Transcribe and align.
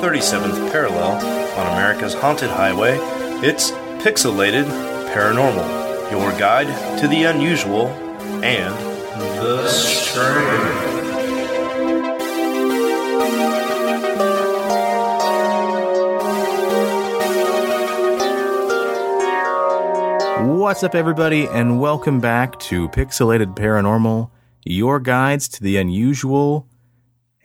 37th 0.00 0.70
parallel 0.70 1.12
on 1.58 1.66
America's 1.72 2.12
haunted 2.12 2.50
highway, 2.50 2.98
it's 3.42 3.70
Pixelated 4.04 4.66
Paranormal, 5.14 6.10
your 6.10 6.30
guide 6.38 6.66
to 7.00 7.08
the 7.08 7.24
unusual 7.24 7.88
and 8.44 8.74
the 9.38 9.66
strange. 9.68 10.96
What's 20.58 20.82
up, 20.82 20.94
everybody, 20.94 21.46
and 21.46 21.80
welcome 21.80 22.20
back 22.20 22.58
to 22.60 22.90
Pixelated 22.90 23.56
Paranormal, 23.56 24.30
your 24.62 25.00
guides 25.00 25.48
to 25.48 25.62
the 25.62 25.78
unusual 25.78 26.68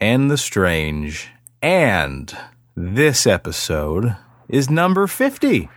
and 0.02 0.30
the 0.30 0.38
strange. 0.38 1.30
And 1.62 2.36
this 2.76 3.28
episode 3.28 4.16
is 4.48 4.70
number 4.70 5.08
50. 5.08 5.70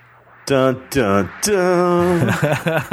Dun 0.46 0.86
dun 0.90 1.30
dun. 1.42 2.28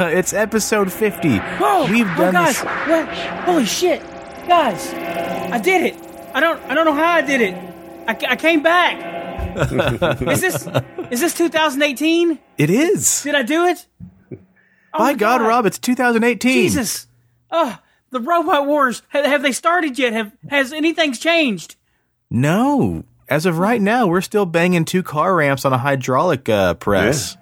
it's 0.00 0.32
episode 0.32 0.90
50. 0.90 1.36
Whoa! 1.36 1.86
We've 1.90 2.06
oh, 2.06 2.16
done 2.16 2.32
guys, 2.32 2.62
this. 2.62 2.64
what? 2.64 3.08
Holy 3.44 3.66
shit, 3.66 4.00
guys! 4.48 4.92
I 5.52 5.58
did 5.58 5.82
it. 5.82 6.30
I 6.34 6.40
don't. 6.40 6.62
I 6.62 6.74
don't 6.74 6.86
know 6.86 6.94
how 6.94 7.12
I 7.12 7.20
did 7.20 7.42
it. 7.42 7.54
I, 8.08 8.32
I 8.32 8.36
came 8.36 8.62
back. 8.62 9.12
is 10.22 10.40
this? 10.40 10.66
Is 11.10 11.20
this 11.20 11.34
2018? 11.34 12.38
It 12.56 12.70
is. 12.70 13.22
Did 13.22 13.34
I 13.34 13.42
do 13.42 13.66
it? 13.66 13.86
Oh 14.94 14.98
By 14.98 15.12
my 15.12 15.14
God, 15.14 15.42
Rob, 15.42 15.66
it's 15.66 15.78
2018. 15.78 16.52
Jesus! 16.52 17.06
Oh, 17.50 17.78
the 18.10 18.20
robot 18.20 18.66
wars. 18.66 19.02
Have, 19.10 19.26
have 19.26 19.42
they 19.42 19.52
started 19.52 19.98
yet? 19.98 20.14
Have 20.14 20.32
has 20.48 20.72
anything's 20.72 21.18
changed? 21.18 21.76
No. 22.30 23.04
As 23.28 23.46
of 23.46 23.58
right 23.58 23.80
now, 23.80 24.06
we're 24.06 24.20
still 24.20 24.46
banging 24.46 24.84
two 24.84 25.02
car 25.02 25.34
ramps 25.34 25.64
on 25.64 25.72
a 25.72 25.78
hydraulic 25.78 26.48
uh, 26.48 26.74
press. 26.74 27.36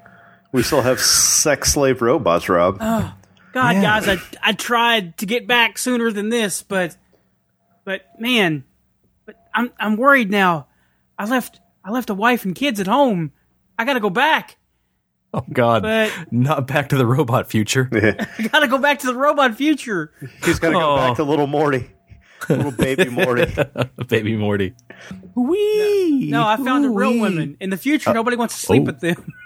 we 0.52 0.62
still 0.62 0.82
have 0.82 1.00
sex 1.00 1.72
slave 1.72 2.00
robots, 2.02 2.48
Rob. 2.48 2.78
God, 2.78 3.12
Yeah. 3.54 3.82
guys, 3.82 4.08
I 4.08 4.18
I 4.42 4.52
tried 4.52 5.18
to 5.18 5.26
get 5.26 5.46
back 5.48 5.78
sooner 5.78 6.12
than 6.12 6.28
this, 6.28 6.62
but 6.62 6.96
but 7.84 8.02
man, 8.20 8.64
but 9.26 9.36
I'm 9.54 9.72
I'm 9.80 9.96
worried 9.96 10.30
now. 10.30 10.68
I 11.18 11.24
left 11.24 11.60
I 11.84 11.90
left 11.90 12.10
a 12.10 12.14
wife 12.14 12.44
and 12.44 12.54
kids 12.54 12.78
at 12.78 12.86
home. 12.86 13.32
I 13.78 13.84
got 13.84 13.94
to 13.94 14.00
go 14.00 14.10
back. 14.10 14.56
Oh, 15.32 15.44
God. 15.52 15.82
But- 15.82 16.12
Not 16.32 16.66
back 16.66 16.88
to 16.90 16.96
the 16.98 17.06
robot 17.06 17.48
future. 17.50 17.88
I 18.38 18.48
got 18.48 18.60
to 18.60 18.68
go 18.68 18.78
back 18.78 18.98
to 19.00 19.06
the 19.06 19.14
robot 19.14 19.54
future. 19.56 20.12
He's 20.44 20.58
got 20.58 20.68
to 20.68 20.74
go 20.74 20.92
Oh. 20.92 20.96
back 20.96 21.16
to 21.16 21.24
little 21.24 21.46
Morty. 21.46 21.88
Little 22.48 22.72
baby 22.72 23.08
Morty. 23.08 23.46
Baby 24.08 24.36
Morty. 24.36 24.74
Wee. 25.34 26.28
No, 26.30 26.46
I 26.46 26.56
found 26.56 26.84
a 26.84 26.90
real 26.90 27.10
Ooh-wee. 27.10 27.20
woman. 27.20 27.56
In 27.60 27.70
the 27.70 27.76
future, 27.76 28.12
nobody 28.12 28.36
wants 28.36 28.58
to 28.58 28.66
sleep 28.66 28.82
oh. 28.82 28.86
with 28.86 29.00
them. 29.00 29.32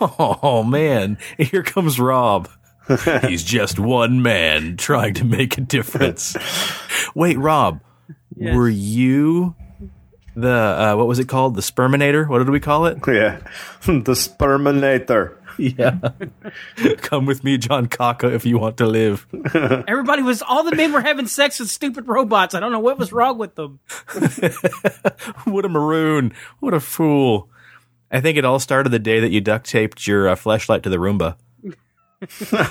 Oh 0.00 0.64
man, 0.64 1.18
here 1.38 1.62
comes 1.62 2.00
Rob. 2.00 2.48
He's 3.22 3.44
just 3.44 3.78
one 3.78 4.20
man 4.20 4.76
trying 4.76 5.14
to 5.14 5.24
make 5.24 5.56
a 5.56 5.60
difference. 5.60 6.36
Wait, 7.14 7.38
Rob, 7.38 7.80
Yes. 8.36 8.54
were 8.54 8.68
you 8.68 9.54
the 10.34 10.50
uh, 10.50 10.94
what 10.96 11.06
was 11.06 11.18
it 11.18 11.28
called? 11.28 11.54
The 11.54 11.62
sperminator? 11.62 12.28
What 12.28 12.38
did 12.38 12.50
we 12.50 12.60
call 12.60 12.86
it? 12.86 12.98
yeah. 13.08 13.38
the 13.86 14.12
Sperminator. 14.12 15.36
Yeah. 15.58 15.98
Come 16.98 17.26
with 17.26 17.44
me, 17.44 17.58
John 17.58 17.86
Kaka, 17.86 18.32
if 18.34 18.44
you 18.44 18.58
want 18.58 18.76
to 18.78 18.86
live. 18.86 19.26
Everybody 19.88 20.22
was 20.22 20.42
all 20.42 20.64
the 20.64 20.74
men 20.74 20.92
were 20.92 21.00
having 21.00 21.26
sex 21.26 21.58
with 21.58 21.70
stupid 21.70 22.06
robots. 22.08 22.54
I 22.54 22.60
don't 22.60 22.72
know 22.72 22.80
what 22.80 22.98
was 22.98 23.12
wrong 23.12 23.38
with 23.38 23.54
them. 23.54 23.80
What 25.44 25.64
a 25.64 25.68
maroon! 25.68 26.32
What 26.60 26.74
a 26.74 26.80
fool! 26.80 27.48
I 28.10 28.20
think 28.20 28.36
it 28.36 28.44
all 28.44 28.58
started 28.58 28.90
the 28.90 28.98
day 28.98 29.20
that 29.20 29.30
you 29.30 29.40
duct 29.40 29.66
taped 29.66 30.06
your 30.06 30.28
uh, 30.28 30.36
flashlight 30.36 30.82
to 30.82 30.90
the 30.90 30.96
Roomba. 30.96 31.36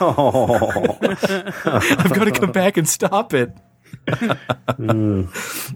Oh. 0.01 0.97
I've 1.01 2.13
got 2.13 2.25
to 2.25 2.31
come 2.31 2.51
back 2.51 2.78
and 2.78 2.88
stop 2.88 3.34
it. 3.34 3.51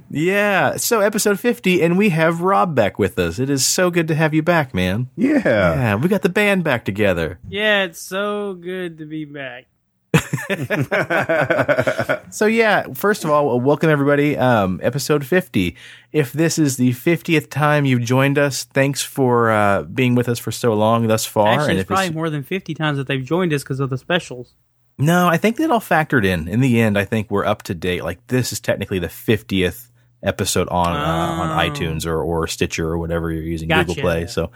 yeah. 0.10 0.78
So 0.78 1.02
episode 1.02 1.40
fifty, 1.40 1.82
and 1.82 1.98
we 1.98 2.10
have 2.10 2.42
Rob 2.42 2.76
back 2.76 3.00
with 3.00 3.18
us. 3.20 3.40
It 3.40 3.50
is 3.50 3.66
so 3.66 3.90
good 3.90 4.08
to 4.10 4.16
have 4.16 4.34
you 4.34 4.44
back, 4.44 4.74
man. 4.74 5.10
Yeah. 5.16 5.42
Yeah, 5.44 5.96
we 5.96 6.10
got 6.10 6.22
the 6.22 6.30
band 6.30 6.64
back 6.64 6.86
together. 6.86 7.40
Yeah, 7.50 7.84
it's 7.84 8.02
so 8.02 8.54
good 8.54 8.98
to 9.00 9.06
be 9.06 9.26
back. 9.26 9.66
So 12.32 12.46
yeah, 12.46 12.86
first 12.94 13.24
of 13.24 13.32
all, 13.32 13.60
welcome 13.60 13.90
everybody. 13.90 14.38
Um, 14.38 14.80
episode 14.84 15.26
fifty. 15.26 15.76
If 16.12 16.32
this 16.32 16.60
is 16.60 16.78
the 16.78 16.92
fiftieth 16.92 17.50
time 17.50 17.86
you've 17.86 18.02
joined 18.02 18.38
us, 18.38 18.66
thanks 18.66 19.02
for 19.02 19.50
uh, 19.50 19.84
being 19.84 20.16
with 20.16 20.30
us 20.30 20.38
for 20.38 20.52
so 20.52 20.74
long 20.74 21.08
thus 21.08 21.26
far. 21.26 21.48
Actually, 21.48 21.72
and 21.72 21.80
it's 21.80 21.82
if 21.82 21.88
probably 21.88 22.12
more 22.12 22.30
than 22.30 22.44
50 22.44 22.74
times 22.76 22.98
that 22.98 23.08
they've 23.08 23.24
joined 23.24 23.54
us 23.54 23.64
because 23.64 23.80
of 23.80 23.90
the 23.90 23.98
specials. 23.98 24.54
No, 25.00 25.28
I 25.28 25.38
think 25.38 25.58
that 25.58 25.72
all 25.72 25.80
factored 25.80 26.26
in. 26.26 26.48
In 26.48 26.60
the 26.60 26.80
end, 26.80 26.98
I 26.98 27.06
think 27.06 27.32
we're 27.32 27.46
up 27.46 27.64
to 27.64 27.74
date. 27.74 28.04
Like 28.04 28.26
this 28.28 28.52
is 28.54 28.60
technically 28.60 29.00
the 29.00 29.10
fiftieth 29.10 29.92
episode 30.22 30.68
on 30.70 30.92
uh, 30.96 31.00
on 31.00 31.50
Oh. 31.52 31.70
iTunes 31.70 32.06
or, 32.06 32.22
or 32.22 32.46
Stitcher 32.46 32.88
or 32.90 32.98
whatever 32.98 33.32
you're 33.32 33.42
using 33.42 33.70
Gotcha. 33.70 33.88
Google 33.88 34.02
Play. 34.04 34.28
So 34.28 34.52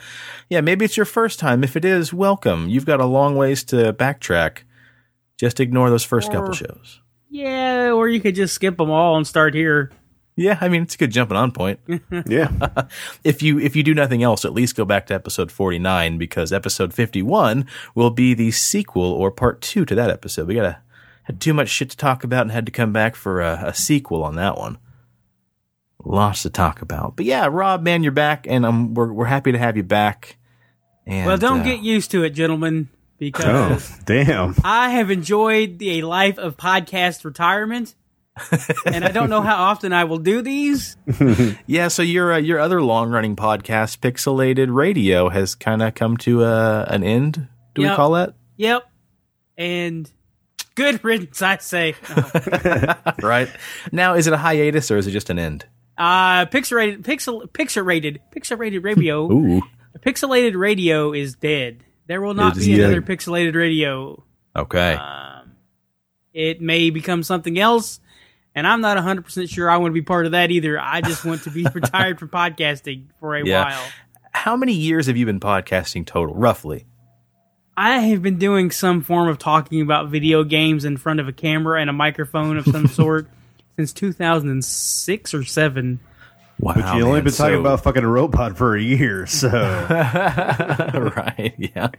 yeah, 0.50 0.62
maybe 0.62 0.84
it's 0.86 0.98
your 0.98 1.06
first 1.06 1.40
time. 1.40 1.64
If 1.64 1.76
it 1.76 1.86
is, 1.86 2.14
welcome. 2.14 2.68
You've 2.70 2.86
got 2.86 3.00
a 3.00 3.06
long 3.06 3.36
ways 3.38 3.64
to 3.66 3.94
backtrack. 3.94 4.59
Just 5.38 5.59
ignore 5.59 5.90
those 5.90 6.04
first 6.04 6.31
couple 6.31 6.54
shows. 6.54 7.00
Yeah, 7.30 7.92
or 7.92 8.08
you 8.08 8.20
could 8.22 8.36
just 8.36 8.54
skip 8.54 8.78
them 8.78 8.92
all 8.92 9.18
and 9.18 9.25
start 9.25 9.56
here. 9.56 9.92
Yeah, 10.36 10.58
I 10.62 10.68
mean 10.68 10.84
it's 10.84 10.96
a 10.96 10.98
good 10.98 11.12
jumping 11.12 11.38
on 11.38 11.52
point. 11.52 11.80
Yeah. 12.28 12.52
if 13.24 13.42
you 13.44 13.60
if 13.60 13.76
you 13.76 13.84
do 13.84 13.94
nothing 13.94 14.24
else, 14.24 14.46
at 14.46 14.54
least 14.54 14.76
go 14.76 14.86
back 14.86 15.08
to 15.08 15.14
episode 15.14 15.52
forty 15.52 15.80
nine 15.80 16.18
because 16.18 16.52
episode 16.52 16.94
fifty 16.94 17.22
one 17.22 17.68
will 17.96 18.10
be 18.10 18.34
the 18.34 18.52
sequel 18.52 19.04
or 19.04 19.32
part 19.32 19.62
two 19.62 19.86
to 19.86 19.96
that 19.96 20.10
episode. 20.10 20.48
We 20.48 20.56
gotta 20.56 20.80
had 21.24 21.40
too 21.40 21.54
much 21.54 21.70
shit 21.70 21.90
to 21.92 21.98
talk 21.98 22.24
about 22.24 22.42
and 22.42 22.52
had 22.52 22.66
to 22.66 22.72
come 22.72 22.92
back 22.92 23.16
for 23.16 23.42
a, 23.42 23.64
a 23.68 23.74
sequel 23.74 24.24
on 24.24 24.36
that 24.36 24.58
one. 24.58 24.78
Lots 26.04 26.42
to 26.44 26.50
talk 26.50 26.82
about, 26.82 27.16
but 27.16 27.26
yeah, 27.26 27.48
Rob, 27.50 27.82
man, 27.82 28.04
you're 28.04 28.12
back, 28.12 28.46
and 28.48 28.66
um, 28.66 28.94
we're 28.94 29.14
we're 29.14 29.26
happy 29.26 29.54
to 29.54 29.58
have 29.58 29.78
you 29.78 29.84
back. 29.84 30.38
And 31.06 31.28
well, 31.28 31.38
don't 31.38 31.62
uh, 31.62 31.64
get 31.64 31.80
used 31.80 32.12
to 32.12 32.24
it, 32.24 32.32
gentlemen, 32.32 32.90
Oh, 33.14 33.16
because 33.20 34.00
damn. 34.00 34.56
I 34.64 34.90
have 34.90 35.10
enjoyed 35.10 35.80
the, 35.80 36.02
life 36.02 36.38
of 36.38 36.58
podcast 36.58 37.24
retirement. 37.24 37.96
And 38.86 39.06
I 39.06 39.12
don't 39.12 39.30
know 39.30 39.42
how 39.42 39.56
often 39.66 39.94
I 39.94 40.06
will 40.06 40.18
do 40.18 40.42
these. 40.42 40.98
yeah. 41.68 41.88
So 41.88 42.02
your 42.02 42.34
uh, 42.34 42.38
your 42.38 42.60
other 42.60 42.82
long 42.82 43.10
running 43.10 43.36
podcast, 43.36 44.00
Pixelated 44.00 44.74
Radio, 44.74 45.30
has 45.30 45.56
kind 45.56 45.82
of 45.82 45.94
come 45.94 46.18
to 46.18 46.44
uh, 46.44 46.86
an 46.88 47.04
end. 47.04 47.48
Do 47.76 47.82
we 47.82 47.90
call 47.90 48.12
that 48.12 48.36
Yep. 48.58 48.84
And 49.58 50.12
good 50.76 51.04
riddance, 51.04 51.42
I 51.42 51.58
say. 51.58 51.96
Uh, 52.10 52.94
right 53.22 53.50
now? 53.92 54.16
Is 54.16 54.28
it 54.28 54.34
a 54.34 54.38
hiatus 54.38 54.90
or 54.92 54.98
is 54.98 55.08
it 55.08 55.12
just 55.12 55.30
an 55.30 55.40
end? 55.40 55.66
Uh, 55.98 56.46
pixelated, 56.46 57.04
pixel, 57.04 57.48
pixelated, 57.50 58.20
pixelated 58.36 58.84
radio. 58.84 59.32
Ooh. 59.32 59.62
Pixelated 60.00 60.58
radio 60.58 61.14
is 61.14 61.36
dead. 61.36 61.84
There 62.08 62.22
will 62.22 62.34
not 62.34 62.56
be 62.56 62.76
dead. 62.76 62.80
another 62.80 63.02
pixelated 63.02 63.56
radio. 63.56 64.24
Okay. 64.56 64.94
Um, 64.94 65.54
it 66.34 66.62
may 66.62 66.90
become 66.90 67.24
something 67.24 67.60
else, 67.60 68.00
and 68.56 68.68
I'm 68.68 68.81
not 68.81 68.97
100% 68.97 69.50
sure 69.50 69.69
I 69.69 69.78
want 69.78 69.91
to 69.91 69.94
be 69.94 70.02
part 70.02 70.25
of 70.25 70.34
that 70.34 70.52
either. 70.52 70.80
I 70.80 71.02
just 71.02 71.25
want 71.25 71.44
to 71.44 71.52
be 71.52 71.66
retired 71.74 72.19
from 72.19 72.30
podcasting 72.30 73.06
for 73.19 73.36
a 73.36 73.46
Yeah. 73.46 73.66
while. 73.66 73.84
How 74.31 74.56
many 74.56 74.74
years 74.74 75.08
have 75.08 75.18
you 75.18 75.25
been 75.25 75.40
podcasting 75.40 76.06
total, 76.06 76.36
roughly? 76.36 76.86
I 77.75 78.00
have 78.00 78.22
been 78.22 78.38
doing 78.38 78.69
some 78.72 79.02
form 79.02 79.28
of 79.30 79.38
talking 79.40 79.81
about 79.81 80.10
video 80.10 80.44
games 80.44 80.86
in 80.86 80.98
front 80.98 81.19
of 81.19 81.28
a 81.28 81.33
camera 81.33 81.81
and 81.81 81.89
a 81.89 81.94
microphone 81.94 82.57
of 82.57 82.66
some 82.66 82.88
sort 83.00 83.28
since 83.78 83.94
2006 83.94 85.33
or 85.33 85.44
7. 85.44 86.00
Wow. 86.60 86.74
But 86.75 86.95
you 86.95 87.04
only 87.06 87.22
been 87.22 87.33
talking 87.33 87.60
about 87.60 87.81
fucking 87.83 88.04
a 88.04 88.07
robot 88.07 88.57
for 88.57 88.75
a 88.75 88.81
year, 88.81 89.25
so 89.25 89.50
right, 89.50 91.54
yeah. 91.57 91.89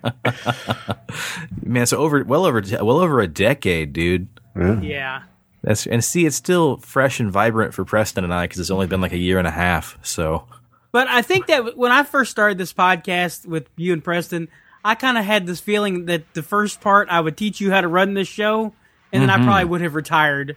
Man, 1.63 1.87
so 1.87 1.99
over 1.99 2.23
well 2.25 2.45
over 2.47 2.63
well 2.83 2.99
over 3.01 3.21
a 3.21 3.27
decade, 3.27 3.93
dude. 3.93 4.29
Yeah. 4.57 5.23
That's 5.65 5.87
and 5.87 6.05
see, 6.05 6.27
it's 6.27 6.37
still 6.37 6.77
fresh 6.77 7.21
and 7.21 7.31
vibrant 7.31 7.73
for 7.73 7.85
Preston 7.85 8.23
and 8.23 8.33
I 8.33 8.45
because 8.45 8.61
it's 8.61 8.71
only 8.71 8.87
been 8.87 9.01
like 9.01 9.13
a 9.13 9.19
year 9.19 9.39
and 9.39 9.49
a 9.49 9.51
half. 9.51 9.99
So 10.03 10.47
But 10.93 11.09
I 11.09 11.23
think 11.23 11.47
that 11.47 11.77
when 11.77 11.91
I 11.91 12.03
first 12.03 12.31
started 12.31 12.59
this 12.59 12.73
podcast 12.73 13.47
with 13.47 13.69
you 13.77 13.95
and 13.95 14.05
Preston, 14.05 14.49
I 14.85 14.95
kind 14.95 15.17
of 15.17 15.25
had 15.25 15.47
this 15.47 15.61
feeling 15.61 16.05
that 16.07 16.35
the 16.35 16.43
first 16.43 16.83
part 16.83 17.09
I 17.09 17.19
would 17.19 17.39
teach 17.39 17.61
you 17.61 17.71
how 17.71 17.81
to 17.81 17.89
run 17.89 18.13
this 18.13 18.29
show, 18.29 18.75
and 19.11 19.23
then 19.23 19.31
I 19.31 19.37
mm-hmm. 19.37 19.47
probably 19.47 19.65
would 19.65 19.81
have 19.81 19.95
retired. 19.95 20.57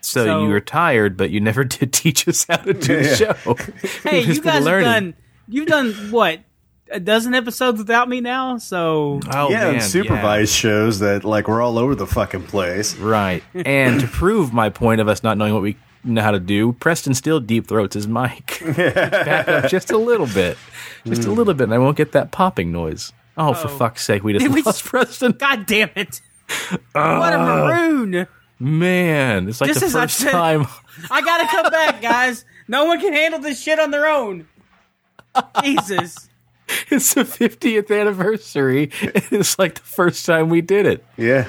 so, 0.00 0.24
So- 0.24 0.42
you 0.44 0.52
retired, 0.52 1.16
but 1.16 1.30
you 1.30 1.40
never 1.40 1.64
did 1.64 1.92
teach 1.92 2.28
us 2.28 2.46
how 2.48 2.56
to 2.56 2.72
do 2.72 3.02
the 3.02 3.16
show. 3.16 4.08
Hey, 4.08 4.20
You've 4.20 4.36
you 4.36 4.42
guys 4.42 4.64
have 4.64 4.82
done 4.82 5.14
you've 5.48 5.66
done 5.66 5.92
what 6.10 6.40
a 6.90 7.00
dozen 7.00 7.34
episodes 7.34 7.78
without 7.78 8.08
me 8.08 8.20
now, 8.20 8.58
so 8.58 9.20
Oh, 9.32 9.50
yeah, 9.50 9.72
man, 9.72 9.80
supervised 9.80 10.52
yeah. 10.52 10.70
shows 10.70 10.98
that 11.00 11.24
like 11.24 11.48
we're 11.48 11.60
all 11.62 11.78
over 11.78 11.94
the 11.94 12.06
fucking 12.06 12.44
place. 12.44 12.96
Right. 12.96 13.42
And 13.66 14.00
to 14.00 14.06
prove 14.06 14.52
my 14.52 14.70
point 14.70 15.00
of 15.00 15.08
us 15.08 15.22
not 15.22 15.36
knowing 15.38 15.52
what 15.54 15.62
we 15.62 15.76
know 16.04 16.22
how 16.22 16.30
to 16.30 16.38
do. 16.40 16.72
Preston 16.74 17.14
still 17.14 17.40
deep 17.40 17.66
throats 17.66 17.94
his 17.94 18.06
mic. 18.06 18.62
Back 18.76 19.48
up 19.48 19.70
just 19.70 19.90
a 19.90 19.98
little 19.98 20.26
bit, 20.26 20.56
just 21.04 21.22
a 21.22 21.28
hmm. 21.30 21.34
little 21.34 21.54
bit, 21.54 21.64
and 21.64 21.74
I 21.74 21.78
won't 21.78 21.96
get 21.96 22.12
that 22.12 22.30
popping 22.30 22.70
noise. 22.70 23.12
Oh, 23.36 23.52
for 23.52 23.68
Uh-oh. 23.68 23.76
fuck's 23.76 24.04
sake, 24.04 24.22
we 24.22 24.32
just 24.32 24.44
Did 24.44 24.54
we 24.54 24.62
lost 24.62 24.80
just- 24.80 24.90
Preston. 24.90 25.32
God 25.32 25.66
damn 25.66 25.90
it! 25.96 26.20
Ah. 26.94 27.18
what 27.18 27.32
a 27.34 27.38
maroon! 27.38 28.26
Man, 28.58 29.48
it's 29.48 29.60
like 29.60 29.68
Just 29.68 29.80
the 29.80 29.86
as 29.86 29.92
first 29.92 30.18
said- 30.18 30.30
time. 30.30 30.66
I 31.10 31.20
gotta 31.20 31.46
come 31.48 31.70
back, 31.70 32.00
guys. 32.00 32.44
No 32.68 32.86
one 32.86 33.00
can 33.00 33.12
handle 33.12 33.40
this 33.40 33.60
shit 33.60 33.78
on 33.78 33.90
their 33.90 34.06
own. 34.06 34.48
Jesus. 35.62 36.28
It's 36.90 37.14
the 37.14 37.22
50th 37.22 37.90
anniversary. 38.00 38.90
and 39.02 39.24
It's 39.32 39.58
like 39.58 39.74
the 39.74 39.80
first 39.82 40.24
time 40.26 40.48
we 40.48 40.60
did 40.60 40.86
it. 40.86 41.04
Yeah. 41.16 41.46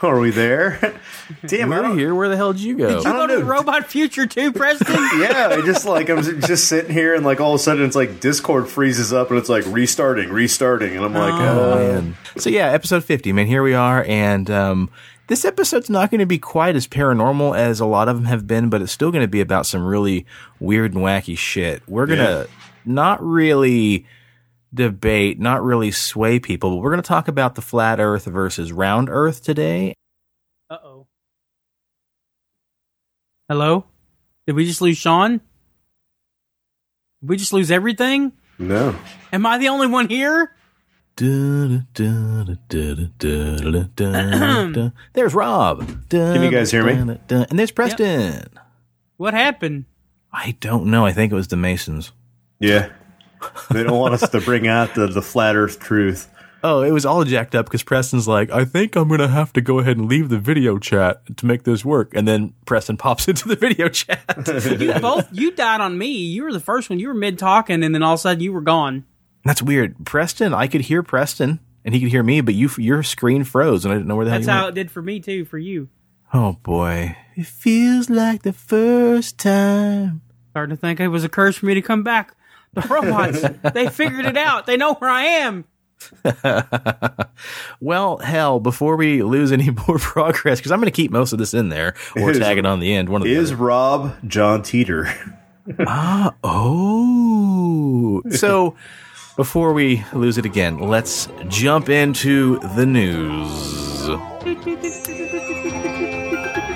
Are 0.00 0.20
we 0.20 0.30
there? 0.30 1.00
Damn, 1.46 1.72
I 1.72 1.80
We're 1.80 1.98
here. 1.98 2.14
Where 2.14 2.28
the 2.28 2.36
hell 2.36 2.52
did 2.52 2.62
you 2.62 2.76
go? 2.78 2.86
Did 2.88 2.98
You 2.98 3.12
go 3.12 3.26
to 3.26 3.34
the 3.36 3.40
know. 3.42 3.46
Robot 3.46 3.86
Future 3.88 4.26
too, 4.26 4.52
Preston? 4.52 4.94
yeah, 5.20 5.48
I 5.50 5.60
just 5.66 5.84
like 5.84 6.08
I'm 6.08 6.22
just 6.22 6.68
sitting 6.68 6.92
here 6.92 7.14
and 7.16 7.24
like 7.24 7.40
all 7.40 7.52
of 7.54 7.60
a 7.60 7.62
sudden 7.62 7.84
it's 7.84 7.96
like 7.96 8.20
Discord 8.20 8.68
freezes 8.68 9.12
up 9.12 9.30
and 9.30 9.38
it's 9.38 9.48
like 9.48 9.64
restarting, 9.66 10.28
restarting, 10.30 10.94
and 10.96 11.04
I'm 11.04 11.12
like, 11.14 11.34
Oh, 11.34 11.72
uh, 11.72 11.76
man. 11.76 12.16
So 12.36 12.48
yeah, 12.48 12.68
episode 12.70 13.02
50, 13.02 13.32
man, 13.32 13.46
here 13.48 13.62
we 13.64 13.74
are. 13.74 14.04
And 14.04 14.48
um, 14.52 14.88
this 15.26 15.44
episode's 15.44 15.90
not 15.90 16.10
going 16.12 16.20
to 16.20 16.26
be 16.26 16.38
quite 16.38 16.76
as 16.76 16.86
paranormal 16.86 17.58
as 17.58 17.80
a 17.80 17.86
lot 17.86 18.08
of 18.08 18.14
them 18.16 18.26
have 18.26 18.46
been, 18.46 18.68
but 18.70 18.80
it's 18.80 18.92
still 18.92 19.10
going 19.10 19.22
to 19.24 19.28
be 19.28 19.40
about 19.40 19.66
some 19.66 19.84
really 19.84 20.26
weird 20.60 20.94
and 20.94 21.02
wacky 21.02 21.36
shit. 21.36 21.82
We're 21.88 22.06
going 22.06 22.20
to 22.20 22.48
Yeah. 22.48 22.54
not 22.84 23.20
really 23.20 24.06
debate, 24.72 25.38
not 25.38 25.62
really 25.62 25.90
sway 25.90 26.38
people, 26.38 26.70
but 26.70 26.76
we're 26.76 26.90
going 26.90 27.02
to 27.02 27.06
talk 27.08 27.28
about 27.28 27.54
the 27.54 27.62
flat 27.62 28.00
earth 28.00 28.24
versus 28.26 28.72
round 28.72 29.08
earth 29.10 29.42
today. 29.42 29.94
Uh 30.70 30.78
oh. 30.82 31.06
Hello? 33.48 33.84
Did 34.46 34.54
we 34.56 34.66
just 34.66 34.80
lose 34.80 34.98
Shawn? 34.98 35.40
Did 37.20 37.28
we 37.28 37.36
just 37.36 37.52
lose 37.52 37.70
everything? 37.70 38.32
no. 38.58 38.96
Am 39.32 39.46
I 39.46 39.58
the 39.58 39.68
only 39.68 39.86
one 39.86 40.08
here? 40.08 40.50
There's 41.16 41.82
Rob. 45.34 46.08
Can 46.10 46.42
you 46.42 46.50
guys 46.50 46.70
hear 46.70 46.84
me? 46.84 47.18
And 47.28 47.58
there's 47.58 47.72
Preston. 47.72 48.44
What 49.16 49.34
happened? 49.34 49.86
I 50.32 50.56
don't 50.60 50.86
know. 50.86 51.04
I 51.04 51.12
think 51.12 51.32
it 51.32 51.34
was 51.34 51.48
the 51.48 51.56
Masons. 51.56 52.12
Yeah. 52.60 52.90
They 53.70 53.82
don't 53.82 53.98
want 53.98 54.14
us 54.14 54.28
to 54.30 54.40
bring 54.40 54.66
out 54.66 54.94
the, 54.94 55.06
the 55.06 55.22
flat 55.22 55.56
earth 55.56 55.78
truth. 55.78 56.28
Oh, 56.64 56.82
it 56.82 56.90
was 56.90 57.06
all 57.06 57.22
jacked 57.24 57.54
up 57.54 57.66
because 57.66 57.84
Preston's 57.84 58.26
like, 58.26 58.50
I 58.50 58.64
think 58.64 58.96
I'm 58.96 59.06
going 59.06 59.20
to 59.20 59.28
have 59.28 59.52
to 59.52 59.60
go 59.60 59.78
ahead 59.78 59.96
and 59.96 60.08
leave 60.08 60.28
the 60.28 60.38
video 60.38 60.78
chat 60.78 61.36
to 61.36 61.46
make 61.46 61.62
this 61.62 61.84
work. 61.84 62.12
And 62.14 62.26
then 62.26 62.52
Preston 62.66 62.96
pops 62.98 63.28
into 63.28 63.46
the 63.46 63.56
video 63.56 63.88
chat. 63.88 64.24
You 64.80 64.94
both 65.00 65.28
you 65.32 65.52
died 65.52 65.80
on 65.80 65.96
me. 65.96 66.08
You 66.08 66.42
were 66.44 66.52
the 66.52 66.58
first 66.60 66.90
one. 66.90 66.98
You 66.98 67.08
were 67.08 67.14
mid 67.14 67.38
talking 67.38 67.84
and 67.84 67.94
then 67.94 68.02
all 68.02 68.14
of 68.14 68.18
a 68.18 68.22
sudden 68.22 68.42
you 68.42 68.52
were 68.52 68.60
gone. 68.60 69.04
That's 69.44 69.62
weird. 69.62 70.04
Preston, 70.04 70.52
I 70.52 70.66
could 70.66 70.80
hear 70.82 71.02
Preston 71.02 71.60
and 71.84 71.94
he 71.94 72.00
could 72.00 72.10
hear 72.10 72.22
me, 72.24 72.40
but 72.40 72.54
you, 72.54 72.68
your 72.76 73.02
screen 73.02 73.44
froze 73.44 73.84
and 73.84 73.92
I 73.92 73.96
didn't 73.96 74.08
know 74.08 74.16
where 74.16 74.24
the 74.24 74.32
That's 74.32 74.46
hell 74.46 74.54
you 74.54 74.58
how 74.58 74.66
went. 74.66 74.78
it 74.78 74.82
did 74.82 74.90
for 74.90 75.00
me 75.02 75.20
too, 75.20 75.44
for 75.44 75.58
you. 75.58 75.88
Oh 76.34 76.54
boy. 76.62 77.16
It 77.36 77.46
feels 77.46 78.10
like 78.10 78.42
the 78.42 78.52
first 78.52 79.38
time. 79.38 80.22
Starting 80.50 80.74
to 80.76 80.80
think 80.80 80.98
it 80.98 81.08
was 81.08 81.22
a 81.24 81.28
curse 81.28 81.56
for 81.56 81.66
me 81.66 81.74
to 81.74 81.82
come 81.82 82.02
back. 82.02 82.34
The 82.74 82.82
robots, 82.82 83.40
they 83.74 83.88
figured 83.88 84.26
it 84.26 84.36
out. 84.36 84.66
They 84.66 84.76
know 84.76 84.94
where 84.94 85.10
I 85.10 85.24
am. 85.24 85.64
Well, 87.80 88.18
hell, 88.18 88.58
before 88.60 88.96
we 88.96 89.22
lose 89.22 89.52
any 89.52 89.70
more 89.88 89.98
progress, 89.98 90.58
because 90.58 90.72
I'm 90.72 90.80
going 90.80 90.90
to 90.90 90.96
keep 90.96 91.10
most 91.12 91.32
of 91.32 91.38
this 91.38 91.54
in 91.54 91.68
there 91.68 91.94
or 92.16 92.30
Is- 92.32 92.38
tag 92.38 92.58
it 92.58 92.66
on 92.66 92.80
the 92.80 92.92
end. 92.94 93.08
One 93.08 93.22
of 93.22 93.26
the 93.28 93.34
Is 93.34 93.52
other. 93.52 93.62
Rob 93.62 94.16
John 94.26 94.62
Teeter? 94.62 95.12
Ah, 95.86 96.34
oh. 96.42 98.22
So 98.30 98.74
before 99.36 99.72
we 99.72 100.04
lose 100.12 100.38
it 100.38 100.44
again, 100.44 100.78
let's 100.78 101.28
jump 101.48 101.88
into 101.88 102.58
the 102.74 102.86
news. 102.86 104.08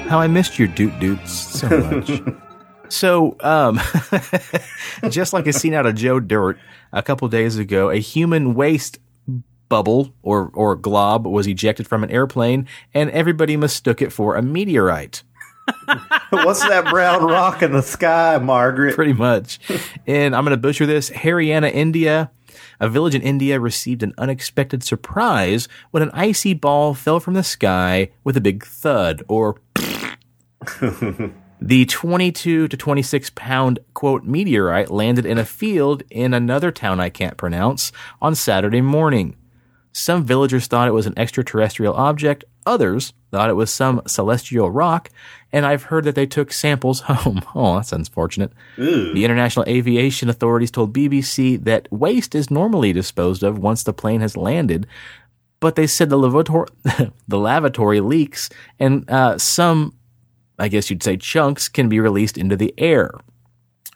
How 0.09 0.21
I 0.21 0.27
missed 0.29 0.59
your 0.59 0.69
doot 0.69 0.99
doots 1.01 1.33
so 1.33 1.69
much. 1.69 2.11
So, 2.93 3.37
um, 3.41 3.81
just 5.09 5.33
like 5.33 5.47
a 5.47 5.53
scene 5.53 5.73
out 5.73 5.87
of 5.87 5.95
Joe 5.95 6.21
Dirt 6.21 6.59
a 6.93 7.03
couple 7.03 7.27
days 7.29 7.57
ago, 7.57 7.89
a 7.89 7.97
human 7.97 8.55
waste 8.55 8.99
bubble 9.71 10.13
or, 10.23 10.51
or 10.53 10.77
glob 10.77 11.27
was 11.27 11.47
ejected 11.47 11.89
from 11.89 12.05
an 12.05 12.11
airplane 12.11 12.69
and 12.93 13.09
everybody 13.11 13.57
mistook 13.57 14.03
it 14.03 14.13
for 14.13 14.37
a 14.37 14.43
meteorite. 14.43 15.23
What's 16.31 16.61
that 16.69 16.85
brown 16.91 17.25
rock 17.25 17.63
in 17.63 17.73
the 17.73 17.83
sky, 17.83 18.37
Margaret? 18.37 18.95
pretty 18.95 19.15
much. 19.15 19.59
And 20.07 20.37
I'm 20.37 20.45
going 20.45 20.51
to 20.51 20.61
butcher 20.61 20.85
this. 20.85 21.09
Haryana, 21.09 21.73
India. 21.73 22.31
A 22.79 22.91
village 22.91 23.15
in 23.15 23.23
India 23.23 23.59
received 23.59 24.03
an 24.03 24.13
unexpected 24.19 24.83
surprise 24.83 25.67
when 25.93 26.03
an 26.03 26.11
icy 26.13 26.53
ball 26.53 26.93
fell 26.93 27.21
from 27.21 27.33
the 27.33 27.43
sky 27.43 28.11
with 28.23 28.37
a 28.37 28.41
big 28.41 28.65
thud 28.67 29.23
or 29.29 29.57
the 31.63 31.87
22 31.87 32.67
to 32.67 32.77
26 32.77 33.31
pound 33.31 33.79
quote 33.95 34.25
meteorite 34.25 34.91
landed 34.91 35.25
in 35.25 35.39
a 35.39 35.45
field 35.45 36.03
in 36.11 36.35
another 36.35 36.73
town 36.73 36.99
I 36.99 37.09
can't 37.09 37.37
pronounce 37.37 37.93
on 38.21 38.35
Saturday 38.35 38.81
morning. 38.81 39.37
Some 39.93 40.25
villagers 40.25 40.67
thought 40.67 40.89
it 40.89 40.93
was 40.93 41.07
an 41.07 41.17
extraterrestrial 41.17 41.95
object, 41.95 42.45
others 42.67 43.13
thought 43.31 43.49
it 43.49 43.55
was 43.55 43.71
some 43.71 44.03
celestial 44.07 44.71
rock, 44.71 45.09
and 45.53 45.65
I've 45.65 45.85
heard 45.85 46.05
that 46.05 46.17
they 46.17 46.27
took 46.27 46.53
samples 46.53 47.01
home. 47.07 47.43
Oh, 47.55 47.77
that's 47.77 47.93
unfortunate. 47.93 48.53
The 49.15 49.25
International 49.25 49.65
Aviation 49.69 50.29
Authorities 50.29 50.71
told 50.71 50.93
BBC 50.93 51.63
that 51.63 51.87
waste 51.93 52.35
is 52.35 52.51
normally 52.51 52.93
disposed 52.93 53.43
of 53.43 53.59
once 53.59 53.85
the 53.85 53.93
plane 53.93 54.21
has 54.21 54.37
landed, 54.37 54.87
but 55.61 55.77
they 55.77 55.87
said 55.87 56.11
the 56.11 56.19
lavatory, 56.19 56.69
the 57.29 57.39
lavatory 57.39 58.01
leaks 58.01 58.51
and 58.81 59.09
uh, 59.09 59.39
some, 59.39 59.95
I 60.59 60.69
guess 60.69 60.91
you'd 60.91 61.03
say, 61.03 61.17
chunks 61.17 61.69
can 61.69 61.89
be 61.89 62.01
released 62.01 62.39
into 62.39 62.57
the 62.57 62.75
air. 62.79 63.13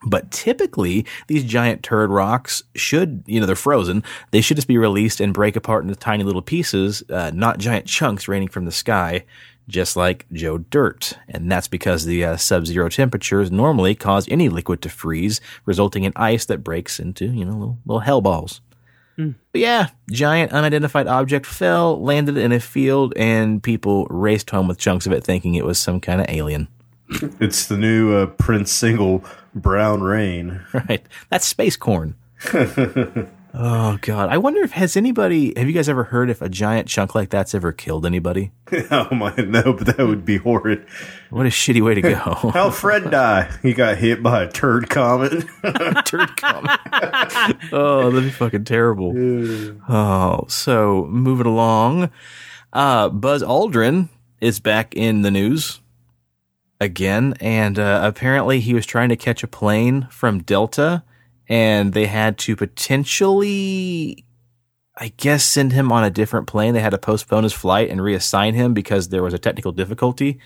But 0.05 0.31
typically, 0.31 1.05
these 1.27 1.43
giant 1.43 1.83
turd 1.83 2.11
rocks 2.11 2.63
should, 2.77 3.25
you 3.27 3.41
know, 3.41 3.47
they're 3.47 3.57
frozen. 3.57 4.05
They 4.31 4.41
should 4.41 4.57
just 4.57 4.69
be 4.69 4.79
released 4.79 5.21
and 5.21 5.35
break 5.35 5.57
apart 5.57 5.85
into 5.85 5.97
tiny 5.97 6.23
little 6.23 6.43
pieces, 6.43 7.03
uh, 7.11 7.33
not 7.35 7.59
giant 7.59 7.87
chunks 7.87 8.29
raining 8.29 8.49
from 8.49 8.67
the 8.67 8.73
sky, 8.73 9.25
just 9.69 9.97
like 9.97 10.27
Joe 10.33 10.59
Dirt. 10.59 11.19
And 11.29 11.51
that's 11.51 11.67
because 11.67 12.05
the 12.05 12.25
uh, 12.25 12.37
sub 12.37 12.67
zero 12.67 12.89
temperatures 12.89 13.51
normally 13.51 13.95
cause 13.95 14.29
any 14.29 14.49
liquid 14.49 14.81
to 14.83 14.89
freeze, 14.89 15.41
resulting 15.65 16.05
in 16.05 16.13
ice 16.15 16.45
that 16.45 16.63
breaks 16.63 17.01
into, 17.01 17.27
you 17.27 17.45
know, 17.45 17.53
little, 17.53 17.79
little 17.85 18.01
hell 18.01 18.21
balls. 18.21 18.61
But 19.17 19.61
yeah, 19.61 19.89
giant 20.11 20.53
unidentified 20.53 21.07
object 21.07 21.47
fell, 21.47 22.01
landed 22.03 22.37
in 22.37 22.53
a 22.53 22.61
field, 22.61 23.15
and 23.17 23.63
people 23.63 24.07
raced 24.11 24.51
home 24.51 24.69
with 24.69 24.79
chunks 24.79 25.07
of 25.07 25.13
it 25.13 25.25
thinking 25.25 25.55
it 25.55 25.65
was 25.65 25.79
some 25.79 26.01
kind 26.01 26.21
of 26.21 26.27
alien. 26.29 26.69
It's 27.41 27.67
the 27.67 27.77
new 27.79 28.15
uh, 28.15 28.27
Prince 28.27 28.73
single, 28.73 29.25
Brown 29.55 30.03
Rain. 30.03 30.61
Right. 30.73 31.07
That's 31.31 31.47
space 31.47 31.77
corn. 31.77 32.15
oh 33.57 33.99
god. 34.01 34.29
I 34.29 34.39
wonder 34.39 34.61
if 34.61 34.73
has 34.73 34.97
anybody 34.97 35.53
have 35.57 35.67
you 35.67 35.73
guys 35.73 35.89
ever 35.89 36.05
heard 36.05 36.31
if 36.31 36.41
a 36.41 36.49
giant 36.49 36.89
chunk 36.89 37.15
like 37.15 37.31
that's 37.31 37.55
ever 37.55 37.73
killed 37.73 38.07
anybody? 38.07 38.53
oh 38.91 39.09
my, 39.15 39.35
no, 39.37 39.73
but 39.73 39.87
that 39.87 39.99
would 39.99 40.25
be 40.25 40.37
horrid. 40.37 40.87
What 41.31 41.47
a 41.47 41.49
shitty 41.49 41.83
way 41.83 41.95
to 41.95 42.03
go. 42.03 42.17
How'd 42.55 42.75
Fred 42.75 43.11
die? 43.11 43.51
He 43.63 43.73
got 43.73 43.99
hit 43.99 44.23
by 44.23 44.45
a 44.45 44.51
turd 44.51 44.91
comet. 44.91 45.45
Turd 46.05 46.37
comet. 46.37 46.79
oh, 47.73 48.11
that'd 48.11 48.25
be 48.25 48.31
fucking 48.31 48.65
terrible. 48.65 49.13
Oh, 49.89 50.45
so 50.49 51.07
moving 51.11 51.47
along. 51.47 52.11
Uh 52.73 53.09
Buzz 53.09 53.43
Aldrin 53.43 54.09
is 54.41 54.61
back 54.61 54.95
in 54.95 55.23
the 55.23 55.31
news 55.31 55.81
again, 56.81 57.35
and 57.41 57.79
uh, 57.79 58.01
apparently 58.03 58.61
he 58.61 58.75
was 58.75 58.87
trying 58.87 59.09
to 59.09 59.17
catch 59.17 59.43
a 59.43 59.49
plane 59.49 60.07
from 60.11 60.43
Delta, 60.43 61.03
and 61.49 61.93
they 61.93 62.07
had 62.07 62.39
to 62.39 62.57
potentially, 62.57 64.25
I 64.97 65.13
guess, 65.17 65.45
send 65.45 65.73
him 65.73 65.93
on 65.93 66.05
a 66.05 66.11
different 66.11 66.47
plane. 66.47 66.75
They 66.75 66.81
had 66.81 66.91
to 66.91 66.99
postpone 66.99 67.45
his 67.45 67.53
flight 67.53 67.91
and 67.91 68.01
reassign 68.01 68.55
him 68.55 68.75
because 68.75 69.09
there 69.09 69.23
was 69.23 69.35
a 69.35 69.39
technical 69.39 69.73
difficulty. 69.73 70.39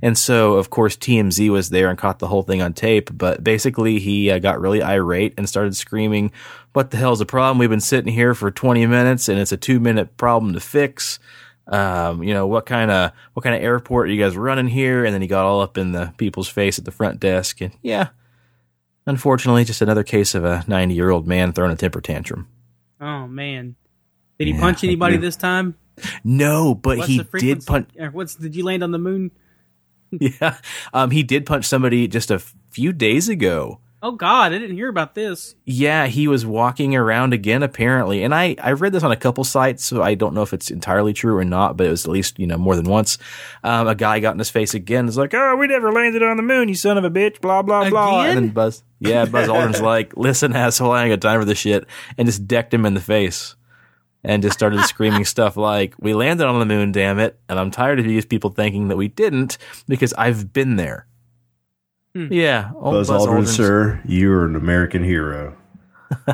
And 0.00 0.16
so, 0.16 0.54
of 0.54 0.70
course, 0.70 0.96
TMZ 0.96 1.50
was 1.50 1.68
there 1.68 1.88
and 1.88 1.98
caught 1.98 2.18
the 2.18 2.28
whole 2.28 2.42
thing 2.42 2.62
on 2.62 2.72
tape. 2.72 3.10
But 3.12 3.44
basically, 3.44 3.98
he 3.98 4.30
uh, 4.30 4.38
got 4.38 4.60
really 4.60 4.82
irate 4.82 5.34
and 5.36 5.48
started 5.48 5.76
screaming, 5.76 6.32
What 6.72 6.90
the 6.90 6.96
hell's 6.96 7.18
the 7.18 7.26
problem? 7.26 7.58
We've 7.58 7.68
been 7.68 7.80
sitting 7.80 8.12
here 8.12 8.34
for 8.34 8.50
20 8.50 8.86
minutes 8.86 9.28
and 9.28 9.38
it's 9.38 9.52
a 9.52 9.56
two 9.58 9.80
minute 9.80 10.16
problem 10.16 10.54
to 10.54 10.60
fix 10.60 11.18
um, 11.66 12.22
you 12.22 12.34
know, 12.34 12.46
what 12.46 12.66
kind 12.66 12.90
of 12.90 13.12
what 13.34 13.42
kind 13.42 13.54
of 13.54 13.62
airport 13.62 14.08
are 14.08 14.12
you 14.12 14.22
guys 14.22 14.36
running 14.36 14.68
here? 14.68 15.04
And 15.04 15.14
then 15.14 15.22
he 15.22 15.28
got 15.28 15.44
all 15.44 15.60
up 15.60 15.78
in 15.78 15.92
the 15.92 16.12
people's 16.16 16.48
face 16.48 16.78
at 16.78 16.84
the 16.84 16.90
front 16.90 17.20
desk, 17.20 17.60
and 17.60 17.72
yeah, 17.82 18.08
unfortunately, 19.06 19.64
just 19.64 19.82
another 19.82 20.02
case 20.02 20.34
of 20.34 20.44
a 20.44 20.64
ninety 20.66 20.94
year 20.94 21.10
old 21.10 21.26
man 21.26 21.52
throwing 21.52 21.72
a 21.72 21.76
temper 21.76 22.00
tantrum. 22.00 22.48
Oh 23.00 23.26
man. 23.26 23.76
Did 24.38 24.48
he 24.48 24.54
Yeah. 24.54 24.60
punch 24.60 24.82
anybody 24.84 25.16
this 25.16 25.36
time? 25.36 25.76
No, 26.24 26.74
but 26.74 26.98
What's 26.98 27.10
he 27.10 27.22
did 27.38 27.64
punch. 27.66 27.90
What's 28.12 28.34
did 28.34 28.56
you 28.56 28.64
land 28.64 28.82
on 28.82 28.90
the 28.92 28.98
moon? 28.98 29.30
yeah. 30.10 30.56
Um, 30.92 31.10
he 31.10 31.22
did 31.22 31.46
punch 31.46 31.64
somebody 31.66 32.08
just 32.08 32.30
a 32.30 32.38
few 32.70 32.92
days 32.92 33.28
ago. 33.28 33.80
Oh 34.04 34.10
God, 34.10 34.52
I 34.52 34.58
didn't 34.58 34.74
hear 34.74 34.88
about 34.88 35.14
this. 35.14 35.54
Yeah, 35.64 36.08
he 36.08 36.26
was 36.26 36.44
walking 36.44 36.96
around 36.96 37.32
again 37.32 37.62
apparently, 37.62 38.24
and 38.24 38.34
I 38.34 38.56
I 38.60 38.72
read 38.72 38.92
this 38.92 39.04
on 39.04 39.12
a 39.12 39.16
couple 39.16 39.44
sites, 39.44 39.84
so 39.84 40.02
I 40.02 40.14
don't 40.14 40.34
know 40.34 40.42
if 40.42 40.52
it's 40.52 40.72
entirely 40.72 41.12
true 41.12 41.36
or 41.36 41.44
not, 41.44 41.76
but 41.76 41.86
it 41.86 41.90
was 41.90 42.04
at 42.04 42.10
least 42.10 42.36
you 42.36 42.48
know 42.48 42.58
more 42.58 42.74
than 42.74 42.86
once. 42.86 43.16
Um, 43.62 43.86
a 43.86 43.94
guy 43.94 44.18
got 44.18 44.32
in 44.32 44.40
his 44.40 44.50
face 44.50 44.74
again. 44.74 45.06
It's 45.06 45.16
like, 45.16 45.32
oh, 45.34 45.54
we 45.54 45.68
never 45.68 45.92
landed 45.92 46.24
on 46.24 46.36
the 46.36 46.42
moon, 46.42 46.68
you 46.68 46.74
son 46.74 46.98
of 46.98 47.04
a 47.04 47.10
bitch, 47.10 47.40
blah 47.40 47.62
blah 47.62 47.88
blah. 47.88 48.22
Again? 48.22 48.38
And 48.38 48.46
then 48.48 48.54
Buzz, 48.54 48.82
yeah, 48.98 49.24
Buzz 49.24 49.46
Aldrin's 49.46 49.80
like, 49.82 50.16
listen, 50.16 50.52
asshole, 50.52 50.90
I 50.90 51.04
ain't 51.04 51.12
got 51.12 51.28
time 51.28 51.40
for 51.40 51.44
this 51.44 51.58
shit, 51.58 51.86
and 52.18 52.26
just 52.26 52.48
decked 52.48 52.74
him 52.74 52.84
in 52.84 52.94
the 52.94 53.00
face. 53.00 53.54
And 54.24 54.42
just 54.42 54.54
started 54.58 54.80
screaming 54.86 55.24
stuff 55.24 55.56
like, 55.56 55.94
"We 56.00 56.14
landed 56.14 56.46
on 56.46 56.58
the 56.58 56.66
moon, 56.66 56.90
damn 56.90 57.20
it!" 57.20 57.38
And 57.48 57.58
I'm 57.58 57.70
tired 57.70 58.00
of 58.00 58.04
these 58.04 58.26
people 58.26 58.50
thinking 58.50 58.88
that 58.88 58.96
we 58.96 59.06
didn't 59.06 59.58
because 59.86 60.12
I've 60.14 60.52
been 60.52 60.74
there. 60.74 61.06
Yeah, 62.14 62.72
old 62.74 62.94
Buzz, 62.94 63.08
Aldrin, 63.08 63.38
Aldrin's- 63.38 63.56
sir, 63.56 64.00
you're 64.04 64.44
an 64.44 64.54
American 64.56 65.02
hero. 65.02 65.56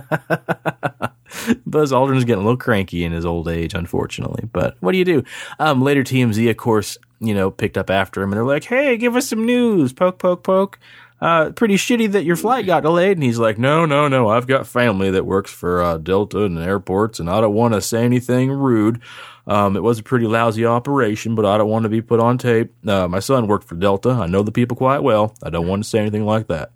Buzz 1.66 1.92
Aldrin's 1.92 2.24
getting 2.24 2.42
a 2.42 2.44
little 2.46 2.56
cranky 2.56 3.04
in 3.04 3.12
his 3.12 3.24
old 3.24 3.48
age, 3.48 3.74
unfortunately. 3.74 4.48
But 4.52 4.76
what 4.80 4.92
do 4.92 4.98
you 4.98 5.04
do? 5.04 5.22
Um, 5.58 5.82
later, 5.82 6.02
TMZ, 6.02 6.50
of 6.50 6.56
course, 6.56 6.98
you 7.20 7.34
know, 7.34 7.50
picked 7.50 7.78
up 7.78 7.90
after 7.90 8.22
him, 8.22 8.32
and 8.32 8.38
they're 8.38 8.44
like, 8.44 8.64
"Hey, 8.64 8.96
give 8.96 9.14
us 9.14 9.28
some 9.28 9.44
news." 9.46 9.92
Poke, 9.92 10.18
poke, 10.18 10.42
poke. 10.42 10.78
Uh, 11.20 11.50
pretty 11.50 11.74
shitty 11.74 12.10
that 12.12 12.24
your 12.24 12.36
flight 12.36 12.64
got 12.64 12.84
delayed. 12.84 13.16
And 13.16 13.24
he's 13.24 13.38
like, 13.38 13.58
"No, 13.58 13.84
no, 13.86 14.08
no. 14.08 14.28
I've 14.28 14.46
got 14.46 14.66
family 14.66 15.10
that 15.10 15.26
works 15.26 15.50
for 15.52 15.82
uh, 15.82 15.98
Delta 15.98 16.44
and 16.44 16.58
airports, 16.58 17.20
and 17.20 17.28
I 17.28 17.40
don't 17.40 17.54
want 17.54 17.74
to 17.74 17.80
say 17.80 18.04
anything 18.04 18.50
rude. 18.50 19.00
Um, 19.48 19.76
it 19.76 19.82
was 19.82 19.98
a 19.98 20.02
pretty 20.02 20.26
lousy 20.26 20.66
operation, 20.66 21.34
but 21.34 21.46
I 21.46 21.56
don't 21.56 21.70
want 21.70 21.84
to 21.84 21.88
be 21.88 22.02
put 22.02 22.20
on 22.20 22.36
tape. 22.36 22.70
Uh, 22.86 23.08
my 23.08 23.18
son 23.18 23.46
worked 23.46 23.66
for 23.66 23.76
Delta. 23.76 24.10
I 24.10 24.26
know 24.26 24.42
the 24.42 24.52
people 24.52 24.76
quite 24.76 25.02
well. 25.02 25.34
I 25.42 25.48
don't 25.48 25.66
want 25.66 25.82
to 25.82 25.88
say 25.88 25.98
anything 25.98 26.26
like 26.26 26.48
that." 26.48 26.70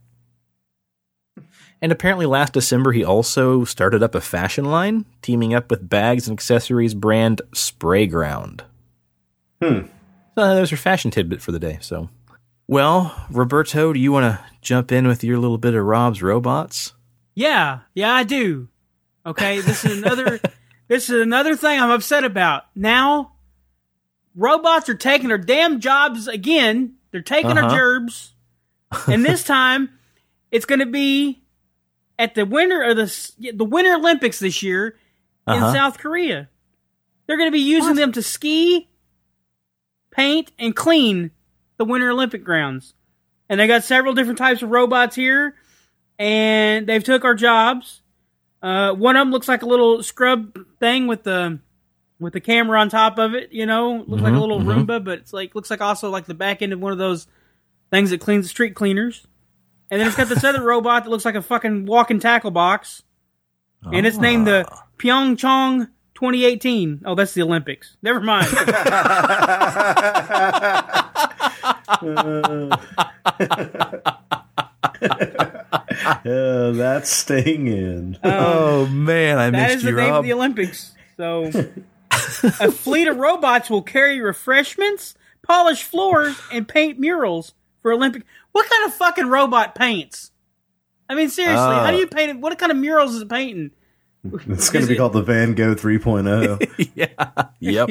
And 1.83 1.93
apparently, 1.93 2.27
last 2.27 2.55
December, 2.55 2.93
he 2.93 3.05
also 3.05 3.65
started 3.65 4.03
up 4.03 4.15
a 4.15 4.21
fashion 4.21 4.65
line, 4.65 5.05
teaming 5.21 5.53
up 5.53 5.71
with 5.71 5.89
bags 5.89 6.29
and 6.29 6.39
accessories 6.39 6.95
brand 6.95 7.43
Sprayground. 7.51 8.61
Hmm. 9.61 9.87
So 10.35 10.55
there's 10.55 10.71
your 10.71 10.79
fashion 10.79 11.11
tidbit 11.11 11.43
for 11.43 11.53
the 11.53 11.59
day. 11.59 11.79
So, 11.83 12.09
well, 12.69 13.27
Roberto, 13.31 13.93
do 13.93 14.01
you 14.01 14.13
want 14.13 14.25
to 14.25 14.45
jump 14.63 14.93
in 14.93 15.07
with 15.07 15.23
your 15.23 15.39
little 15.39 15.59
bit 15.59 15.75
of 15.75 15.85
Rob's 15.85 16.23
robots? 16.23 16.95
Yeah, 17.35 17.81
yeah, 17.95 18.15
I 18.15 18.23
do. 18.23 18.69
Okay, 19.27 19.61
this 19.61 19.85
is 19.85 19.99
another. 19.99 20.41
this 20.93 21.09
is 21.09 21.23
another 21.23 21.57
thing 21.57 21.81
I'm 21.81 21.91
upset 21.91 22.23
about. 22.23 22.65
Now, 22.75 23.33
robots 24.35 24.91
are 24.91 24.95
taking 24.95 25.31
our 25.31 25.39
damn 25.39 25.81
jobs 25.81 26.29
again. 26.29 26.97
They're 27.11 27.23
taking 27.23 27.53
our 27.57 27.65
Uh-huh. 27.65 27.75
gerbs, 27.77 28.35
and 29.09 29.25
this 29.25 29.43
time, 29.43 29.89
it's 30.51 30.67
going 30.67 30.81
to 30.81 30.87
be 30.87 31.43
at 32.19 32.35
the 32.35 32.45
winter 32.45 32.83
or 32.85 32.93
the 32.93 33.31
the 33.55 33.65
Winter 33.65 33.95
Olympics 33.95 34.39
this 34.39 34.63
year 34.63 34.97
in 35.47 35.55
Uh-huh. 35.55 35.73
South 35.73 35.99
Korea. 35.99 36.51
They're 37.27 37.39
going 37.39 37.49
to 37.49 37.53
be 37.57 37.61
using 37.61 37.95
them 37.95 38.13
to 38.13 38.23
ski, 38.23 38.91
paint, 40.11 40.53
and 40.59 40.77
clean 40.77 41.31
the 41.79 41.87
Winter 41.87 42.11
Olympic 42.11 42.45
grounds. 42.45 42.93
And 43.49 43.59
they 43.59 43.67
got 43.67 43.83
several 43.85 44.13
different 44.13 44.39
types 44.39 44.61
of 44.63 44.69
robots 44.71 45.17
here, 45.17 45.55
and 46.19 46.87
they've 46.87 47.03
took 47.03 47.25
our 47.25 47.35
jobs. 47.35 48.02
Uh, 48.63 48.93
one 48.93 49.17
of 49.17 49.21
them 49.23 49.31
looks 49.33 49.49
like 49.49 49.63
a 49.63 49.67
little 49.67 50.03
scrub 50.03 50.57
thing 50.79 51.07
with 51.09 51.25
the 51.25 51.59
with 52.21 52.33
the 52.33 52.41
camera 52.41 52.79
on 52.81 52.89
top 52.89 53.19
of 53.19 53.35
it. 53.35 53.53
You 53.53 53.67
know, 53.67 54.05
looks 54.07 54.23
like 54.23 54.33
a 54.33 54.37
Mhm, 54.37 54.41
little 54.41 54.61
mhm. 54.61 54.87
Roomba, 54.87 55.03
but 55.05 55.19
it's 55.19 55.33
like 55.33 55.55
looks 55.57 55.71
like 55.71 55.81
also 55.81 56.09
like 56.11 56.27
the 56.27 56.35
back 56.35 56.63
end 56.63 56.73
of 56.73 56.79
one 56.81 56.93
of 56.93 56.99
those 56.99 57.27
things 57.91 58.11
that 58.11 58.21
cleans 58.21 58.45
the 58.45 58.49
street 58.49 58.75
cleaners. 58.77 59.27
And 59.91 60.01
then 60.01 60.07
it's 60.07 60.17
got 60.17 60.29
this 60.29 60.45
other 60.49 60.63
robot 60.63 61.05
that 61.05 61.11
looks 61.11 61.25
like 61.25 61.35
a 61.35 61.43
fucking 61.43 61.87
walking 61.87 62.21
tackle 62.21 62.53
box, 62.53 63.03
and 63.93 64.07
it's 64.07 64.19
named 64.19 64.47
the 64.47 64.65
Pyeongchang 64.99 65.89
2018. 66.15 67.03
Oh, 67.05 67.17
that's 67.17 67.35
the 67.35 67.43
Olympics. 67.43 67.97
Never 68.01 68.21
mind. 68.21 68.47
Uh, 72.01 72.77
that's 76.25 77.11
staying 77.11 77.67
in. 77.69 78.19
oh 78.25 78.87
man, 78.87 79.39
I 79.39 79.51
That 79.51 79.63
missed 79.63 79.77
is 79.77 79.83
the 79.85 79.91
you, 79.91 79.97
name 79.97 80.15
of 80.15 80.25
the 80.25 80.33
Olympics. 80.33 80.93
So, 81.17 81.45
a 82.61 82.71
fleet 82.73 83.09
of 83.09 83.17
robots 83.19 83.71
will 83.71 83.83
carry 83.83 84.21
refreshments, 84.21 85.15
polish 85.47 85.83
floors, 85.83 86.41
and 86.53 86.67
paint 86.67 86.99
murals 86.99 87.55
for 87.83 87.93
Olympic. 87.93 88.23
What 88.53 88.69
kind 88.69 88.87
of 88.87 88.95
fucking 88.95 89.27
robot 89.27 89.75
paints? 89.75 90.31
I 91.09 91.15
mean, 91.15 91.29
seriously, 91.29 91.57
how 91.59 91.91
do 91.91 91.97
Uh. 91.97 92.01
you 92.01 92.07
paint 92.07 92.31
it? 92.31 92.39
What 92.39 92.59
kind 92.59 92.73
of 92.73 92.79
murals 92.79 93.15
is 93.15 93.23
it 93.23 93.29
painting? 93.29 93.71
It's 94.25 94.71
going 94.71 94.83
to 94.85 94.89
be 94.89 94.95
it- 94.95 94.99
called 94.99 95.13
the 95.15 95.23
Van 95.23 95.55
Gogh 95.55 95.71
oh. 95.73 95.75
3.0. 95.75 96.91
yeah. 96.95 97.07
Yep. 97.61 97.91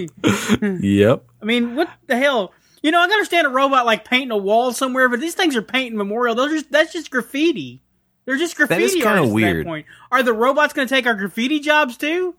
yep. 0.81 1.25
I 1.41 1.45
mean, 1.45 1.75
what 1.75 1.89
the 2.07 2.17
hell? 2.17 2.53
You 2.81 2.91
know, 2.91 2.99
I 2.99 3.05
can 3.05 3.11
understand 3.13 3.47
a 3.47 3.49
robot 3.51 3.85
like 3.85 4.05
painting 4.05 4.31
a 4.31 4.37
wall 4.37 4.71
somewhere, 4.73 5.07
but 5.09 5.19
these 5.19 5.35
things 5.35 5.55
are 5.55 5.61
painting 5.61 5.97
memorial. 5.97 6.33
Those 6.33 6.51
are 6.51 6.55
just, 6.55 6.71
that's 6.71 6.93
just 6.93 7.11
graffiti. 7.11 7.81
They're 8.25 8.37
just 8.37 8.55
graffiti 8.55 9.03
artists 9.03 9.29
at 9.29 9.33
weird. 9.33 9.65
that 9.65 9.69
point. 9.69 9.85
Are 10.11 10.21
the 10.23 10.33
robots 10.33 10.73
going 10.73 10.87
to 10.87 10.93
take 10.93 11.05
our 11.07 11.15
graffiti 11.15 11.59
jobs 11.59 11.97
too? 11.97 12.35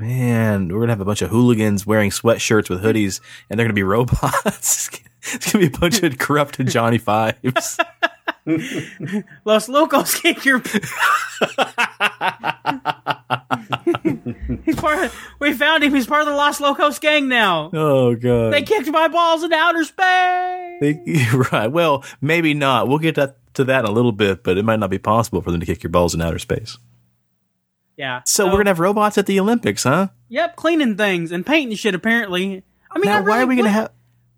Man, 0.00 0.68
we're 0.68 0.78
gonna 0.78 0.92
have 0.92 1.00
a 1.00 1.04
bunch 1.04 1.22
of 1.22 1.30
hooligans 1.30 1.84
wearing 1.84 2.10
sweatshirts 2.10 2.70
with 2.70 2.84
hoodies, 2.84 3.20
and 3.50 3.58
they're 3.58 3.64
gonna 3.66 3.74
be 3.74 3.82
robots. 3.82 4.88
it's 5.34 5.50
gonna 5.52 5.68
be 5.68 5.74
a 5.74 5.78
bunch 5.78 6.04
of 6.04 6.18
corrupted 6.18 6.68
Johnny 6.68 6.98
Fives. 6.98 7.78
Los 9.44 9.68
Locos 9.68 10.14
kick 10.20 10.44
your. 10.44 10.60
He's 14.64 14.76
part 14.76 15.04
of. 15.04 15.14
We 15.40 15.52
found 15.52 15.82
him. 15.84 15.94
He's 15.94 16.06
part 16.06 16.22
of 16.22 16.28
the 16.28 16.34
Los 16.34 16.60
Locos 16.60 16.98
gang 16.98 17.28
now. 17.28 17.70
Oh 17.72 18.14
god. 18.14 18.52
They 18.52 18.62
kicked 18.62 18.88
my 18.88 19.08
balls 19.08 19.42
in 19.42 19.52
outer 19.52 19.84
space. 19.84 20.78
They- 20.80 21.26
right. 21.52 21.66
Well, 21.70 22.04
maybe 22.20 22.54
not. 22.54 22.88
We'll 22.88 22.98
get 22.98 23.16
to, 23.16 23.34
to 23.58 23.64
that 23.64 23.84
a 23.84 23.90
little 23.92 24.12
bit, 24.12 24.42
but 24.42 24.58
it 24.58 24.64
might 24.64 24.80
not 24.80 24.90
be 24.90 24.98
possible 24.98 25.42
for 25.42 25.50
them 25.52 25.60
to 25.60 25.66
kick 25.66 25.82
your 25.82 25.90
balls 25.90 26.14
in 26.14 26.22
outer 26.22 26.38
space. 26.38 26.78
yeah. 27.96 28.22
So 28.24 28.46
we're 28.46 28.58
gonna 28.58 28.70
have 28.70 28.80
robots 28.80 29.18
at 29.18 29.26
the 29.26 29.38
Olympics, 29.38 29.84
huh? 29.84 30.08
Yep, 30.28 30.56
cleaning 30.56 30.96
things 30.96 31.30
and 31.32 31.44
painting 31.44 31.76
shit. 31.76 31.94
Apparently. 31.94 32.64
I 32.90 32.98
mean, 32.98 33.08
I 33.08 33.20
now, 33.20 33.26
why 33.26 33.42
are 33.42 33.46
we 33.46 33.56
gonna 33.56 33.68
have? 33.68 33.92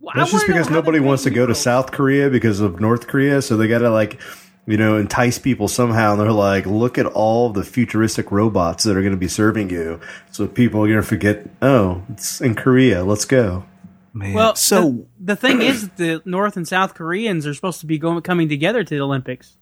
I 0.08 0.18
That's 0.18 0.32
just 0.32 0.46
because 0.46 0.70
nobody 0.70 0.98
wants 0.98 1.24
to 1.24 1.30
go 1.30 1.46
to. 1.46 1.54
South 1.54 1.92
Korea 1.92 2.30
because 2.30 2.60
of 2.60 2.80
North 2.80 3.06
Korea, 3.06 3.42
so 3.42 3.56
they 3.56 3.68
got 3.68 3.80
to 3.80 3.90
like, 3.90 4.18
you 4.66 4.78
know, 4.78 4.96
entice 4.96 5.38
people 5.38 5.68
somehow. 5.68 6.12
And 6.12 6.20
they're 6.20 6.32
like, 6.32 6.64
look 6.64 6.96
at 6.96 7.04
all 7.04 7.50
the 7.50 7.62
futuristic 7.62 8.32
robots 8.32 8.84
that 8.84 8.96
are 8.96 9.02
going 9.02 9.12
to 9.12 9.18
be 9.18 9.28
serving 9.28 9.68
you. 9.68 10.00
So 10.32 10.46
people 10.46 10.82
are 10.82 10.88
going 10.88 11.02
to 11.02 11.06
forget, 11.06 11.46
oh, 11.60 12.02
it's 12.08 12.40
in 12.40 12.54
Korea. 12.54 13.04
Let's 13.04 13.26
go. 13.26 13.64
Man, 14.12 14.34
Well, 14.34 14.54
so 14.56 14.90
the, 15.18 15.34
the 15.34 15.36
thing 15.36 15.62
is, 15.62 15.88
that 15.88 15.96
the 15.96 16.22
North 16.24 16.56
and 16.56 16.66
South 16.66 16.94
Koreans 16.94 17.46
are 17.46 17.54
supposed 17.54 17.80
to 17.80 17.86
be 17.86 17.98
going 17.98 18.20
coming 18.22 18.48
together 18.48 18.82
to 18.82 18.94
the 18.94 19.00
Olympics. 19.00 19.56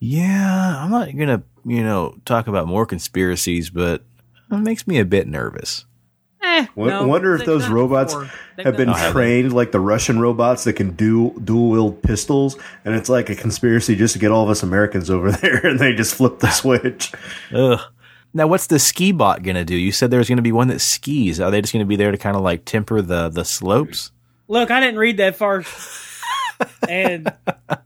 yeah, 0.00 0.76
I'm 0.84 0.90
not 0.90 1.16
gonna, 1.16 1.42
you 1.66 1.82
know, 1.82 2.16
talk 2.24 2.46
about 2.46 2.66
more 2.68 2.86
conspiracies, 2.86 3.70
but 3.70 4.02
it 4.50 4.56
makes 4.58 4.86
me 4.86 4.98
a 4.98 5.04
bit 5.04 5.26
nervous. 5.26 5.84
Eh, 6.40 6.66
Wo- 6.76 6.86
no, 6.86 7.06
wonder 7.08 7.34
if 7.34 7.44
those 7.44 7.66
robots. 7.68 8.14
They've 8.54 8.64
have 8.66 8.76
done 8.76 8.86
been 8.86 8.90
it 8.90 9.10
trained 9.12 9.52
like 9.52 9.72
the 9.72 9.80
Russian 9.80 10.20
robots 10.20 10.62
that 10.64 10.74
can 10.74 10.92
do 10.92 11.38
dual 11.42 11.70
wield 11.70 12.02
pistols, 12.02 12.56
and 12.84 12.94
it's 12.94 13.08
like 13.08 13.28
a 13.28 13.34
conspiracy 13.34 13.96
just 13.96 14.12
to 14.12 14.20
get 14.20 14.30
all 14.30 14.44
of 14.44 14.50
us 14.50 14.62
Americans 14.62 15.10
over 15.10 15.32
there, 15.32 15.66
and 15.66 15.80
they 15.80 15.94
just 15.94 16.14
flip 16.14 16.38
the 16.38 16.50
switch. 16.50 17.12
Ugh. 17.52 17.80
Now, 18.38 18.46
what's 18.46 18.68
the 18.68 18.78
ski 18.78 19.10
bot 19.10 19.42
gonna 19.42 19.64
do? 19.64 19.74
You 19.74 19.90
said 19.90 20.12
there 20.12 20.18
was 20.20 20.28
gonna 20.28 20.42
be 20.42 20.52
one 20.52 20.68
that 20.68 20.78
skis. 20.78 21.40
Are 21.40 21.50
they 21.50 21.60
just 21.60 21.72
gonna 21.72 21.84
be 21.84 21.96
there 21.96 22.12
to 22.12 22.16
kind 22.16 22.36
of 22.36 22.42
like 22.42 22.64
temper 22.64 23.02
the 23.02 23.28
the 23.28 23.44
slopes? 23.44 24.12
Look, 24.46 24.70
I 24.70 24.78
didn't 24.78 25.00
read 25.00 25.16
that 25.16 25.34
far, 25.34 25.64
and 26.88 27.32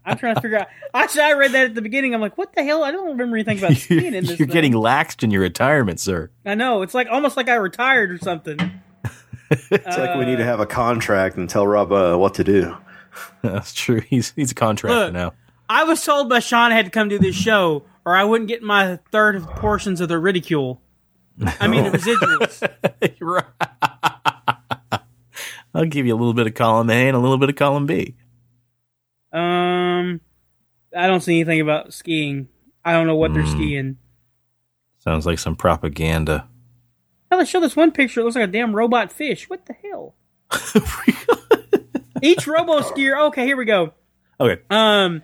I'm 0.04 0.18
trying 0.18 0.34
to 0.34 0.40
figure 0.42 0.58
out. 0.58 0.66
Actually, 0.92 1.22
I 1.22 1.32
read 1.32 1.52
that 1.52 1.64
at 1.64 1.74
the 1.74 1.80
beginning. 1.80 2.14
I'm 2.14 2.20
like, 2.20 2.36
what 2.36 2.54
the 2.54 2.62
hell? 2.62 2.84
I 2.84 2.90
don't 2.90 3.08
remember 3.08 3.36
anything 3.36 3.58
about 3.60 3.72
skiing 3.78 4.12
in 4.12 4.26
this. 4.26 4.38
You're 4.38 4.46
thing. 4.46 4.52
getting 4.52 4.72
laxed 4.74 5.22
in 5.22 5.30
your 5.30 5.40
retirement, 5.40 6.00
sir. 6.00 6.30
I 6.44 6.54
know. 6.54 6.82
It's 6.82 6.92
like 6.92 7.08
almost 7.08 7.38
like 7.38 7.48
I 7.48 7.54
retired 7.54 8.10
or 8.10 8.18
something. 8.18 8.58
It's 9.50 9.96
like 9.96 10.18
we 10.18 10.26
need 10.26 10.36
to 10.36 10.44
have 10.44 10.60
a 10.60 10.66
contract 10.66 11.38
and 11.38 11.48
tell 11.48 11.66
Rob 11.66 11.92
uh, 11.92 12.16
what 12.16 12.34
to 12.34 12.44
do. 12.44 12.76
That's 13.42 13.72
true. 13.72 14.00
He's 14.00 14.32
he's 14.36 14.52
a 14.52 14.54
contractor 14.54 15.06
Look. 15.06 15.12
now. 15.14 15.32
I 15.68 15.84
was 15.84 16.04
told 16.04 16.28
by 16.28 16.40
Shawn 16.40 16.72
I 16.72 16.74
had 16.74 16.84
to 16.84 16.90
come 16.90 17.08
do 17.08 17.18
this 17.18 17.34
show, 17.34 17.84
or 18.04 18.16
I 18.16 18.24
wouldn't 18.24 18.48
get 18.48 18.62
my 18.62 18.98
third 19.10 19.36
of 19.36 19.46
portions 19.48 20.00
of 20.00 20.08
the 20.08 20.18
ridicule. 20.18 20.80
I 21.60 21.66
mean, 21.68 21.84
the 21.84 21.90
residuals. 21.98 23.42
I'll 25.74 25.86
give 25.86 26.06
you 26.06 26.14
a 26.14 26.18
little 26.18 26.34
bit 26.34 26.46
of 26.46 26.54
column 26.54 26.90
A 26.90 27.08
and 27.08 27.16
a 27.16 27.20
little 27.20 27.38
bit 27.38 27.48
of 27.48 27.56
column 27.56 27.86
B. 27.86 28.14
Um, 29.32 30.20
I 30.94 31.06
don't 31.06 31.22
see 31.22 31.36
anything 31.40 31.60
about 31.62 31.94
skiing. 31.94 32.48
I 32.84 32.92
don't 32.92 33.06
know 33.06 33.16
what 33.16 33.30
Hmm. 33.30 33.38
they're 33.38 33.46
skiing. 33.46 33.96
Sounds 34.98 35.24
like 35.24 35.38
some 35.38 35.56
propaganda. 35.56 36.46
Hell, 37.30 37.38
they 37.38 37.46
show 37.46 37.60
this 37.60 37.74
one 37.74 37.90
picture. 37.92 38.20
It 38.20 38.24
looks 38.24 38.36
like 38.36 38.44
a 38.48 38.52
damn 38.52 38.76
robot 38.76 39.10
fish. 39.10 39.48
What 39.48 39.64
the 39.66 39.72
hell? 39.72 40.14
Each 42.22 42.46
robo 42.46 42.80
skier. 42.80 43.18
Okay, 43.28 43.46
here 43.46 43.56
we 43.56 43.64
go. 43.64 43.94
Okay. 44.38 44.60
Um, 44.70 45.22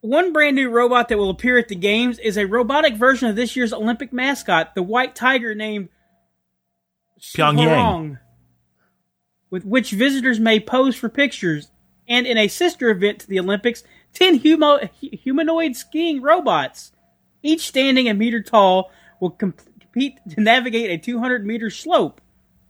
one 0.00 0.32
brand 0.32 0.56
new 0.56 0.70
robot 0.70 1.08
that 1.08 1.18
will 1.18 1.30
appear 1.30 1.58
at 1.58 1.68
the 1.68 1.74
games 1.74 2.18
is 2.18 2.38
a 2.38 2.46
robotic 2.46 2.94
version 2.94 3.28
of 3.28 3.36
this 3.36 3.54
year's 3.54 3.72
Olympic 3.72 4.12
mascot, 4.12 4.74
the 4.74 4.82
white 4.82 5.14
tiger 5.14 5.54
named 5.54 5.88
Pyongyang. 7.20 8.18
With 9.50 9.64
which 9.64 9.90
visitors 9.90 10.40
may 10.40 10.60
pose 10.60 10.96
for 10.96 11.08
pictures. 11.08 11.70
And 12.08 12.26
in 12.26 12.38
a 12.38 12.48
sister 12.48 12.90
event 12.90 13.20
to 13.20 13.28
the 13.28 13.38
Olympics, 13.38 13.84
10 14.14 14.40
humo- 14.40 14.88
humanoid 15.00 15.76
skiing 15.76 16.22
robots, 16.22 16.92
each 17.42 17.68
standing 17.68 18.08
a 18.08 18.14
meter 18.14 18.42
tall, 18.42 18.90
will 19.20 19.30
com- 19.30 19.54
compete 19.80 20.18
to 20.30 20.40
navigate 20.40 20.90
a 20.90 20.98
200 20.98 21.44
meter 21.44 21.70
slope. 21.70 22.20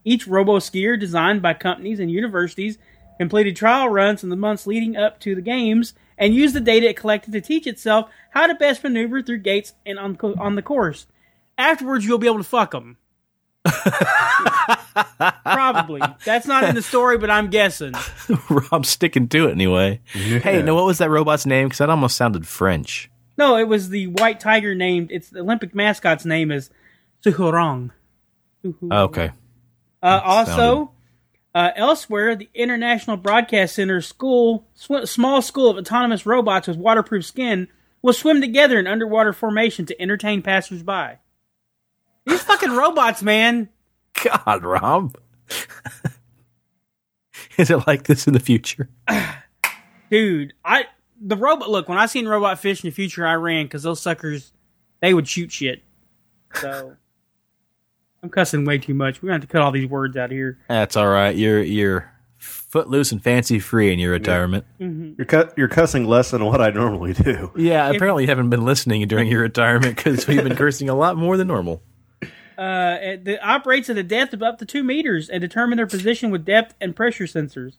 Each 0.04 0.26
robo 0.26 0.58
skier, 0.58 0.98
designed 0.98 1.42
by 1.42 1.54
companies 1.54 2.00
and 2.00 2.10
universities, 2.10 2.78
completed 3.20 3.54
trial 3.54 3.86
runs 3.90 4.24
in 4.24 4.30
the 4.30 4.36
months 4.36 4.66
leading 4.66 4.96
up 4.96 5.20
to 5.20 5.34
the 5.34 5.42
games 5.42 5.92
and 6.16 6.34
used 6.34 6.54
the 6.54 6.60
data 6.60 6.88
it 6.88 6.96
collected 6.96 7.32
to 7.34 7.40
teach 7.42 7.66
itself 7.66 8.08
how 8.30 8.46
to 8.46 8.54
best 8.54 8.82
maneuver 8.82 9.20
through 9.22 9.36
gates 9.38 9.74
and 9.84 9.98
on, 9.98 10.16
co- 10.16 10.34
on 10.38 10.54
the 10.54 10.62
course. 10.62 11.06
Afterwards, 11.58 12.06
you'll 12.06 12.16
be 12.16 12.26
able 12.26 12.38
to 12.38 12.44
fuck 12.44 12.70
them. 12.70 12.96
Probably. 15.44 16.00
That's 16.24 16.46
not 16.46 16.64
in 16.64 16.74
the 16.74 16.80
story, 16.82 17.18
but 17.18 17.28
I'm 17.30 17.50
guessing. 17.50 17.92
Rob's 18.50 18.88
sticking 18.88 19.28
to 19.28 19.48
it 19.48 19.52
anyway. 19.52 20.00
Hey, 20.12 20.62
now 20.62 20.74
what 20.74 20.86
was 20.86 20.96
that 20.98 21.10
robot's 21.10 21.44
name? 21.44 21.68
Because 21.68 21.78
that 21.78 21.90
almost 21.90 22.16
sounded 22.16 22.46
French. 22.46 23.10
No, 23.36 23.56
it 23.56 23.68
was 23.68 23.90
the 23.90 24.06
white 24.06 24.40
tiger 24.40 24.74
named. 24.74 25.10
It's 25.10 25.28
the 25.28 25.40
Olympic 25.40 25.74
mascot's 25.74 26.24
name 26.24 26.50
is 26.50 26.70
Soohorang. 27.24 27.90
Okay. 28.90 29.30
Uh, 30.02 30.20
also, 30.24 30.50
sounded- 30.52 30.88
uh, 31.54 31.70
elsewhere, 31.74 32.36
the 32.36 32.48
International 32.54 33.16
Broadcast 33.16 33.74
Center 33.74 34.00
school, 34.00 34.66
sw- 34.74 35.04
small 35.04 35.42
school 35.42 35.70
of 35.70 35.76
autonomous 35.76 36.24
robots 36.26 36.68
with 36.68 36.76
waterproof 36.76 37.24
skin, 37.24 37.68
will 38.02 38.12
swim 38.12 38.40
together 38.40 38.78
in 38.78 38.86
underwater 38.86 39.32
formation 39.32 39.86
to 39.86 40.00
entertain 40.00 40.42
passersby. 40.42 41.18
These 42.26 42.42
fucking 42.42 42.72
robots, 42.72 43.22
man. 43.22 43.68
God, 44.22 44.64
Rob. 44.64 45.16
Is 47.56 47.70
it 47.70 47.86
like 47.86 48.04
this 48.04 48.26
in 48.26 48.32
the 48.32 48.40
future? 48.40 48.88
Dude, 50.10 50.54
I 50.64 50.84
the 51.20 51.36
robot 51.36 51.70
look, 51.70 51.88
when 51.88 51.98
I 51.98 52.06
seen 52.06 52.26
robot 52.26 52.58
fish 52.58 52.82
in 52.82 52.88
the 52.88 52.94
future 52.94 53.26
I 53.26 53.34
ran 53.34 53.66
because 53.66 53.82
those 53.82 54.00
suckers 54.00 54.52
they 55.00 55.12
would 55.12 55.28
shoot 55.28 55.52
shit. 55.52 55.82
So 56.54 56.96
I'm 58.22 58.28
cussing 58.30 58.64
way 58.64 58.78
too 58.78 58.94
much. 58.94 59.22
We're 59.22 59.28
gonna 59.28 59.34
have 59.40 59.48
to 59.48 59.52
cut 59.52 59.62
all 59.62 59.72
these 59.72 59.88
words 59.88 60.16
out 60.16 60.30
here. 60.30 60.58
That's 60.68 60.96
all 60.96 61.08
right. 61.08 61.34
You're 61.34 61.62
you're 61.62 62.12
footloose 62.36 63.12
and 63.12 63.22
fancy 63.22 63.58
free 63.58 63.92
in 63.92 63.98
your 63.98 64.12
retirement. 64.12 64.64
You're 64.78 65.26
cut. 65.26 65.54
You're 65.56 65.68
cussing 65.68 66.06
less 66.06 66.30
than 66.30 66.44
what 66.44 66.60
I 66.60 66.70
normally 66.70 67.12
do. 67.14 67.50
Yeah, 67.56 67.90
apparently 67.90 68.24
you 68.24 68.28
haven't 68.28 68.50
been 68.50 68.64
listening 68.64 69.06
during 69.08 69.28
your 69.28 69.40
retirement 69.42 69.96
because 69.96 70.26
we've 70.26 70.42
been 70.42 70.56
cursing 70.56 70.88
a 70.88 70.94
lot 70.94 71.16
more 71.16 71.36
than 71.36 71.46
normal. 71.48 71.82
Uh, 72.58 72.98
it 73.00 73.26
it 73.26 73.40
operates 73.42 73.88
at 73.88 73.96
a 73.96 74.02
depth 74.02 74.34
of 74.34 74.42
up 74.42 74.58
to 74.58 74.66
two 74.66 74.82
meters 74.84 75.30
and 75.30 75.40
determine 75.40 75.76
their 75.78 75.86
position 75.86 76.30
with 76.30 76.44
depth 76.44 76.74
and 76.80 76.94
pressure 76.94 77.24
sensors. 77.24 77.76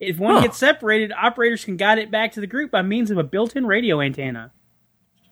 If 0.00 0.18
one 0.18 0.36
Huh. 0.36 0.42
gets 0.42 0.58
separated, 0.58 1.12
operators 1.12 1.64
can 1.64 1.76
guide 1.76 1.98
it 1.98 2.10
back 2.10 2.32
to 2.32 2.40
the 2.40 2.46
group 2.46 2.70
by 2.70 2.82
means 2.82 3.10
of 3.10 3.16
a 3.18 3.22
built-in 3.24 3.66
radio 3.66 4.00
antenna. 4.00 4.52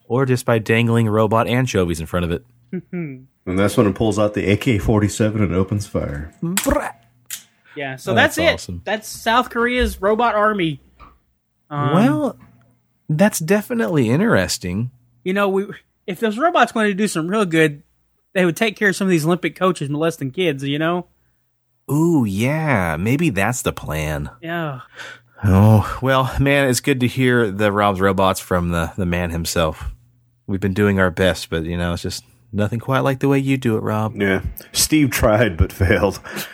Or 0.07 0.25
just 0.25 0.45
by 0.45 0.59
dangling 0.59 1.07
robot 1.07 1.47
anchovies 1.47 1.99
in 1.99 2.05
front 2.05 2.25
of 2.25 2.31
it. 2.31 2.45
And 2.71 3.27
that's 3.59 3.77
when 3.77 3.87
it 3.87 3.95
pulls 3.95 4.17
out 4.19 4.33
the 4.33 4.49
AK-47 4.51 5.35
and 5.35 5.53
opens 5.53 5.85
fire. 5.87 6.33
Yeah, 7.75 7.95
so 7.97 8.11
Oh, 8.11 8.15
that's, 8.15 8.35
that's 8.35 8.37
it. 8.37 8.53
awesome. 8.53 8.81
That's 8.85 9.07
South 9.07 9.49
Korea's 9.49 10.01
robot 10.01 10.35
army. 10.35 10.79
Um, 11.69 11.93
well, 11.93 12.39
that's 13.09 13.39
definitely 13.39 14.09
interesting. 14.09 14.91
you 15.23 15.33
know, 15.33 15.49
we 15.49 15.65
if 16.07 16.19
those 16.19 16.37
robots 16.37 16.73
wanted 16.75 16.89
to 16.89 16.93
do 16.95 17.07
some 17.07 17.27
real 17.27 17.45
good, 17.45 17.83
they 18.33 18.45
would 18.45 18.55
take 18.55 18.75
care 18.77 18.89
of 18.89 18.95
some 18.95 19.07
of 19.07 19.11
these 19.11 19.25
Olympic 19.25 19.55
coaches 19.55 19.89
molesting 19.89 20.31
kids. 20.31 20.63
You 20.63 20.79
know? 20.79 21.07
Ooh, 21.91 22.25
yeah, 22.27 22.95
maybe 22.97 23.29
that's 23.29 23.61
the 23.63 23.73
plan. 23.73 24.29
Yeah. 24.41 24.81
Oh, 25.43 25.99
well, 26.01 26.33
man, 26.39 26.69
it's 26.69 26.79
good 26.79 27.01
to 27.01 27.07
hear 27.07 27.51
the 27.51 27.71
Rob's 27.71 27.99
robots 28.01 28.39
from 28.39 28.69
the, 28.69 28.91
the 28.97 29.05
man 29.05 29.31
himself. 29.31 29.91
We've 30.47 30.59
been 30.61 30.73
doing 30.73 30.99
our 30.99 31.11
best, 31.11 31.49
but, 31.49 31.65
you 31.65 31.77
know, 31.77 31.93
it's 31.93 32.01
just 32.01 32.23
nothing 32.55 32.79
quite 32.79 33.01
like 33.01 33.19
the 33.19 33.27
way 33.27 33.39
you 33.39 33.57
do 33.57 33.77
it, 33.77 33.81
Rob. 33.81 34.15
Yeah, 34.15 34.41
Steve 34.71 35.11
tried 35.11 35.57
but 35.57 35.71
failed. 35.71 36.19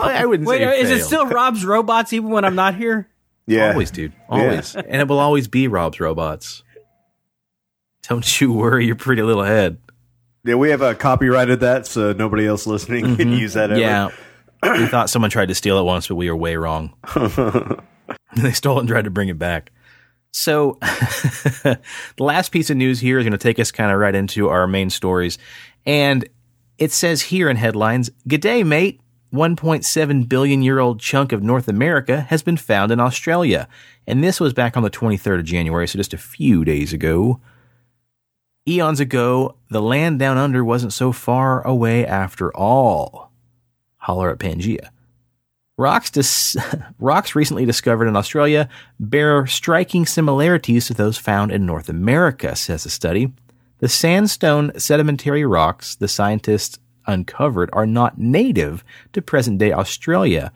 I 0.00 0.24
wouldn't 0.26 0.48
Wait, 0.48 0.58
say 0.58 0.80
is 0.80 0.90
it 0.90 1.04
still 1.04 1.26
Rob's 1.26 1.64
robots 1.64 2.12
even 2.12 2.30
when 2.30 2.44
I'm 2.44 2.54
not 2.54 2.74
here? 2.74 3.08
Yeah, 3.46 3.72
Always, 3.72 3.90
dude. 3.90 4.12
Always. 4.28 4.76
and 4.76 5.00
it 5.00 5.08
will 5.08 5.18
always 5.18 5.48
be 5.48 5.66
Rob's 5.68 5.98
robots. 5.98 6.62
Don't 8.02 8.40
you 8.40 8.52
worry 8.52 8.86
your 8.86 8.96
pretty 8.96 9.22
little 9.22 9.44
head. 9.44 9.78
Yeah, 10.44 10.56
we 10.56 10.70
have 10.70 10.82
uh, 10.82 10.94
copyrighted 10.94 11.60
that, 11.60 11.86
so 11.86 12.12
nobody 12.12 12.46
else 12.46 12.66
listening 12.66 13.16
can 13.16 13.32
use 13.32 13.54
that. 13.54 13.70
Ever. 13.70 13.80
Yeah. 13.80 14.10
we 14.62 14.86
thought 14.86 15.08
someone 15.08 15.30
tried 15.30 15.48
to 15.48 15.54
steal 15.54 15.78
it 15.78 15.84
once, 15.84 16.08
but 16.08 16.16
we 16.16 16.28
were 16.28 16.36
way 16.36 16.56
wrong. 16.56 16.94
they 18.36 18.52
stole 18.52 18.78
it 18.78 18.80
and 18.80 18.88
tried 18.88 19.04
to 19.04 19.10
bring 19.10 19.28
it 19.28 19.38
back. 19.38 19.70
So, 20.32 20.78
the 20.80 21.78
last 22.18 22.50
piece 22.50 22.70
of 22.70 22.76
news 22.76 23.00
here 23.00 23.18
is 23.18 23.24
going 23.24 23.32
to 23.32 23.38
take 23.38 23.58
us 23.58 23.70
kind 23.70 23.92
of 23.92 23.98
right 23.98 24.14
into 24.14 24.48
our 24.48 24.66
main 24.66 24.90
stories. 24.90 25.38
And 25.84 26.28
it 26.78 26.90
says 26.92 27.22
here 27.22 27.48
in 27.48 27.56
headlines 27.56 28.10
G'day, 28.28 28.66
mate. 28.66 29.00
1.7 29.32 30.28
billion 30.28 30.60
year 30.60 30.78
old 30.78 31.00
chunk 31.00 31.32
of 31.32 31.42
North 31.42 31.66
America 31.66 32.20
has 32.20 32.42
been 32.42 32.58
found 32.58 32.92
in 32.92 33.00
Australia. 33.00 33.66
And 34.06 34.22
this 34.22 34.38
was 34.38 34.52
back 34.52 34.76
on 34.76 34.82
the 34.82 34.90
23rd 34.90 35.38
of 35.38 35.44
January, 35.46 35.88
so 35.88 35.96
just 35.96 36.12
a 36.12 36.18
few 36.18 36.66
days 36.66 36.92
ago. 36.92 37.40
Eons 38.68 39.00
ago, 39.00 39.56
the 39.70 39.80
land 39.80 40.18
down 40.18 40.36
under 40.36 40.62
wasn't 40.62 40.92
so 40.92 41.12
far 41.12 41.66
away 41.66 42.06
after 42.06 42.54
all. 42.54 43.32
Holler 43.96 44.30
at 44.30 44.38
Pangea. 44.38 44.90
Rocks, 45.82 46.12
dis- 46.12 46.56
rocks 47.00 47.34
recently 47.34 47.66
discovered 47.66 48.06
in 48.06 48.14
Australia 48.14 48.68
bear 49.00 49.48
striking 49.48 50.06
similarities 50.06 50.86
to 50.86 50.94
those 50.94 51.18
found 51.18 51.50
in 51.50 51.66
North 51.66 51.88
America, 51.88 52.54
says 52.54 52.84
the 52.84 52.90
study. 52.90 53.32
The 53.78 53.88
sandstone 53.88 54.78
sedimentary 54.78 55.44
rocks 55.44 55.96
the 55.96 56.06
scientists 56.06 56.78
uncovered 57.04 57.68
are 57.72 57.84
not 57.84 58.16
native 58.16 58.84
to 59.12 59.20
present 59.20 59.58
day 59.58 59.72
Australia, 59.72 60.52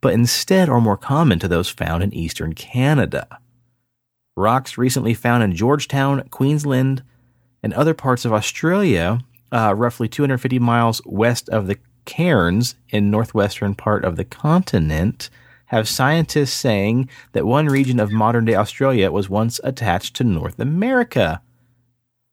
but 0.00 0.14
instead 0.14 0.68
are 0.68 0.80
more 0.80 0.96
common 0.96 1.38
to 1.38 1.46
those 1.46 1.68
found 1.68 2.02
in 2.02 2.12
eastern 2.12 2.52
Canada. 2.52 3.38
Rocks 4.36 4.76
recently 4.76 5.14
found 5.14 5.44
in 5.44 5.54
Georgetown, 5.54 6.26
Queensland, 6.30 7.04
and 7.62 7.72
other 7.72 7.94
parts 7.94 8.24
of 8.24 8.32
Australia, 8.32 9.20
uh, 9.52 9.72
roughly 9.76 10.08
250 10.08 10.58
miles 10.58 11.00
west 11.06 11.48
of 11.50 11.68
the 11.68 11.78
Cairns 12.06 12.76
in 12.88 13.10
northwestern 13.10 13.74
part 13.74 14.04
of 14.04 14.16
the 14.16 14.24
continent, 14.24 15.28
have 15.66 15.88
scientists 15.88 16.52
saying 16.52 17.08
that 17.32 17.46
one 17.46 17.66
region 17.66 18.00
of 18.00 18.12
modern 18.12 18.44
day 18.44 18.54
Australia 18.54 19.10
was 19.10 19.28
once 19.28 19.60
attached 19.64 20.14
to 20.16 20.24
North 20.24 20.58
America, 20.58 21.42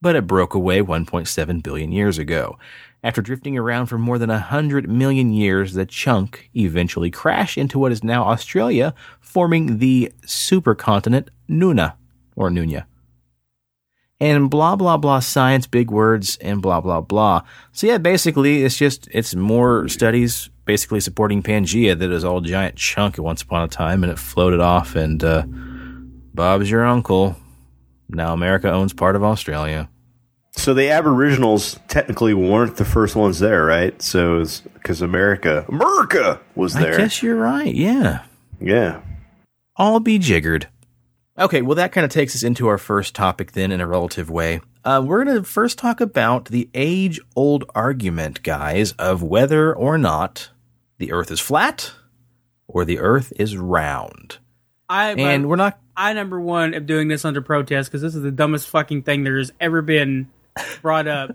but 0.01 0.15
it 0.15 0.27
broke 0.27 0.53
away 0.53 0.81
1.7 0.81 1.63
billion 1.63 1.91
years 1.91 2.17
ago. 2.17 2.57
After 3.03 3.21
drifting 3.21 3.57
around 3.57 3.87
for 3.87 3.97
more 3.97 4.17
than 4.17 4.29
100 4.29 4.87
million 4.87 5.33
years, 5.33 5.73
the 5.73 5.85
chunk 5.85 6.49
eventually 6.55 7.11
crashed 7.11 7.57
into 7.57 7.79
what 7.79 7.91
is 7.91 8.03
now 8.03 8.23
Australia, 8.23 8.93
forming 9.19 9.79
the 9.79 10.13
supercontinent 10.25 11.27
Nuna, 11.49 11.95
or 12.35 12.49
Nunya 12.49 12.85
and 14.23 14.49
blah 14.49 14.75
blah 14.75 14.97
blah 14.97 15.19
science 15.19 15.67
big 15.67 15.91
words 15.91 16.37
and 16.37 16.61
blah 16.61 16.79
blah 16.81 17.01
blah 17.01 17.41
so 17.71 17.87
yeah 17.87 17.97
basically 17.97 18.63
it's 18.63 18.77
just 18.77 19.07
it's 19.11 19.35
more 19.35 19.87
studies 19.87 20.49
basically 20.65 20.99
supporting 20.99 21.43
pangea 21.43 21.97
that 21.97 22.11
is 22.11 22.23
all 22.23 22.39
giant 22.41 22.75
chunk 22.75 23.15
at 23.15 23.23
once 23.23 23.41
upon 23.41 23.63
a 23.63 23.67
time 23.67 24.03
and 24.03 24.11
it 24.11 24.19
floated 24.19 24.59
off 24.61 24.95
and 24.95 25.23
uh, 25.23 25.43
bob's 26.33 26.69
your 26.69 26.85
uncle 26.85 27.35
now 28.09 28.33
america 28.33 28.71
owns 28.71 28.93
part 28.93 29.15
of 29.15 29.23
australia 29.23 29.89
So 30.55 30.73
the 30.75 30.89
Aboriginals 30.91 31.79
technically 31.87 32.35
weren't 32.35 32.77
the 32.77 32.85
first 32.85 33.15
ones 33.15 33.39
there, 33.39 33.65
right? 33.65 33.99
So 34.01 34.45
because 34.75 35.01
America, 35.01 35.65
America 35.67 36.39
was 36.53 36.73
there. 36.75 36.93
i 36.93 36.97
guess 36.97 37.23
you're 37.23 37.41
right 37.41 37.73
yeah 37.73 38.21
yeah. 38.61 39.01
all 39.75 39.99
be 39.99 40.19
jiggered. 40.19 40.67
Okay, 41.37 41.63
well, 41.63 41.75
that 41.75 41.91
kind 41.91 42.05
of 42.05 42.11
takes 42.11 42.35
us 42.35 42.43
into 42.43 42.67
our 42.67 42.77
first 42.77 43.15
topic 43.15 43.53
then 43.53 43.71
in 43.71 43.81
a 43.81 43.87
relative 43.87 44.29
way. 44.29 44.61
Uh, 44.85 45.01
we're 45.03 45.23
going 45.23 45.37
to 45.37 45.43
first 45.43 45.79
talk 45.79 45.99
about 45.99 46.45
the 46.45 46.69
age 46.73 47.19
old 47.35 47.63
argument, 47.73 48.43
guys, 48.43 48.91
of 48.93 49.23
whether 49.23 49.73
or 49.73 49.97
not 49.97 50.51
the 50.99 51.11
earth 51.11 51.31
is 51.31 51.39
flat 51.39 51.93
or 52.67 52.85
the 52.85 52.99
earth 52.99 53.33
is 53.37 53.57
round. 53.57 54.37
I 54.87 55.11
And 55.11 55.49
we're 55.49 55.55
not. 55.55 55.79
I 55.95 56.13
number 56.13 56.39
one 56.39 56.73
am 56.73 56.85
doing 56.85 57.07
this 57.07 57.25
under 57.25 57.41
protest 57.41 57.89
because 57.89 58.01
this 58.01 58.15
is 58.15 58.21
the 58.21 58.31
dumbest 58.31 58.69
fucking 58.69 59.03
thing 59.03 59.23
there 59.23 59.37
has 59.37 59.51
ever 59.59 59.81
been 59.81 60.29
brought 60.81 61.07
up, 61.07 61.31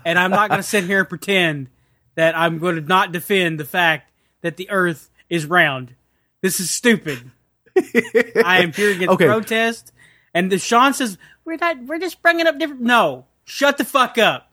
and 0.04 0.18
I'm 0.18 0.30
not 0.30 0.50
going 0.50 0.58
to 0.58 0.66
sit 0.66 0.84
here 0.84 1.00
and 1.00 1.08
pretend 1.08 1.68
that 2.14 2.36
I'm 2.36 2.58
going 2.58 2.76
to 2.76 2.82
not 2.82 3.12
defend 3.12 3.60
the 3.60 3.64
fact 3.64 4.10
that 4.42 4.56
the 4.56 4.68
Earth 4.70 5.10
is 5.30 5.46
round. 5.46 5.94
This 6.42 6.60
is 6.60 6.70
stupid. 6.70 7.30
I 8.44 8.60
am 8.62 8.72
here 8.72 8.90
against 8.92 9.10
Okay. 9.14 9.26
protest. 9.26 9.92
And 10.34 10.52
the 10.52 10.58
Shawn 10.58 10.94
says 10.94 11.18
we're 11.44 11.56
not. 11.56 11.82
We're 11.84 11.98
just 11.98 12.22
bringing 12.22 12.46
up 12.46 12.58
different. 12.58 12.82
No, 12.82 13.26
shut 13.44 13.78
the 13.78 13.84
fuck 13.84 14.18
up. 14.18 14.44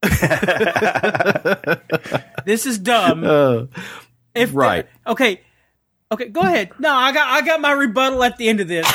this 2.44 2.66
is 2.66 2.78
dumb. 2.78 3.24
Uh, 3.24 3.66
If 4.34 4.54
right. 4.54 4.86
okay. 5.06 5.40
Okay, 6.10 6.28
go 6.28 6.40
ahead. 6.40 6.70
No, 6.78 6.90
I 6.94 7.12
got 7.12 7.28
I 7.28 7.42
got 7.44 7.60
my 7.60 7.72
rebuttal 7.72 8.22
at 8.24 8.38
the 8.38 8.48
end 8.48 8.60
of 8.60 8.68
this. 8.68 8.86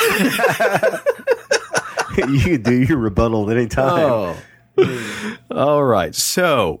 you 2.18 2.40
can 2.40 2.62
do 2.62 2.82
your 2.82 2.98
rebuttal 2.98 3.48
at 3.50 3.56
any 3.56 3.68
time. 3.68 4.36
oh. 4.78 5.36
All 5.52 5.84
right. 5.84 6.12
So, 6.14 6.80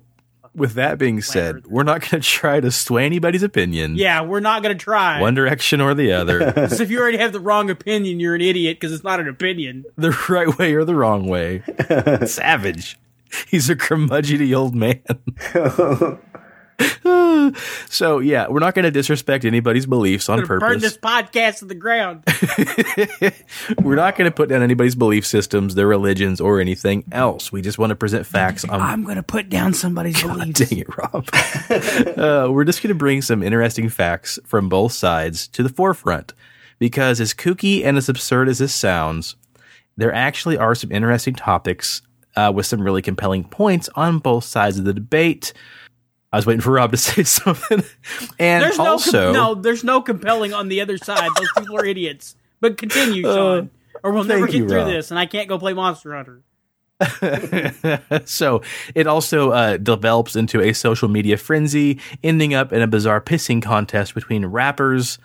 with 0.54 0.74
that 0.74 0.98
being 0.98 1.20
said, 1.20 1.66
we're 1.66 1.82
not 1.82 2.00
going 2.00 2.10
to 2.22 2.28
try 2.28 2.60
to 2.60 2.70
sway 2.70 3.04
anybody's 3.04 3.42
opinion. 3.42 3.96
Yeah, 3.96 4.22
we're 4.22 4.40
not 4.40 4.62
gonna 4.62 4.74
try. 4.74 5.20
One 5.20 5.34
direction 5.34 5.80
or 5.80 5.94
the 5.94 6.12
other, 6.12 6.38
Because 6.54 6.80
if 6.80 6.90
you 6.90 7.00
already 7.00 7.18
have 7.18 7.32
the 7.32 7.40
wrong 7.40 7.70
opinion, 7.70 8.20
you're 8.20 8.34
an 8.34 8.40
idiot 8.40 8.76
because 8.78 8.92
it's 8.92 9.04
not 9.04 9.20
an 9.20 9.28
opinion. 9.28 9.84
the 9.96 10.16
right 10.28 10.56
way 10.58 10.74
or 10.74 10.84
the 10.84 10.94
wrong 10.94 11.26
way. 11.26 11.62
Savage. 12.26 12.98
He's 13.48 13.68
a 13.68 13.74
curmudgeony 13.74 14.56
old 14.56 14.74
man. 14.74 15.02
so 17.88 18.18
yeah, 18.18 18.48
we're 18.48 18.60
not 18.60 18.74
going 18.74 18.84
to 18.84 18.90
disrespect 18.90 19.44
anybody's 19.44 19.86
beliefs 19.86 20.28
on 20.28 20.40
I'm 20.40 20.46
burn 20.46 20.80
this 20.80 20.96
purpose. 20.96 21.30
podcast 21.30 21.58
to 21.58 21.64
the 21.66 21.74
ground. 21.74 22.24
We're 23.84 23.94
not 23.94 24.16
going 24.16 24.30
to 24.30 24.34
put 24.34 24.48
down 24.48 24.62
anybody's 24.62 24.94
belief 24.94 25.26
systems, 25.26 25.74
their 25.74 25.86
religions, 25.86 26.40
or 26.40 26.60
anything 26.60 27.04
else. 27.12 27.52
We 27.52 27.62
just 27.62 27.78
want 27.78 27.90
to 27.90 27.96
present 27.96 28.26
facts 28.26 28.64
on 28.64 28.80
I'm 28.80 29.04
gonna 29.04 29.22
put 29.22 29.48
down 29.48 29.74
somebody's 29.74 30.20
beliefs. 30.20 30.60
Dang 30.68 30.78
it, 30.78 30.96
Rob. 30.96 31.28
uh, 32.18 32.50
we're 32.50 32.64
just 32.64 32.82
going 32.82 32.88
to 32.88 32.94
bring 32.94 33.22
some 33.22 33.42
interesting 33.42 33.88
facts 33.88 34.38
from 34.44 34.68
both 34.68 34.92
sides 34.92 35.46
to 35.48 35.62
the 35.62 35.68
forefront. 35.68 36.32
Because 36.78 37.20
as 37.20 37.32
kooky 37.32 37.84
and 37.84 37.96
as 37.96 38.08
absurd 38.08 38.48
as 38.48 38.58
this 38.58 38.74
sounds, 38.74 39.36
there 39.96 40.12
actually 40.12 40.58
are 40.58 40.74
some 40.74 40.90
interesting 40.90 41.34
topics 41.34 42.02
uh, 42.36 42.52
with 42.54 42.66
some 42.66 42.80
really 42.80 43.02
compelling 43.02 43.44
points 43.44 43.88
on 43.94 44.18
both 44.18 44.44
sides 44.44 44.78
of 44.78 44.84
the 44.84 44.92
debate. 44.92 45.52
I 46.34 46.36
was 46.36 46.46
waiting 46.46 46.62
for 46.62 46.72
Rob 46.72 46.90
to 46.90 46.96
say 46.96 47.22
something. 47.22 47.84
And 48.40 48.62
There's 48.64 48.76
no 48.76 48.86
also, 48.86 49.32
com- 49.32 49.34
no, 49.34 49.54
there's 49.54 49.84
no 49.84 50.02
compelling 50.02 50.52
on 50.52 50.66
the 50.66 50.80
other 50.80 50.98
side. 50.98 51.30
Those 51.36 51.48
people 51.56 51.76
are 51.76 51.86
idiots. 51.86 52.34
But 52.60 52.76
continue, 52.76 53.22
Shawn, 53.22 53.70
or 54.02 54.10
we'll 54.12 54.24
never 54.24 54.46
get 54.46 54.56
you, 54.56 54.68
through 54.68 54.78
Rob. 54.78 54.88
this, 54.88 55.12
and 55.12 55.20
I 55.20 55.26
can't 55.26 55.48
go 55.48 55.58
play 55.58 55.74
Monster 55.74 56.12
Hunter. 56.12 56.42
so 58.24 58.62
it 58.96 59.06
also 59.06 59.50
uh, 59.50 59.76
develops 59.76 60.34
into 60.34 60.60
a 60.60 60.72
social 60.72 61.08
media 61.08 61.36
frenzy, 61.36 62.00
ending 62.24 62.52
up 62.52 62.72
in 62.72 62.82
a 62.82 62.88
bizarre 62.88 63.20
pissing 63.20 63.62
contest 63.62 64.12
between 64.14 64.46
rappers, 64.46 65.18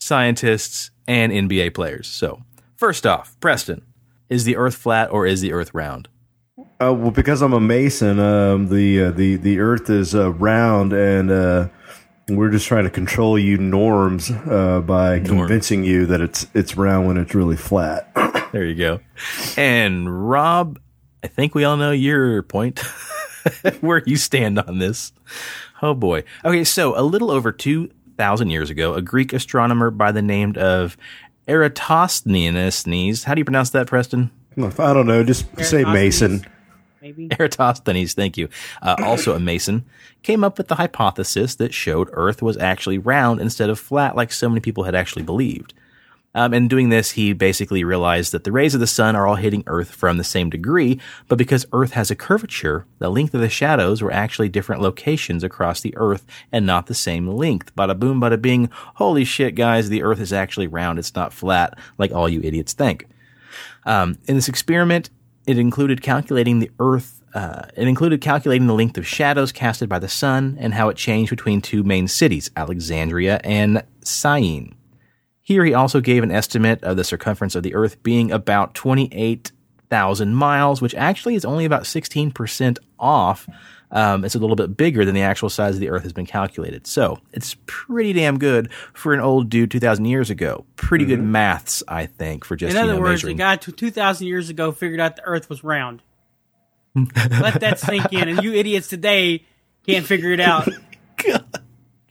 scientists, 0.00 0.90
and 1.06 1.30
NBA 1.30 1.72
players. 1.74 2.08
So, 2.08 2.42
first 2.74 3.06
off, 3.06 3.38
Preston, 3.38 3.82
is 4.28 4.42
the 4.44 4.56
Earth 4.56 4.74
flat 4.74 5.12
or 5.12 5.24
is 5.24 5.40
the 5.40 5.52
Earth 5.52 5.72
round? 5.72 6.08
Uh, 6.80 6.94
well, 6.94 7.10
because 7.10 7.42
I'm 7.42 7.52
a 7.52 7.60
Mason, 7.60 8.20
um, 8.20 8.68
the 8.68 9.04
uh, 9.04 9.10
the 9.10 9.34
the 9.36 9.58
Earth 9.58 9.90
is 9.90 10.14
uh, 10.14 10.32
round, 10.34 10.92
and 10.92 11.28
uh, 11.28 11.68
we're 12.28 12.50
just 12.50 12.68
trying 12.68 12.84
to 12.84 12.90
control 12.90 13.36
you 13.36 13.58
norms 13.58 14.30
uh, 14.30 14.80
by 14.86 15.18
convincing 15.18 15.82
you 15.82 16.06
that 16.06 16.20
it's 16.20 16.46
it's 16.54 16.76
round 16.76 17.08
when 17.08 17.16
it's 17.16 17.34
really 17.34 17.56
flat. 17.56 18.10
There 18.50 18.64
you 18.64 18.76
go. 18.76 19.00
And 19.58 20.30
Rob, 20.30 20.78
I 21.22 21.26
think 21.26 21.54
we 21.54 21.64
all 21.64 21.76
know 21.76 21.90
your 21.90 22.42
point, 22.42 22.78
where 23.82 24.02
you 24.06 24.16
stand 24.16 24.58
on 24.58 24.78
this. 24.78 25.12
Oh 25.82 25.92
boy. 25.92 26.24
Okay, 26.46 26.64
so 26.64 26.98
a 26.98 27.02
little 27.02 27.30
over 27.30 27.52
2,000 27.52 28.48
years 28.48 28.70
ago, 28.70 28.94
a 28.94 29.02
Greek 29.02 29.34
astronomer 29.34 29.90
by 29.90 30.12
the 30.12 30.22
name 30.22 30.54
of 30.56 30.96
Eratosthenes, 31.46 33.24
how 33.24 33.34
do 33.34 33.40
you 33.40 33.44
pronounce 33.44 33.68
that, 33.70 33.86
Preston? 33.86 34.30
I 34.56 34.94
don't 34.94 35.06
know, 35.06 35.22
just 35.22 35.44
say 35.62 35.84
Mason. 35.84 36.42
Maybe. 37.08 37.28
Eratosthenes, 37.38 38.12
thank 38.12 38.36
you, 38.36 38.50
uh, 38.82 38.96
also 38.98 39.34
a 39.34 39.40
Mason, 39.40 39.86
came 40.22 40.44
up 40.44 40.58
with 40.58 40.68
the 40.68 40.74
hypothesis 40.74 41.54
that 41.54 41.72
showed 41.72 42.10
Earth 42.12 42.42
was 42.42 42.58
actually 42.58 42.98
round 42.98 43.40
instead 43.40 43.70
of 43.70 43.78
flat, 43.78 44.14
like 44.14 44.30
so 44.30 44.48
many 44.48 44.60
people 44.60 44.84
had 44.84 44.94
actually 44.94 45.22
believed. 45.22 45.72
Um, 46.34 46.68
doing 46.68 46.90
this, 46.90 47.12
he 47.12 47.32
basically 47.32 47.82
realized 47.82 48.32
that 48.32 48.44
the 48.44 48.52
rays 48.52 48.74
of 48.74 48.80
the 48.80 48.86
sun 48.86 49.16
are 49.16 49.26
all 49.26 49.36
hitting 49.36 49.64
Earth 49.66 49.90
from 49.90 50.18
the 50.18 50.24
same 50.24 50.50
degree, 50.50 51.00
but 51.28 51.38
because 51.38 51.64
Earth 51.72 51.92
has 51.92 52.10
a 52.10 52.14
curvature, 52.14 52.84
the 52.98 53.08
length 53.08 53.32
of 53.32 53.40
the 53.40 53.48
shadows 53.48 54.02
were 54.02 54.12
actually 54.12 54.50
different 54.50 54.82
locations 54.82 55.42
across 55.42 55.80
the 55.80 55.96
Earth 55.96 56.26
and 56.52 56.66
not 56.66 56.86
the 56.86 56.94
same 56.94 57.26
length. 57.26 57.74
Bada 57.74 57.98
boom, 57.98 58.20
bada 58.20 58.40
bing. 58.40 58.68
Holy 58.96 59.24
shit, 59.24 59.54
guys, 59.54 59.88
the 59.88 60.02
Earth 60.02 60.20
is 60.20 60.32
actually 60.32 60.66
round. 60.66 60.98
It's 60.98 61.14
not 61.14 61.32
flat 61.32 61.78
like 61.96 62.12
all 62.12 62.28
you 62.28 62.42
idiots 62.44 62.74
think. 62.74 63.08
Um, 63.86 64.18
in 64.26 64.34
this 64.34 64.50
experiment, 64.50 65.08
it 65.48 65.58
included 65.58 66.02
calculating 66.02 66.58
the 66.58 66.70
Earth. 66.78 67.22
Uh, 67.32 67.62
it 67.74 67.88
included 67.88 68.20
calculating 68.20 68.66
the 68.66 68.74
length 68.74 68.98
of 68.98 69.06
shadows 69.06 69.50
casted 69.50 69.88
by 69.88 69.98
the 69.98 70.08
sun 70.08 70.58
and 70.60 70.74
how 70.74 70.90
it 70.90 70.96
changed 70.96 71.30
between 71.30 71.62
two 71.62 71.82
main 71.82 72.06
cities, 72.06 72.50
Alexandria 72.54 73.40
and 73.42 73.82
Syene. 74.04 74.74
Here, 75.40 75.64
he 75.64 75.72
also 75.72 76.02
gave 76.02 76.22
an 76.22 76.30
estimate 76.30 76.84
of 76.84 76.98
the 76.98 77.04
circumference 77.04 77.54
of 77.54 77.62
the 77.62 77.74
Earth 77.74 78.02
being 78.02 78.30
about 78.30 78.74
28,000 78.74 80.34
miles, 80.34 80.82
which 80.82 80.94
actually 80.94 81.34
is 81.34 81.46
only 81.46 81.64
about 81.64 81.84
16% 81.84 82.78
off. 82.98 83.48
Um, 83.90 84.24
it's 84.24 84.34
a 84.34 84.38
little 84.38 84.56
bit 84.56 84.76
bigger 84.76 85.04
than 85.04 85.14
the 85.14 85.22
actual 85.22 85.48
size 85.48 85.74
of 85.74 85.80
the 85.80 85.88
Earth 85.88 86.02
has 86.02 86.12
been 86.12 86.26
calculated. 86.26 86.86
So 86.86 87.18
it's 87.32 87.56
pretty 87.66 88.12
damn 88.12 88.38
good 88.38 88.70
for 88.92 89.14
an 89.14 89.20
old 89.20 89.48
dude 89.48 89.70
2,000 89.70 90.04
years 90.04 90.28
ago. 90.28 90.66
Pretty 90.76 91.06
good 91.06 91.22
maths, 91.22 91.82
I 91.88 92.06
think, 92.06 92.44
for 92.44 92.54
just 92.54 92.70
In 92.70 92.76
you 92.76 92.82
other 92.82 92.94
know, 92.94 93.00
words, 93.00 93.22
the 93.22 93.28
measuring. 93.28 93.36
guy 93.38 93.56
2,000 93.56 94.26
years 94.26 94.50
ago 94.50 94.72
figured 94.72 95.00
out 95.00 95.16
the 95.16 95.22
Earth 95.22 95.48
was 95.48 95.64
round. 95.64 96.02
Let 96.94 97.60
that 97.60 97.78
sink 97.84 98.12
in, 98.12 98.28
and 98.28 98.42
you 98.42 98.52
idiots 98.54 98.88
today 98.88 99.44
can't 99.86 100.04
figure 100.04 100.32
it 100.32 100.40
out. 100.40 100.68
God 101.26 101.44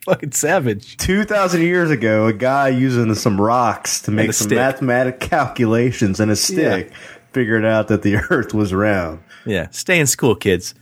fucking 0.07 0.31
savage. 0.31 0.97
Two 0.97 1.25
thousand 1.25 1.61
years 1.63 1.91
ago, 1.91 2.27
a 2.27 2.33
guy 2.33 2.69
using 2.69 3.13
some 3.15 3.39
rocks 3.39 4.01
to 4.03 4.11
make 4.11 4.31
some 4.33 4.47
stick. 4.47 4.55
mathematic 4.57 5.19
calculations 5.19 6.19
and 6.19 6.31
a 6.31 6.35
stick 6.35 6.91
figured 7.33 7.65
out 7.65 7.89
that 7.89 8.01
the 8.01 8.15
Earth 8.29 8.53
was 8.53 8.73
round. 8.73 9.19
Yeah, 9.45 9.67
stay 9.71 9.99
in 9.99 10.07
school, 10.07 10.35
kids. 10.35 10.73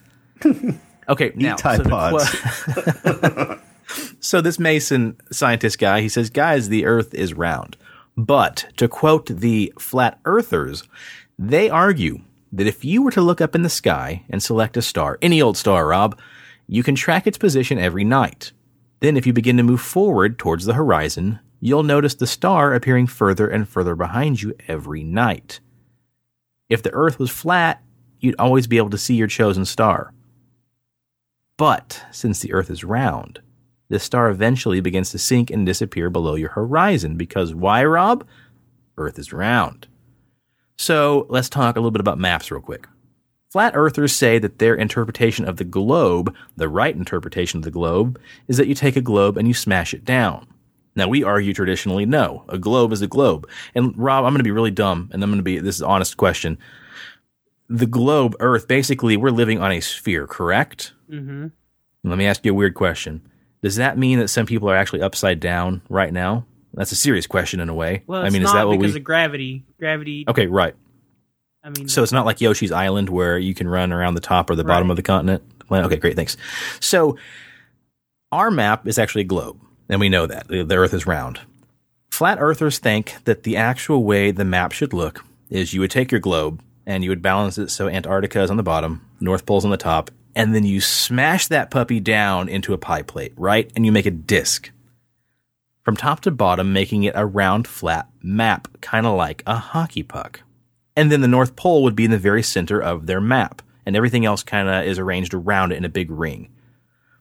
Okay, 1.08 1.32
now 1.36 1.56
so, 1.56 1.84
qu- 1.84 3.60
so 4.19 4.41
this 4.41 4.58
Mason 4.58 5.17
scientist 5.32 5.78
guy, 5.78 6.02
he 6.02 6.10
says, 6.10 6.30
"Guys, 6.32 6.69
the 6.69 6.86
Earth 6.86 7.13
is 7.13 7.34
round." 7.34 7.78
But 8.17 8.69
to 8.78 8.88
quote 8.88 9.28
the 9.28 9.71
flat 9.78 10.19
earthers, 10.26 10.84
they 11.38 11.69
argue 11.69 12.21
that 12.52 12.65
if 12.67 12.84
you 12.86 13.04
were 13.04 13.12
to 13.12 13.21
look 13.21 13.41
up 13.41 13.54
in 13.54 13.62
the 13.62 13.69
sky 13.69 14.24
and 14.30 14.41
select 14.41 14.78
a 14.78 14.82
star, 14.82 15.19
any 15.21 15.41
old 15.41 15.58
star, 15.58 15.88
Rob, 15.88 16.17
you 16.67 16.82
can 16.82 16.95
track 16.95 17.28
its 17.28 17.38
position 17.38 17.78
every 17.78 18.04
night. 18.04 18.52
Then, 19.02 19.17
if 19.17 19.28
you 19.28 19.34
begin 19.34 19.58
to 19.58 19.63
move 19.63 19.82
forward 19.82 20.39
towards 20.39 20.65
the 20.65 20.74
horizon, 20.74 21.39
you'll 21.60 21.84
notice 21.84 22.15
the 22.15 22.26
star 22.26 22.74
appearing 22.74 23.08
further 23.08 23.48
and 23.48 23.67
further 23.69 23.95
behind 23.95 24.41
you 24.41 24.56
every 24.67 25.04
night. 25.04 25.60
If 26.69 26.82
the 26.82 26.93
Earth 26.93 27.19
was 27.19 27.30
flat, 27.30 27.84
you'd 28.19 28.39
always 28.39 28.65
be 28.65 28.78
able 28.78 28.89
to 28.89 28.98
see 28.98 29.13
your 29.13 29.28
chosen 29.28 29.65
star. 29.65 30.13
But 31.58 32.04
since 32.12 32.39
the 32.39 32.54
Earth 32.54 32.70
is 32.70 32.84
round, 32.84 33.39
this 33.89 34.04
star 34.04 34.30
eventually 34.30 34.82
begins 34.82 35.12
to 35.12 35.18
sink 35.18 35.50
and 35.50 35.65
disappear 35.65 36.10
below 36.10 36.36
your 36.36 36.50
horizon 36.50 37.18
because 37.18 37.54
why, 37.54 37.84
Rob? 37.86 38.28
Earth 38.98 39.20
is 39.20 39.32
round. 39.32 39.88
So 40.78 41.26
let's 41.30 41.50
talk 41.50 41.76
a 41.76 41.80
little 41.80 41.91
bit 41.91 42.02
about 42.02 42.20
maps 42.20 42.52
real 42.52 42.62
quick. 42.62 42.88
Flat 43.50 43.74
earthers 43.76 44.13
say 44.13 44.38
that 44.39 44.60
their 44.60 44.76
interpretation 44.76 45.48
of 45.48 45.56
the 45.58 45.63
globe, 45.63 46.36
the 46.58 46.68
right 46.68 46.94
interpretation 46.96 47.60
of 47.60 47.63
the 47.63 47.72
globe, 47.72 48.20
is 48.50 48.58
that 48.58 48.68
you 48.68 48.76
take 48.76 48.98
a 48.98 49.02
globe 49.02 49.38
and 49.38 49.48
you 49.48 49.54
smash 49.54 49.94
it 49.94 50.04
down. 50.04 50.48
Now 50.96 51.08
we 51.08 51.24
argue 51.24 51.54
traditionally, 51.54 52.06
no, 52.06 52.44
a 52.50 52.58
globe 52.58 52.91
is 52.91 53.02
a 53.02 53.08
globe. 53.08 53.48
And 53.74 53.98
Rob, 53.98 54.26
I'm 54.26 54.32
going 54.32 54.39
to 54.39 54.44
be 54.44 54.52
really 54.52 54.72
dumb, 54.72 55.10
and 55.13 55.24
I'm 55.24 55.30
going 55.30 55.39
to 55.39 55.44
be 55.44 55.60
this 55.60 55.76
is 55.76 55.82
an 55.82 55.88
honest 55.88 56.18
question. 56.18 56.58
The 57.69 57.86
globe, 57.88 58.36
Earth, 58.39 58.67
basically, 58.67 59.17
we're 59.17 59.32
living 59.32 59.60
on 59.60 59.71
a 59.71 59.80
sphere, 59.82 60.28
correct? 60.28 60.93
hmm 61.10 61.47
Let 62.04 62.17
me 62.17 62.25
ask 62.28 62.45
you 62.45 62.51
a 62.51 62.56
weird 62.56 62.75
question. 62.75 63.28
Does 63.63 63.78
that 63.78 63.97
mean 63.97 64.19
that 64.19 64.28
some 64.28 64.45
people 64.45 64.69
are 64.69 64.75
actually 64.75 65.01
upside 65.01 65.39
down 65.39 65.82
right 65.89 66.13
now? 66.13 66.45
That's 66.75 66.91
a 66.91 66.95
serious 66.95 67.25
question 67.25 67.60
in 67.60 67.69
a 67.69 67.73
way. 67.73 68.04
Well, 68.06 68.21
I 68.21 68.25
it's 68.25 68.34
mean, 68.34 68.43
not 68.43 68.49
is 68.49 68.54
that 68.54 68.67
what 68.67 68.80
because 68.80 68.93
we? 68.93 68.99
of 68.99 69.04
gravity. 69.04 69.63
Gravity. 69.80 70.25
Okay, 70.28 70.45
right. 70.47 70.75
I 71.63 71.69
mean, 71.69 71.88
So 71.88 72.04
it's 72.04 72.12
not 72.12 72.25
like 72.28 72.41
Yoshi's 72.41 72.71
Island 72.71 73.10
where 73.10 73.39
you 73.39 73.56
can 73.56 73.67
run 73.67 73.91
around 73.91 74.13
the 74.13 74.19
top 74.21 74.49
or 74.51 74.56
the 74.56 74.63
bottom 74.63 74.88
Right. 74.88 74.91
of 74.91 74.97
the 74.97 75.04
continent. 75.04 75.41
Okay, 75.71 75.95
great, 75.95 76.15
thanks. 76.15 76.38
So 76.80 77.17
our 78.32 78.51
map 78.51 78.88
is 78.88 78.99
actually 78.99 79.21
a 79.21 79.25
globe, 79.25 79.60
and 79.89 79.99
we 79.99 80.10
know 80.10 80.28
that 80.28 80.47
the 80.47 80.75
Earth 80.75 80.93
is 80.93 81.08
round. 81.08 81.39
Flat 82.12 82.38
Earthers 82.39 82.78
think 82.78 83.15
that 83.23 83.43
the 83.43 83.58
actual 83.58 84.04
way 84.04 84.30
the 84.30 84.45
map 84.45 84.73
should 84.73 84.93
look 84.93 85.25
is 85.49 85.73
you 85.73 85.82
would 85.82 85.89
take 85.91 86.12
your 86.12 86.21
globe 86.21 86.62
and 86.86 87.04
you 87.04 87.10
would 87.10 87.21
balance 87.21 87.58
it 87.58 87.69
so 87.69 87.88
Antarctica 87.88 88.41
is 88.41 88.52
on 88.52 88.58
the 88.58 88.63
bottom, 88.63 89.08
North 89.19 89.45
Pole's 89.45 89.65
on 89.65 89.71
the 89.71 89.78
top, 89.78 90.12
and 90.36 90.54
then 90.54 90.65
you 90.65 90.82
smash 90.82 91.48
that 91.48 91.71
puppy 91.71 92.00
down 92.00 92.50
into 92.50 92.74
a 92.74 92.78
pie 92.78 93.02
plate, 93.02 93.34
right? 93.38 93.71
And 93.76 93.86
you 93.86 93.91
make 93.91 94.06
a 94.06 94.12
disc. 94.12 94.71
from 95.86 95.95
top 95.95 96.19
to 96.21 96.32
bottom, 96.32 96.74
making 96.74 97.04
it 97.04 97.13
a 97.15 97.26
round, 97.26 97.67
flat 97.67 98.10
map, 98.21 98.67
kind 98.82 99.06
of 99.06 99.15
like 99.15 99.43
a 99.45 99.56
hockey 99.56 100.02
puck. 100.02 100.41
And 100.95 101.12
then 101.12 101.21
the 101.21 101.28
North 101.28 101.56
Pole 101.56 101.84
would 101.84 101.95
be 101.95 102.06
in 102.06 102.12
the 102.12 102.17
very 102.17 102.41
center 102.41 102.82
of 102.82 103.06
their 103.06 103.21
map, 103.21 103.62
and 103.86 103.95
everything 103.95 104.26
else 104.26 104.41
kind 104.41 104.67
of 104.67 104.84
is 104.84 104.98
arranged 104.98 105.34
around 105.36 105.71
it 105.71 105.78
in 105.78 105.86
a 105.86 105.89
big 105.89 106.10
ring. 106.10 106.50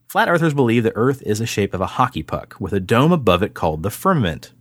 Flat 0.08 0.28
earthers 0.28 0.54
believe 0.54 0.82
the 0.82 0.96
Earth 0.96 1.22
is 1.26 1.40
the 1.40 1.46
shape 1.46 1.74
of 1.74 1.82
a 1.82 1.86
hockey 1.86 2.22
puck 2.22 2.56
with 2.58 2.72
a 2.72 2.80
dome 2.80 3.12
above 3.12 3.42
it 3.42 3.52
called 3.52 3.82
the 3.82 3.90
firmament. 3.90 4.52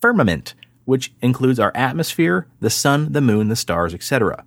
Firmament, 0.00 0.54
which 0.86 1.12
includes 1.20 1.60
our 1.60 1.72
atmosphere, 1.74 2.46
the 2.60 2.70
sun, 2.70 3.12
the 3.12 3.20
moon, 3.20 3.48
the 3.48 3.56
stars, 3.56 3.92
etc. 3.92 4.46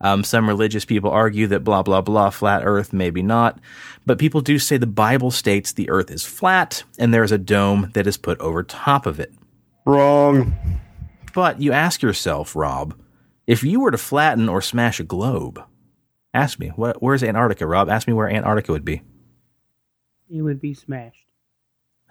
Um, 0.00 0.24
some 0.24 0.48
religious 0.48 0.84
people 0.84 1.10
argue 1.10 1.46
that 1.48 1.64
blah, 1.64 1.82
blah, 1.82 2.00
blah, 2.00 2.30
flat 2.30 2.62
earth, 2.64 2.92
maybe 2.92 3.22
not. 3.22 3.58
But 4.06 4.18
people 4.18 4.40
do 4.40 4.58
say 4.58 4.78
the 4.78 4.86
Bible 4.86 5.30
states 5.30 5.72
the 5.72 5.90
earth 5.90 6.10
is 6.10 6.24
flat 6.24 6.84
and 6.98 7.12
there 7.12 7.24
is 7.24 7.32
a 7.32 7.38
dome 7.38 7.90
that 7.94 8.06
is 8.06 8.16
put 8.16 8.40
over 8.40 8.62
top 8.62 9.04
of 9.06 9.20
it. 9.20 9.34
Wrong. 9.84 10.56
But 11.34 11.60
you 11.60 11.72
ask 11.72 12.02
yourself, 12.02 12.56
Rob, 12.56 12.98
if 13.46 13.62
you 13.62 13.80
were 13.80 13.90
to 13.90 13.98
flatten 13.98 14.48
or 14.48 14.62
smash 14.62 15.00
a 15.00 15.04
globe, 15.04 15.62
ask 16.32 16.58
me, 16.58 16.68
what, 16.68 17.02
where's 17.02 17.22
Antarctica, 17.22 17.66
Rob? 17.66 17.90
Ask 17.90 18.08
me 18.08 18.14
where 18.14 18.30
Antarctica 18.30 18.72
would 18.72 18.84
be. 18.84 19.02
It 20.30 20.42
would 20.42 20.60
be 20.60 20.74
smashed. 20.74 21.26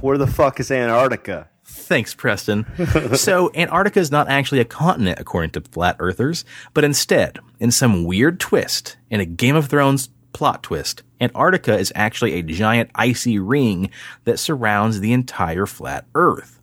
Where 0.00 0.18
the 0.18 0.26
fuck 0.26 0.60
is 0.60 0.70
Antarctica? 0.70 1.48
Thanks, 1.64 2.14
Preston. 2.14 2.66
so, 3.14 3.50
Antarctica 3.54 4.00
is 4.00 4.10
not 4.10 4.28
actually 4.28 4.60
a 4.60 4.64
continent, 4.64 5.20
according 5.20 5.50
to 5.50 5.60
flat 5.60 5.96
earthers, 5.98 6.44
but 6.74 6.84
instead, 6.84 7.38
in 7.60 7.70
some 7.70 8.04
weird 8.04 8.40
twist, 8.40 8.96
in 9.10 9.20
a 9.20 9.26
Game 9.26 9.56
of 9.56 9.66
Thrones 9.66 10.08
plot 10.32 10.62
twist, 10.62 11.02
Antarctica 11.20 11.78
is 11.78 11.92
actually 11.94 12.34
a 12.34 12.42
giant 12.42 12.90
icy 12.94 13.38
ring 13.38 13.90
that 14.24 14.38
surrounds 14.38 15.00
the 15.00 15.12
entire 15.12 15.66
flat 15.66 16.04
Earth. 16.14 16.60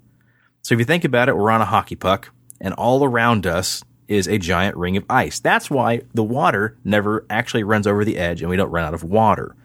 So, 0.61 0.73
if 0.73 0.79
you 0.79 0.85
think 0.85 1.05
about 1.05 1.29
it, 1.29 1.37
we're 1.37 1.51
on 1.51 1.61
a 1.61 1.65
hockey 1.65 1.95
puck, 1.95 2.31
and 2.59 2.73
all 2.73 3.03
around 3.03 3.47
us 3.47 3.83
is 4.09 4.27
a 4.27 4.39
giant 4.39 4.75
ring 4.75 4.97
of 4.97 5.05
ice. 5.09 5.39
That's 5.39 5.69
why 5.69 6.01
the 6.13 6.23
water 6.23 6.75
never 6.83 7.25
actually 7.29 7.63
runs 7.63 7.87
over 7.87 8.03
the 8.03 8.17
edge 8.17 8.41
and 8.41 8.49
we 8.49 8.57
don't 8.57 8.71
run 8.71 8.83
out 8.83 8.95
of 8.95 9.03
water. 9.03 9.55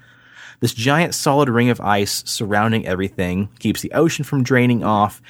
This 0.64 0.72
giant 0.72 1.14
solid 1.14 1.50
ring 1.50 1.68
of 1.68 1.78
ice 1.78 2.22
surrounding 2.24 2.86
everything 2.86 3.50
keeps 3.58 3.82
the 3.82 3.92
ocean 3.92 4.24
from 4.24 4.42
draining 4.42 4.82
off, 4.82 5.20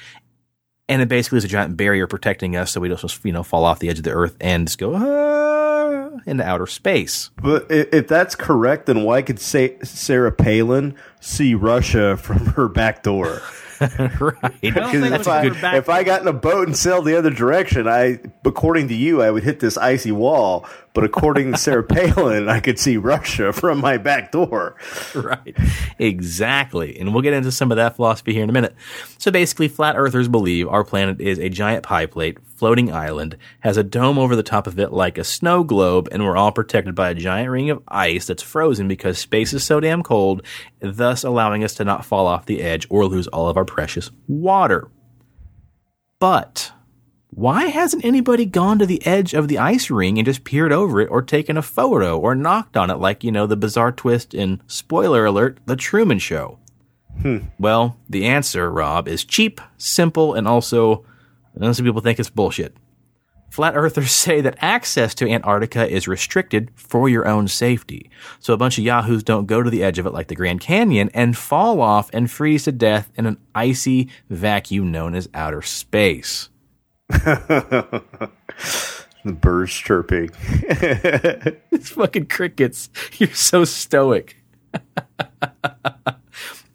and 0.87 1.01
it 1.01 1.09
basically 1.09 1.39
is 1.39 1.43
a 1.43 1.49
giant 1.49 1.75
barrier 1.75 2.07
protecting 2.07 2.55
us 2.55 2.71
so 2.71 2.79
we 2.79 2.87
don't 2.87 3.01
just 3.01 3.25
you 3.25 3.33
know 3.33 3.43
fall 3.43 3.65
off 3.65 3.79
the 3.79 3.89
edge 3.89 3.97
of 3.97 4.05
the 4.05 4.11
earth 4.11 4.37
and 4.39 4.65
just 4.65 4.77
go 4.77 4.95
ah, 4.95 6.21
into 6.25 6.41
outer 6.41 6.67
space. 6.67 7.31
But 7.43 7.65
if 7.69 8.07
that's 8.07 8.33
correct, 8.33 8.85
then 8.85 9.03
why 9.03 9.23
could 9.23 9.41
Sarah 9.41 10.31
Palin 10.31 10.95
see 11.19 11.53
Russia 11.53 12.15
from 12.15 12.45
her 12.55 12.69
back 12.69 13.03
door? 13.03 13.41
right. 13.81 14.37
I 14.41 14.69
don't 14.69 14.89
think 14.89 15.05
it 15.05 15.11
Because 15.11 15.11
if, 15.11 15.27
I, 15.65 15.75
if 15.75 15.89
I 15.89 16.03
got 16.03 16.21
in 16.21 16.29
a 16.29 16.33
boat 16.33 16.67
and 16.67 16.77
sailed 16.77 17.03
the 17.03 17.17
other 17.17 17.29
direction, 17.29 17.89
I, 17.89 18.21
according 18.45 18.87
to 18.87 18.95
you, 18.95 19.21
I 19.21 19.31
would 19.31 19.43
hit 19.43 19.59
this 19.59 19.77
icy 19.77 20.13
wall. 20.13 20.65
But 20.95 21.03
according 21.03 21.51
to 21.51 21.57
Sarah 21.57 21.83
Palin, 21.83 22.47
I 22.47 22.61
could 22.61 22.79
see 22.79 22.95
Russia 22.95 23.51
from 23.51 23.81
my 23.81 23.97
back 23.97 24.31
door. 24.31 24.77
right. 25.13 25.55
Exactly. 25.99 26.97
And 26.97 27.13
we'll 27.13 27.21
get 27.21 27.33
into 27.33 27.51
some 27.51 27.69
of 27.69 27.75
that 27.75 27.97
philosophy 27.97 28.33
here 28.33 28.43
in 28.43 28.49
a 28.49 28.53
minute. 28.53 28.73
So 29.17 29.29
basically, 29.29 29.67
flat 29.67 29.97
earthers 29.97 30.29
believe 30.29 30.69
our 30.69 30.85
planet 30.85 31.19
is 31.19 31.37
a 31.37 31.49
giant 31.49 31.83
pie 31.83 32.05
plate, 32.05 32.37
floating 32.55 32.93
island, 32.93 33.35
has 33.59 33.75
a 33.75 33.83
dome 33.83 34.17
over 34.17 34.37
the 34.37 34.41
top 34.41 34.67
of 34.67 34.79
it 34.79 34.93
like 34.93 35.17
a 35.17 35.25
snow 35.25 35.65
globe, 35.65 36.07
and 36.13 36.23
we're 36.23 36.37
all 36.37 36.53
protected 36.53 36.95
by 36.95 37.09
a 37.09 37.15
giant 37.15 37.49
ring 37.49 37.69
of 37.69 37.83
ice 37.89 38.27
that's 38.27 38.41
frozen 38.41 38.87
because 38.87 39.19
space 39.19 39.53
is 39.53 39.65
so 39.65 39.81
damn 39.81 40.01
cold, 40.01 40.43
thus 40.79 41.25
allowing 41.25 41.61
us 41.65 41.75
to 41.75 41.83
not 41.83 42.05
fall 42.05 42.25
off 42.25 42.45
the 42.45 42.61
edge 42.61 42.87
or 42.89 43.05
lose 43.05 43.27
all 43.27 43.49
of 43.49 43.57
our 43.57 43.65
precious 43.65 44.11
water. 44.29 44.89
But 46.19 46.71
why 47.35 47.65
hasn't 47.65 48.05
anybody 48.05 48.45
gone 48.45 48.79
to 48.79 48.85
the 48.85 49.05
edge 49.05 49.33
of 49.33 49.49
the 49.49 49.57
ice 49.57 49.89
ring 49.89 50.17
and 50.17 50.25
just 50.25 50.45
peered 50.45 50.71
over 50.71 51.01
it 51.01 51.09
or 51.11 51.21
taken 51.21 51.57
a 51.57 51.61
photo 51.61 52.17
or 52.17 52.33
knocked 52.33 52.77
on 52.77 52.89
it 52.89 52.95
like, 52.95 53.25
you 53.25 53.31
know, 53.31 53.45
the 53.45 53.57
bizarre 53.57 53.91
twist 53.91 54.33
in 54.33 54.61
spoiler 54.67 55.25
alert, 55.25 55.59
The 55.65 55.75
Truman 55.75 56.19
Show? 56.19 56.59
Hmm. 57.21 57.39
Well, 57.59 57.97
the 58.09 58.25
answer, 58.25 58.71
Rob, 58.71 59.09
is 59.09 59.25
cheap, 59.25 59.59
simple, 59.77 60.33
and 60.33 60.47
also 60.47 61.05
some 61.59 61.85
people 61.85 61.99
think 61.99 62.21
it's 62.21 62.29
bullshit. 62.29 62.77
Flat 63.49 63.75
earthers 63.75 64.11
say 64.13 64.39
that 64.39 64.57
access 64.61 65.13
to 65.15 65.29
Antarctica 65.29 65.89
is 65.89 66.07
restricted 66.07 66.71
for 66.75 67.09
your 67.09 67.27
own 67.27 67.49
safety. 67.49 68.09
So 68.39 68.53
a 68.53 68.57
bunch 68.57 68.77
of 68.77 68.85
yahoos 68.85 69.23
don't 69.23 69.45
go 69.45 69.61
to 69.61 69.69
the 69.69 69.83
edge 69.83 69.99
of 69.99 70.05
it 70.05 70.13
like 70.13 70.29
the 70.29 70.35
Grand 70.35 70.61
Canyon 70.61 71.09
and 71.13 71.37
fall 71.37 71.81
off 71.81 72.09
and 72.13 72.31
freeze 72.31 72.63
to 72.63 72.71
death 72.71 73.11
in 73.15 73.25
an 73.25 73.37
icy 73.53 74.09
vacuum 74.29 74.89
known 74.89 75.15
as 75.15 75.27
outer 75.33 75.61
space. 75.61 76.47
The 79.25 79.31
birds 79.31 79.73
chirping. 79.73 80.29
It's 81.71 81.89
fucking 81.89 82.27
crickets. 82.27 82.89
You're 83.17 83.33
so 83.33 83.65
stoic. 83.65 84.37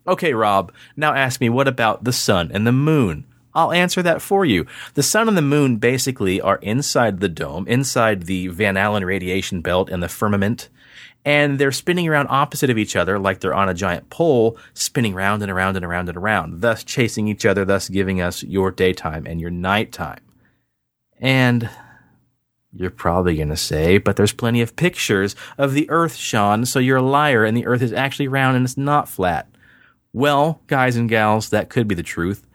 okay, 0.07 0.35
Rob. 0.35 0.73
Now 0.97 1.15
ask 1.15 1.41
me, 1.41 1.49
what 1.49 1.69
about 1.69 2.05
the 2.05 2.13
sun 2.13 2.51
and 2.53 2.67
the 2.67 2.73
moon? 2.73 3.25
I'll 3.55 3.73
answer 3.73 4.03
that 4.03 4.21
for 4.21 4.45
you. 4.45 4.67
The 4.95 5.03
sun 5.03 5.29
and 5.29 5.37
the 5.37 5.43
moon 5.43 5.77
basically 5.77 6.41
are 6.41 6.57
inside 6.57 7.21
the 7.21 7.29
dome, 7.29 7.67
inside 7.69 8.25
the 8.25 8.49
Van 8.49 8.77
Allen 8.77 9.05
radiation 9.05 9.61
belt 9.61 9.89
and 9.89 10.03
the 10.03 10.09
firmament, 10.09 10.69
and 11.25 11.59
they're 11.59 11.73
spinning 11.73 12.09
around 12.09 12.29
opposite 12.29 12.71
of 12.71 12.79
each 12.79 12.97
other 12.97 13.19
like 13.19 13.41
they're 13.41 13.55
on 13.55 13.69
a 13.69 13.75
giant 13.75 14.11
pole, 14.11 14.57
spinning 14.75 15.15
round 15.15 15.43
and 15.43 15.51
around 15.51 15.77
and 15.77 15.85
around 15.85 16.09
and 16.09 16.17
around, 16.17 16.61
thus 16.61 16.83
chasing 16.83 17.29
each 17.29 17.45
other, 17.45 17.65
thus 17.65 17.89
giving 17.89 18.21
us 18.21 18.43
your 18.43 18.71
daytime 18.71 19.27
and 19.27 19.41
your 19.41 19.51
nighttime. 19.51 20.21
And 21.19 21.69
you're 22.73 22.91
probably 22.91 23.37
going 23.37 23.49
to 23.49 23.57
say, 23.57 23.99
but 23.99 24.17
there's 24.17 24.33
plenty 24.33 24.63
of 24.63 24.77
pictures 24.77 25.37
of 25.59 25.75
the 25.75 25.91
Earth, 25.91 26.15
Shawn, 26.15 26.65
so 26.65 26.79
you're 26.79 26.99
a 26.99 27.03
liar 27.03 27.45
and 27.45 27.57
the 27.57 27.67
Earth 27.67 27.83
is 27.83 27.93
actually 27.93 28.29
round 28.29 28.57
and 28.57 28.65
it's 28.65 28.77
not 28.77 29.09
flat. 29.09 29.49
Well, 30.13 30.61
guys 30.67 30.97
and 30.97 31.09
gals, 31.09 31.51
that 31.51 31.69
could 31.69 31.87
be 31.87 31.95
the 31.95 32.03
truth. 32.03 32.47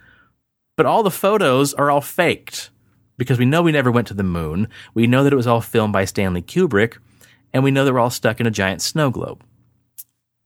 But 0.75 0.85
all 0.85 1.03
the 1.03 1.11
photos 1.11 1.73
are 1.73 1.91
all 1.91 2.01
faked 2.01 2.69
because 3.17 3.39
we 3.39 3.45
know 3.45 3.61
we 3.61 3.71
never 3.71 3.91
went 3.91 4.07
to 4.07 4.13
the 4.13 4.23
moon. 4.23 4.67
We 4.93 5.07
know 5.07 5.23
that 5.23 5.33
it 5.33 5.37
was 5.37 5.47
all 5.47 5.61
filmed 5.61 5.93
by 5.93 6.05
Stanley 6.05 6.41
Kubrick, 6.41 6.97
and 7.55 7.63
we 7.63 7.71
know 7.71 7.85
that 7.85 7.93
we're 7.93 8.01
all 8.01 8.09
stuck 8.09 8.41
in 8.41 8.45
a 8.45 8.51
giant 8.51 8.81
snow 8.81 9.09
globe. 9.09 9.41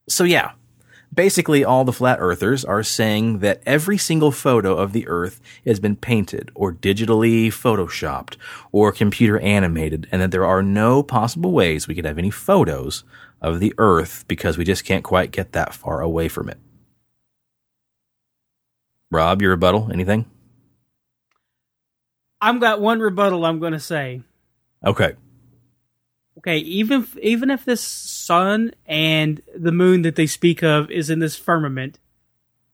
So, 0.07 0.23
yeah, 0.23 0.51
basically, 1.11 1.65
all 1.65 1.83
the 1.83 1.91
flat 1.91 2.19
earthers 2.21 2.63
are 2.63 2.83
saying 2.83 3.39
that 3.39 3.63
every 3.65 3.97
single 3.97 4.31
photo 4.31 4.77
of 4.77 4.93
the 4.93 5.07
Earth 5.07 5.41
has 5.65 5.79
been 5.79 5.95
painted 5.95 6.51
or 6.53 6.71
digitally 6.71 7.47
photoshopped 7.47 8.37
or 8.71 8.91
computer 8.91 9.39
animated, 9.39 10.07
and 10.11 10.21
that 10.21 10.29
there 10.29 10.45
are 10.45 10.61
no 10.61 11.01
possible 11.01 11.51
ways 11.51 11.87
we 11.87 11.95
could 11.95 12.05
have 12.05 12.19
any 12.19 12.29
photos 12.29 13.03
of 13.41 13.59
the 13.59 13.73
Earth 13.79 14.23
because 14.27 14.55
we 14.55 14.63
just 14.63 14.85
can't 14.85 15.03
quite 15.03 15.31
get 15.31 15.53
that 15.53 15.73
far 15.73 16.01
away 16.01 16.27
from 16.27 16.47
it. 16.47 16.59
Rob, 19.09 19.41
your 19.41 19.49
rebuttal? 19.49 19.89
Anything? 19.91 20.25
I've 22.39 22.59
got 22.59 22.79
one 22.79 22.99
rebuttal 22.99 23.45
I'm 23.45 23.59
going 23.59 23.73
to 23.73 23.79
say. 23.79 24.21
Okay. 24.85 25.15
Okay, 26.39 26.57
even 26.59 27.01
if, 27.01 27.17
even 27.17 27.49
if 27.51 27.65
this 27.65 27.81
sun 27.81 28.71
and 28.85 29.41
the 29.55 29.71
moon 29.73 30.01
that 30.03 30.15
they 30.15 30.25
speak 30.27 30.63
of 30.63 30.89
is 30.89 31.09
in 31.09 31.19
this 31.19 31.35
firmament, 31.35 31.99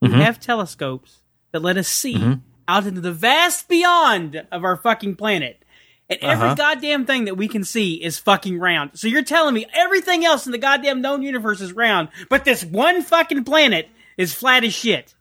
we 0.02 0.12
have 0.12 0.40
telescopes 0.40 1.20
that 1.52 1.62
let 1.64 1.78
us 1.78 1.88
see 1.88 2.38
out 2.68 2.86
into 2.86 3.02
the 3.02 3.12
vast 3.12 3.68
beyond 3.68 4.46
of 4.52 4.64
our 4.64 4.76
fucking 4.78 5.16
planet. 5.16 5.64
And 6.08 6.20
every 6.22 6.46
Uh-huh. 6.50 6.56
goddamn 6.56 7.06
thing 7.08 7.26
that 7.26 7.36
we 7.36 7.48
can 7.48 7.64
see 7.64 7.96
is 7.96 8.20
fucking 8.20 8.60
round. 8.60 8.92
So 8.94 9.08
you're 9.08 9.24
telling 9.24 9.56
me 9.56 9.66
everything 9.74 10.24
else 10.24 10.46
in 10.46 10.52
the 10.52 10.60
goddamn 10.60 11.02
known 11.02 11.24
universe 11.24 11.60
is 11.62 11.74
round, 11.74 12.10
but 12.30 12.46
this 12.46 12.64
one 12.64 13.02
fucking 13.02 13.44
planet 13.46 13.90
is 14.16 14.32
flat 14.32 14.64
as 14.64 14.76
shit. 14.76 15.16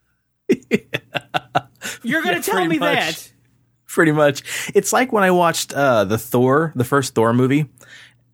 you're 2.02 2.22
gonna 2.22 2.36
Yeah, 2.36 2.42
tell 2.42 2.66
me 2.66 2.78
much. 2.78 2.98
that? 2.98 3.30
pretty 3.86 4.12
much. 4.12 4.70
It's 4.74 4.92
like 4.92 5.12
when 5.12 5.22
I 5.24 5.30
watched 5.30 5.72
uh, 5.72 6.04
the 6.04 6.18
Thor, 6.18 6.72
the 6.74 6.84
first 6.84 7.14
Thor 7.14 7.32
movie, 7.32 7.66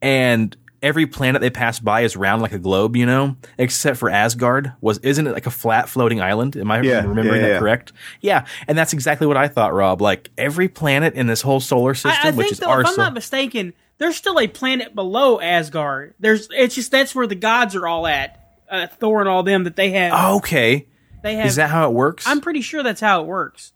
and 0.02 0.56
every 0.82 1.06
planet 1.06 1.42
they 1.42 1.50
pass 1.50 1.78
by 1.78 2.00
is 2.02 2.16
round 2.16 2.40
like 2.40 2.52
a 2.52 2.58
globe, 2.58 2.96
you 2.96 3.04
know, 3.06 3.36
except 3.58 3.98
for 3.98 4.08
Asgard. 4.08 4.72
Was 4.80 4.98
isn't 4.98 5.26
it 5.26 5.32
like 5.32 5.46
a 5.46 5.50
flat 5.50 5.88
floating 5.88 6.20
island? 6.20 6.56
Am 6.56 6.70
I 6.70 6.80
Yeah, 6.80 7.04
remembering 7.06 7.40
yeah, 7.40 7.48
that 7.48 7.52
yeah. 7.54 7.58
correct? 7.58 7.92
Yeah, 8.20 8.46
and 8.66 8.76
that's 8.78 8.92
exactly 8.92 9.26
what 9.26 9.36
I 9.36 9.48
thought, 9.48 9.74
Rob. 9.74 10.00
Like 10.00 10.30
every 10.38 10.68
planet 10.68 11.14
in 11.14 11.26
this 11.26 11.42
whole 11.42 11.60
solar 11.60 11.94
system, 11.94 12.12
I, 12.22 12.28
I 12.28 12.30
which 12.30 12.44
think 12.46 12.52
is 12.52 12.58
though, 12.60 12.70
our 12.70 12.80
if 12.82 12.88
I'm 12.88 12.96
not 12.96 13.14
mistaken, 13.14 13.74
there's 13.98 14.16
still 14.16 14.38
a 14.40 14.46
planet 14.46 14.94
below 14.94 15.40
Asgard. 15.40 16.14
There's 16.18 16.48
it's 16.50 16.74
just 16.74 16.90
that's 16.90 17.14
where 17.14 17.26
the 17.26 17.34
gods 17.34 17.74
are 17.76 17.86
all 17.86 18.06
at. 18.06 18.36
Uh, 18.70 18.86
Thor 18.86 19.18
and 19.20 19.28
all 19.28 19.42
them 19.42 19.64
that 19.64 19.74
they 19.74 19.90
have. 19.90 20.36
okay. 20.36 20.86
they 21.22 21.34
have. 21.34 21.46
Is 21.46 21.56
that 21.56 21.70
how 21.70 21.90
it 21.90 21.92
works? 21.92 22.24
I'm 22.26 22.40
pretty 22.40 22.60
sure 22.60 22.84
that's 22.84 23.00
how 23.00 23.20
it 23.22 23.26
works. 23.26 23.72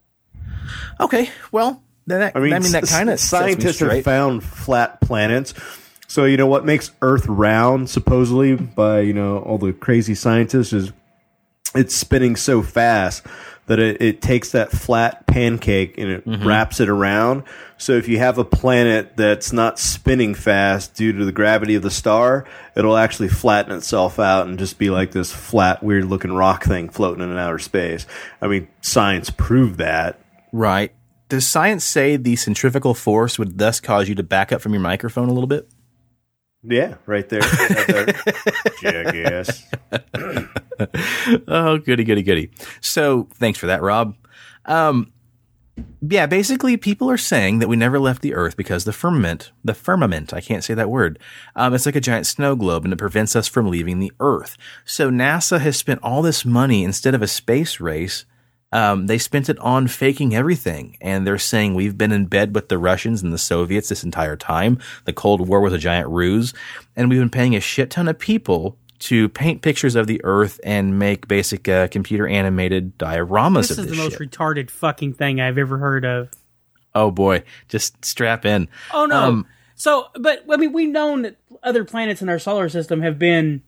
okay. 1.01 1.29
Well, 1.51 1.83
then 2.07 2.21
that, 2.21 2.37
I 2.37 2.41
mean, 2.41 2.51
that 2.73 2.85
kind 2.87 3.11
of 3.11 3.19
scientists 3.19 3.81
have 3.81 4.05
found 4.05 4.45
flat 4.45 5.01
planets. 5.01 5.53
So 6.15 6.27
you 6.27 6.37
know 6.37 6.47
what 6.47 6.65
makes 6.65 6.93
Earth 7.03 7.27
round, 7.27 7.91
supposedly 7.91 8.55
by 8.55 9.01
you 9.01 9.13
know 9.13 9.39
all 9.39 9.59
the 9.59 9.73
crazy 9.73 10.15
scientists, 10.15 10.73
is 10.73 10.93
it's 11.75 11.93
spinning 11.93 12.37
so 12.37 12.63
fast 12.63 13.27
that 13.67 13.81
it, 13.81 14.01
it 14.01 14.23
takes 14.23 14.53
that 14.53 14.71
flat 14.71 15.27
pancake 15.27 15.99
and 15.99 16.09
it 16.09 16.25
mm-hmm. 16.25 16.47
wraps 16.47 16.79
it 16.79 16.89
around. 16.89 17.43
So 17.79 17.95
if 17.95 18.07
you 18.07 18.19
have 18.19 18.39
a 18.39 18.45
planet 18.45 19.17
that's 19.17 19.53
not 19.53 19.81
spinning 19.81 20.37
fast 20.37 20.95
due 20.95 21.13
to 21.15 21.25
the 21.25 21.33
gravity 21.33 21.75
of 21.75 21.83
the 21.83 21.91
star, 21.91 22.47
it'll 22.77 22.97
actually 22.97 23.29
flatten 23.29 23.77
itself 23.77 24.21
out 24.21 24.47
and 24.47 24.57
just 24.57 24.79
be 24.79 24.91
like 24.91 25.11
this 25.11 25.33
flat, 25.33 25.83
weird 25.83 26.05
looking 26.05 26.33
rock 26.33 26.63
thing 26.63 26.91
floating 26.91 27.25
in 27.29 27.37
outer 27.37 27.59
space. 27.59 28.07
I 28.41 28.47
mean, 28.47 28.69
science 28.83 29.31
proved 29.31 29.79
that. 29.79 30.21
Right. 30.53 30.93
Does 31.29 31.45
science 31.45 31.83
say 31.83 32.17
the 32.17 32.37
centrifugal 32.37 32.95
force 32.95 33.37
would 33.37 33.59
thus 33.59 33.81
cause 33.81 34.09
you 34.09 34.15
to 34.15 34.23
back 34.23 34.53
up 34.53 34.61
from 34.61 34.75
your 34.75 34.83
microphone 34.83 35.29
a 35.29 35.33
little 35.33 35.49
bit? 35.49 35.69
Yeah, 36.67 36.95
right 37.07 37.29
there. 37.29 37.41
Right 37.41 37.87
there. 37.87 38.07
Jackass. 39.05 39.65
Oh, 41.47 41.79
goody, 41.79 42.03
goody, 42.03 42.23
goody. 42.23 42.51
So 42.81 43.29
thanks 43.35 43.61
for 43.61 43.67
that, 43.69 43.81
Rob. 43.81 44.17
Um, 44.65 45.13
yeah, 46.01 46.27
basically, 46.27 46.77
people 46.77 47.09
are 47.11 47.17
saying 47.17 47.61
that 47.61 47.69
we 47.69 47.77
never 47.77 47.99
left 48.01 48.23
the 48.23 48.35
Earth 48.35 48.57
because 48.57 48.85
the 48.85 48.93
firmament, 48.93 49.53
the 49.65 49.75
firmament, 49.75 50.33
I 50.35 50.41
can't 50.41 50.65
say 50.65 50.75
that 50.75 50.91
word. 50.91 51.19
Um, 51.55 51.75
it's 51.75 51.87
like 51.87 51.97
a 51.97 52.01
giant 52.01 52.27
snow 52.27 52.57
globe 52.57 52.85
and 52.85 52.93
it 52.93 52.99
prevents 52.99 53.37
us 53.37 53.47
from 53.47 53.71
leaving 53.71 54.01
the 54.01 54.13
Earth. 54.19 54.57
So 54.85 55.11
NASA 55.11 55.61
has 55.61 55.77
spent 55.77 56.01
all 56.03 56.23
this 56.23 56.45
money 56.45 56.83
instead 56.83 57.15
of 57.15 57.23
a 57.23 57.29
space 57.29 57.79
race. 57.81 58.25
Um, 58.75 59.07
they 59.07 59.19
spent 59.19 59.49
it 59.49 59.59
on 59.61 59.87
faking 59.87 60.35
everything. 60.35 60.97
And 61.01 61.27
they're 61.27 61.39
saying 61.39 61.75
we've 61.75 61.97
been 61.97 62.13
in 62.13 62.27
bed 62.27 62.55
with 62.55 62.69
the 62.69 62.77
Russians 62.77 63.23
and 63.23 63.33
the 63.33 63.39
Soviets 63.39 63.89
this 63.89 64.03
entire 64.05 64.37
time. 64.37 64.79
The 65.05 65.13
Cold 65.13 65.47
War 65.49 65.61
was 65.61 65.73
a 65.73 65.79
giant 65.79 66.09
ruse. 66.09 66.53
And 66.97 67.09
we've 67.09 67.21
been 67.21 67.31
paying 67.31 67.55
a 67.55 67.61
shit 67.61 67.91
ton 67.91 68.09
of 68.09 68.19
people 68.19 68.77
to 69.01 69.29
paint 69.29 69.63
pictures 69.63 69.95
of 69.95 70.07
the 70.07 70.21
Earth 70.25 70.59
and 70.65 70.99
make 70.99 71.29
basic 71.29 71.69
uh, 71.69 71.89
computer 71.89 72.27
animated 72.27 72.99
dioramas 72.99 73.69
This 73.69 73.71
of 73.73 73.79
is 73.79 73.85
this 73.85 73.93
is 73.93 73.97
the 73.97 74.03
most 74.03 74.19
shit. 74.19 74.31
retarded 74.31 74.71
fucking 74.71 75.15
thing 75.15 75.41
I've 75.41 75.59
ever 75.59 75.79
heard 75.79 76.05
of. 76.05 76.31
oh 76.95 77.11
boy, 77.11 77.43
just 77.69 78.05
strap 78.05 78.45
in. 78.45 78.69
Oh 78.93 79.07
no. 79.07 79.17
Um, 79.17 79.47
so, 79.75 80.07
but 80.19 80.45
I 80.51 80.57
mean, 80.57 80.73
we've 80.73 80.89
known 80.91 81.23
that 81.23 81.37
other 81.63 81.85
planets 81.85 82.23
in 82.23 82.29
our 82.29 82.39
solar 82.39 82.69
system 82.69 83.03
have 83.03 83.19
been 83.19 83.63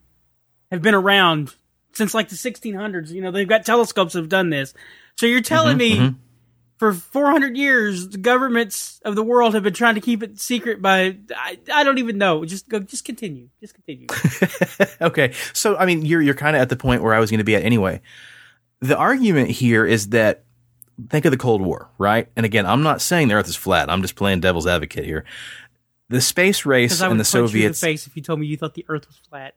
have 0.70 0.80
been 0.82 0.94
around 0.94 1.54
since 1.96 2.14
like 2.14 2.28
the 2.28 2.36
1600s. 2.36 3.10
You 3.10 3.22
know, 3.22 3.30
they've 3.30 3.48
got 3.48 3.64
telescopes 3.64 4.12
that 4.12 4.20
have 4.20 4.28
done 4.28 4.50
this. 4.50 4.74
So 5.16 5.26
you're 5.26 5.40
telling 5.40 5.78
Mm-hmm, 5.78 6.06
me 6.06 6.14
for 6.78 6.92
400 6.92 7.56
years 7.56 8.08
the 8.10 8.18
governments 8.18 9.00
of 9.04 9.14
the 9.16 9.22
world 9.22 9.54
have 9.54 9.62
been 9.62 9.72
trying 9.72 9.94
to 9.94 10.00
keep 10.02 10.22
it 10.22 10.38
secret 10.38 10.82
by 10.82 11.16
I, 11.34 11.58
I 11.72 11.84
don't 11.84 11.98
even 11.98 12.18
know. 12.18 12.44
Just 12.44 12.68
go 12.68 12.80
just 12.80 13.04
continue. 13.04 13.48
Just 13.60 13.74
continue. 13.74 14.06
Okay, 15.00 15.32
so 15.54 15.76
I 15.76 15.86
mean, 15.86 16.04
you're 16.04 16.20
you're 16.22 16.34
kind 16.34 16.54
of 16.56 16.62
at 16.62 16.68
the 16.68 16.76
point 16.76 17.02
where 17.02 17.14
I 17.14 17.20
was 17.20 17.30
going 17.30 17.38
to 17.38 17.44
be 17.44 17.54
at 17.56 17.62
anyway. 17.64 18.00
The 18.80 18.96
argument 18.96 19.50
here 19.50 19.86
is 19.86 20.10
that 20.10 20.44
think 21.08 21.24
of 21.24 21.30
the 21.30 21.38
Cold 21.38 21.62
War, 21.62 21.88
right? 21.98 22.28
And 22.36 22.44
again, 22.44 22.66
I'm 22.66 22.82
not 22.82 23.00
saying 23.00 23.28
the 23.28 23.34
Earth 23.34 23.48
is 23.48 23.56
flat. 23.56 23.88
I'm 23.90 24.02
just 24.02 24.16
playing 24.16 24.40
devil's 24.40 24.66
advocate 24.66 25.04
here. 25.04 25.24
The 26.08 26.20
space 26.20 26.64
race 26.66 27.00
I 27.00 27.08
would 27.08 27.12
and 27.12 27.20
the 27.20 27.24
punch 27.24 27.34
you 27.34 27.40
in 27.40 27.44
the 27.44 27.74
Soviets. 27.74 27.80
face 27.80 28.06
if 28.06 28.16
you 28.16 28.22
told 28.22 28.38
me 28.40 28.46
you 28.46 28.56
thought 28.56 28.74
the 28.74 28.84
Earth 28.88 29.06
was 29.06 29.16
flat. 29.28 29.54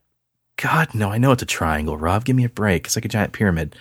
God, 0.60 0.94
no, 0.94 1.10
I 1.10 1.16
know 1.16 1.32
it's 1.32 1.42
a 1.42 1.46
triangle, 1.46 1.96
Rob. 1.96 2.24
Give 2.24 2.36
me 2.36 2.44
a 2.44 2.50
break. 2.50 2.86
It's 2.86 2.94
like 2.94 3.06
a 3.06 3.08
giant 3.08 3.32
pyramid. 3.32 3.76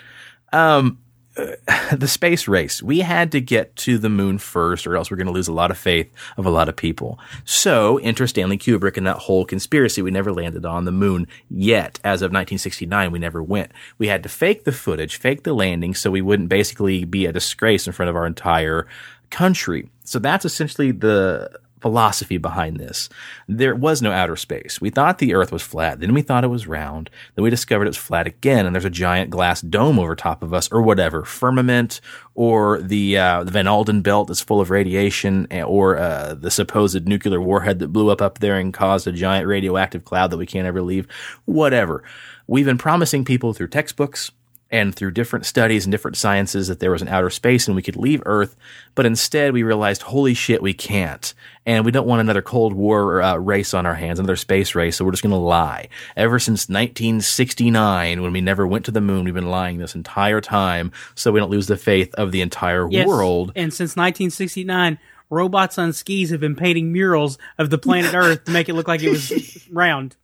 Um, 0.53 0.99
uh, 1.35 1.55
the 1.95 2.07
space 2.07 2.47
race. 2.47 2.81
We 2.81 2.99
had 2.99 3.33
to 3.33 3.41
get 3.41 3.75
to 3.77 3.97
the 3.97 4.07
moon 4.07 4.37
first, 4.37 4.87
or 4.87 4.95
else 4.95 5.11
we're 5.11 5.17
going 5.17 5.27
to 5.27 5.33
lose 5.33 5.49
a 5.49 5.53
lot 5.53 5.71
of 5.71 5.77
faith 5.77 6.09
of 6.37 6.45
a 6.45 6.49
lot 6.49 6.69
of 6.69 6.77
people. 6.77 7.19
So 7.43 7.97
enter 7.97 8.27
Stanley 8.27 8.57
Kubrick 8.57 8.95
and 8.95 9.05
that 9.05 9.17
whole 9.17 9.43
conspiracy. 9.43 10.01
We 10.01 10.09
never 10.09 10.31
landed 10.31 10.65
on 10.65 10.85
the 10.85 10.93
moon 10.93 11.27
yet. 11.49 11.99
As 12.05 12.21
of 12.21 12.27
1969, 12.27 13.11
we 13.11 13.19
never 13.19 13.43
went. 13.43 13.73
We 13.97 14.07
had 14.07 14.23
to 14.23 14.29
fake 14.29 14.63
the 14.63 14.71
footage, 14.71 15.17
fake 15.17 15.43
the 15.43 15.53
landing, 15.53 15.93
so 15.93 16.09
we 16.09 16.21
wouldn't 16.21 16.47
basically 16.47 17.03
be 17.03 17.25
a 17.25 17.33
disgrace 17.33 17.87
in 17.87 17.93
front 17.93 18.09
of 18.09 18.15
our 18.15 18.25
entire 18.25 18.87
country. 19.29 19.89
So 20.05 20.17
that's 20.17 20.45
essentially 20.45 20.91
the 20.91 21.59
philosophy 21.81 22.37
behind 22.37 22.77
this. 22.77 23.09
There 23.47 23.75
was 23.75 24.01
no 24.01 24.11
outer 24.11 24.35
space. 24.35 24.81
We 24.81 24.89
thought 24.89 25.17
the 25.17 25.33
earth 25.33 25.51
was 25.51 25.61
flat, 25.61 25.99
then 25.99 26.13
we 26.13 26.21
thought 26.21 26.43
it 26.43 26.47
was 26.47 26.67
round, 26.67 27.09
then 27.35 27.43
we 27.43 27.49
discovered 27.49 27.85
it 27.85 27.89
was 27.89 27.97
flat 27.97 28.27
again, 28.27 28.65
and 28.65 28.75
there's 28.75 28.85
a 28.85 28.89
giant 28.89 29.29
glass 29.29 29.61
dome 29.61 29.99
over 29.99 30.15
top 30.15 30.43
of 30.43 30.53
us, 30.53 30.71
or 30.71 30.81
whatever, 30.81 31.23
firmament, 31.23 32.01
or 32.35 32.79
the, 32.81 33.17
uh, 33.17 33.43
the 33.43 33.51
Van 33.51 33.67
Allen 33.67 34.01
belt 34.01 34.27
that's 34.27 34.41
full 34.41 34.61
of 34.61 34.69
radiation, 34.69 35.47
eh, 35.51 35.63
or 35.63 35.97
uh, 35.97 36.33
the 36.33 36.51
supposed 36.51 37.07
nuclear 37.07 37.41
warhead 37.41 37.79
that 37.79 37.93
blew 37.93 38.09
up 38.09 38.21
up 38.21 38.39
there 38.39 38.57
and 38.57 38.73
caused 38.73 39.07
a 39.07 39.11
giant 39.11 39.47
radioactive 39.47 40.05
cloud 40.05 40.31
that 40.31 40.37
we 40.37 40.45
can't 40.45 40.67
ever 40.67 40.81
leave, 40.81 41.07
whatever. 41.45 42.03
We've 42.47 42.65
been 42.65 42.77
promising 42.77 43.25
people 43.25 43.53
through 43.53 43.67
textbooks, 43.67 44.31
and 44.71 44.93
through 44.93 45.11
different 45.11 45.45
studies 45.45 45.85
and 45.85 45.91
different 45.91 46.15
sciences 46.17 46.67
that 46.67 46.79
there 46.79 46.91
was 46.91 47.01
an 47.01 47.07
outer 47.07 47.29
space 47.31 47.67
and 47.67 47.75
we 47.75 47.81
could 47.81 47.95
leave 47.95 48.21
Earth, 48.25 48.55
but 48.95 49.05
instead 49.05 49.51
we 49.51 49.63
realized, 49.63 50.03
holy 50.03 50.33
shit, 50.33 50.61
we 50.61 50.73
can't. 50.73 51.33
And 51.65 51.85
we 51.85 51.91
don't 51.91 52.07
want 52.07 52.21
another 52.21 52.41
Cold 52.41 52.73
War 52.73 53.21
uh, 53.21 53.35
race 53.37 53.73
on 53.73 53.85
our 53.85 53.95
hands, 53.95 54.19
another 54.19 54.35
space 54.35 54.75
race, 54.75 54.95
so 54.97 55.05
we're 55.05 55.11
just 55.11 55.23
going 55.23 55.31
to 55.31 55.37
lie. 55.37 55.89
Ever 56.15 56.39
since 56.39 56.67
1969, 56.69 58.21
when 58.21 58.31
we 58.31 58.41
never 58.41 58.65
went 58.67 58.85
to 58.85 58.91
the 58.91 59.01
moon, 59.01 59.25
we've 59.25 59.33
been 59.33 59.49
lying 59.49 59.77
this 59.77 59.95
entire 59.95 60.41
time 60.41 60.91
so 61.15 61.31
we 61.31 61.39
don't 61.39 61.51
lose 61.51 61.67
the 61.67 61.77
faith 61.77 62.13
of 62.15 62.31
the 62.31 62.41
entire 62.41 62.89
Yes. 62.89 63.07
world. 63.07 63.51
And 63.55 63.73
since 63.73 63.91
1969, 63.95 64.99
robots 65.29 65.77
on 65.77 65.93
skis 65.93 66.29
have 66.31 66.39
been 66.39 66.55
painting 66.55 66.91
murals 66.91 67.37
of 67.57 67.69
the 67.69 67.77
planet 67.77 68.13
Earth 68.15 68.45
to 68.45 68.51
make 68.51 68.69
it 68.69 68.73
look 68.73 68.87
like 68.87 69.01
it 69.03 69.09
was 69.09 69.67
round. 69.71 70.15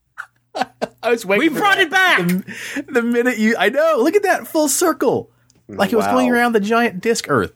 I 1.03 1.09
was 1.11 1.25
waiting. 1.25 1.41
We 1.41 1.49
for 1.53 1.59
brought 1.59 1.77
that. 1.77 1.81
it 1.87 1.91
back. 1.91 2.27
The, 2.85 2.91
the 2.93 3.01
minute 3.03 3.37
you, 3.37 3.55
I 3.57 3.69
know, 3.69 3.95
look 3.99 4.15
at 4.15 4.23
that 4.23 4.47
full 4.47 4.67
circle. 4.67 5.29
Like 5.67 5.91
it 5.91 5.95
was 5.95 6.05
Wow. 6.05 6.13
going 6.13 6.31
around 6.31 6.53
the 6.53 6.59
giant 6.59 7.01
disk 7.01 7.25
Earth. 7.29 7.53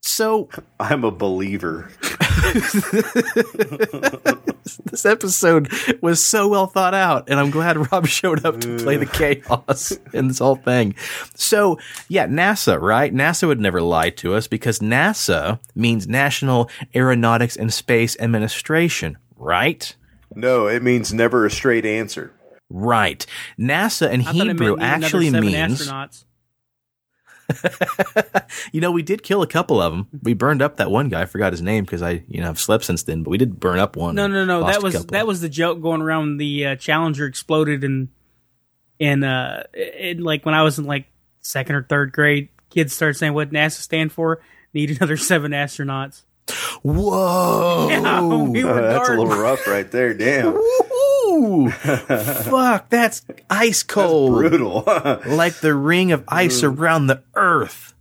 So 0.00 0.48
I'm 0.80 1.04
a 1.04 1.10
believer. 1.10 1.90
this 4.84 5.04
episode 5.04 5.68
was 6.00 6.24
so 6.24 6.48
well 6.48 6.66
thought 6.66 6.94
out, 6.94 7.28
and 7.28 7.38
I'm 7.38 7.50
glad 7.50 7.90
Rob 7.92 8.06
showed 8.06 8.44
up 8.44 8.60
to 8.60 8.78
play 8.78 8.96
the 8.96 9.06
chaos 9.06 9.92
in 10.12 10.28
this 10.28 10.38
whole 10.38 10.56
thing. 10.56 10.94
So, 11.34 11.78
yeah, 12.08 12.26
NASA, 12.26 12.80
right? 12.80 13.12
NASA 13.12 13.46
would 13.48 13.60
never 13.60 13.82
lie 13.82 14.10
to 14.10 14.34
us 14.34 14.46
because 14.46 14.78
NASA 14.78 15.58
means 15.74 16.06
National 16.08 16.70
Aeronautics 16.94 17.56
and 17.56 17.72
Space 17.72 18.16
Administration, 18.20 19.18
right? 19.36 19.94
No, 20.38 20.68
it 20.68 20.84
means 20.84 21.12
never 21.12 21.44
a 21.44 21.50
straight 21.50 21.84
answer. 21.84 22.32
Right. 22.70 23.26
NASA 23.58 24.08
in 24.08 24.24
I 24.24 24.32
meant 24.32 24.50
Hebrew 24.50 24.76
need 24.76 24.84
actually 24.84 25.30
seven 25.30 25.46
means. 25.50 25.88
astronauts. 25.88 26.24
You 28.72 28.80
know, 28.80 28.92
we 28.92 29.02
did 29.02 29.22
kill 29.22 29.40
a 29.42 29.46
couple 29.46 29.80
of 29.80 29.92
them. 29.92 30.06
We 30.22 30.34
burned 30.34 30.60
up 30.60 30.76
that 30.76 30.90
one 30.90 31.08
guy. 31.08 31.22
I 31.22 31.24
forgot 31.24 31.52
his 31.52 31.62
name 31.62 31.84
because 31.84 32.02
I, 32.02 32.22
you 32.28 32.40
know, 32.40 32.46
have 32.46 32.60
slept 32.60 32.84
since 32.84 33.02
then. 33.02 33.22
But 33.22 33.30
we 33.30 33.38
did 33.38 33.58
burn 33.58 33.78
up 33.78 33.96
one. 33.96 34.14
No, 34.14 34.26
no, 34.26 34.44
no. 34.44 34.64
That 34.64 34.82
was 34.82 35.06
that 35.06 35.26
was 35.26 35.40
the 35.40 35.48
joke 35.48 35.80
going 35.80 36.02
around 36.02 36.36
the 36.36 36.66
uh, 36.66 36.76
Challenger 36.76 37.24
exploded 37.24 37.82
and 37.84 38.08
and 39.00 39.24
uh, 39.24 39.62
it, 39.72 40.20
like 40.20 40.44
when 40.44 40.54
I 40.54 40.62
was 40.62 40.78
in 40.78 40.84
like 40.84 41.06
second 41.40 41.74
or 41.74 41.82
third 41.82 42.12
grade, 42.12 42.50
kids 42.70 42.92
started 42.92 43.14
saying 43.14 43.32
what 43.32 43.50
NASA 43.50 43.80
stand 43.80 44.12
for. 44.12 44.40
Need 44.74 44.90
another 44.90 45.16
seven 45.16 45.52
astronauts. 45.52 46.22
Whoa! 46.82 47.88
Yeah, 47.90 48.20
we 48.42 48.64
were 48.64 48.80
that's 48.80 49.08
a 49.08 49.12
little 49.12 49.26
rough 49.26 49.66
right 49.66 49.90
there. 49.90 50.14
Damn. 50.14 50.54
Ooh, 50.56 51.70
fuck! 51.70 52.88
That's 52.88 53.22
ice 53.50 53.82
cold, 53.84 54.34
Brutal. 54.34 54.82
like 55.26 55.56
the 55.56 55.74
ring 55.74 56.12
of 56.12 56.24
ice 56.28 56.62
around 56.62 57.08
the 57.08 57.22
Earth. 57.34 57.94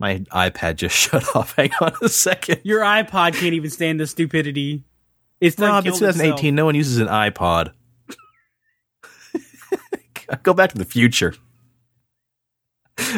My 0.00 0.18
iPad 0.32 0.76
just 0.76 0.96
shut 0.96 1.36
off. 1.36 1.54
Hang 1.56 1.70
on 1.80 1.92
a 2.02 2.08
second. 2.08 2.60
Your 2.64 2.80
iPod 2.80 3.34
can't 3.34 3.54
even 3.54 3.70
stand 3.70 4.00
the 4.00 4.06
stupidity. 4.06 4.82
It's 5.40 5.56
done 5.56 5.70
Rob, 5.70 5.86
it's 5.86 5.98
2018. 5.98 6.34
itself. 6.34 6.54
No 6.54 6.64
one 6.64 6.74
uses 6.74 6.98
an 6.98 7.08
iPod. 7.08 7.72
Go 10.42 10.54
back 10.54 10.70
to 10.70 10.78
the 10.78 10.84
future. 10.84 11.34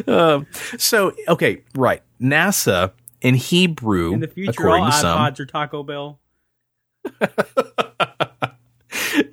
Um, 0.07 0.47
so, 0.79 1.13
okay, 1.29 1.63
right. 1.75 2.03
NASA 2.21 2.93
in 3.27 3.35
Hebrew, 3.35 4.13
In 4.13 4.21
the 4.21 4.29
future, 4.29 4.53
according 4.53 4.85
all 4.85 4.91
to 4.93 4.97
some, 4.97 5.19
iPods 5.19 5.41
are 5.41 5.47
Taco 5.47 5.83
Bell. 5.83 6.21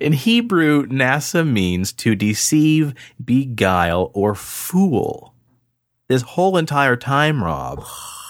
in 0.00 0.12
Hebrew, 0.12 0.86
NASA 0.86 1.46
means 1.46 1.92
to 1.94 2.14
deceive, 2.14 2.94
beguile, 3.22 4.10
or 4.14 4.34
fool. 4.34 5.34
This 6.08 6.22
whole 6.22 6.56
entire 6.56 6.96
time, 6.96 7.42
Rob. 7.42 7.84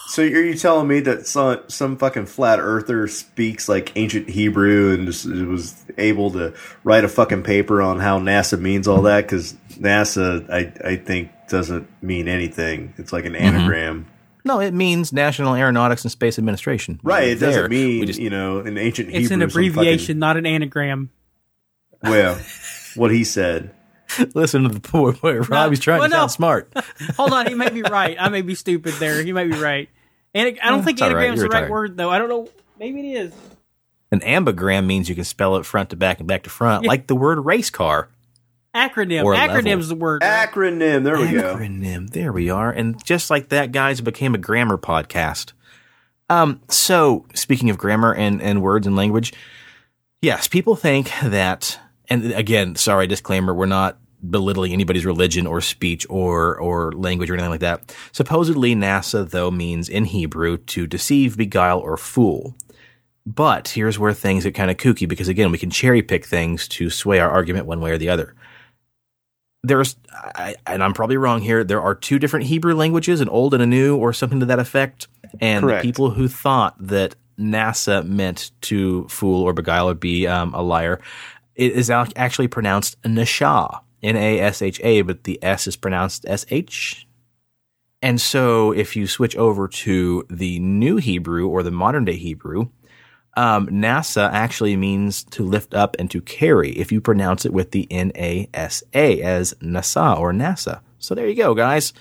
so 0.08 0.22
are 0.22 0.26
you 0.26 0.54
telling 0.54 0.86
me 0.86 1.00
that 1.00 1.26
some 1.26 1.60
some 1.68 1.96
fucking 1.96 2.26
flat 2.26 2.60
earther 2.60 3.08
speaks 3.08 3.68
like 3.68 3.92
ancient 3.96 4.28
Hebrew 4.30 4.94
and 4.94 5.06
just 5.06 5.26
was 5.26 5.74
able 5.98 6.30
to 6.32 6.54
write 6.84 7.04
a 7.04 7.08
fucking 7.08 7.42
paper 7.42 7.82
on 7.82 7.98
how 7.98 8.18
NASA 8.20 8.58
means 8.60 8.86
all 8.86 9.02
that? 9.02 9.22
Because 9.22 9.54
NASA, 9.72 10.48
I 10.50 10.90
I 10.92 10.96
think 10.96 11.30
doesn't 11.48 11.88
mean 12.02 12.28
anything. 12.28 12.94
It's 12.96 13.12
like 13.12 13.24
an 13.24 13.32
Mm-hmm. 13.34 13.56
anagram. 13.56 14.06
No, 14.44 14.60
it 14.60 14.74
means 14.74 15.12
National 15.12 15.54
Aeronautics 15.54 16.04
and 16.04 16.12
Space 16.12 16.38
Administration. 16.38 17.00
Right. 17.02 17.28
It 17.28 17.38
There. 17.40 17.50
doesn't 17.50 17.70
mean 17.70 18.06
just- 18.06 18.20
you 18.20 18.28
know 18.30 18.60
in 18.60 18.76
ancient 18.76 19.08
Hebrew. 19.08 19.20
It's 19.22 19.30
Hebrew. 19.30 19.44
an 19.44 19.50
some 19.50 19.50
fucking- 19.50 19.70
abbreviation, 19.70 20.18
not 20.18 20.36
an 20.36 20.46
anagram. 20.46 21.10
well, 22.02 22.38
what 22.94 23.10
he 23.10 23.24
said. 23.24 23.70
Listen 24.34 24.64
to 24.64 24.68
the 24.68 24.80
boy, 24.92 25.12
boy 25.12 25.38
Rob. 25.38 25.70
He's 25.70 25.80
trying 25.80 26.00
well, 26.00 26.08
to 26.08 26.14
no. 26.14 26.20
sound 26.20 26.30
smart. 26.30 26.72
Hold 27.16 27.32
on, 27.32 27.46
he 27.46 27.54
may 27.54 27.70
be 27.70 27.82
right. 27.82 28.16
I 28.20 28.28
may 28.28 28.42
be 28.42 28.54
stupid 28.54 28.94
there. 28.94 29.22
He 29.22 29.32
may 29.32 29.44
be 29.46 29.56
right. 29.56 29.88
And 30.34 30.58
I 30.62 30.70
don't 30.70 30.82
think 30.82 30.98
It's 30.98 31.02
all 31.02 31.14
right. 31.14 31.30
anagram's 31.30 31.38
You're 31.40 31.48
the 31.48 31.54
right 31.54 31.60
retired. 31.62 31.70
word 31.70 31.96
though. 31.96 32.10
I 32.10 32.18
don't 32.18 32.28
know. 32.28 32.48
Maybe 32.78 33.12
it 33.14 33.20
is. 33.26 33.32
An 34.12 34.20
ambigram 34.20 34.84
means 34.86 35.08
you 35.08 35.14
can 35.14 35.24
spell 35.24 35.56
it 35.56 35.64
front 35.66 35.90
to 35.90 35.96
back 35.96 36.18
and 36.20 36.28
back 36.28 36.42
to 36.44 36.50
front, 36.50 36.84
like 36.84 37.06
the 37.06 37.16
word 37.16 37.44
race 37.44 37.70
car. 37.70 38.10
Acronym. 38.74 39.24
Or 39.24 39.34
Acronym's 39.34 39.66
level. 39.66 39.86
the 39.86 39.94
word. 39.94 40.22
right? 40.22 40.48
Acronym. 40.48 41.04
There 41.04 41.18
we 41.18 41.30
go. 41.30 41.56
Acronym. 41.56 42.10
There 42.10 42.32
we 42.32 42.50
are. 42.50 42.70
And 42.70 43.02
just 43.04 43.30
like 43.30 43.50
that, 43.50 43.72
guys, 43.72 44.00
it 44.00 44.02
became 44.02 44.34
a 44.34 44.38
grammar 44.38 44.76
podcast. 44.76 45.52
Um, 46.28 46.60
so 46.68 47.26
speaking 47.34 47.70
of 47.70 47.78
grammar 47.78 48.14
and, 48.14 48.42
and 48.42 48.62
words 48.62 48.86
and 48.86 48.96
language, 48.96 49.32
yes, 50.22 50.48
people 50.48 50.74
think 50.74 51.10
that, 51.22 51.78
and 52.08 52.32
again, 52.32 52.74
sorry, 52.76 53.06
disclaimer, 53.06 53.54
we're 53.54 53.66
not 53.66 53.98
belittling 54.28 54.72
anybody's 54.72 55.04
religion 55.04 55.46
or 55.46 55.60
speech 55.60 56.06
or, 56.08 56.56
or 56.58 56.92
language 56.92 57.30
or 57.30 57.34
anything 57.34 57.50
like 57.50 57.60
that. 57.60 57.94
Supposedly 58.10 58.74
NASA, 58.74 59.28
though, 59.28 59.50
means 59.50 59.88
in 59.88 60.06
Hebrew 60.06 60.56
to 60.56 60.86
deceive, 60.86 61.36
beguile, 61.36 61.78
or 61.78 61.96
fool. 61.96 62.56
But 63.26 63.68
here's 63.68 63.98
where 63.98 64.12
things 64.14 64.44
get 64.44 64.54
kind 64.54 64.70
of 64.70 64.78
kooky 64.78 65.06
because 65.08 65.28
again, 65.28 65.50
we 65.50 65.58
can 65.58 65.70
cherry 65.70 66.02
pick 66.02 66.26
things 66.26 66.66
to 66.68 66.90
sway 66.90 67.20
our 67.20 67.30
argument 67.30 67.66
one 67.66 67.80
way 67.80 67.90
or 67.90 67.98
the 67.98 68.08
other 68.08 68.34
there's 69.64 69.96
I, 70.12 70.56
and 70.66 70.82
I'm 70.82 70.92
probably 70.92 71.16
wrong 71.16 71.40
here. 71.40 71.64
There 71.64 71.80
are 71.80 71.94
two 71.94 72.18
different 72.18 72.46
Hebrew 72.46 72.74
languages, 72.74 73.20
an 73.20 73.28
old 73.28 73.54
and 73.54 73.62
a 73.62 73.66
new, 73.66 73.96
or 73.96 74.12
something 74.12 74.40
to 74.40 74.46
that 74.46 74.58
effect. 74.58 75.08
And 75.40 75.64
Correct. 75.64 75.82
the 75.82 75.88
people 75.88 76.10
who 76.10 76.28
thought 76.28 76.76
that 76.78 77.16
NASA 77.38 78.06
meant 78.06 78.52
to 78.62 79.08
fool 79.08 79.42
or 79.42 79.52
beguile 79.52 79.90
or 79.90 79.94
be 79.94 80.26
um, 80.26 80.54
a 80.54 80.62
liar, 80.62 81.00
it 81.56 81.72
is 81.72 81.90
actually 81.90 82.48
pronounced 82.48 82.96
Nasha, 83.04 83.80
N 84.02 84.16
A 84.16 84.40
S 84.40 84.62
H 84.62 84.80
A, 84.82 85.02
but 85.02 85.24
the 85.24 85.42
S 85.42 85.66
is 85.66 85.76
pronounced 85.76 86.24
S 86.28 86.44
H. 86.50 87.06
And 88.02 88.20
so, 88.20 88.70
if 88.72 88.96
you 88.96 89.06
switch 89.06 89.34
over 89.34 89.66
to 89.66 90.26
the 90.28 90.58
new 90.58 90.98
Hebrew 90.98 91.48
or 91.48 91.62
the 91.62 91.70
modern 91.70 92.04
day 92.04 92.16
Hebrew, 92.16 92.68
um, 93.36 93.66
NASA 93.68 94.30
actually 94.32 94.76
means 94.76 95.24
to 95.24 95.42
lift 95.42 95.74
up 95.74 95.96
and 95.98 96.10
to 96.10 96.20
carry 96.20 96.70
if 96.72 96.92
you 96.92 97.00
pronounce 97.00 97.44
it 97.44 97.52
with 97.52 97.72
the 97.72 97.86
N 97.90 98.12
A 98.14 98.48
S 98.54 98.82
A 98.92 99.22
as 99.22 99.54
NASA 99.54 100.18
or 100.18 100.32
NASA. 100.32 100.80
So 100.98 101.14
there 101.14 101.28
you 101.28 101.34
go, 101.34 101.54
guys. 101.54 101.92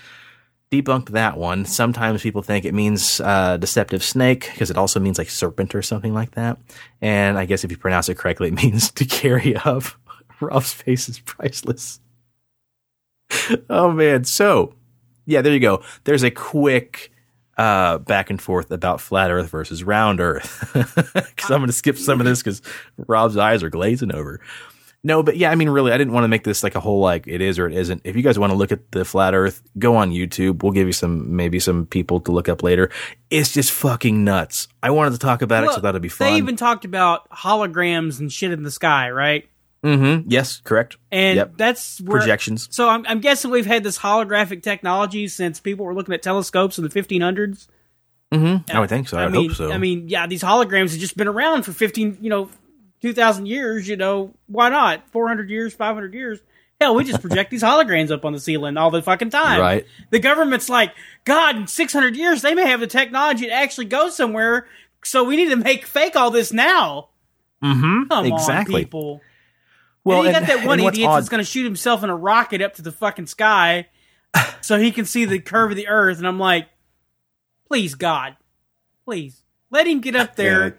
Debunked 0.72 1.10
that 1.10 1.38
one. 1.38 1.66
Sometimes 1.66 2.24
people 2.24 2.42
think 2.42 2.66
it 2.66 2.74
means 2.74 3.22
uh, 3.22 3.58
deceptive 3.58 4.04
snake 4.04 4.50
because 4.52 4.72
it 4.72 4.78
also 4.78 5.00
means 5.00 5.18
like 5.18 5.30
serpent 5.30 5.76
or 5.76 5.82
something 5.82 6.14
like 6.14 6.32
that. 6.32 6.58
And 7.02 7.38
I 7.38 7.46
guess 7.46 7.64
if 7.64 7.72
you 7.72 7.78
pronounce 7.78 8.10
it 8.10 8.18
correctly, 8.18 8.48
it 8.48 8.54
means 8.64 8.92
to 8.92 9.06
carry 9.06 9.56
up. 9.56 9.84
Rob's 10.40 10.74
face 10.74 11.08
is 11.10 11.20
priceless. 11.20 12.00
oh 13.70 13.92
man. 13.92 14.24
So 14.24 14.74
yeah, 15.26 15.42
there 15.42 15.54
you 15.54 15.60
go. 15.60 15.84
There's 16.04 16.24
a 16.24 16.32
quick 16.32 17.13
uh, 17.58 17.98
back 18.00 18.30
and 18.30 18.42
forth 18.42 18.72
about 18.72 19.02
flat 19.02 19.32
Earth 19.32 19.50
versus 19.50 19.84
round 19.84 20.20
Earth. 20.20 20.72
Because 21.34 21.52
I'm 21.52 21.60
going 21.60 21.68
to 21.68 21.74
skip 21.74 21.98
some 21.98 22.22
of 22.22 22.26
this 22.26 22.42
because 22.42 22.62
Rob's 22.96 23.36
eyes 23.36 23.64
are 23.64 23.70
glazing 23.70 24.14
over. 24.14 24.40
No, 25.06 25.22
but 25.22 25.36
yeah, 25.36 25.52
I 25.52 25.56
mean, 25.56 25.70
really, 25.70 25.92
I 25.92 25.98
didn't 25.98 26.14
want 26.14 26.24
to 26.24 26.30
make 26.30 26.46
this 26.46 26.64
like 26.64 26.76
a 26.76 26.80
whole 26.80 27.02
like 27.02 27.28
it 27.28 27.42
is 27.42 27.60
or 27.60 27.68
it 27.68 27.74
isn't. 27.74 28.02
If 28.06 28.16
you 28.16 28.22
guys 28.22 28.40
want 28.40 28.52
to 28.52 28.56
look 28.58 28.72
at 28.72 28.90
the 28.92 29.04
flat 29.04 29.34
Earth, 29.34 29.62
go 29.78 29.98
on 29.98 30.12
YouTube. 30.12 30.64
We'll 30.64 30.72
give 30.72 30.88
you 30.88 30.94
some 30.94 31.36
maybe 31.36 31.60
some 31.60 31.86
people 31.86 32.22
to 32.22 32.32
look 32.32 32.48
up 32.48 32.64
later. 32.64 32.90
It's 33.30 33.52
just 33.52 33.72
fucking 33.72 34.24
nuts. 34.24 34.70
I 34.82 34.92
wanted 34.92 35.12
to 35.12 35.20
talk 35.20 35.42
about 35.42 35.66
it 35.66 35.72
so 35.74 35.82
that 35.82 35.90
it'd 35.90 36.02
be 36.02 36.08
fun. 36.08 36.32
They 36.32 36.38
even 36.38 36.56
talked 36.56 36.86
about 36.86 37.30
holograms 37.30 38.22
and 38.22 38.32
shit 38.32 38.52
in 38.52 38.64
the 38.64 38.72
sky, 38.72 39.12
right? 39.12 39.50
Mm-hmm. 39.84 40.30
Yes, 40.30 40.62
correct. 40.64 40.98
And 41.12 41.38
Yep. 41.38 41.54
that's 41.58 42.02
where, 42.02 42.20
Projections. 42.20 42.68
So 42.72 42.90
I'm, 42.90 43.06
I'm 43.08 43.20
guessing 43.20 43.52
we've 43.52 43.66
had 43.66 43.84
this 43.84 43.98
holographic 43.98 44.64
technology 44.64 45.28
since 45.28 45.60
people 45.60 45.86
were 45.86 45.94
looking 45.94 46.14
at 46.14 46.22
telescopes 46.22 46.78
in 46.78 46.84
the 46.84 46.90
1500s. 46.90 47.68
Mm-hmm. 48.32 48.76
I 48.76 48.80
would 48.80 48.90
think 48.90 49.08
so. 49.08 49.18
I, 49.18 49.26
would 49.26 49.34
mean, 49.34 49.50
hope 49.50 49.58
so. 49.58 49.72
I 49.72 49.78
mean, 49.78 50.10
yeah, 50.10 50.26
these 50.26 50.42
holograms 50.42 50.92
have 50.92 51.00
just 51.00 51.16
been 51.16 51.28
around 51.28 51.64
for 51.64 51.72
15, 51.72 52.18
you 52.22 52.30
know, 52.30 52.50
2,000 53.02 53.46
years. 53.46 53.88
You 53.88 53.96
know, 53.96 54.34
why 54.48 54.70
not? 54.70 55.08
400 55.12 55.50
years, 55.50 55.74
500 55.74 56.14
years. 56.14 56.40
Hell, 56.82 56.96
we 56.96 57.04
just 57.04 57.22
project 57.22 57.52
these 57.52 57.62
holograms 57.62 58.10
up 58.10 58.26
on 58.26 58.34
the 58.34 58.40
ceiling 58.40 58.76
all 58.76 58.90
the 58.90 59.02
fucking 59.02 59.30
time. 59.30 59.62
Right. 59.62 59.86
The 60.10 60.20
government's 60.20 60.68
like, 60.68 60.94
God, 61.24 61.56
in 61.56 61.68
600 61.68 62.16
years, 62.16 62.42
they 62.42 62.56
may 62.56 62.68
have 62.68 62.80
the 62.80 62.88
technology 62.88 63.46
to 63.46 63.54
actually 63.54 63.86
go 63.86 64.10
somewhere. 64.10 64.68
So 65.04 65.24
we 65.24 65.36
need 65.36 65.50
to 65.50 65.56
make 65.56 65.86
fake 65.86 66.16
all 66.16 66.32
this 66.32 66.52
now. 66.52 67.10
mm-hmm. 67.64 68.08
Come 68.10 68.26
exactly. 68.26 68.76
on, 68.76 68.82
people. 68.82 69.22
Well, 70.04 70.20
and 70.20 70.30
you 70.30 70.34
and- 70.36 70.46
got 70.48 70.58
that 70.58 70.68
one 70.68 70.80
idiot 70.80 71.08
odd- 71.10 71.18
that's 71.18 71.30
going 71.30 71.44
to 71.44 71.50
shoot 71.50 71.64
himself 71.64 72.04
in 72.04 72.10
a 72.10 72.16
rocket 72.16 72.62
up 72.62 72.74
to 72.76 72.82
the 72.82 72.92
fucking 72.92 73.28
sky 73.28 73.88
so 74.62 74.78
he 74.78 74.92
can 74.92 75.06
see 75.06 75.26
the 75.26 75.40
curve 75.40 75.72
of 75.72 75.78
the 75.78 75.88
earth. 75.88 76.18
And 76.18 76.28
I'm 76.28 76.40
like, 76.40 76.68
please, 77.68 77.96
God, 77.96 78.36
please 79.06 79.42
let 79.72 79.88
him 79.88 80.02
get 80.02 80.16
up 80.16 80.36
there. 80.36 80.78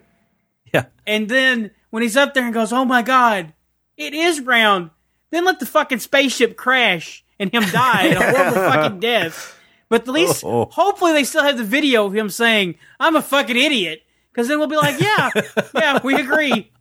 Yeah. 0.73 0.87
And 1.07 1.29
then 1.29 1.71
when 1.91 2.03
he's 2.03 2.17
up 2.17 2.35
there 2.35 2.45
and 2.45 2.55
goes, 2.55 2.73
oh 2.73 2.85
my 2.85 3.03
God, 3.03 3.53
it 3.97 4.15
is 4.15 4.41
round, 4.41 4.91
then 5.31 5.45
let 5.45 5.61
the 5.61 5.67
fucking 5.67 5.99
spaceship 6.01 6.57
crash 6.57 7.25
and 7.39 7.51
him 7.53 7.63
die 7.71 8.07
a 8.07 8.17
horrible 8.33 8.55
fucking 8.73 9.01
death. 9.01 9.59
But 9.89 10.03
at 10.03 10.09
least, 10.09 10.43
Oh. 10.45 10.67
hopefully, 10.67 11.13
they 11.13 11.25
still 11.25 11.43
have 11.45 11.57
the 11.59 11.65
video 11.65 12.07
of 12.07 12.15
him 12.15 12.31
saying, 12.31 12.77
I'm 12.99 13.17
a 13.17 13.23
fucking 13.23 13.57
idiot. 13.57 14.01
Because 14.33 14.49
then 14.49 14.59
we'll 14.59 14.67
be 14.69 14.77
like, 14.77 15.01
yeah, 15.01 15.31
yeah, 15.75 16.01
we 16.03 16.15
agree. 16.17 16.73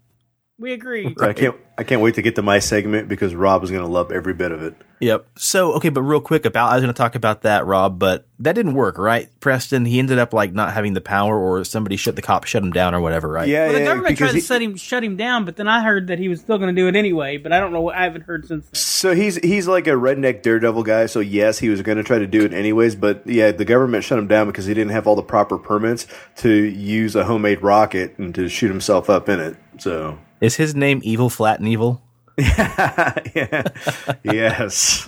We 0.59 0.71
agree. 0.73 1.15
I 1.19 1.33
can't. 1.33 1.55
I 1.75 1.83
can't 1.83 2.01
wait 2.01 2.13
to 2.15 2.21
get 2.21 2.35
to 2.35 2.43
my 2.43 2.59
segment 2.59 3.07
because 3.09 3.33
Rob 3.33 3.63
is 3.63 3.71
going 3.71 3.81
to 3.83 3.89
love 3.89 4.11
every 4.11 4.35
bit 4.35 4.51
of 4.51 4.61
it. 4.61 4.75
Yep. 4.99 5.25
So, 5.35 5.73
okay, 5.73 5.89
but 5.89 6.03
real 6.03 6.21
quick 6.21 6.45
about, 6.45 6.71
I 6.71 6.75
was 6.75 6.83
going 6.83 6.93
to 6.93 6.97
talk 6.97 7.15
about 7.15 7.41
that, 7.41 7.65
Rob, 7.65 7.97
but 7.97 8.27
that 8.37 8.53
didn't 8.53 8.75
work, 8.75 8.99
right? 8.99 9.27
Preston, 9.39 9.83
he 9.83 9.97
ended 9.97 10.19
up 10.19 10.33
like 10.33 10.53
not 10.53 10.71
having 10.73 10.93
the 10.93 11.01
power 11.01 11.35
or 11.37 11.63
somebody 11.63 11.95
shut 11.97 12.15
the 12.15 12.21
cop, 12.21 12.43
shut 12.43 12.61
him 12.61 12.69
down 12.71 12.93
or 12.93 13.01
whatever, 13.01 13.27
right? 13.27 13.47
Yeah, 13.49 13.63
Well, 13.65 13.73
the 13.73 13.79
yeah, 13.79 13.85
government 13.85 14.09
because 14.09 14.27
tried 14.29 14.35
he- 14.35 14.41
to 14.41 14.45
shut 14.47 14.61
him, 14.61 14.75
shut 14.75 15.03
him 15.03 15.17
down, 15.17 15.45
but 15.45 15.55
then 15.55 15.67
I 15.67 15.81
heard 15.83 16.05
that 16.07 16.19
he 16.19 16.29
was 16.29 16.39
still 16.41 16.59
going 16.59 16.73
to 16.73 16.79
do 16.79 16.87
it 16.87 16.95
anyway. 16.95 17.37
But 17.37 17.51
I 17.51 17.59
don't 17.59 17.73
know. 17.73 17.81
what 17.81 17.95
I 17.95 18.03
haven't 18.03 18.21
heard 18.21 18.45
since. 18.45 18.65
then. 18.67 18.75
So 18.75 19.15
he's 19.15 19.37
he's 19.37 19.67
like 19.67 19.87
a 19.87 19.91
redneck 19.91 20.43
daredevil 20.43 20.83
guy. 20.83 21.07
So 21.07 21.19
yes, 21.19 21.57
he 21.57 21.69
was 21.69 21.81
going 21.81 21.97
to 21.97 22.03
try 22.03 22.19
to 22.19 22.27
do 22.27 22.45
it 22.45 22.53
anyways. 22.53 22.95
But 22.95 23.25
yeah, 23.25 23.51
the 23.51 23.65
government 23.65 24.03
shut 24.03 24.19
him 24.19 24.27
down 24.27 24.45
because 24.45 24.67
he 24.67 24.75
didn't 24.75 24.91
have 24.91 25.07
all 25.07 25.15
the 25.15 25.23
proper 25.23 25.57
permits 25.57 26.05
to 26.37 26.51
use 26.53 27.15
a 27.15 27.23
homemade 27.25 27.63
rocket 27.63 28.19
and 28.19 28.33
to 28.35 28.47
shoot 28.47 28.67
himself 28.69 29.09
up 29.09 29.27
in 29.27 29.39
it. 29.39 29.57
So 29.79 30.19
Is 30.43 30.57
his 30.57 30.75
name 30.75 30.99
Evil 31.05 31.29
Flat 31.29 31.59
and 31.59 31.69
Evil? 31.69 32.01
yeah, 32.37 33.63
yes, 34.25 35.07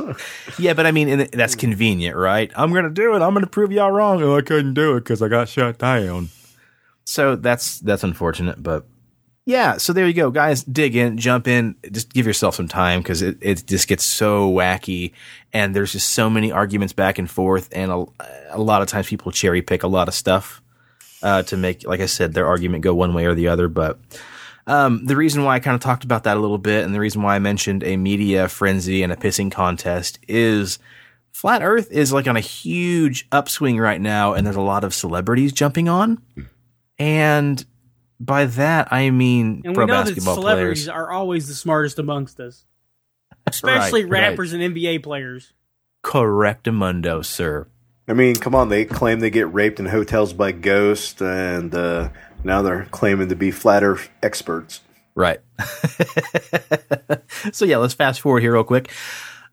Yeah, 0.58 0.74
but 0.74 0.86
I 0.86 0.92
mean, 0.92 1.28
that's 1.34 1.56
convenient, 1.56 2.16
right? 2.16 2.50
I'm 2.56 2.72
going 2.72 2.86
to 2.86 2.90
do 2.90 3.16
it. 3.16 3.22
I'm 3.22 3.34
going 3.34 3.44
to 3.44 3.50
prove 3.50 3.74
y'all 3.74 3.92
wrong. 3.92 4.24
Oh, 4.24 4.38
I 4.38 4.42
couldn't 4.42 4.76
do 4.76 4.96
it 4.96 5.02
because 5.02 5.22
I 5.22 5.28
got 5.28 5.50
shut 5.50 5.78
down. 5.78 6.30
So 7.04 7.36
that's 7.36 7.80
that's 7.80 8.06
unfortunate, 8.06 8.64
but 8.64 8.86
yeah. 9.46 9.76
So 9.76 9.92
there 9.92 10.08
you 10.08 10.14
go, 10.14 10.32
guys. 10.32 10.64
Dig 10.64 10.96
in, 10.96 11.18
jump 11.18 11.50
in, 11.50 11.76
just 11.92 12.14
give 12.14 12.26
yourself 12.26 12.56
some 12.56 12.70
time 12.70 13.02
because 13.02 13.22
it, 13.22 13.38
it 13.42 13.68
just 13.68 13.90
gets 13.90 14.06
so 14.06 14.50
wacky, 14.50 15.12
and 15.52 15.76
there's 15.76 15.92
just 15.92 16.12
so 16.12 16.30
many 16.30 16.50
arguments 16.50 16.94
back 16.94 17.20
and 17.20 17.30
forth, 17.30 17.68
and 17.74 17.92
a, 17.92 18.06
a 18.52 18.62
lot 18.62 18.82
of 18.82 18.88
times 18.88 19.10
people 19.10 19.34
cherry 19.34 19.62
pick 19.62 19.84
a 19.84 19.88
lot 19.88 20.08
of 20.08 20.14
stuff 20.14 20.62
uh, 21.24 21.44
to 21.44 21.58
make, 21.58 21.86
like 21.86 22.00
I 22.00 22.06
said, 22.06 22.34
their 22.34 22.48
argument 22.48 22.84
go 22.84 22.96
one 22.96 23.14
way 23.14 23.26
or 23.26 23.36
the 23.36 23.50
other. 23.50 23.68
But 23.68 24.00
um, 24.68 25.05
the 25.05 25.16
reason 25.16 25.43
why 25.43 25.55
I 25.55 25.59
kind 25.59 25.76
of 25.76 25.82
talked 25.82 26.03
about 26.03 26.24
that 26.24 26.38
a 26.38 26.39
little 26.39 26.57
bit, 26.57 26.84
and 26.86 26.93
the 26.95 26.99
reason 26.99 27.22
why 27.22 27.36
I 27.36 27.39
mentioned 27.39 27.84
a 27.84 27.97
media 27.97 28.47
frenzy 28.47 29.03
and 29.03 29.11
a 29.11 29.16
pissing 29.16 29.51
contest 29.51 30.20
is 30.28 30.80
flat 31.32 31.61
Earth 31.61 31.91
is 31.91 32.11
like 32.13 32.28
on 32.28 32.38
a 32.38 32.41
huge 32.41 33.28
upswing 33.32 33.78
right 33.78 34.01
now, 34.01 34.34
and 34.34 34.45
there's 34.45 34.55
a 34.55 34.61
lot 34.61 34.84
of 34.84 34.93
celebrities 34.93 35.51
jumping 35.53 35.88
on. 35.89 36.22
And 36.97 37.63
by 38.20 38.45
that, 38.45 38.91
I 38.91 39.09
mean 39.09 39.61
And 39.66 39.76
pro 39.76 39.86
we 39.86 39.91
know 39.91 39.97
that 39.97 40.05
basketball 40.05 40.36
celebrities 40.36 40.86
players. 40.86 40.95
are 40.95 41.11
always 41.11 41.47
the 41.47 41.53
smartest 41.53 41.99
amongst 41.99 42.39
us, 42.39 42.63
especially 43.47 44.05
Right, 44.05 44.11
right. 44.11 44.30
rappers 44.30 44.53
and 44.53 44.63
NBA 44.63 45.03
players. 45.03 45.53
Correctamundo, 46.03 47.24
sir. 47.26 47.68
I 48.07 48.13
mean, 48.13 48.36
come 48.36 48.53
on. 48.55 48.70
They 48.70 48.86
claim 48.86 49.20
they 49.20 49.30
get 49.32 49.51
raped 49.53 49.80
in 49.80 49.88
hotels 49.88 50.32
by 50.34 50.51
ghosts, 50.51 51.22
and 51.22 51.74
uh, 51.74 52.09
now 52.46 52.62
they're 52.62 52.86
claiming 52.91 53.30
to 53.30 53.36
be 53.36 53.52
flat 53.52 53.84
Earth 53.84 54.10
experts. 54.24 54.82
Right. 55.16 55.39
so 57.52 57.66
yeah, 57.66 57.78
let's 57.78 57.93
fast 57.93 58.22
forward 58.22 58.41
here 58.41 58.54
real 58.54 58.64
quick. 58.64 58.91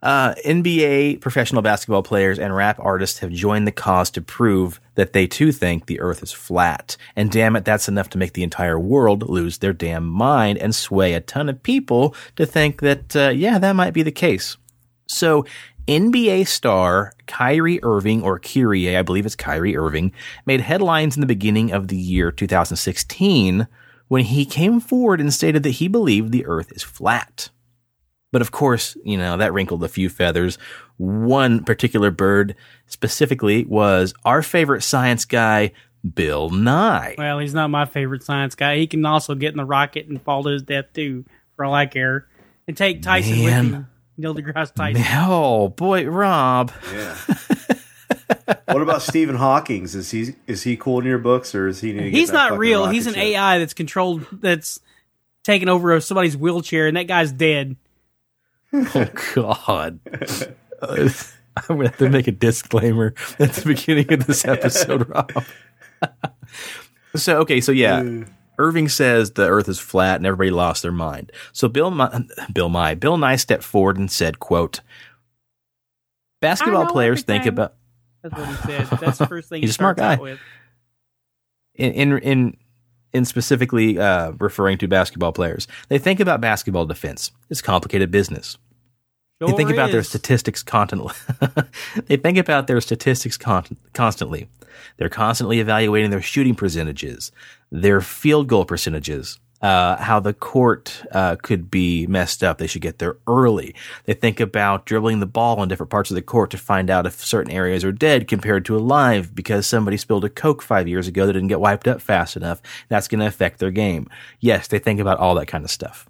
Uh, 0.03 0.35
NBA 0.45 1.21
professional 1.21 1.63
basketball 1.63 2.03
players 2.03 2.41
and 2.41 2.55
rap 2.55 2.79
artists 2.81 3.21
have 3.21 3.31
joined 3.31 3.69
the 3.69 3.73
cause 3.73 4.11
to 4.11 4.21
prove 4.21 4.81
that 4.97 5.13
they 5.13 5.29
too 5.29 5.53
think 5.53 5.87
the 5.87 6.01
earth 6.01 6.25
is 6.25 6.33
flat. 6.33 6.97
And 7.15 7.31
damn 7.31 7.55
it, 7.55 7.65
that's 7.65 7.89
enough 7.89 8.11
to 8.11 8.19
make 8.19 8.33
the 8.33 8.43
entire 8.43 8.81
world 8.81 9.29
lose 9.29 9.59
their 9.59 9.73
damn 9.73 10.05
mind 10.05 10.59
and 10.59 10.75
sway 10.75 11.15
a 11.15 11.21
ton 11.21 11.49
of 11.49 11.63
people 11.63 12.17
to 12.35 12.45
think 12.45 12.81
that, 12.81 13.15
uh, 13.15 13.29
yeah, 13.29 13.59
that 13.61 13.75
might 13.75 13.95
be 13.95 14.03
the 14.03 14.11
case. 14.11 14.57
So, 15.07 15.45
NBA 15.87 16.47
star 16.47 17.13
Kyrie 17.27 17.83
Irving, 17.83 18.23
or 18.23 18.39
Kyrie, 18.39 18.97
I 18.97 19.03
believe 19.03 19.27
it's 19.27 19.37
Kyrie 19.37 19.77
Irving, 19.77 20.13
made 20.47 20.61
headlines 20.61 21.17
in 21.17 21.21
the 21.21 21.27
beginning 21.27 21.73
of 21.73 21.89
the 21.89 21.97
year 21.97 22.31
2016 22.31 23.67
when 24.09 24.25
he 24.25 24.45
came 24.45 24.81
forward 24.81 25.21
and 25.21 25.33
stated 25.33 25.63
that 25.63 25.71
he 25.71 25.89
believed 25.89 26.33
the 26.33 26.47
earth 26.47 26.71
is 26.73 26.83
flat. 26.83 27.51
But 28.31 28.43
of 28.43 28.51
course, 28.51 28.97
you 29.05 29.19
know, 29.19 29.37
that 29.37 29.53
wrinkled 29.53 29.85
a 29.85 29.89
few 29.89 30.09
feathers. 30.09 30.57
One 30.97 31.65
particular 31.65 32.11
bird 32.11 32.55
specifically 32.87 33.65
was 33.65 34.15
our 34.25 34.43
favorite 34.43 34.83
science 34.83 35.25
guy, 35.25 35.73
Bill 36.15 36.51
Nye. 36.51 37.15
Well, 37.19 37.39
he's 37.39 37.55
not 37.55 37.69
my 37.69 37.85
favorite 37.85 38.23
science 38.23 38.55
guy. 38.55 38.77
He 38.77 38.87
can 38.87 39.05
also 39.05 39.35
get 39.35 39.53
in 39.53 39.59
the 39.59 39.65
rocket 39.65 40.07
and 40.07 40.21
fall 40.21 40.43
to 40.45 40.51
his 40.51 40.63
death 40.63 40.87
too, 40.95 41.25
for 41.57 41.65
all 41.65 41.75
I 41.75 41.87
care. 41.87 42.27
And 42.67 42.77
take 42.77 43.03
Tyson 43.03 43.33
Man. 43.33 43.45
with 43.45 43.53
him. 43.55 43.89
Neil 44.23 44.35
deGrasse 44.35 44.75
Tyson. 44.75 45.05
Oh 45.15 45.69
boy, 45.69 46.07
Rob. 46.07 46.73
Yeah. 46.93 47.17
what 48.67 48.83
about 48.83 49.03
Stephen 49.03 49.37
Hawking's? 49.37 49.95
Is 49.95 50.11
he 50.11 50.35
is 50.47 50.63
he 50.63 50.77
cool 50.77 51.01
in 51.01 51.07
your 51.07 51.19
books 51.19 51.55
or 51.55 51.69
is 51.69 51.81
he? 51.81 51.93
need 51.93 51.99
to 51.99 52.11
get 52.11 52.19
He's 52.19 52.31
that 52.31 52.51
not 52.51 52.59
real. 52.59 52.87
He's 52.89 53.07
an 53.07 53.15
ship? 53.15 53.23
AI 53.23 53.59
that's 53.59 53.75
controlled. 53.75 54.27
That's 54.33 54.81
taking 55.45 55.69
over 55.69 56.01
somebody's 56.01 56.37
wheelchair, 56.37 56.87
and 56.87 56.97
that 56.97 57.07
guy's 57.07 57.33
dead. 57.33 57.77
Oh 58.75 59.07
God. 59.35 60.01
I'm 60.83 61.77
gonna 61.77 61.89
have 61.89 61.99
to 61.99 62.09
make 62.09 62.27
a 62.27 62.33
disclaimer 62.33 63.13
at 63.39 63.53
the 63.53 63.63
beginning 63.67 64.11
of 64.15 64.27
this 64.27 64.47
episode, 64.47 65.07
Rob. 65.11 65.45
so 67.17 67.41
okay, 67.41 67.61
so 67.61 67.71
yeah. 67.73 68.25
Irving 68.59 68.89
says 68.89 69.33
the 69.33 69.49
Earth 69.49 69.69
is 69.69 69.79
flat 69.79 70.17
and 70.17 70.27
everybody 70.27 70.51
lost 70.51 70.83
their 70.83 70.93
mind. 70.93 71.33
So 71.53 71.69
Bill, 71.69 71.91
My, 71.91 72.25
Bill 72.53 72.69
Nye, 72.69 72.95
Bill 72.95 73.17
Nye 73.17 73.37
stepped 73.37 73.65
forward 73.65 73.97
and 73.97 74.11
said, 74.11 74.39
"quote 74.41 74.81
Basketball 76.41 76.87
players 76.87 77.23
think 77.23 77.47
about 77.47 77.75
That's 78.23 78.35
what 78.37 78.49
he 78.49 78.55
said. 78.55 78.87
That's 79.01 79.19
the 79.19 79.27
first 79.27 79.49
thing 79.49 79.61
He's 79.63 79.71
he 79.71 79.73
a 79.73 79.75
smart 79.75 79.97
guy. 79.97 80.17
with. 80.17 80.39
in 81.75 81.93
in 81.93 82.19
in, 82.19 82.57
in 83.13 83.25
specifically 83.25 83.99
uh, 83.99 84.33
referring 84.39 84.79
to 84.79 84.89
basketball 84.89 85.33
players. 85.33 85.67
They 85.89 85.99
think 85.99 86.21
about 86.21 86.41
basketball 86.41 86.85
defense. 86.87 87.31
It's 87.49 87.63
complicated 87.63 88.11
business. 88.11 88.59
Sure 89.41 89.51
They 89.51 89.57
think 89.57 89.71
Sure 89.71 89.77
about 89.77 89.93
their 89.93 90.03
statistics 90.03 90.63
constantly. 90.63 91.15
they 92.07 92.17
think 92.17 92.39
about 92.39 92.67
their 92.67 92.81
statistics 92.81 93.37
con- 93.37 93.77
constantly. 93.93 94.49
They're 94.97 95.09
constantly 95.09 95.61
evaluating 95.61 96.11
their 96.11 96.23
shooting 96.23 96.55
percentages, 96.55 97.33
their 97.71 98.01
field 98.01 98.49
goal 98.49 98.65
percentages, 98.65 99.39
uh, 99.63 99.97
how 99.97 100.19
the 100.19 100.35
court 100.35 101.05
uh, 101.13 101.37
could 101.37 101.71
be 101.71 102.07
messed 102.09 102.43
up. 102.43 102.59
They 102.59 102.67
should 102.67 102.83
get 102.83 102.99
there 102.99 103.17
early. 103.29 103.75
They 104.05 104.15
think 104.15 104.41
about 104.41 104.87
dribbling 104.87 105.21
the 105.21 105.27
ball 105.27 105.63
in 105.63 105.69
different 105.69 105.91
parts 105.91 106.11
of 106.11 106.17
the 106.17 106.23
court 106.23 106.51
to 106.51 106.59
find 106.59 106.91
out 106.91 107.07
if 107.07 107.25
certain 107.25 107.53
areas 107.53 107.85
are 107.85 107.93
dead 107.93 108.27
compared 108.27 108.65
to 108.67 108.77
alive 108.77 109.35
because 109.35 109.67
somebody 109.67 109.97
spilled 109.97 110.25
a 110.25 110.29
Coke 110.29 110.63
five 110.63 110.89
years 110.89 111.07
ago 111.07 111.27
that 111.27 111.35
didn't 111.35 111.49
get 111.49 111.61
wiped 111.61 111.87
up 111.87 112.01
fast 112.01 112.37
enough. 112.37 112.61
That's 112.89 113.09
going 113.09 113.21
to 113.21 113.27
affect 113.27 113.61
their 113.61 113.71
game. 113.71 114.09
Yes, 114.41 114.67
they 114.67 114.81
think 114.81 114.99
about 114.99 115.19
all 115.19 115.37
that 115.37 115.47
kind 115.47 115.65
of 115.65 115.71
stuff. 115.71 116.09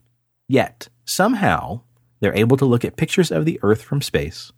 Yet, 0.49 0.89
somehow, 1.05 1.83
they're 2.21 2.35
able 2.35 2.57
to 2.57 2.65
look 2.65 2.85
at 2.85 2.97
pictures 2.97 3.31
of 3.31 3.45
the 3.45 3.61
Earth 3.63 3.83
from 3.83 4.01
space, 4.01 4.53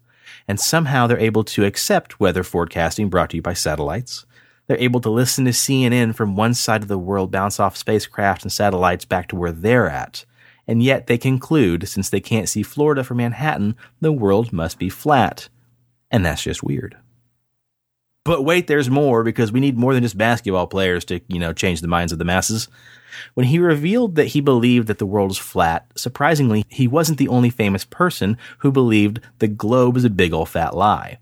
and 0.46 0.58
somehow 0.60 1.06
they're 1.06 1.18
able 1.18 1.44
to 1.44 1.64
accept 1.64 2.20
weather 2.20 2.42
forecasting 2.42 3.08
brought 3.08 3.30
to 3.30 3.36
you 3.36 3.42
by 3.42 3.54
satellites. 3.54 4.26
They're 4.66 4.78
able 4.78 5.00
to 5.02 5.10
listen 5.10 5.44
to 5.44 5.50
CNN 5.50 6.14
from 6.14 6.36
one 6.36 6.54
side 6.54 6.82
of 6.82 6.88
the 6.88 6.98
world 6.98 7.30
bounce 7.30 7.60
off 7.60 7.76
spacecraft 7.76 8.42
and 8.42 8.52
satellites 8.52 9.04
back 9.04 9.28
to 9.28 9.36
where 9.36 9.52
they're 9.52 9.90
at. 9.90 10.24
And 10.66 10.82
yet 10.82 11.06
they 11.06 11.18
conclude, 11.18 11.86
since 11.88 12.08
they 12.08 12.20
can't 12.20 12.48
see 12.48 12.62
Florida 12.62 13.04
from 13.04 13.18
Manhattan, 13.18 13.76
the 14.00 14.12
world 14.12 14.52
must 14.52 14.78
be 14.78 14.88
flat. 14.88 15.48
And 16.10 16.24
that's 16.24 16.42
just 16.42 16.62
weird. 16.62 16.96
But 18.24 18.42
wait, 18.42 18.66
there's 18.66 18.88
more 18.88 19.22
because 19.22 19.52
we 19.52 19.60
need 19.60 19.76
more 19.76 19.92
than 19.92 20.02
just 20.02 20.16
basketball 20.16 20.66
players 20.66 21.04
to, 21.06 21.20
you 21.28 21.38
know, 21.38 21.52
change 21.52 21.82
the 21.82 21.88
minds 21.88 22.12
of 22.12 22.18
the 22.18 22.24
masses. 22.24 22.68
When 23.34 23.46
he 23.46 23.58
revealed 23.58 24.14
that 24.16 24.28
he 24.28 24.40
believed 24.40 24.88
that 24.88 24.98
the 24.98 25.06
world 25.06 25.30
is 25.30 25.38
flat, 25.38 25.90
surprisingly, 25.96 26.64
he 26.68 26.88
wasn't 26.88 27.18
the 27.18 27.28
only 27.28 27.50
famous 27.50 27.84
person 27.84 28.36
who 28.58 28.72
believed 28.72 29.20
the 29.38 29.48
globe 29.48 29.96
is 29.96 30.04
a 30.04 30.10
big 30.10 30.32
old 30.32 30.48
fat 30.48 30.74
lie. 30.74 31.18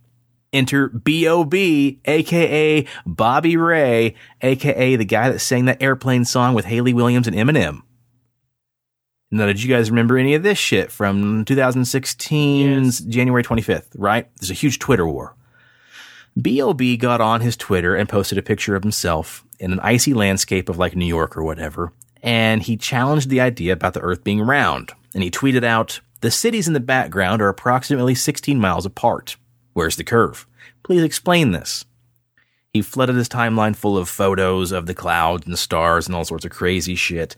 Enter 0.52 0.88
B.O.B., 0.88 2.00
aka 2.04 2.86
Bobby 3.06 3.56
Ray, 3.56 4.14
aka 4.42 4.96
the 4.96 5.04
guy 5.04 5.30
that 5.30 5.38
sang 5.38 5.64
that 5.64 5.82
airplane 5.82 6.24
song 6.24 6.54
with 6.54 6.66
Hayley 6.66 6.92
Williams 6.92 7.26
and 7.26 7.36
Eminem. 7.36 7.82
Now, 9.30 9.46
did 9.46 9.62
you 9.62 9.74
guys 9.74 9.90
remember 9.90 10.18
any 10.18 10.34
of 10.34 10.42
this 10.42 10.58
shit 10.58 10.92
from 10.92 11.46
2016's 11.46 13.00
January 13.00 13.42
25th, 13.42 13.88
right? 13.96 14.28
There's 14.36 14.50
a 14.50 14.54
huge 14.54 14.78
Twitter 14.78 15.06
war. 15.06 15.34
B.O.B. 16.40 16.96
got 16.96 17.20
on 17.20 17.42
his 17.42 17.56
Twitter 17.56 17.94
and 17.94 18.08
posted 18.08 18.38
a 18.38 18.42
picture 18.42 18.74
of 18.74 18.82
himself 18.82 19.44
in 19.58 19.72
an 19.72 19.80
icy 19.80 20.14
landscape 20.14 20.68
of 20.68 20.78
like 20.78 20.96
New 20.96 21.06
York 21.06 21.36
or 21.36 21.44
whatever. 21.44 21.92
And 22.22 22.62
he 22.62 22.76
challenged 22.76 23.28
the 23.28 23.40
idea 23.40 23.72
about 23.74 23.94
the 23.94 24.00
earth 24.00 24.24
being 24.24 24.40
round. 24.40 24.92
And 25.14 25.22
he 25.22 25.30
tweeted 25.30 25.64
out, 25.64 26.00
The 26.20 26.30
cities 26.30 26.66
in 26.66 26.72
the 26.72 26.80
background 26.80 27.42
are 27.42 27.48
approximately 27.48 28.14
16 28.14 28.58
miles 28.58 28.86
apart. 28.86 29.36
Where's 29.74 29.96
the 29.96 30.04
curve? 30.04 30.46
Please 30.82 31.02
explain 31.02 31.52
this. 31.52 31.84
He 32.72 32.80
flooded 32.80 33.16
his 33.16 33.28
timeline 33.28 33.76
full 33.76 33.98
of 33.98 34.08
photos 34.08 34.72
of 34.72 34.86
the 34.86 34.94
clouds 34.94 35.46
and 35.46 35.58
stars 35.58 36.06
and 36.06 36.16
all 36.16 36.24
sorts 36.24 36.46
of 36.46 36.52
crazy 36.52 36.94
shit. 36.94 37.36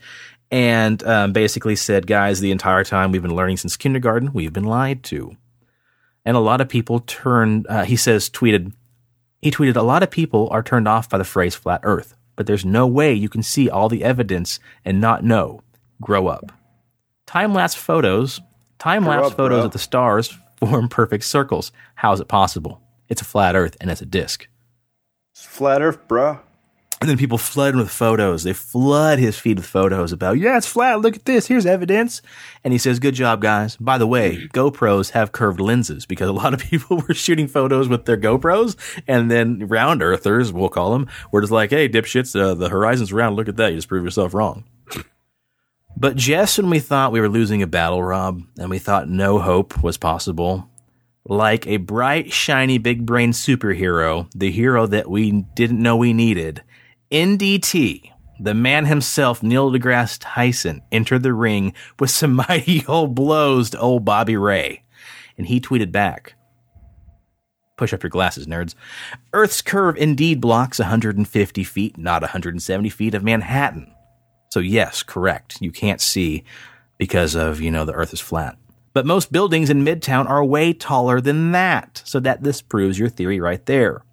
And 0.49 1.03
um, 1.03 1.33
basically 1.33 1.75
said, 1.75 2.07
guys, 2.07 2.39
the 2.39 2.51
entire 2.51 2.85
time 2.85 3.11
we've 3.11 3.21
been 3.21 3.35
learning 3.35 3.57
since 3.57 3.75
kindergarten, 3.75 4.31
we've 4.31 4.53
been 4.53 4.63
lied 4.63 5.03
to. 5.05 5.35
And 6.23 6.37
a 6.37 6.39
lot 6.39 6.61
of 6.61 6.69
people 6.69 7.01
turned, 7.01 7.67
uh, 7.67 7.83
he 7.83 7.97
says, 7.97 8.29
tweeted, 8.29 8.71
he 9.41 9.51
tweeted, 9.51 9.75
a 9.75 9.81
lot 9.81 10.03
of 10.03 10.11
people 10.11 10.47
are 10.51 10.63
turned 10.63 10.87
off 10.87 11.09
by 11.09 11.17
the 11.17 11.23
phrase 11.23 11.55
flat 11.55 11.81
earth, 11.83 12.15
but 12.35 12.47
there's 12.47 12.65
no 12.65 12.87
way 12.87 13.13
you 13.13 13.29
can 13.29 13.43
see 13.43 13.69
all 13.69 13.89
the 13.89 14.03
evidence 14.03 14.59
and 14.83 14.99
not 14.99 15.23
know. 15.23 15.61
Grow 16.01 16.27
up. 16.27 16.51
Time 17.25 17.53
lapse 17.53 17.75
photos, 17.75 18.41
time 18.79 19.05
lapse 19.05 19.31
photos 19.33 19.59
bro. 19.59 19.65
of 19.65 19.71
the 19.71 19.79
stars 19.79 20.37
form 20.57 20.87
perfect 20.87 21.23
circles. 21.23 21.71
How 21.95 22.13
is 22.13 22.19
it 22.19 22.27
possible? 22.27 22.81
It's 23.07 23.21
a 23.21 23.25
flat 23.25 23.55
earth 23.55 23.77
and 23.79 23.91
it's 23.91 24.01
a 24.01 24.05
disk. 24.05 24.47
It's 25.35 25.45
flat 25.45 25.81
Earth, 25.81 26.07
bruh. 26.07 26.39
And 27.01 27.09
then 27.09 27.17
people 27.17 27.37
flood 27.37 27.73
him 27.73 27.79
with 27.79 27.91
photos. 27.91 28.43
They 28.43 28.53
flood 28.53 29.19
his 29.19 29.37
feed 29.37 29.57
with 29.57 29.65
photos 29.65 30.13
about, 30.13 30.37
yeah, 30.37 30.55
it's 30.57 30.65
flat. 30.65 31.01
Look 31.01 31.17
at 31.17 31.25
this. 31.25 31.47
Here's 31.47 31.65
evidence. 31.65 32.21
And 32.63 32.71
he 32.71 32.77
says, 32.77 32.99
good 32.99 33.15
job, 33.15 33.41
guys. 33.41 33.75
By 33.75 33.97
the 33.97 34.07
way, 34.07 34.47
GoPros 34.53 35.11
have 35.11 35.33
curved 35.33 35.59
lenses 35.59 36.05
because 36.05 36.29
a 36.29 36.33
lot 36.33 36.53
of 36.53 36.59
people 36.69 37.03
were 37.05 37.13
shooting 37.13 37.47
photos 37.47 37.89
with 37.89 38.05
their 38.05 38.17
GoPros. 38.17 38.77
And 39.07 39.29
then 39.29 39.67
round 39.67 40.01
earthers, 40.01 40.53
we'll 40.53 40.69
call 40.69 40.93
them, 40.93 41.09
were 41.31 41.41
just 41.41 41.51
like, 41.51 41.71
hey, 41.71 41.89
dipshits, 41.89 42.39
uh, 42.39 42.53
the 42.53 42.69
horizon's 42.69 43.11
round. 43.11 43.35
Look 43.35 43.49
at 43.49 43.57
that. 43.57 43.71
You 43.71 43.77
just 43.77 43.89
proved 43.89 44.05
yourself 44.05 44.33
wrong. 44.33 44.63
But 45.97 46.15
just 46.15 46.57
when 46.57 46.69
we 46.69 46.79
thought 46.79 47.11
we 47.11 47.21
were 47.21 47.29
losing 47.29 47.61
a 47.61 47.67
battle, 47.67 48.03
Rob, 48.03 48.41
and 48.57 48.69
we 48.69 48.79
thought 48.79 49.09
no 49.09 49.39
hope 49.39 49.81
was 49.81 49.97
possible, 49.97 50.69
like 51.27 51.65
a 51.67 51.77
bright, 51.77 52.33
shiny, 52.33 52.77
big 52.77 53.05
brain 53.05 53.31
superhero, 53.31 54.29
the 54.35 54.51
hero 54.51 54.87
that 54.87 55.09
we 55.09 55.43
didn't 55.55 55.81
know 55.81 55.95
we 55.95 56.13
needed, 56.13 56.63
NDT, 57.11 58.11
the 58.39 58.53
man 58.53 58.85
himself, 58.85 59.43
Neil 59.43 59.71
deGrasse 59.71 60.17
Tyson, 60.19 60.81
entered 60.91 61.23
the 61.23 61.33
ring 61.33 61.73
with 61.99 62.09
some 62.09 62.33
mighty 62.49 62.85
old 62.85 63.15
blows 63.15 63.71
to 63.71 63.79
old 63.79 64.05
Bobby 64.05 64.35
Ray. 64.35 64.83
And 65.37 65.47
he 65.47 65.59
tweeted 65.59 65.91
back, 65.91 66.35
Push 67.77 67.93
up 67.93 68.03
your 68.03 68.09
glasses, 68.09 68.47
nerds. 68.47 68.73
Earth's 69.33 69.61
curve 69.61 69.97
indeed 69.97 70.39
blocks 70.39 70.79
150 70.79 71.63
feet, 71.65 71.97
not 71.97 72.21
170 72.21 72.89
feet 72.89 73.13
of 73.13 73.23
Manhattan. 73.23 73.93
So 74.49 74.61
yes, 74.61 75.03
correct. 75.03 75.57
You 75.59 75.71
can't 75.71 75.99
see 75.99 76.45
because 76.97 77.35
of, 77.35 77.59
you 77.59 77.69
know, 77.69 77.83
the 77.83 77.93
earth 77.93 78.13
is 78.13 78.21
flat. 78.21 78.57
But 78.93 79.05
most 79.05 79.33
buildings 79.33 79.69
in 79.69 79.83
Midtown 79.83 80.29
are 80.29 80.43
way 80.43 80.71
taller 80.71 81.19
than 81.19 81.51
that. 81.51 82.01
So 82.05 82.21
that 82.21 82.43
this 82.43 82.61
proves 82.61 82.97
your 82.97 83.09
theory 83.09 83.41
right 83.41 83.65
there. 83.65 84.05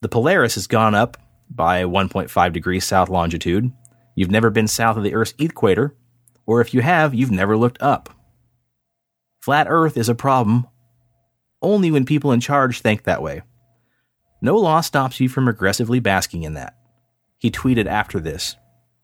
The 0.00 0.08
Polaris 0.08 0.54
has 0.54 0.66
gone 0.66 0.94
up 0.94 1.18
by 1.50 1.82
1.5 1.82 2.52
degrees 2.52 2.84
south 2.84 3.08
longitude. 3.08 3.72
You've 4.14 4.30
never 4.30 4.50
been 4.50 4.68
south 4.68 4.96
of 4.96 5.02
the 5.02 5.14
Earth's 5.14 5.34
equator, 5.38 5.94
or 6.46 6.60
if 6.60 6.74
you 6.74 6.80
have, 6.82 7.14
you've 7.14 7.30
never 7.30 7.56
looked 7.56 7.80
up. 7.82 8.10
Flat 9.40 9.66
Earth 9.68 9.96
is 9.96 10.08
a 10.08 10.14
problem 10.14 10.66
only 11.60 11.90
when 11.90 12.04
people 12.04 12.32
in 12.32 12.40
charge 12.40 12.80
think 12.80 13.04
that 13.04 13.22
way. 13.22 13.42
No 14.40 14.56
law 14.56 14.80
stops 14.82 15.20
you 15.20 15.28
from 15.28 15.48
aggressively 15.48 16.00
basking 16.00 16.42
in 16.42 16.54
that. 16.54 16.76
He 17.38 17.50
tweeted 17.50 17.86
after 17.86 18.20
this. 18.20 18.56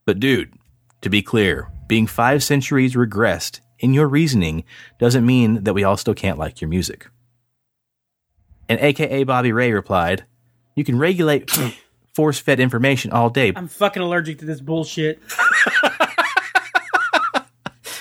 But 0.05 0.21
dude, 0.21 0.53
to 1.01 1.09
be 1.09 1.23
clear, 1.23 1.71
being 1.89 2.07
five 2.07 2.43
centuries 2.43 2.95
regressed 2.95 3.61
in 3.79 3.95
your 3.95 4.07
reasoning 4.07 4.65
doesn't 4.99 5.25
mean 5.27 5.65
that 5.65 5.75
we 5.75 5.85
all 5.85 5.97
still 5.97 6.15
can't 6.15 6.39
like 6.39 6.61
your 6.61 6.69
music. 6.69 7.09
And 8.69 8.79
AKA 8.81 9.25
Bobby 9.25 9.53
Ray 9.53 9.73
replied, 9.73 10.25
You 10.77 10.85
can 10.85 10.99
regulate 10.99 11.51
force 12.15 12.39
fed 12.39 12.61
information 12.61 13.13
all 13.13 13.31
day. 13.31 13.53
I'm 13.55 13.69
fucking 13.69 14.03
allergic 14.03 14.39
to 14.39 14.45
this 14.45 14.61
bullshit. 14.61 15.21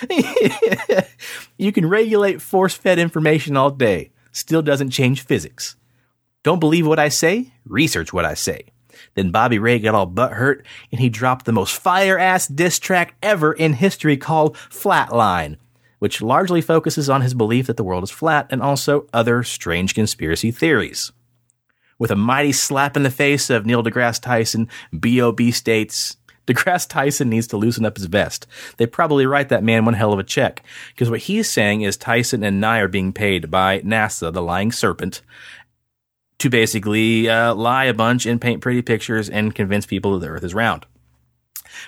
you 1.58 1.72
can 1.72 1.88
regulate 1.88 2.42
force 2.42 2.74
fed 2.76 3.00
information 3.00 3.58
all 3.58 3.72
day. 3.72 4.12
Still 4.32 4.62
doesn't 4.62 4.92
change 4.92 5.26
physics. 5.26 5.76
Don't 6.44 6.60
believe 6.60 6.88
what 6.88 7.00
I 7.00 7.10
say? 7.10 7.54
Research 7.66 8.14
what 8.14 8.26
I 8.26 8.34
say. 8.34 8.64
Then 9.16 9.32
Bobby 9.32 9.60
Ray 9.60 9.80
got 9.80 9.96
all 9.96 10.08
butthurt 10.08 10.64
and 10.92 11.02
he 11.02 11.10
dropped 11.10 11.46
the 11.46 11.52
most 11.52 11.76
fire 11.76 12.18
ass 12.18 12.48
diss 12.48 12.80
track 12.80 13.16
ever 13.22 13.54
in 13.54 13.74
history 13.74 14.18
called 14.18 14.56
Flatline. 14.56 15.58
which 16.00 16.22
largely 16.22 16.62
focuses 16.62 17.10
on 17.10 17.22
his 17.22 17.34
belief 17.34 17.68
that 17.68 17.76
the 17.76 17.84
world 17.84 18.04
is 18.04 18.10
flat 18.10 18.48
and 18.50 18.62
also 18.62 19.06
other 19.12 19.44
strange 19.44 19.94
conspiracy 19.94 20.50
theories. 20.50 21.12
With 22.00 22.12
a 22.12 22.16
mighty 22.16 22.54
slap 22.54 22.98
in 22.98 23.04
the 23.04 23.12
face 23.12 23.50
of 23.50 23.66
Neil 23.66 23.84
deGrasse 23.84 24.22
Tyson, 24.22 24.68
B.O.B. 24.98 25.52
states, 25.52 26.18
deGrasse 26.48 26.88
Tyson 26.88 27.30
needs 27.30 27.46
to 27.48 27.58
loosen 27.58 27.86
up 27.86 27.98
his 27.98 28.06
vest. 28.06 28.48
They 28.78 28.88
probably 28.88 29.26
write 29.26 29.50
that 29.50 29.64
man 29.64 29.86
one 29.86 29.94
hell 29.94 30.14
of 30.14 30.20
a 30.20 30.24
check. 30.24 30.64
Because 30.90 31.10
what 31.10 31.20
he's 31.20 31.50
saying 31.50 31.82
is 31.82 31.98
Tyson 31.98 32.44
and 32.44 32.60
Nye 32.60 32.80
are 32.80 32.88
being 32.88 33.14
paid 33.14 33.52
by 33.52 33.82
NASA, 33.82 34.34
the 34.34 34.42
lying 34.42 34.72
serpent, 34.72 35.22
to 36.40 36.50
basically 36.50 37.30
uh, 37.30 37.54
lie 37.54 37.86
a 37.86 37.94
bunch 37.94 38.26
and 38.26 38.42
paint 38.42 38.62
pretty 38.62 38.82
pictures 38.82 39.30
and 39.30 39.54
convince 39.54 39.86
people 39.86 40.14
that 40.14 40.26
the 40.26 40.32
earth 40.32 40.44
is 40.44 40.54
round. 40.54 40.86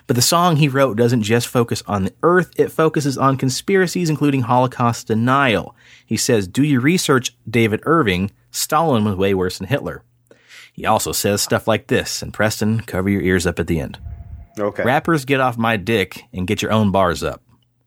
But 0.08 0.16
the 0.16 0.22
song 0.22 0.58
he 0.58 0.68
wrote 0.68 0.98
doesn't 0.98 1.24
just 1.24 1.48
focus 1.48 1.82
on 1.88 2.04
the 2.04 2.14
earth, 2.22 2.52
it 2.58 2.72
focuses 2.72 3.18
on 3.18 3.38
conspiracies, 3.38 4.10
including 4.10 4.42
Holocaust 4.42 5.08
denial. 5.08 5.76
He 6.06 6.18
says, 6.18 6.48
Do 6.48 6.64
you 6.64 6.80
research 6.80 7.36
David 7.50 7.82
Irving? 7.84 8.32
Stalin 8.52 9.04
was 9.06 9.16
way 9.16 9.34
worse 9.34 9.58
than 9.58 9.68
Hitler. 9.68 10.04
He 10.74 10.86
also 10.86 11.12
says 11.12 11.42
stuff 11.42 11.68
like 11.68 11.88
this, 11.88 12.22
and 12.22 12.34
Preston, 12.34 12.82
cover 12.82 13.10
your 13.10 13.22
ears 13.22 13.48
up 13.48 13.60
at 13.60 13.68
the 13.68 13.80
end. 13.80 14.00
Okay. 14.60 14.84
Rappers 14.84 15.26
get 15.26 15.40
off 15.40 15.58
my 15.58 15.78
dick 15.78 16.26
and 16.34 16.48
get 16.48 16.62
your 16.62 16.72
own 16.72 16.92
bars 16.92 17.24
up. 17.24 17.42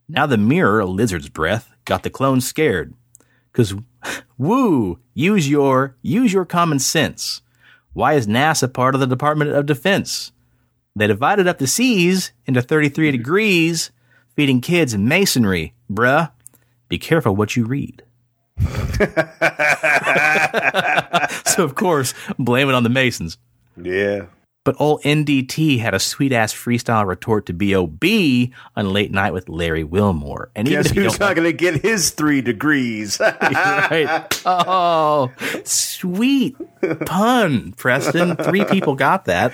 Now 0.09 0.27
the 0.27 0.39
mirror, 0.39 0.81
a 0.81 0.87
lizard's 0.87 1.29
breath, 1.29 1.71
got 1.85 2.03
the 2.03 2.11
clones 2.11 2.47
scared. 2.47 2.95
Cause, 3.53 3.75
woo, 4.39 4.99
use 5.15 5.49
your, 5.49 5.97
use 6.03 6.33
your 6.33 6.45
common 6.45 6.79
sense. 6.79 7.43
Why 7.93 8.15
is 8.15 8.27
NASA 8.27 8.73
part 8.73 8.95
of 8.95 9.01
the 9.01 9.07
Department 9.07 9.53
of 9.53 9.67
Defense? 9.67 10.33
They 10.97 11.07
divided 11.07 11.47
up 11.47 11.59
the 11.59 11.67
seas 11.67 12.33
into 12.47 12.63
33 12.63 13.11
degrees, 13.11 13.91
feeding 14.35 14.61
kids 14.61 14.97
masonry, 14.97 15.75
bruh. 15.91 16.31
Be 16.89 16.99
careful 16.99 17.35
what 17.35 17.57
you 17.57 17.65
read. 17.65 18.03
so, 21.45 21.65
of 21.65 21.75
course, 21.75 22.15
blame 22.39 22.69
it 22.69 22.75
on 22.75 22.83
the 22.83 22.89
Masons. 22.89 23.39
Yeah. 23.77 24.27
But 24.65 24.77
old 24.79 25.03
NDT 25.03 25.79
had 25.79 25.93
a 25.93 25.99
sweet 25.99 26.33
ass 26.33 26.55
freestyle 26.55 27.07
retort 27.07 27.45
to 27.47 27.53
B.O.B. 27.53 28.55
on 28.75 28.93
Late 28.95 29.13
Night 29.13 29.35
with 29.35 29.51
Larry 29.51 29.85
Wilmore. 29.85 30.51
And 30.57 30.67
even 30.67 30.83
Guess 30.83 30.95
you 30.95 31.03
who's 31.03 31.21
not 31.21 31.37
going 31.37 31.45
to 31.45 31.53
get 31.53 31.83
his 31.83 32.11
three 32.11 32.41
degrees? 32.41 33.21
right. 33.43 34.43
Oh, 34.47 35.31
sweet 35.65 36.57
pun, 37.05 37.73
Preston. 37.73 38.37
Three 38.37 38.65
people 38.65 38.95
got 38.95 39.27
that. 39.27 39.53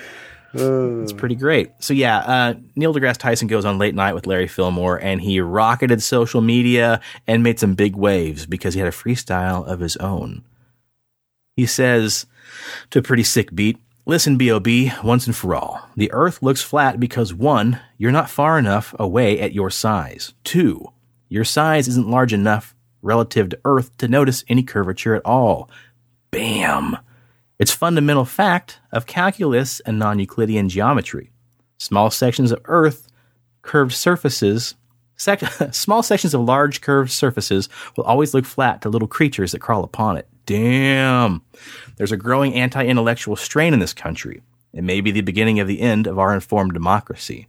It's 0.53 1.13
pretty 1.13 1.35
great. 1.35 1.71
So 1.79 1.93
yeah, 1.93 2.17
uh, 2.17 2.53
Neil 2.75 2.93
deGrasse 2.93 3.17
Tyson 3.17 3.47
goes 3.47 3.65
on 3.65 3.77
late 3.77 3.95
night 3.95 4.13
with 4.13 4.27
Larry 4.27 4.49
Wilmore, 4.57 4.97
and 4.97 5.21
he 5.21 5.39
rocketed 5.39 6.01
social 6.01 6.41
media 6.41 6.99
and 7.27 7.43
made 7.43 7.59
some 7.59 7.75
big 7.75 7.95
waves 7.95 8.45
because 8.45 8.73
he 8.73 8.79
had 8.79 8.89
a 8.89 8.91
freestyle 8.95 9.65
of 9.65 9.79
his 9.79 9.97
own. 9.97 10.43
He 11.55 11.65
says 11.65 12.25
to 12.89 12.99
a 12.99 13.03
pretty 13.03 13.23
sick 13.23 13.53
beat. 13.53 13.77
Listen, 14.05 14.35
B.O.B., 14.35 14.91
once 15.03 15.27
and 15.27 15.35
for 15.35 15.53
all. 15.53 15.87
The 15.95 16.11
earth 16.11 16.41
looks 16.41 16.61
flat 16.61 16.99
because 16.99 17.33
one, 17.33 17.79
you're 17.97 18.11
not 18.11 18.31
far 18.31 18.57
enough 18.57 18.95
away 18.97 19.39
at 19.39 19.53
your 19.53 19.69
size. 19.69 20.33
Two, 20.43 20.91
your 21.29 21.45
size 21.45 21.87
isn't 21.87 22.09
large 22.09 22.33
enough 22.33 22.75
relative 23.01 23.49
to 23.49 23.59
earth 23.63 23.95
to 23.97 24.07
notice 24.07 24.43
any 24.47 24.63
curvature 24.63 25.15
at 25.15 25.25
all. 25.25 25.69
Bam! 26.31 26.97
It's 27.61 27.71
fundamental 27.71 28.25
fact 28.25 28.79
of 28.91 29.05
calculus 29.05 29.81
and 29.81 29.99
non-Euclidean 29.99 30.67
geometry. 30.67 31.29
Small 31.77 32.09
sections 32.09 32.51
of 32.51 32.59
earth, 32.65 33.07
curved 33.61 33.93
surfaces, 33.93 34.73
sec- 35.15 35.41
small 35.71 36.01
sections 36.01 36.33
of 36.33 36.41
large 36.41 36.81
curved 36.81 37.11
surfaces 37.11 37.69
will 37.95 38.03
always 38.05 38.33
look 38.33 38.45
flat 38.45 38.81
to 38.81 38.89
little 38.89 39.07
creatures 39.07 39.51
that 39.51 39.59
crawl 39.59 39.83
upon 39.83 40.17
it. 40.17 40.27
Damn. 40.47 41.43
There's 41.97 42.11
a 42.11 42.17
growing 42.17 42.55
anti-intellectual 42.55 43.35
strain 43.35 43.75
in 43.75 43.79
this 43.79 43.93
country. 43.93 44.41
It 44.73 44.83
may 44.83 44.99
be 44.99 45.11
the 45.11 45.21
beginning 45.21 45.59
of 45.59 45.67
the 45.67 45.81
end 45.81 46.07
of 46.07 46.17
our 46.17 46.33
informed 46.33 46.73
democracy. 46.73 47.47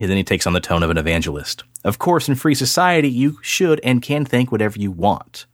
And 0.00 0.08
then 0.08 0.16
he 0.16 0.24
takes 0.24 0.46
on 0.46 0.54
the 0.54 0.60
tone 0.60 0.82
of 0.82 0.88
an 0.88 0.96
evangelist. 0.96 1.62
Of 1.84 1.98
course, 1.98 2.26
in 2.26 2.36
free 2.36 2.54
society, 2.54 3.10
you 3.10 3.38
should 3.42 3.82
and 3.84 4.00
can 4.00 4.24
think 4.24 4.50
whatever 4.50 4.78
you 4.78 4.90
want. 4.90 5.44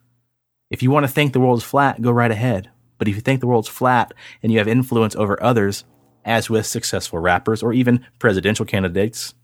If 0.70 0.84
you 0.84 0.92
want 0.92 1.02
to 1.02 1.12
think 1.12 1.32
the 1.32 1.40
world 1.40 1.58
is 1.58 1.64
flat, 1.64 2.00
go 2.00 2.12
right 2.12 2.30
ahead. 2.30 2.70
But 3.02 3.08
if 3.08 3.16
you 3.16 3.20
think 3.20 3.40
the 3.40 3.48
world's 3.48 3.66
flat 3.66 4.14
and 4.44 4.52
you 4.52 4.58
have 4.58 4.68
influence 4.68 5.16
over 5.16 5.42
others, 5.42 5.82
as 6.24 6.48
with 6.48 6.66
successful 6.66 7.18
rappers 7.18 7.60
or 7.60 7.72
even 7.72 8.06
presidential 8.20 8.64
candidates, 8.64 9.34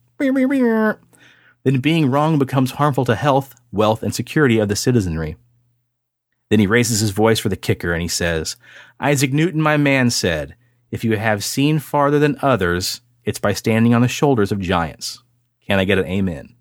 then 1.64 1.80
being 1.80 2.08
wrong 2.08 2.38
becomes 2.38 2.70
harmful 2.70 3.04
to 3.06 3.16
health, 3.16 3.56
wealth, 3.72 4.04
and 4.04 4.14
security 4.14 4.60
of 4.60 4.68
the 4.68 4.76
citizenry. 4.76 5.36
Then 6.50 6.60
he 6.60 6.68
raises 6.68 7.00
his 7.00 7.10
voice 7.10 7.40
for 7.40 7.48
the 7.48 7.56
kicker 7.56 7.92
and 7.92 8.00
he 8.00 8.06
says, 8.06 8.54
Isaac 9.00 9.32
Newton, 9.32 9.60
my 9.60 9.76
man, 9.76 10.10
said, 10.10 10.54
If 10.92 11.02
you 11.02 11.16
have 11.16 11.42
seen 11.42 11.80
farther 11.80 12.20
than 12.20 12.38
others, 12.40 13.00
it's 13.24 13.40
by 13.40 13.54
standing 13.54 13.92
on 13.92 14.02
the 14.02 14.06
shoulders 14.06 14.52
of 14.52 14.60
giants. 14.60 15.24
Can 15.66 15.80
I 15.80 15.84
get 15.84 15.98
an 15.98 16.06
amen? 16.06 16.54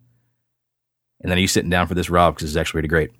And 1.22 1.30
then 1.30 1.38
are 1.38 1.41
you 1.41 1.48
sitting 1.48 1.70
down 1.70 1.86
for 1.86 1.93
this, 1.93 2.10
Rob? 2.10 2.34
Because 2.34 2.50
it's 2.50 2.58
actually 2.58 2.80
really 2.80 2.88
great. 2.88 3.12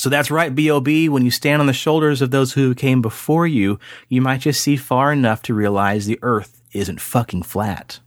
So 0.00 0.08
that's 0.08 0.30
right, 0.30 0.54
B.O.B. 0.54 1.10
When 1.10 1.26
you 1.26 1.30
stand 1.30 1.60
on 1.60 1.66
the 1.66 1.74
shoulders 1.74 2.22
of 2.22 2.30
those 2.30 2.54
who 2.54 2.74
came 2.74 3.02
before 3.02 3.46
you, 3.46 3.78
you 4.08 4.22
might 4.22 4.40
just 4.40 4.62
see 4.62 4.76
far 4.76 5.12
enough 5.12 5.42
to 5.42 5.52
realize 5.52 6.06
the 6.06 6.18
earth 6.22 6.62
isn't 6.72 7.02
fucking 7.02 7.42
flat. 7.42 8.00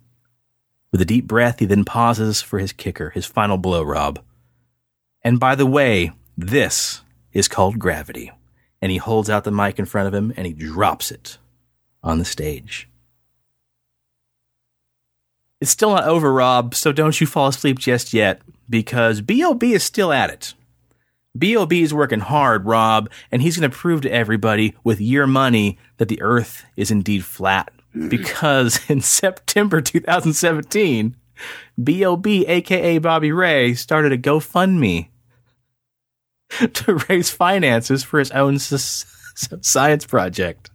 With 0.91 1.01
a 1.01 1.05
deep 1.05 1.27
breath, 1.27 1.59
he 1.59 1.67
then 1.67 1.85
pauses 1.85 2.41
for 2.41 2.57
his 2.57 2.73
kicker, 2.73 3.11
his 3.11 3.27
final 3.27 3.59
blow, 3.59 3.83
Rob. 3.83 4.17
And 5.23 5.39
by 5.39 5.53
the 5.53 5.67
way, 5.67 6.13
this 6.35 7.01
is 7.31 7.47
called 7.47 7.77
gravity. 7.77 8.31
And 8.81 8.91
he 8.91 8.97
holds 8.97 9.29
out 9.29 9.43
the 9.43 9.51
mic 9.51 9.77
in 9.77 9.85
front 9.85 10.07
of 10.07 10.15
him 10.15 10.33
and 10.35 10.47
he 10.47 10.53
drops 10.53 11.11
it 11.11 11.37
on 12.01 12.17
the 12.17 12.25
stage. 12.25 12.89
It's 15.61 15.69
still 15.69 15.91
not 15.91 16.05
over, 16.05 16.33
Rob, 16.33 16.73
so 16.73 16.91
don't 16.91 17.21
you 17.21 17.27
fall 17.27 17.49
asleep 17.49 17.77
just 17.77 18.15
yet, 18.15 18.41
because 18.67 19.21
B.O.B. 19.21 19.73
is 19.73 19.83
still 19.83 20.11
at 20.11 20.31
it. 20.31 20.55
B.O.B. 21.37 21.81
is 21.81 21.93
working 21.93 22.19
hard, 22.19 22.65
Rob, 22.65 23.09
and 23.31 23.41
he's 23.41 23.57
going 23.57 23.69
to 23.69 23.75
prove 23.75 24.01
to 24.01 24.13
everybody 24.13 24.75
with 24.83 25.01
your 25.01 25.25
money 25.25 25.79
that 25.97 26.07
the 26.07 26.21
earth 26.21 26.63
is 26.77 26.91
indeed 26.91 27.25
flat. 27.25 27.71
Hmm. 27.93 28.09
Because 28.09 28.79
in 28.89 29.01
September 29.01 29.81
2017, 29.81 31.15
B.O.B., 31.83 32.45
aka 32.47 32.97
Bobby 32.99 33.31
Ray, 33.31 33.73
started 33.73 34.11
a 34.11 34.17
GoFundMe 34.17 35.07
to 36.73 36.95
raise 37.09 37.29
finances 37.31 38.03
for 38.03 38.19
his 38.19 38.31
own 38.31 38.59
science 38.59 40.05
project. 40.05 40.69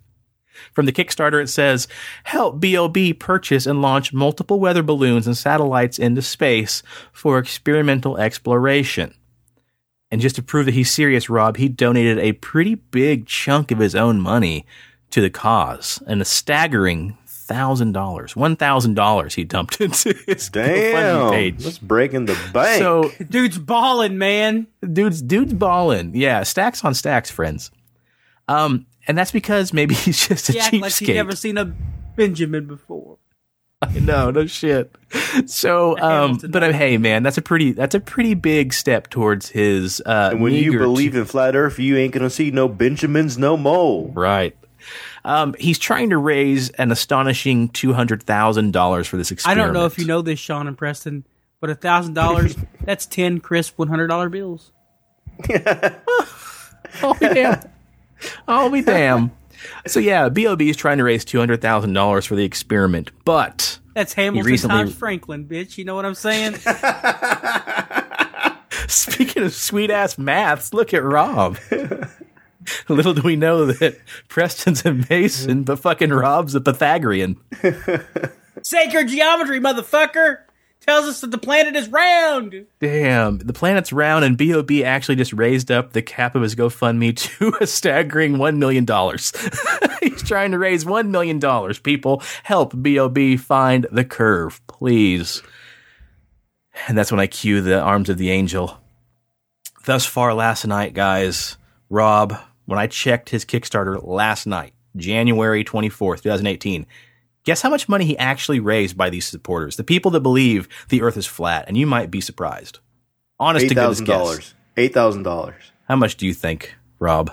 From 0.73 0.87
the 0.87 0.93
Kickstarter, 0.93 1.43
it 1.43 1.49
says, 1.49 1.87
help 2.25 2.61
BOB 2.61 2.97
purchase 3.19 3.67
and 3.67 3.81
launch 3.81 4.13
multiple 4.13 4.59
weather 4.59 4.83
balloons 4.83 5.27
and 5.27 5.37
satellites 5.37 5.99
into 5.99 6.21
space 6.21 6.83
for 7.13 7.39
experimental 7.39 8.19
exploration. 8.19 9.15
And 10.11 10.21
just 10.21 10.37
to 10.37 10.43
prove 10.43 10.65
that 10.67 10.75
he's 10.75 10.91
serious, 10.91 11.29
Rob, 11.29 11.59
he 11.59 11.69
donated 11.69 12.19
a 12.19 12.33
pretty 12.33 12.77
big 12.77 13.27
chunk 13.27 13.71
of 13.71 13.79
his 13.79 13.95
own 13.95 14.21
money 14.21 14.65
to 15.11 15.21
the 15.21 15.31
cause, 15.31 16.03
and 16.07 16.21
a 16.23 16.25
staggering 16.25 17.17
thousand 17.27 17.93
dollars, 17.93 18.37
one 18.37 18.57
thousand 18.57 18.95
dollars 18.95 19.35
he 19.35 19.45
dumped 19.45 19.81
into 19.81 20.15
his 20.27 20.51
GoFundMe 20.51 20.93
Damn. 20.93 21.31
page. 21.33 21.65
That's 21.65 21.79
breaking 21.79 22.27
the 22.27 22.39
bank. 22.53 22.79
So 22.79 23.11
Dude's 23.29 23.59
balling, 23.59 24.19
man. 24.19 24.67
dude's 24.93 25.23
dude's 25.23 25.55
balling. 25.55 26.15
Yeah, 26.15 26.43
stacks 26.43 26.85
on 26.85 26.95
stacks, 26.95 27.31
friends. 27.31 27.71
Um, 28.49 28.87
and 29.07 29.17
that's 29.17 29.33
because 29.33 29.73
maybe 29.73 29.95
he's 30.05 30.27
just 30.27 30.49
a 30.51 30.53
He 30.53 30.61
act 30.61 30.75
like 30.75 30.93
he's 30.95 31.09
never 31.09 31.35
seen 31.35 31.57
a 31.59 31.65
Benjamin 32.17 32.67
before. 32.67 33.17
no, 34.01 34.31
no 34.31 34.47
shit. 34.47 34.93
So, 35.47 35.99
um, 35.99 36.39
but 36.49 36.65
uh, 36.65 36.73
hey, 36.73 36.99
man, 36.99 37.23
that's 37.23 37.39
a 37.39 37.43
pretty 37.43 37.73
that's 37.73 37.95
a 37.95 38.01
pretty 38.01 38.35
big 38.35 38.73
step 38.73 39.09
towards 39.09 39.51
his. 39.51 40.03
Uh, 40.05 40.31
and 40.33 40.43
when 40.43 40.53
you 40.53 40.73
meager 40.73 40.79
believe 40.81 41.15
in 41.15 41.25
flat 41.25 41.55
Earth, 41.55 41.79
you 41.79 41.97
ain't 41.97 42.13
gonna 42.13 42.31
see 42.31 42.51
no 42.51 42.69
Benjamins 42.69 43.39
no 43.39 43.57
more. 43.57 44.11
right. 44.15 44.57
Um, 45.25 45.55
he's 45.59 45.79
trying 45.79 46.11
to 46.11 46.19
raise 46.19 46.71
an 46.71 46.91
astonishing 46.91 47.69
two 47.69 47.93
hundred 47.93 48.23
thousand 48.23 48.73
dollars 48.73 49.07
for 49.07 49.17
this 49.17 49.33
I 49.47 49.55
don't 49.55 49.73
know 49.73 49.87
if 49.87 49.99
you 49.99 50.07
know 50.07 50.23
this, 50.23 50.39
Shawn 50.39 50.67
and 50.67 50.77
Preston, 50.77 51.25
but 51.61 51.71
a 51.71 51.75
thousand 51.75 52.15
dollars 52.15 52.57
that's 52.85 53.07
ten 53.07 53.39
crisp 53.39 53.79
one 53.79 53.89
hundred 53.89 54.09
dollar 54.09 54.29
bills. 54.29 54.73
I'll 57.03 57.15
damn. 57.15 57.61
I'll 58.49 58.71
be 58.71 58.83
damn. 58.83 59.31
So 59.87 60.01
yeah, 60.01 60.29
Bob 60.29 60.61
is 60.63 60.77
trying 60.77 60.99
to 60.99 61.05
raise 61.05 61.25
two 61.25 61.39
hundred 61.39 61.61
thousand 61.61 61.93
dollars 61.93 62.27
for 62.27 62.37
the 62.37 62.45
experiment, 62.45 63.11
but 63.25 63.79
That's 63.95 64.13
Hamilton 64.15 64.47
recently- 64.51 64.77
times 64.77 64.95
Franklin, 64.95 65.47
bitch. 65.47 65.79
You 65.79 65.85
know 65.85 65.95
what 65.95 66.05
I'm 66.05 66.15
saying? 66.15 66.55
Speaking 68.89 69.43
of 69.43 69.53
sweet 69.53 69.91
ass 69.91 70.17
maths, 70.19 70.73
look 70.73 70.95
at 70.95 71.03
Rob. 71.03 71.59
Little 72.89 73.15
do 73.15 73.23
we 73.23 73.37
know 73.37 73.67
that 73.67 73.99
Preston's 74.29 74.85
a 74.85 74.93
Mason, 74.93 75.65
but 75.65 75.79
fucking 75.79 76.11
Rob's 76.11 76.55
a 76.55 76.61
Pythagorean. 76.61 77.37
Sacred 78.63 79.09
geometry, 79.09 79.61
motherfucker. 79.61 80.39
Tells 80.89 81.07
us 81.07 81.21
that 81.21 81.31
the 81.31 81.37
planet 81.37 81.77
is 81.77 81.87
round. 81.89 82.65
Damn, 82.81 83.39
the 83.39 83.53
planet's 83.53 83.93
round, 83.93 84.25
and 84.25 84.39
Bob 84.39 84.71
actually 84.85 85.17
just 85.17 85.35
raised 85.35 85.71
up 85.71 85.93
the 85.93 86.01
cap 86.01 86.35
of 86.35 86.41
his 86.41 86.55
GoFundMe 86.55 87.15
to 87.39 87.53
a 87.61 87.67
staggering 87.67 88.39
one 88.39 88.59
million 88.59 88.87
dollars. 88.87 89.33
He's 90.01 90.23
trying 90.23 90.53
to 90.53 90.59
raise 90.59 90.87
one 90.87 91.11
million 91.11 91.39
dollars. 91.39 91.79
People, 91.79 92.23
help 92.43 92.73
Bob 92.75 93.37
find 93.37 93.87
the 93.93 94.05
curve, 94.05 94.67
please. 94.67 95.43
And 96.87 96.97
that's 96.97 97.13
when 97.13 97.21
I 97.21 97.27
cue 97.27 97.61
the 97.61 97.81
arms 97.81 98.09
of 98.09 98.17
the 98.17 98.31
angel. 98.31 98.79
Thus 99.85 100.07
far, 100.07 100.33
last 100.33 100.67
night, 100.67 100.95
guys, 100.95 101.59
Rob, 101.91 102.35
when 102.65 102.79
I 102.79 102.87
checked 102.87 103.29
his 103.29 103.45
Kickstarter 103.45 104.03
last 104.03 104.47
night, 104.47 104.73
January 104.97 105.65
24th, 105.65 106.23
2018, 106.23 106.87
guess 107.49 107.63
how 107.63 107.71
much 107.71 107.89
money 107.89 108.05
he 108.05 108.17
actually 108.19 108.61
raised 108.61 108.95
by 108.95 109.09
these 109.09 109.27
supporters, 109.27 109.77
the 109.77 109.83
people 109.85 110.11
that 110.11 110.21
believe 110.21 110.69
the 110.91 111.01
earth 111.01 111.17
is 111.17 111.25
flat, 111.27 111.65
and 111.67 111.79
you 111.79 111.87
might 111.87 112.11
be 112.11 112.21
surprised. 112.21 112.79
Honest 113.41 113.65
Eight 113.65 113.69
to 113.71 113.75
goodness 113.75 114.01
guess. 114.01 114.07
dollars. 114.07 114.55
Eight 114.77 114.93
thousand 114.93 115.23
dollars. 115.23 115.73
How 115.89 115.97
much 115.97 116.17
do 116.17 116.27
you 116.27 116.35
think, 116.35 116.75
Rob? 116.99 117.31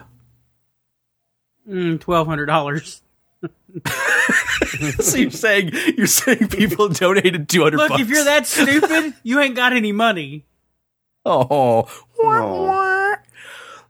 Mm, 1.69 1.99
Twelve 1.99 2.27
hundred 2.27 2.45
dollars. 2.45 3.01
so 4.99 5.17
you're 5.17 5.29
saying 5.31 5.71
you're 5.97 6.07
saying 6.07 6.47
people 6.47 6.87
donated 6.89 7.49
200 7.49 7.75
Look, 7.77 7.89
bucks. 7.89 8.01
if 8.01 8.09
you're 8.09 8.23
that 8.23 8.47
stupid, 8.47 9.13
you 9.23 9.39
ain't 9.41 9.55
got 9.55 9.73
any 9.73 9.91
money. 9.91 10.45
Oh. 11.25 11.89
Oh. 12.19 13.15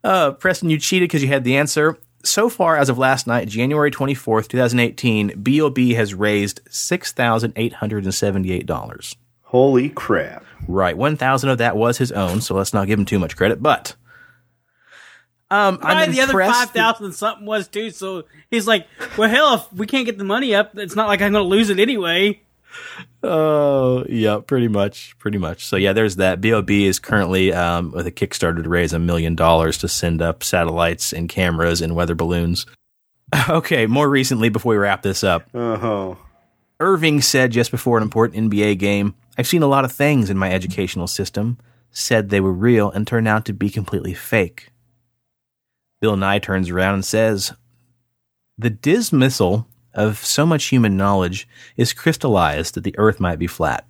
Uh, 0.04 0.32
Preston, 0.32 0.70
you 0.72 0.80
cheated 0.80 1.08
because 1.08 1.22
you 1.22 1.28
had 1.30 1.44
the 1.44 1.58
answer. 1.58 1.98
So 2.26 2.50
far, 2.50 2.76
as 2.76 2.90
of 2.90 2.98
last 2.98 3.28
night, 3.28 3.48
January 3.48 3.92
24th, 3.92 4.48
2018, 4.48 5.34
BOB 5.38 5.78
has 5.96 6.16
raised 6.16 6.60
$6,878. 6.70 9.16
Holy 9.44 9.90
crap! 9.90 10.44
Right. 10.68 10.98
1,000 10.98 11.50
of 11.50 11.60
that 11.60 11.78
was 11.78 12.00
his 12.00 12.12
own, 12.12 12.42
so 12.42 12.56
let's 12.56 12.74
not 12.74 12.88
give 12.88 12.98
him 12.98 13.06
too 13.06 13.20
much 13.20 13.38
credit. 13.38 13.62
But 13.62 13.96
um, 15.52 15.78
I'm 15.82 16.12
the 16.12 16.22
other 16.22 16.32
impressed 16.32 16.60
five 16.60 16.72
thousand 16.72 17.14
something 17.14 17.46
was 17.46 17.68
too. 17.68 17.92
So 17.92 18.24
he's 18.50 18.66
like, 18.68 18.88
"Well, 19.18 19.30
hell, 19.30 19.54
if 19.54 19.72
we 19.72 19.86
can't 19.86 20.06
get 20.06 20.18
the 20.18 20.24
money 20.24 20.56
up, 20.56 20.76
it's 20.78 20.96
not 20.96 21.08
like 21.08 21.22
I'm 21.22 21.34
going 21.34 21.44
to 21.44 21.50
lose 21.50 21.70
it 21.70 21.80
anyway." 21.80 22.42
Oh, 23.24 24.06
yeah, 24.08 24.40
pretty 24.46 24.68
much, 24.68 25.18
pretty 25.18 25.38
much. 25.38 25.66
So 25.66 25.78
yeah, 25.78 25.94
there's 25.94 26.18
that. 26.18 26.42
Bob 26.42 26.70
is 26.70 27.00
currently 27.00 27.52
um, 27.54 27.92
with 27.92 28.06
a 28.06 28.12
Kickstarter 28.12 28.62
to 28.64 28.70
raise 28.70 28.94
a 28.94 29.00
million 29.00 29.36
dollars 29.36 29.78
to 29.80 29.88
send 29.88 30.22
up 30.22 30.44
satellites 30.44 31.12
and 31.12 31.28
cameras 31.28 31.82
and 31.82 31.96
weather 31.96 32.16
balloons. 32.16 32.66
Okay, 33.50 33.88
more 33.88 34.08
recently, 34.08 34.50
before 34.50 34.70
we 34.72 34.78
wrap 34.78 35.02
this 35.02 35.24
up, 35.24 35.50
Oh, 35.54 36.18
Irving 36.80 37.22
said 37.22 37.52
just 37.52 37.72
before 37.72 37.98
an 37.98 38.04
important 38.04 38.52
NBA 38.52 38.78
game, 38.78 39.16
"I've 39.38 39.48
seen 39.48 39.64
a 39.64 39.68
lot 39.68 39.84
of 39.84 39.92
things 39.92 40.30
in 40.30 40.38
my 40.38 40.52
educational 40.52 41.08
system. 41.08 41.58
Said 41.90 42.30
they 42.30 42.40
were 42.40 42.54
real 42.54 42.92
and 42.92 43.06
turned 43.08 43.28
out 43.28 43.44
to 43.46 43.54
be 43.54 43.70
completely 43.72 44.14
fake." 44.14 44.70
Bill 46.02 46.16
Nye 46.16 46.38
turns 46.40 46.70
around 46.70 46.94
and 46.94 47.04
says, 47.04 47.54
"The 48.60 48.70
dismissal 48.70 49.68
of 49.96 50.18
so 50.24 50.46
much 50.46 50.66
human 50.66 50.96
knowledge 50.98 51.48
is 51.78 51.94
crystallized 51.94 52.76
that 52.76 52.84
the 52.84 52.98
earth 52.98 53.20
might 53.20 53.40
be 53.40 53.48
flat. 53.48 53.88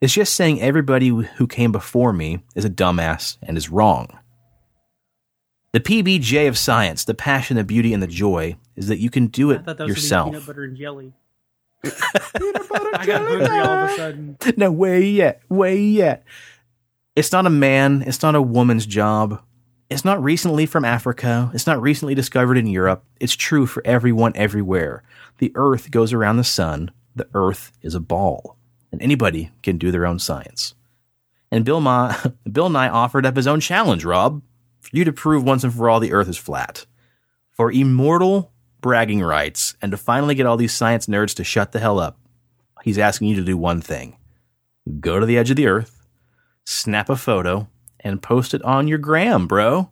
It's 0.00 0.12
just 0.12 0.34
saying 0.34 0.60
everybody 0.60 1.08
who 1.08 1.46
came 1.46 1.72
before 1.72 2.12
me 2.12 2.40
is 2.54 2.64
a 2.64 2.70
dumbass 2.70 3.36
and 3.42 3.56
is 3.56 3.68
wrong. 3.70 4.08
The 5.72 5.80
PBJ 5.80 6.48
of 6.48 6.56
science, 6.56 7.04
the 7.04 7.14
passion, 7.14 7.56
the 7.56 7.64
beauty, 7.64 7.92
and 7.92 8.02
the 8.02 8.06
joy 8.06 8.56
is 8.76 8.88
that 8.88 8.98
you 8.98 9.10
can 9.10 9.26
do 9.26 9.50
I 9.50 9.56
it 9.56 9.64
thought 9.64 9.76
that 9.78 9.86
was 9.86 9.88
gonna 9.88 9.94
be 9.94 10.00
yourself. 10.00 10.26
peanut 10.30 10.46
butter 10.46 10.64
and 10.64 10.76
jelly. 10.76 11.12
I 11.84 13.04
got 13.06 13.22
hungry 13.22 13.58
all 13.60 13.70
of 13.70 13.90
a 13.90 13.96
sudden. 13.96 14.36
no, 14.56 14.70
way 14.72 15.04
yet, 15.04 15.42
way 15.48 15.78
yet. 15.80 16.24
It's 17.14 17.32
not 17.32 17.46
a 17.46 17.50
man, 17.50 18.02
it's 18.06 18.22
not 18.22 18.34
a 18.34 18.42
woman's 18.42 18.86
job. 18.86 19.42
It's 19.90 20.04
not 20.04 20.22
recently 20.22 20.66
from 20.66 20.84
Africa. 20.84 21.50
It's 21.54 21.66
not 21.66 21.80
recently 21.80 22.14
discovered 22.14 22.58
in 22.58 22.66
Europe. 22.66 23.04
It's 23.20 23.34
true 23.34 23.64
for 23.66 23.82
everyone 23.86 24.32
everywhere. 24.34 25.02
The 25.38 25.50
earth 25.54 25.90
goes 25.90 26.12
around 26.12 26.36
the 26.36 26.44
sun. 26.44 26.90
The 27.16 27.28
earth 27.32 27.72
is 27.80 27.94
a 27.94 28.00
ball. 28.00 28.56
And 28.92 29.00
anybody 29.00 29.50
can 29.62 29.78
do 29.78 29.90
their 29.90 30.04
own 30.06 30.18
science. 30.18 30.74
And 31.50 31.64
Bill, 31.64 31.80
Ma- 31.80 32.14
Bill 32.52 32.68
Nye 32.68 32.88
offered 32.88 33.24
up 33.24 33.36
his 33.36 33.46
own 33.46 33.60
challenge, 33.60 34.04
Rob, 34.04 34.42
for 34.80 34.90
you 34.92 35.04
to 35.04 35.12
prove 35.12 35.42
once 35.42 35.64
and 35.64 35.72
for 35.72 35.88
all 35.88 36.00
the 36.00 36.12
earth 36.12 36.28
is 36.28 36.36
flat. 36.36 36.84
For 37.50 37.72
immortal 37.72 38.52
bragging 38.82 39.22
rights 39.22 39.74
and 39.80 39.90
to 39.90 39.96
finally 39.96 40.34
get 40.34 40.46
all 40.46 40.58
these 40.58 40.74
science 40.74 41.06
nerds 41.06 41.34
to 41.36 41.44
shut 41.44 41.72
the 41.72 41.80
hell 41.80 41.98
up, 41.98 42.18
he's 42.82 42.98
asking 42.98 43.28
you 43.28 43.36
to 43.36 43.44
do 43.44 43.56
one 43.56 43.80
thing 43.80 44.16
go 45.00 45.18
to 45.20 45.26
the 45.26 45.36
edge 45.36 45.50
of 45.50 45.56
the 45.56 45.66
earth, 45.66 46.06
snap 46.64 47.10
a 47.10 47.16
photo, 47.16 47.68
and 48.00 48.22
post 48.22 48.54
it 48.54 48.62
on 48.62 48.88
your 48.88 48.98
gram, 48.98 49.46
bro. 49.46 49.90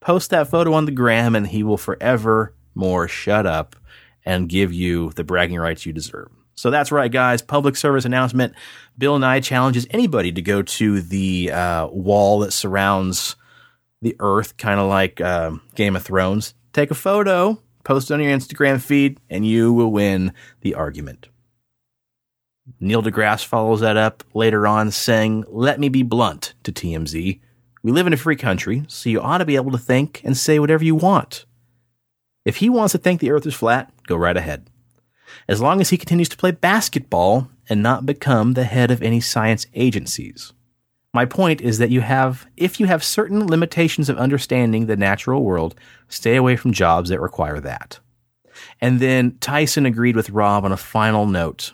Post 0.00 0.30
that 0.30 0.48
photo 0.48 0.72
on 0.74 0.84
the 0.84 0.92
gram, 0.92 1.34
and 1.34 1.46
he 1.46 1.62
will 1.62 1.76
forever 1.76 2.54
more 2.74 3.08
shut 3.08 3.46
up 3.46 3.76
and 4.24 4.48
give 4.48 4.72
you 4.72 5.10
the 5.16 5.24
bragging 5.24 5.58
rights 5.58 5.86
you 5.86 5.92
deserve. 5.92 6.28
So 6.54 6.70
that's 6.70 6.90
right, 6.90 7.10
guys. 7.10 7.42
Public 7.42 7.76
service 7.76 8.04
announcement. 8.04 8.54
Bill 8.96 9.18
Nye 9.18 9.40
challenges 9.40 9.86
anybody 9.90 10.32
to 10.32 10.42
go 10.42 10.62
to 10.62 11.02
the 11.02 11.52
uh, 11.52 11.86
wall 11.88 12.40
that 12.40 12.52
surrounds 12.52 13.36
the 14.02 14.16
earth, 14.20 14.56
kind 14.56 14.80
of 14.80 14.88
like 14.88 15.20
um 15.20 15.62
Game 15.74 15.96
of 15.96 16.02
Thrones. 16.02 16.54
Take 16.72 16.90
a 16.90 16.94
photo, 16.94 17.60
post 17.84 18.10
it 18.10 18.14
on 18.14 18.20
your 18.20 18.36
Instagram 18.36 18.80
feed, 18.80 19.20
and 19.30 19.46
you 19.46 19.72
will 19.72 19.90
win 19.90 20.32
the 20.60 20.74
argument. 20.74 21.28
Neil 22.80 23.02
deGrasse 23.02 23.44
follows 23.44 23.80
that 23.80 23.96
up 23.96 24.24
later 24.34 24.66
on, 24.66 24.90
saying, 24.90 25.44
Let 25.48 25.80
me 25.80 25.88
be 25.88 26.02
blunt 26.02 26.54
to 26.64 26.72
TMZ. 26.72 27.40
We 27.82 27.92
live 27.92 28.06
in 28.06 28.12
a 28.12 28.16
free 28.16 28.36
country, 28.36 28.84
so 28.88 29.08
you 29.08 29.20
ought 29.20 29.38
to 29.38 29.44
be 29.44 29.56
able 29.56 29.70
to 29.70 29.78
think 29.78 30.20
and 30.24 30.36
say 30.36 30.58
whatever 30.58 30.84
you 30.84 30.94
want. 30.94 31.46
If 32.44 32.56
he 32.56 32.68
wants 32.68 32.92
to 32.92 32.98
think 32.98 33.20
the 33.20 33.30
earth 33.30 33.46
is 33.46 33.54
flat, 33.54 33.92
go 34.06 34.16
right 34.16 34.36
ahead. 34.36 34.68
As 35.48 35.60
long 35.60 35.80
as 35.80 35.90
he 35.90 35.96
continues 35.96 36.28
to 36.30 36.36
play 36.36 36.50
basketball 36.50 37.48
and 37.68 37.82
not 37.82 38.06
become 38.06 38.52
the 38.52 38.64
head 38.64 38.90
of 38.90 39.02
any 39.02 39.20
science 39.20 39.66
agencies. 39.74 40.52
My 41.12 41.24
point 41.24 41.60
is 41.60 41.78
that 41.78 41.90
you 41.90 42.02
have, 42.02 42.46
if 42.56 42.78
you 42.78 42.86
have 42.86 43.02
certain 43.02 43.46
limitations 43.46 44.08
of 44.08 44.18
understanding 44.18 44.86
the 44.86 44.96
natural 44.96 45.42
world, 45.42 45.74
stay 46.08 46.36
away 46.36 46.56
from 46.56 46.72
jobs 46.72 47.10
that 47.10 47.20
require 47.20 47.58
that. 47.60 47.98
And 48.80 49.00
then 49.00 49.38
Tyson 49.40 49.86
agreed 49.86 50.16
with 50.16 50.30
Rob 50.30 50.64
on 50.64 50.72
a 50.72 50.76
final 50.76 51.26
note. 51.26 51.72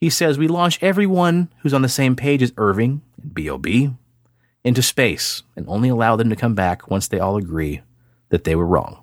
He 0.00 0.10
says 0.10 0.38
we 0.38 0.48
launch 0.48 0.82
everyone 0.82 1.48
who's 1.60 1.72
on 1.72 1.82
the 1.82 1.88
same 1.88 2.16
page 2.16 2.42
as 2.42 2.52
Irving 2.56 3.02
and 3.22 3.34
BOB 3.34 3.96
into 4.62 4.82
space 4.82 5.42
and 5.54 5.66
only 5.68 5.88
allow 5.88 6.16
them 6.16 6.28
to 6.28 6.36
come 6.36 6.54
back 6.54 6.90
once 6.90 7.08
they 7.08 7.18
all 7.18 7.36
agree 7.36 7.82
that 8.28 8.44
they 8.44 8.54
were 8.54 8.66
wrong. 8.66 9.02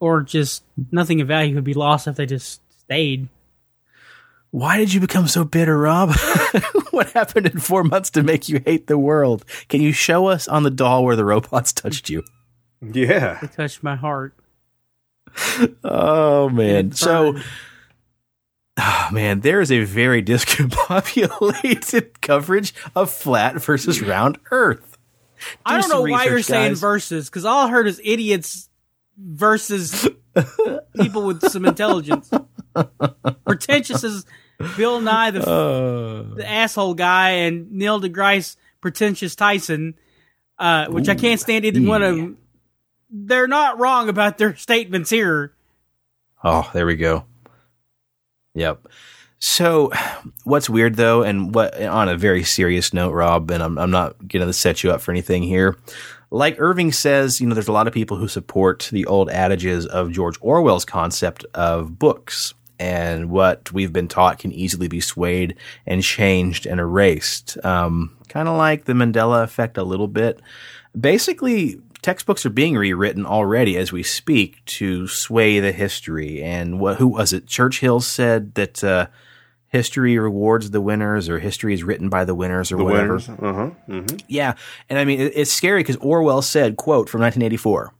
Or 0.00 0.22
just 0.22 0.64
nothing 0.90 1.20
of 1.20 1.28
value 1.28 1.54
would 1.54 1.64
be 1.64 1.74
lost 1.74 2.08
if 2.08 2.16
they 2.16 2.26
just 2.26 2.60
stayed. 2.80 3.28
Why 4.50 4.76
did 4.76 4.92
you 4.92 5.00
become 5.00 5.28
so 5.28 5.44
bitter, 5.44 5.78
Rob? 5.78 6.10
what 6.90 7.10
happened 7.12 7.46
in 7.46 7.58
four 7.58 7.84
months 7.84 8.10
to 8.10 8.22
make 8.22 8.48
you 8.48 8.60
hate 8.64 8.86
the 8.86 8.98
world? 8.98 9.44
Can 9.68 9.80
you 9.80 9.92
show 9.92 10.26
us 10.26 10.46
on 10.46 10.62
the 10.62 10.70
doll 10.70 11.04
where 11.04 11.16
the 11.16 11.24
robots 11.24 11.72
touched 11.72 12.10
you? 12.10 12.22
yeah. 12.80 13.38
They 13.40 13.46
touched 13.48 13.82
my 13.82 13.96
heart. 13.96 14.34
Oh 15.82 16.48
man. 16.48 16.92
So 16.92 17.32
burned. 17.32 17.44
Oh, 18.78 19.08
man, 19.12 19.40
there 19.40 19.60
is 19.60 19.70
a 19.70 19.84
very 19.84 20.22
discombobulated 20.22 22.14
coverage 22.20 22.74
of 22.94 23.10
flat 23.10 23.62
versus 23.62 24.00
round 24.00 24.38
earth. 24.50 24.96
I 25.66 25.76
Do 25.76 25.82
don't 25.82 25.90
know 25.90 26.02
why 26.02 26.24
you're 26.24 26.36
research, 26.36 26.46
saying 26.56 26.74
versus 26.76 27.28
because 27.28 27.44
all 27.44 27.66
I 27.66 27.70
heard 27.70 27.88
is 27.88 28.00
idiots 28.04 28.68
versus 29.18 30.08
people 31.00 31.26
with 31.26 31.48
some 31.50 31.64
intelligence. 31.64 32.30
Pretentious 33.44 34.04
is 34.04 34.24
Bill 34.76 35.00
Nye, 35.00 35.32
the, 35.32 35.40
Uh, 35.40 36.34
the 36.36 36.48
asshole 36.48 36.94
guy, 36.94 37.30
and 37.30 37.72
Neil 37.72 38.00
deGrasse, 38.00 38.56
pretentious 38.80 39.34
Tyson, 39.34 39.94
uh, 40.58 40.86
which 40.86 41.08
I 41.08 41.14
can't 41.16 41.40
stand 41.40 41.64
either 41.64 41.82
one 41.82 42.02
of 42.02 42.16
them. 42.16 42.38
They're 43.10 43.48
not 43.48 43.78
wrong 43.78 44.08
about 44.08 44.38
their 44.38 44.56
statements 44.56 45.10
here. 45.10 45.52
Oh, 46.44 46.70
there 46.72 46.86
we 46.86 46.96
go. 46.96 47.24
Yep. 48.54 48.86
So, 49.38 49.90
what's 50.44 50.70
weird 50.70 50.94
though, 50.94 51.22
and 51.22 51.54
what 51.54 51.80
on 51.82 52.08
a 52.08 52.16
very 52.16 52.44
serious 52.44 52.94
note, 52.94 53.12
Rob, 53.12 53.50
and 53.50 53.62
I'm 53.62 53.76
I'm 53.78 53.90
not 53.90 54.16
going 54.28 54.46
to 54.46 54.52
set 54.52 54.84
you 54.84 54.92
up 54.92 55.00
for 55.00 55.10
anything 55.10 55.42
here. 55.42 55.76
Like 56.30 56.60
Irving 56.60 56.92
says, 56.92 57.40
you 57.40 57.46
know, 57.46 57.54
there's 57.54 57.68
a 57.68 57.72
lot 57.72 57.86
of 57.86 57.92
people 57.92 58.16
who 58.16 58.28
support 58.28 58.88
the 58.92 59.04
old 59.04 59.30
adages 59.30 59.84
of 59.84 60.12
George 60.12 60.38
Orwell's 60.40 60.84
concept 60.84 61.44
of 61.54 61.98
books 61.98 62.54
and 62.82 63.30
what 63.30 63.70
we've 63.72 63.92
been 63.92 64.08
taught 64.08 64.40
can 64.40 64.50
easily 64.50 64.88
be 64.88 65.00
swayed 65.00 65.56
and 65.86 66.02
changed 66.02 66.66
and 66.66 66.80
erased. 66.80 67.56
Um, 67.64 68.16
kind 68.28 68.48
of 68.48 68.56
like 68.56 68.86
the 68.86 68.92
Mandela 68.92 69.44
effect 69.44 69.76
a 69.76 69.84
little 69.84 70.08
bit. 70.08 70.40
Basically, 70.98 71.80
textbooks 72.02 72.44
are 72.44 72.50
being 72.50 72.76
rewritten 72.76 73.24
already 73.24 73.76
as 73.76 73.92
we 73.92 74.02
speak 74.02 74.64
to 74.66 75.06
sway 75.08 75.60
the 75.60 75.72
history. 75.72 76.42
And 76.42 76.78
what, 76.80 76.96
who 76.98 77.06
was 77.08 77.32
it? 77.32 77.46
Churchill 77.46 78.00
said 78.00 78.54
that, 78.54 78.82
uh, 78.84 79.06
history 79.68 80.18
rewards 80.18 80.70
the 80.70 80.80
winners 80.82 81.28
or 81.30 81.38
history 81.38 81.72
is 81.72 81.82
written 81.82 82.10
by 82.10 82.24
the 82.26 82.34
winners 82.34 82.70
or 82.70 82.76
The 82.76 82.84
whatever. 82.84 83.08
winners. 83.14 83.28
Uh 83.30 83.52
huh. 83.54 83.70
hmm 83.86 84.06
Yeah, 84.28 84.54
and 84.90 84.98
I 84.98 85.04
mean 85.06 85.18
it, 85.20 85.32
it's 85.34 85.50
scary 85.52 85.80
because 85.80 85.96
Orwell 85.96 86.42
said, 86.42 86.76
"quote 86.76 87.08
from 87.08 87.22
1984, 87.22 87.94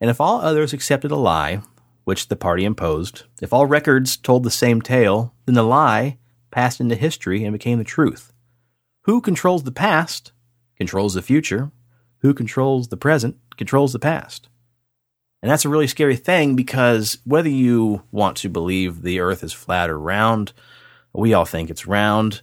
and 0.00 0.08
if 0.08 0.20
all 0.20 0.40
others 0.40 0.72
accepted 0.72 1.10
a 1.10 1.16
lie, 1.16 1.62
which 2.04 2.28
the 2.28 2.36
party 2.36 2.64
imposed, 2.64 3.24
if 3.42 3.52
all 3.52 3.66
records 3.66 4.16
told 4.16 4.44
the 4.44 4.52
same 4.52 4.80
tale, 4.80 5.34
then 5.46 5.56
the 5.56 5.64
lie 5.64 6.18
passed 6.52 6.80
into 6.80 6.94
history 6.94 7.42
and 7.42 7.52
became 7.52 7.78
the 7.78 7.84
truth. 7.84 8.32
Who 9.02 9.20
controls 9.20 9.64
the 9.64 9.72
past 9.72 10.30
controls 10.76 11.14
the 11.14 11.22
future. 11.22 11.72
Who 12.20 12.34
controls 12.34 12.86
the 12.88 12.96
present 12.96 13.36
controls 13.56 13.92
the 13.92 13.98
past." 13.98 14.48
And 15.42 15.50
that's 15.50 15.64
a 15.64 15.68
really 15.68 15.86
scary 15.86 16.16
thing 16.16 16.56
because 16.56 17.18
whether 17.24 17.48
you 17.48 18.02
want 18.10 18.36
to 18.38 18.48
believe 18.48 19.02
the 19.02 19.20
earth 19.20 19.44
is 19.44 19.52
flat 19.52 19.90
or 19.90 19.98
round, 19.98 20.52
we 21.12 21.34
all 21.34 21.44
think 21.44 21.70
it's 21.70 21.86
round 21.86 22.42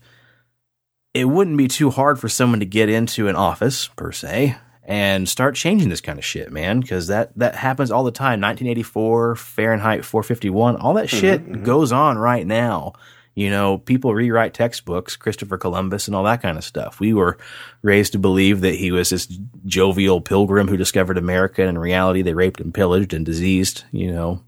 it 1.13 1.25
wouldn't 1.25 1.57
be 1.57 1.67
too 1.67 1.91
hard 1.91 2.19
for 2.19 2.27
someone 2.27 2.59
to 2.59 2.65
get 2.65 2.89
into 2.89 3.27
an 3.27 3.35
office 3.35 3.87
per 3.89 4.11
se 4.11 4.55
and 4.83 5.29
start 5.29 5.55
changing 5.55 5.89
this 5.89 6.01
kind 6.01 6.19
of 6.19 6.25
shit, 6.25 6.51
man, 6.51 6.81
because 6.81 7.07
that 7.07 7.31
that 7.37 7.55
happens 7.55 7.91
all 7.91 8.03
the 8.03 8.11
time. 8.11 8.41
1984, 8.41 9.35
Fahrenheit 9.35 10.03
451, 10.03 10.75
all 10.75 10.93
that 10.93 11.07
mm-hmm, 11.07 11.17
shit 11.17 11.41
mm-hmm. 11.41 11.63
goes 11.63 11.91
on 11.91 12.17
right 12.17 12.45
now. 12.45 12.93
You 13.35 13.49
know, 13.49 13.79
people 13.79 14.13
rewrite 14.13 14.53
textbooks, 14.53 15.15
Christopher 15.15 15.57
Columbus 15.57 16.07
and 16.07 16.15
all 16.15 16.23
that 16.23 16.41
kind 16.41 16.57
of 16.57 16.63
stuff. 16.63 16.99
We 16.99 17.13
were 17.13 17.37
raised 17.81 18.11
to 18.11 18.19
believe 18.19 18.61
that 18.61 18.75
he 18.75 18.91
was 18.91 19.09
this 19.09 19.25
jovial 19.65 20.21
pilgrim 20.21 20.67
who 20.67 20.77
discovered 20.77 21.17
America, 21.17 21.61
and 21.61 21.69
in 21.69 21.77
reality, 21.79 22.21
they 22.21 22.33
raped 22.33 22.59
and 22.59 22.73
pillaged 22.73 23.13
and 23.13 23.25
diseased, 23.25 23.85
you 23.91 24.11
know, 24.11 24.43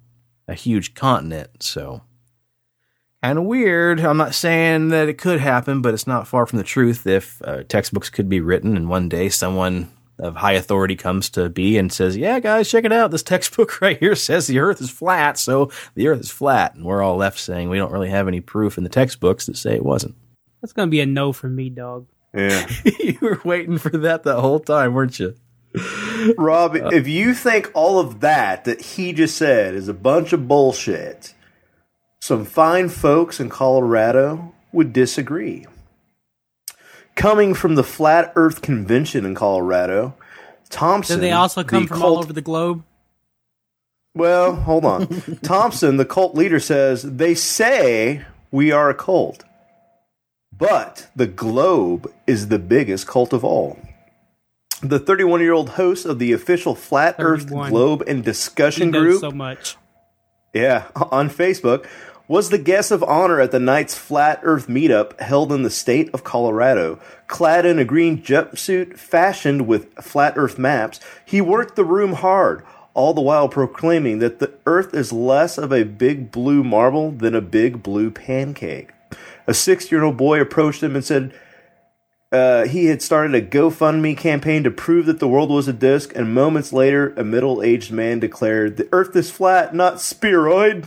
a 0.48 0.54
huge 0.54 0.94
continent. 0.94 1.64
So, 1.64 2.02
kind 3.24 3.40
of 3.40 3.46
weird. 3.46 4.02
I'm 4.02 4.18
not 4.18 4.36
saying 4.36 4.90
that 4.90 5.10
it 5.10 5.18
could 5.18 5.40
happen, 5.40 5.82
but 5.82 5.96
it's 5.96 6.06
not 6.06 6.28
far 6.28 6.46
from 6.46 6.58
the 6.58 6.64
truth 6.64 7.08
if 7.08 7.42
uh, 7.44 7.64
textbooks 7.64 8.12
could 8.12 8.30
be 8.30 8.40
written 8.40 8.78
and 8.78 8.88
one 8.88 9.10
day 9.10 9.30
someone 9.30 9.92
of 10.18 10.36
high 10.36 10.54
authority 10.54 10.96
comes 10.96 11.30
to 11.32 11.50
be 11.50 11.78
and 11.78 11.92
says, 11.92 12.16
Yeah, 12.16 12.40
guys, 12.40 12.70
check 12.70 12.86
it 12.86 12.92
out. 12.92 13.12
This 13.12 13.24
textbook 13.24 13.82
right 13.82 14.00
here 14.00 14.16
says 14.16 14.48
the 14.48 14.60
earth 14.60 14.82
is 14.82 14.90
flat, 14.90 15.38
so 15.38 15.72
the 15.96 16.08
earth 16.08 16.22
is 16.22 16.32
flat. 16.32 16.76
And 16.76 16.86
we're 16.86 17.02
all 17.02 17.18
left 17.18 17.40
saying 17.40 17.70
we 17.70 17.78
don't 17.78 17.92
really 17.92 18.10
have 18.10 18.28
any 18.28 18.42
proof 18.42 18.78
in 18.78 18.84
the 18.84 18.90
textbooks 18.90 19.46
that 19.46 19.58
say 19.58 19.76
it 19.76 19.86
wasn't. 19.86 20.16
That's 20.62 20.74
gonna 20.74 20.92
be 20.92 21.02
a 21.02 21.06
no 21.06 21.34
from 21.34 21.56
me, 21.56 21.70
dog. 21.70 22.08
Yeah. 22.34 22.68
you 23.00 23.18
were 23.22 23.42
waiting 23.44 23.78
for 23.78 23.90
that 23.90 24.24
the 24.24 24.40
whole 24.40 24.60
time, 24.60 24.94
weren't 24.94 25.20
you? 25.20 25.36
Rob, 26.38 26.76
uh, 26.76 26.90
if 26.94 27.08
you 27.08 27.34
think 27.34 27.70
all 27.74 28.00
of 28.00 28.22
that 28.22 28.66
that 28.66 28.82
he 28.82 29.14
just 29.14 29.38
said 29.38 29.74
is 29.74 29.88
a 29.88 29.94
bunch 29.94 30.34
of 30.34 30.48
bullshit, 30.48 31.34
some 32.20 32.46
fine 32.46 32.90
folks 32.90 33.40
in 33.40 33.50
Colorado 33.50 34.54
would 34.72 34.94
disagree. 34.94 35.66
Coming 37.16 37.54
from 37.54 37.76
the 37.76 37.84
Flat 37.84 38.34
Earth 38.36 38.62
Convention 38.62 39.26
in 39.26 39.36
Colorado, 39.36 40.16
Thompson. 40.70 41.18
Do 41.18 41.22
they 41.22 41.32
also 41.32 41.64
come 41.64 41.84
the 41.84 41.88
from 41.88 42.00
cult- 42.00 42.12
all 42.18 42.20
over 42.20 42.34
the 42.34 42.42
globe? 42.42 42.84
Well, 44.14 44.56
hold 44.56 44.86
on. 44.86 45.08
Thompson, 45.44 45.98
the 45.98 46.06
cult 46.06 46.36
leader, 46.36 46.60
says 46.60 47.04
they 47.04 47.34
say 47.36 48.24
we 48.52 48.72
are 48.72 48.90
a 48.90 48.94
cult, 48.94 49.44
but 50.58 51.08
the 51.16 51.28
globe 51.28 52.12
is 52.28 52.48
the 52.48 52.60
biggest 52.60 53.08
cult 53.08 53.34
of 53.34 53.44
all. 53.44 53.80
The 54.82 55.00
31 55.00 55.40
year 55.42 55.54
old 55.54 55.72
host 55.72 56.06
of 56.06 56.20
the 56.20 56.34
official 56.34 56.76
Flat 56.76 57.16
Earth 57.20 57.48
Globe 57.48 58.04
and 58.08 58.24
Discussion 58.24 58.92
Group 58.92 59.20
so 59.22 59.32
much. 59.32 59.78
yeah, 60.54 60.86
on 60.96 61.30
Facebook, 61.30 61.86
was 62.28 62.50
the 62.50 62.58
guest 62.58 62.92
of 62.92 63.04
honor 63.04 63.40
at 63.40 63.52
the 63.52 63.60
night's 63.60 63.96
Flat 63.96 64.40
Earth 64.44 64.68
meetup 64.68 65.20
held 65.20 65.52
in 65.52 65.64
the 65.64 65.70
state 65.70 66.10
of 66.14 66.24
Colorado. 66.24 67.00
Clad 67.28 67.66
in 67.66 67.78
a 67.78 67.86
green 67.86 68.22
jumpsuit 68.22 68.98
fashioned 68.98 69.68
with 69.68 69.94
flat 69.96 70.34
Earth 70.36 70.58
maps, 70.58 71.00
he 71.24 71.42
worked 71.42 71.76
the 71.76 71.86
room 71.86 72.14
hard, 72.14 72.64
all 72.94 73.14
the 73.14 73.22
while 73.22 73.48
proclaiming 73.48 74.20
that 74.20 74.40
the 74.40 74.54
Earth 74.66 74.94
is 74.94 75.14
less 75.14 75.58
of 75.58 75.72
a 75.72 75.84
big 75.84 76.32
blue 76.32 76.64
marble 76.64 77.12
than 77.12 77.36
a 77.36 77.42
big 77.42 77.84
blue 77.84 78.10
pancake. 78.10 78.90
A 79.48 79.54
six 79.54 79.92
year 79.92 80.04
old 80.04 80.18
boy 80.18 80.42
approached 80.42 80.82
him 80.82 80.96
and 80.96 81.06
said, 81.06 81.34
uh, 82.32 82.68
he 82.68 82.88
had 82.88 83.02
started 83.02 83.34
a 83.36 83.42
GoFundMe 83.42 84.18
campaign 84.18 84.64
to 84.64 84.72
prove 84.72 85.06
that 85.06 85.20
the 85.20 85.28
world 85.28 85.50
was 85.50 85.70
a 85.70 85.74
disc, 85.74 86.12
and 86.16 86.34
moments 86.34 86.74
later, 86.74 87.14
a 87.16 87.24
middle 87.24 87.62
aged 87.64 87.94
man 87.94 88.20
declared, 88.20 88.76
The 88.76 88.90
earth 88.92 89.16
is 89.16 89.32
flat, 89.32 89.74
not 89.74 90.02
spheroid. 90.02 90.86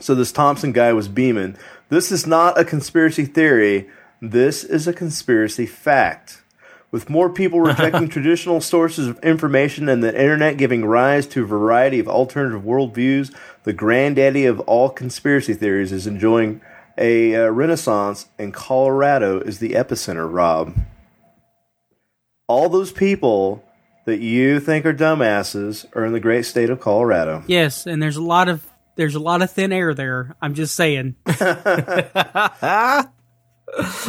So 0.00 0.14
this 0.14 0.32
Thompson 0.32 0.72
guy 0.72 0.92
was 0.92 1.08
beaming. 1.08 1.56
This 1.88 2.10
is 2.10 2.26
not 2.26 2.58
a 2.58 2.64
conspiracy 2.64 3.24
theory. 3.24 3.88
This 4.20 4.64
is 4.64 4.88
a 4.88 4.92
conspiracy 4.92 5.66
fact. 5.66 6.42
With 6.90 7.10
more 7.10 7.28
people 7.28 7.60
rejecting 7.62 8.08
traditional 8.08 8.60
sources 8.60 9.06
of 9.06 9.18
information 9.20 9.88
and 9.88 10.02
the 10.02 10.14
internet 10.14 10.56
giving 10.56 10.84
rise 10.84 11.26
to 11.28 11.42
a 11.42 11.46
variety 11.46 11.98
of 11.98 12.08
alternative 12.08 12.62
worldviews, 12.62 13.34
the 13.64 13.72
granddaddy 13.72 14.46
of 14.46 14.60
all 14.60 14.90
conspiracy 14.90 15.54
theories 15.54 15.92
is 15.92 16.06
enjoying 16.06 16.60
a 16.96 17.34
uh, 17.34 17.48
renaissance, 17.48 18.28
and 18.38 18.54
Colorado 18.54 19.40
is 19.40 19.58
the 19.58 19.70
epicenter, 19.70 20.32
Rob. 20.32 20.76
All 22.46 22.68
those 22.68 22.92
people 22.92 23.64
that 24.04 24.20
you 24.20 24.60
think 24.60 24.86
are 24.86 24.94
dumbasses 24.94 25.86
are 25.96 26.04
in 26.04 26.12
the 26.12 26.20
great 26.20 26.44
state 26.44 26.70
of 26.70 26.78
Colorado. 26.78 27.42
Yes, 27.46 27.86
and 27.86 28.02
there's 28.02 28.16
a 28.16 28.22
lot 28.22 28.48
of 28.48 28.68
there's 28.96 29.14
a 29.14 29.20
lot 29.20 29.42
of 29.42 29.50
thin 29.50 29.72
air 29.72 29.94
there. 29.94 30.36
I'm 30.40 30.54
just 30.54 30.74
saying. 30.76 31.16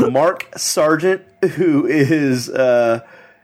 Mark 0.09 0.47
Sargent, 0.57 1.23
who 1.55 1.85
is 1.87 2.49
uh, 2.49 2.99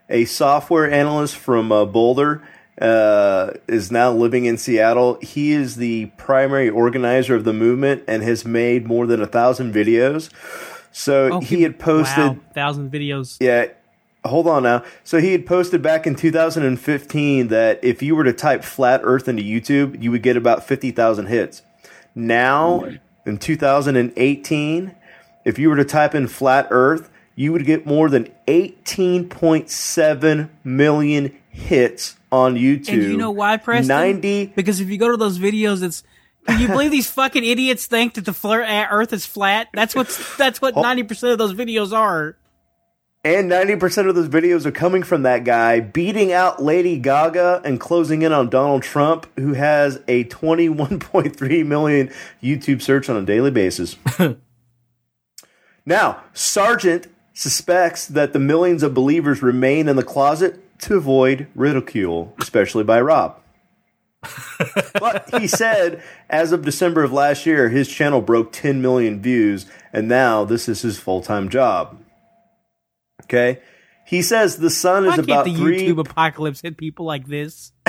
a 0.10 0.26
software 0.26 0.90
analyst 0.92 1.36
from 1.36 1.72
uh, 1.72 1.86
Boulder, 1.86 2.44
uh, 2.80 3.52
is 3.68 3.92
now 3.92 4.12
living 4.12 4.46
in 4.46 4.58
Seattle. 4.58 5.18
He 5.22 5.52
is 5.52 5.76
the 5.78 6.08
primary 6.18 6.70
organizer 6.70 7.36
of 7.36 7.44
the 7.44 7.54
movement 7.54 8.04
and 8.08 8.24
has 8.24 8.46
made 8.46 8.86
more 8.86 9.06
than 9.08 9.22
a 9.22 9.28
thousand 9.28 9.74
videos. 9.74 10.30
So 10.92 11.40
he 11.40 11.64
had 11.64 11.80
posted, 11.80 12.20
Oh, 12.20 12.28
wow, 12.34 12.40
thousand 12.54 12.92
videos. 12.92 13.38
yeah. 13.40 13.68
Hold 14.24 14.48
on 14.48 14.64
now. 14.64 14.84
So 15.04 15.20
he 15.20 15.32
had 15.32 15.48
posted 15.48 15.82
back 15.82 16.06
in 16.06 16.16
2015 16.16 17.48
that 17.48 17.84
if 17.84 18.04
you 18.04 18.16
were 18.16 18.24
to 18.24 18.34
type 18.34 18.64
flat 18.64 19.02
Earth 19.04 19.28
into 19.28 19.42
YouTube, 19.42 20.02
you 20.02 20.12
would 20.12 20.22
get 20.22 20.38
about 20.38 20.64
50,000 20.64 21.26
hits. 21.26 21.64
Now, 22.14 22.84
in 23.26 23.38
2018, 23.38 24.96
if 25.44 25.58
you 25.58 25.70
were 25.70 25.76
to 25.76 25.86
type 25.86 26.14
in 26.14 26.28
flat 26.28 26.68
Earth, 26.70 27.10
you 27.36 27.52
would 27.52 27.66
get 27.66 27.88
more 27.88 28.10
than 28.10 28.30
18.7 28.48 30.50
million 30.64 31.38
hits 31.50 32.16
on 32.32 32.56
YouTube. 32.56 32.90
And 32.90 33.04
you 33.04 33.18
know 33.18 33.32
why, 33.32 33.58
Preston? 33.58 33.88
90 33.88 34.54
Because 34.56 34.80
if 34.80 34.90
you 34.90 34.98
go 34.98 35.10
to 35.10 35.18
those 35.18 35.40
videos, 35.40 35.82
it's 35.82 36.04
can 36.48 36.60
you 36.60 36.68
believe 36.68 36.92
these 36.92 37.10
fucking 37.10 37.44
idiots 37.44 37.86
think 37.86 38.16
that 38.16 38.26
the 38.26 38.32
flir- 38.32 38.68
uh, 38.68 38.88
Earth 38.90 39.14
is 39.14 39.26
flat? 39.26 39.68
That's 39.74 39.94
what's 39.94 40.38
that's 40.38 40.62
what 40.62 40.76
ninety 40.76 41.04
percent 41.04 41.34
of 41.34 41.38
those 41.38 41.54
videos 41.54 41.96
are. 41.96 42.36
And 43.24 43.52
90% 43.52 44.10
of 44.10 44.16
those 44.16 44.30
videos 44.30 44.66
are 44.66 44.72
coming 44.72 45.04
from 45.04 45.22
that 45.24 45.44
guy 45.44 45.80
beating 45.80 46.34
out 46.34 46.62
Lady 46.62 46.98
Gaga 46.98 47.62
and 47.64 47.80
closing 47.80 48.24
in 48.24 48.32
on 48.32 48.50
Donald 48.50 48.82
Trump, 48.82 49.28
who 49.38 49.54
has 49.54 50.02
a 50.08 50.24
21.3 50.24 51.66
million 51.66 52.12
YouTube 52.42 52.82
search 52.82 53.10
on 53.10 53.18
a 53.18 53.22
daily 53.22 53.52
basis. 53.52 53.96
now, 55.86 56.24
Sargent 56.34 57.08
suspects 57.34 58.08
that 58.08 58.34
the 58.34 58.40
millions 58.40 58.82
of 58.82 58.96
believers 58.96 59.44
remain 59.44 59.88
in 59.88 59.98
the 59.98 60.04
closet 60.04 60.60
to 60.80 60.98
avoid 60.98 61.46
ridicule, 61.54 62.34
especially 62.40 62.84
by 62.84 63.00
Rob. 63.00 63.38
but 65.00 65.30
he 65.40 65.46
said, 65.46 66.02
as 66.28 66.52
of 66.52 66.66
December 66.66 67.04
of 67.04 67.14
last 67.14 67.46
year, 67.46 67.70
his 67.70 67.88
channel 67.88 68.22
broke 68.22 68.52
10 68.52 68.82
million 68.82 69.22
views, 69.22 69.68
and 69.94 70.08
now 70.08 70.44
this 70.44 70.68
is 70.68 70.82
his 70.82 71.00
full 71.00 71.22
time 71.22 71.50
job. 71.50 72.01
Okay. 73.32 73.62
He 74.06 74.22
says 74.22 74.58
the 74.58 74.70
sun 74.70 75.06
is 75.06 75.12
Why 75.12 75.16
can't 75.16 75.30
about 75.30 75.46
the 75.46 75.56
three. 75.56 75.88
YouTube 75.88 76.00
apocalypse 76.00 76.60
hit 76.60 76.76
people 76.76 77.06
like 77.06 77.28
this? 77.28 77.72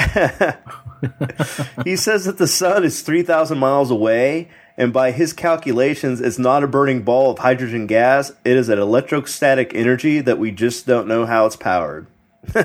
He 1.85 1.97
says 1.97 2.27
that 2.27 2.39
the 2.39 2.47
sun 2.47 2.85
is 2.85 3.03
3,000 3.03 3.59
miles 3.59 3.91
away, 3.91 4.49
and 4.77 4.93
by 4.93 5.11
his 5.11 5.33
calculations, 5.33 6.21
it's 6.21 6.39
not 6.39 6.63
a 6.63 6.69
burning 6.69 7.03
ball 7.03 7.33
of 7.33 7.41
hydrogen 7.41 7.89
gas. 7.89 8.31
It 8.45 8.57
is 8.57 8.69
an 8.69 8.79
electrostatic 8.79 9.75
energy 9.75 10.21
that 10.21 10.39
we 10.39 10.53
just 10.53 10.87
don't 10.87 11.09
know 11.09 11.27
how 11.27 11.47
it's 11.47 11.57
powered. 11.57 12.07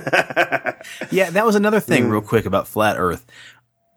Yeah, 1.12 1.32
that 1.32 1.46
was 1.46 1.56
another 1.56 1.80
thing, 1.80 2.06
hmm. 2.06 2.12
real 2.12 2.22
quick, 2.22 2.46
about 2.46 2.68
flat 2.68 2.98
Earth. 2.98 3.26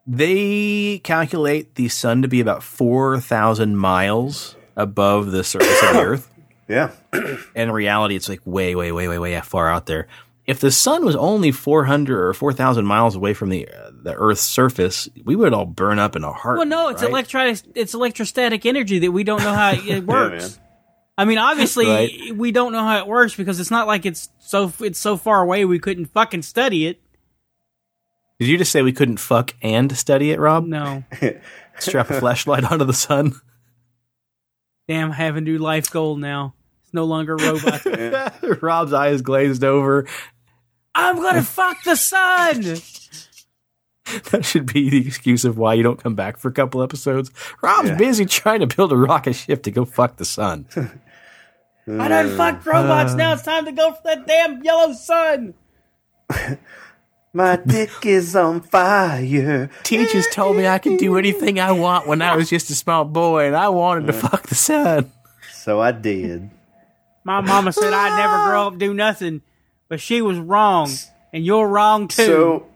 They 0.07 0.99
calculate 1.05 1.75
the 1.75 1.89
sun 1.89 2.23
to 2.23 2.29
be 2.29 2.41
about 2.41 2.63
4,000 2.63 3.77
miles 3.77 4.57
above 4.77 5.31
the 5.31 5.45
surface 5.45 5.83
of 5.83 5.93
the 5.93 6.01
Earth. 6.05 6.31
Yeah. 6.71 6.91
And 7.13 7.39
in 7.55 7.73
reality, 7.73 8.15
it's 8.17 8.29
like 8.29 8.41
way, 8.47 8.75
way, 8.75 8.93
way, 8.93 9.09
way, 9.09 9.19
way 9.19 9.41
far 9.41 9.69
out 9.69 9.87
there. 9.87 10.07
if 10.47 10.61
the 10.61 10.71
sun 10.71 11.05
was 11.05 11.17
only 11.17 11.51
400 11.53 12.19
or 12.29 12.33
4,000 12.33 12.85
miles 12.85 13.15
away 13.17 13.35
from 13.35 13.49
the 13.51 13.69
uh, 13.69 13.91
the 14.03 14.15
Earth's 14.15 14.41
surface, 14.41 15.09
we 15.25 15.37
would 15.37 15.53
all 15.53 15.67
burn 15.67 15.99
up 15.99 16.17
in 16.17 16.25
a 16.25 16.33
heart. 16.33 16.59
Well, 16.59 16.67
no, 16.67 16.89
it's 16.89 17.03
right? 17.03 17.11
electro 17.11 17.55
it's 17.75 17.93
electrostatic 17.95 18.65
energy 18.65 18.99
that 19.01 19.13
we 19.13 19.25
don't 19.25 19.43
know 19.43 19.53
how 19.53 19.73
it 19.73 20.07
works. 20.07 20.57
man. 20.57 20.67
I 21.19 21.25
mean, 21.27 21.37
obviously, 21.39 21.87
Right. 21.87 22.35
we 22.35 22.51
don't 22.51 22.73
know 22.73 22.83
how 22.83 22.99
it 22.99 23.07
works 23.07 23.35
because 23.37 23.61
it's 23.61 23.71
not 23.71 23.87
like 23.87 24.07
it's 24.07 24.31
so 24.39 24.73
it's 24.81 24.99
so 24.99 25.17
far 25.19 25.43
away 25.43 25.65
we 25.67 25.79
couldn't 25.79 26.07
fucking 26.07 26.43
study 26.43 26.87
it. 26.87 27.01
Did 28.39 28.49
you 28.49 28.57
just 28.57 28.73
say 28.73 28.81
we 28.81 28.93
couldn't 28.95 29.19
fuck 29.19 29.55
and 29.61 29.95
study 29.97 30.31
it, 30.31 30.39
Rob? 30.41 30.65
No, 30.67 31.05
Strap 31.79 32.09
a 32.11 32.19
flashlight 32.21 32.65
onto 32.65 32.87
the 32.87 32.95
sun. 32.95 33.35
damn, 34.89 35.13
I 35.13 35.17
have 35.17 35.37
a 35.37 35.41
new 35.43 35.59
life 35.59 35.91
goal 35.91 36.17
now. 36.17 36.55
It's 36.91 36.95
no 36.95 37.05
longer 37.05 37.37
robots. 37.37 37.87
Rob's 38.63 38.93
eyes 38.93 39.23
glazed 39.23 39.63
over. 39.63 40.09
I'm 40.93 41.17
gonna 41.23 41.43
fuck 41.45 41.85
the 41.85 41.95
sun. 41.95 42.63
That 44.33 44.45
should 44.45 44.67
be 44.73 44.91
the 44.91 45.07
excuse 45.07 45.45
of 45.45 45.57
why 45.57 45.75
you 45.75 45.85
don't 45.85 46.03
come 46.03 46.17
back 46.17 46.37
for 46.37 46.49
a 46.49 46.53
couple 46.53 46.83
episodes. 46.83 47.31
Rob's 47.63 47.91
Yeah. 47.91 47.95
busy 47.95 48.27
trying 48.27 48.59
to 48.59 48.67
build 48.67 48.91
a 48.91 48.97
rocket 48.97 49.35
ship 49.35 49.63
to 49.63 49.71
go 49.71 49.85
fuck 49.85 50.17
the 50.17 50.25
sun. 50.25 50.67
Uh, 51.89 51.97
I 52.03 52.09
done 52.09 52.37
fucked 52.37 52.67
robots. 52.67 53.15
Now 53.15 53.33
it's 53.33 53.43
time 53.43 53.65
to 53.65 53.73
go 53.73 53.91
for 53.93 54.03
that 54.05 54.25
damn 54.27 54.63
yellow 54.63 54.93
sun. 54.93 55.55
My 57.33 57.57
dick 57.57 57.91
is 58.05 58.37
on 58.37 58.61
fire. 58.61 59.71
Teachers 59.83 60.27
told 60.31 60.57
me 60.59 60.69
I 60.69 60.79
could 60.79 60.99
do 60.99 61.17
anything 61.17 61.59
I 61.59 61.73
want 61.73 62.07
when 62.07 62.21
I 62.23 62.37
was 62.37 62.51
just 62.51 62.71
a 62.71 62.75
small 62.75 63.05
boy, 63.07 63.47
and 63.47 63.57
I 63.57 63.71
wanted 63.71 64.07
to 64.09 64.13
fuck 64.13 64.43
the 64.47 64.55
sun. 64.55 65.11
So 65.53 65.81
I 65.81 65.91
did. 65.93 66.51
My 67.25 67.41
mama 67.41 67.73
said 67.73 67.93
I'd 67.93 68.17
never 68.17 68.45
grow 68.51 68.69
up 68.69 68.79
do 68.79 68.95
nothing, 68.95 69.43
but 69.89 70.01
she 70.01 70.23
was 70.23 70.39
wrong, 70.39 70.91
and 71.33 71.45
you're 71.45 71.69
wrong 71.69 72.09
too. 72.09 72.25
So, 72.25 72.67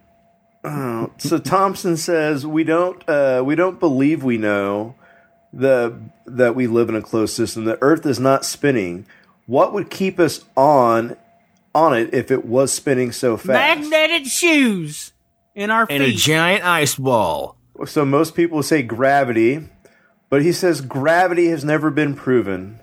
uh, 0.62 1.06
so 1.18 1.38
Thompson 1.38 1.96
says 1.96 2.46
we 2.46 2.64
don't 2.64 3.06
uh, 3.08 3.42
we 3.44 3.54
don't 3.54 3.80
believe 3.80 4.22
we 4.22 4.38
know 4.38 4.94
the 5.52 5.98
that 6.26 6.54
we 6.54 6.66
live 6.66 6.88
in 6.88 6.96
a 6.96 7.02
closed 7.02 7.34
system. 7.34 7.64
The 7.64 7.78
Earth 7.80 8.06
is 8.06 8.20
not 8.20 8.44
spinning. 8.44 9.06
What 9.46 9.72
would 9.72 9.90
keep 9.90 10.18
us 10.18 10.44
on 10.56 11.16
on 11.74 11.96
it 11.96 12.14
if 12.14 12.30
it 12.30 12.44
was 12.44 12.72
spinning 12.72 13.12
so 13.12 13.36
fast? 13.36 13.48
magnetic 13.48 14.26
shoes 14.26 15.12
in 15.54 15.70
our 15.70 15.86
feet. 15.86 15.94
And 15.94 16.04
a 16.04 16.12
giant 16.12 16.64
ice 16.64 16.96
ball. 16.96 17.56
So 17.86 18.04
most 18.04 18.34
people 18.34 18.62
say 18.62 18.82
gravity, 18.82 19.68
but 20.30 20.42
he 20.42 20.52
says 20.52 20.80
gravity 20.80 21.48
has 21.48 21.64
never 21.64 21.90
been 21.90 22.14
proven. 22.14 22.80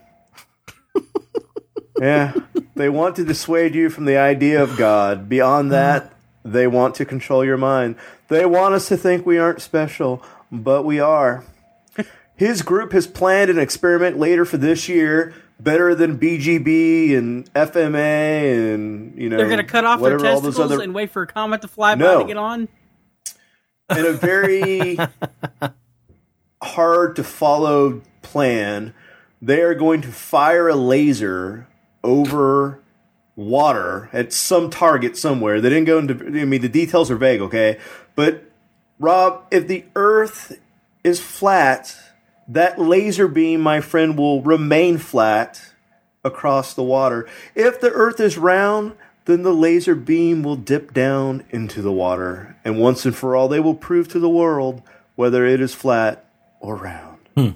Yeah, 2.01 2.33
they 2.75 2.89
want 2.89 3.15
to 3.17 3.23
dissuade 3.23 3.75
you 3.75 3.91
from 3.91 4.05
the 4.05 4.17
idea 4.17 4.61
of 4.61 4.75
God. 4.75 5.29
Beyond 5.29 5.67
hmm. 5.67 5.73
that, 5.73 6.13
they 6.43 6.65
want 6.65 6.95
to 6.95 7.05
control 7.05 7.45
your 7.45 7.57
mind. 7.57 7.95
They 8.27 8.45
want 8.45 8.73
us 8.73 8.87
to 8.87 8.97
think 8.97 9.25
we 9.25 9.37
aren't 9.37 9.61
special, 9.61 10.23
but 10.51 10.83
we 10.83 10.99
are. 10.99 11.43
His 12.35 12.63
group 12.63 12.93
has 12.93 13.05
planned 13.05 13.51
an 13.51 13.59
experiment 13.59 14.17
later 14.17 14.45
for 14.45 14.57
this 14.57 14.89
year, 14.89 15.35
better 15.59 15.93
than 15.93 16.17
BGB 16.17 17.15
and 17.15 17.53
FMA 17.53 18.73
and 18.73 19.15
you 19.15 19.29
know. 19.29 19.37
They're 19.37 19.49
gonna 19.49 19.63
cut 19.63 19.85
off 19.85 20.01
their 20.01 20.17
whatever 20.17 20.33
all 20.33 20.41
those 20.41 20.55
testicles 20.55 20.71
other 20.71 20.83
and 20.83 20.95
wait 20.95 21.11
for 21.11 21.21
a 21.21 21.27
comet 21.27 21.61
to 21.61 21.67
fly 21.67 21.93
by 21.93 21.99
No. 21.99 22.21
to 22.21 22.25
get 22.25 22.37
on. 22.37 22.67
in 23.91 24.05
a 24.05 24.13
very 24.13 24.97
hard 26.63 27.15
to 27.17 27.23
follow 27.23 28.01
plan, 28.23 28.95
they 29.39 29.61
are 29.61 29.75
going 29.75 30.01
to 30.01 30.11
fire 30.11 30.67
a 30.67 30.75
laser 30.75 31.67
over 32.03 32.79
water 33.35 34.09
at 34.13 34.33
some 34.33 34.69
target 34.69 35.17
somewhere. 35.17 35.61
They 35.61 35.69
didn't 35.69 35.85
go 35.85 35.99
into. 35.99 36.13
I 36.41 36.45
mean, 36.45 36.61
the 36.61 36.69
details 36.69 37.09
are 37.11 37.15
vague, 37.15 37.41
okay? 37.41 37.79
But 38.15 38.43
Rob, 38.99 39.45
if 39.51 39.67
the 39.67 39.85
Earth 39.95 40.59
is 41.03 41.19
flat, 41.19 41.95
that 42.47 42.79
laser 42.79 43.27
beam, 43.27 43.61
my 43.61 43.81
friend, 43.81 44.17
will 44.17 44.41
remain 44.41 44.97
flat 44.97 45.73
across 46.23 46.73
the 46.73 46.83
water. 46.83 47.27
If 47.55 47.81
the 47.81 47.91
Earth 47.91 48.19
is 48.19 48.37
round, 48.37 48.93
then 49.25 49.43
the 49.43 49.53
laser 49.53 49.95
beam 49.95 50.43
will 50.43 50.55
dip 50.55 50.93
down 50.93 51.43
into 51.49 51.81
the 51.81 51.91
water, 51.91 52.55
and 52.63 52.79
once 52.79 53.05
and 53.05 53.15
for 53.15 53.35
all, 53.35 53.47
they 53.47 53.59
will 53.59 53.75
prove 53.75 54.07
to 54.09 54.19
the 54.19 54.29
world 54.29 54.81
whether 55.15 55.45
it 55.45 55.61
is 55.61 55.73
flat 55.73 56.25
or 56.59 56.75
round. 56.75 57.17
Hmm. 57.35 57.49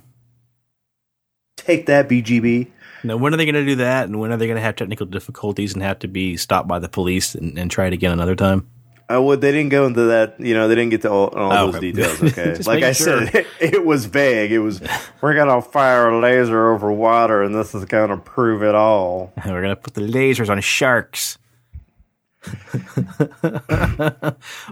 Take 1.57 1.87
that, 1.87 2.07
BGB. 2.07 2.71
Now, 3.05 3.17
when 3.17 3.33
are 3.33 3.37
they 3.37 3.45
going 3.45 3.55
to 3.55 3.65
do 3.65 3.75
that? 3.75 4.05
And 4.07 4.19
when 4.19 4.31
are 4.31 4.37
they 4.37 4.47
going 4.47 4.55
to 4.57 4.61
have 4.61 4.75
technical 4.75 5.05
difficulties 5.05 5.73
and 5.73 5.83
have 5.83 5.99
to 5.99 6.07
be 6.07 6.37
stopped 6.37 6.67
by 6.67 6.79
the 6.79 6.89
police 6.89 7.35
and, 7.35 7.57
and 7.57 7.69
try 7.69 7.87
it 7.87 7.93
again 7.93 8.11
another 8.11 8.35
time? 8.35 8.67
Uh, 9.07 9.21
well, 9.21 9.37
they 9.37 9.51
didn't 9.51 9.69
go 9.69 9.85
into 9.85 10.05
that. 10.05 10.39
You 10.39 10.55
know, 10.55 10.67
they 10.67 10.73
didn't 10.73 10.89
get 10.89 11.03
to 11.03 11.11
all, 11.11 11.27
all 11.27 11.51
Oh, 11.53 11.65
those 11.67 11.75
okay. 11.75 11.91
details. 11.91 12.21
Okay, 12.37 12.55
like 12.65 12.83
I 12.83 12.91
sure. 12.91 13.27
said, 13.27 13.35
it, 13.35 13.47
it 13.75 13.85
was 13.85 14.05
vague. 14.05 14.51
It 14.51 14.57
was 14.59 14.81
we're 15.21 15.35
gonna 15.35 15.61
fire 15.61 16.09
a 16.09 16.19
laser 16.19 16.71
over 16.73 16.91
water, 16.91 17.43
and 17.43 17.53
this 17.53 17.75
is 17.75 17.85
gonna 17.85 18.17
prove 18.17 18.63
it 18.63 18.73
all. 18.73 19.31
We're 19.45 19.61
going 19.61 19.75
to 19.75 19.75
put 19.75 19.93
the 19.93 20.01
lasers 20.01 20.49
on 20.49 20.59
sharks. 20.61 21.37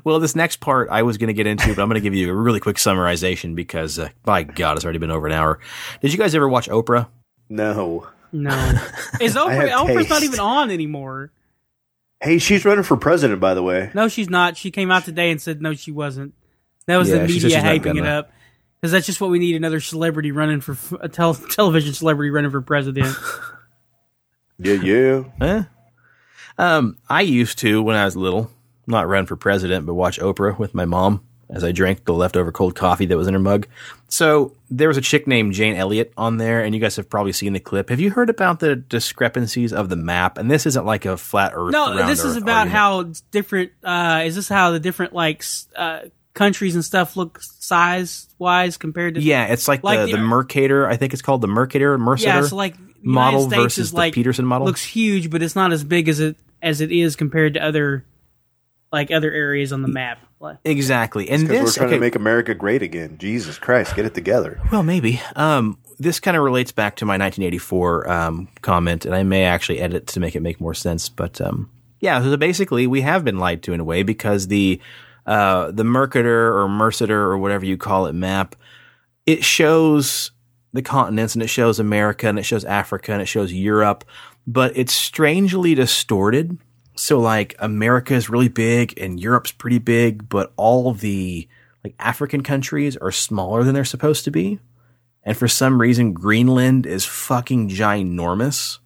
well, 0.04 0.20
this 0.20 0.36
next 0.36 0.58
part 0.60 0.90
I 0.90 1.04
was 1.04 1.18
going 1.18 1.28
to 1.28 1.34
get 1.34 1.48
into, 1.48 1.68
but 1.76 1.82
I'm 1.82 1.90
going 1.90 1.96
to 1.96 2.02
give 2.02 2.14
you 2.16 2.30
a 2.30 2.34
really 2.34 2.60
quick 2.60 2.78
summarization 2.78 3.56
because, 3.56 4.00
uh, 4.00 4.10
by 4.24 4.44
God, 4.44 4.78
it's 4.78 4.86
already 4.86 5.00
been 5.00 5.12
over 5.12 5.28
an 5.28 5.34
hour. 5.34 5.60
Did 6.02 6.12
you 6.12 6.20
guys 6.20 6.36
ever 6.36 6.48
watch 6.48 6.70
Oprah? 6.70 7.08
No. 7.50 8.08
No, 8.34 8.50
is 9.22 9.36
Oprah? 9.36 9.70
have 9.70 9.88
Oprah's 9.88 10.10
not 10.10 10.24
even 10.24 10.40
on 10.40 10.72
anymore. 10.72 11.32
Hey, 12.22 12.40
she's 12.40 12.66
running 12.66 12.84
for 12.84 12.98
president, 12.98 13.40
by 13.40 13.54
the 13.54 13.62
way. 13.64 13.92
No, 13.94 14.08
she's 14.08 14.30
not. 14.30 14.58
She 14.58 14.72
came 14.72 14.90
out 14.92 15.06
today 15.06 15.30
and 15.32 15.42
said 15.42 15.62
no, 15.62 15.74
she 15.74 15.92
wasn't. 15.92 16.34
That 16.88 16.98
was 16.98 17.10
Yeah, 17.10 17.20
the 17.20 17.28
media 17.28 17.62
hyping 17.62 17.98
it 17.98 18.06
up 18.06 18.32
because 18.82 18.92
that's 18.92 19.06
just 19.06 19.22
what 19.22 19.30
we 19.30 19.40
need: 19.40 19.56
another 19.56 19.80
celebrity 19.80 20.32
running 20.32 20.60
for 20.60 20.74
f- 20.74 20.94
a 21.00 21.08
tel- 21.08 21.34
television 21.50 21.94
celebrity 21.94 22.32
running 22.32 22.52
for 22.52 22.62
president. 22.62 23.16
Yeah, 24.60 24.74
yeah. 24.76 25.24
Eh? 25.42 25.64
Um, 26.60 26.98
I 27.10 27.22
used 27.22 27.58
to 27.60 27.82
when 27.82 27.96
I 27.96 28.06
was 28.06 28.16
little, 28.16 28.52
not 28.86 29.08
run 29.08 29.26
for 29.26 29.36
president, 29.36 29.86
but 29.88 29.96
watch 29.96 30.20
Oprah 30.20 30.58
with 30.58 30.76
my 30.76 30.86
mom 30.86 31.26
as 31.54 31.64
I 31.64 31.72
drank 31.72 32.04
the 32.06 32.14
leftover 32.14 32.52
cold 32.52 32.76
coffee 32.76 33.06
that 33.06 33.16
was 33.18 33.28
in 33.28 33.34
her 33.34 33.40
mug. 33.40 33.68
So 34.10 34.56
there 34.70 34.88
was 34.88 34.98
a 34.98 35.02
chick 35.02 35.28
named 35.28 35.54
Jane 35.54 35.76
Elliott 35.76 36.12
on 36.18 36.38
there, 36.38 36.64
and 36.64 36.74
you 36.76 36.82
guys 36.82 36.96
have 36.98 37.10
probably 37.10 37.32
seen 37.32 37.54
the 37.54 37.60
clip. 37.60 37.90
Have 37.90 38.00
you 38.00 38.12
heard 38.12 38.30
about 38.30 38.60
the 38.60 38.76
discrepancies 38.76 39.72
of 39.72 39.90
the 39.90 39.96
map? 39.96 40.38
And 40.38 40.50
this 40.52 40.66
isn't 40.66 40.86
like 40.86 41.06
a 41.06 41.16
flat 41.18 41.52
Earth. 41.56 41.72
no, 41.72 42.06
this 42.08 42.24
is 42.24 42.36
about 42.36 42.68
argument. 42.68 42.72
how 42.72 43.04
different. 43.32 43.72
Uh, 43.84 44.24
is 44.26 44.36
this 44.36 44.50
how 44.50 44.72
the 44.72 44.80
different 44.80 45.14
like 45.14 45.44
uh, 45.76 46.02
countries 46.34 46.76
and 46.76 46.84
stuff 46.84 47.16
look 47.16 47.40
size 47.42 48.28
wise 48.40 48.78
compared 48.78 49.16
to? 49.16 49.22
Yeah, 49.22 49.46
it's 49.46 49.68
like, 49.68 49.84
Like 49.84 50.00
the, 50.00 50.06
the- 50.08 50.12
the 50.14 50.18
Mercator. 50.20 50.88
I 50.88 50.98
think 50.98 51.14
it's 51.14 51.22
called 51.22 51.42
the 51.42 51.48
Mercator. 51.48 51.98
Mercator. 51.98 52.28
yeah. 52.30 52.42
So 52.44 52.56
like 52.56 52.76
model 53.02 53.48
States 53.48 53.64
versus 53.64 53.86
is 53.86 53.92
the 53.92 53.98
like 53.98 54.14
Peterson 54.14 54.46
model? 54.46 54.66
looks 54.68 54.84
huge, 54.84 55.30
but 55.30 55.42
it's 55.44 55.56
not 55.56 55.72
as 55.74 55.84
big 55.84 56.08
as 56.10 56.20
it 56.20 56.36
as 56.62 56.82
it 56.82 56.92
is 56.92 57.16
compared 57.16 57.56
to 57.56 57.64
other 57.64 58.06
like 58.92 59.12
other 59.12 59.32
areas 59.32 59.74
on 59.74 59.82
the 59.82 59.88
map. 59.88 60.20
Like- 60.44 60.58
exactly. 60.64 61.30
And 61.30 61.48
Because 61.48 61.64
we're 61.64 61.72
trying 61.72 61.88
okay, 61.88 61.96
to 61.96 62.02
make 62.02 62.16
America 62.16 62.54
great 62.54 62.84
again. 62.84 63.18
Jesus 63.18 63.58
Christ, 63.58 63.96
get 63.96 64.06
it 64.06 64.14
together. 64.14 64.62
Well, 64.72 64.84
maybe. 64.84 65.22
Um, 65.36 65.78
this 66.00 66.20
kind 66.20 66.38
of 66.38 66.44
relates 66.44 66.72
back 66.72 66.98
to 66.98 67.06
my 67.06 67.14
1984 67.14 68.12
um, 68.12 68.48
comment, 68.62 69.06
and 69.06 69.16
I 69.16 69.24
may 69.24 69.46
actually 69.46 69.80
edit 69.80 70.08
to 70.08 70.20
make 70.20 70.36
it 70.36 70.42
make 70.42 70.60
more 70.60 70.74
sense. 70.74 71.10
But 71.10 71.40
um, 71.42 71.72
yeah, 72.02 72.22
so 72.22 72.36
basically, 72.38 72.86
we 72.88 73.02
have 73.02 73.24
been 73.24 73.40
lied 73.40 73.64
to 73.64 73.74
in 73.74 73.80
a 73.80 73.84
way 73.84 74.04
because 74.04 74.48
the 74.48 74.80
uh, 75.26 75.72
the 75.72 75.86
Mercator 75.86 76.60
or 76.60 76.68
Mercator 76.68 77.22
or 77.22 77.38
whatever 77.38 77.66
you 77.66 77.78
call 77.78 78.08
it 78.08 78.14
map 78.14 78.56
it 79.26 79.44
shows 79.44 80.32
the 80.74 80.82
continents 80.82 81.36
and 81.36 81.44
it 81.44 81.48
shows 81.48 81.80
America 81.80 82.28
and 82.28 82.40
it 82.40 82.44
shows 82.44 82.66
Africa 82.66 83.14
and 83.14 83.22
it 83.22 83.28
shows 83.28 83.54
Europe, 83.54 84.04
but 84.48 84.76
it's 84.76 84.94
strangely 84.94 85.76
distorted. 85.76 86.58
So 86.96 87.20
like 87.20 87.56
America 87.60 88.14
is 88.14 88.30
really 88.30 88.50
big 88.50 89.00
and 89.00 89.20
Europe's 89.20 89.52
pretty 89.52 89.80
big, 89.80 90.30
but 90.30 90.54
all 90.58 90.94
the 90.94 91.48
like 91.84 91.96
African 92.00 92.44
countries 92.44 92.96
are 92.98 93.12
smaller 93.12 93.64
than 93.64 93.74
they're 93.74 93.86
supposed 93.86 94.24
to 94.26 94.32
be. 94.32 94.60
And 95.24 95.38
for 95.38 95.48
some 95.48 95.80
reason, 95.80 96.14
Greenland 96.14 96.86
is 96.86 97.06
fucking 97.06 97.70
ginormous. 97.70 98.80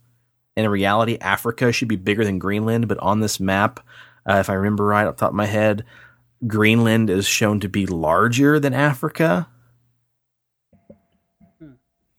In 0.56 0.68
reality, 0.70 1.18
Africa 1.20 1.72
should 1.72 1.88
be 1.88 1.96
bigger 1.96 2.24
than 2.24 2.40
Greenland. 2.40 2.88
But 2.88 3.00
on 3.00 3.20
this 3.20 3.40
map, 3.40 3.80
uh, 4.26 4.36
if 4.36 4.50
I 4.50 4.54
remember 4.54 4.86
right 4.86 5.08
off 5.08 5.18
the 5.18 5.22
top 5.22 5.30
of 5.30 5.36
my 5.36 5.46
head, 5.46 5.84
Greenland 6.46 7.10
is 7.10 7.26
shown 7.26 7.60
to 7.62 7.70
be 7.70 7.86
larger 7.86 8.60
than 8.60 8.74
Africa. 8.74 9.48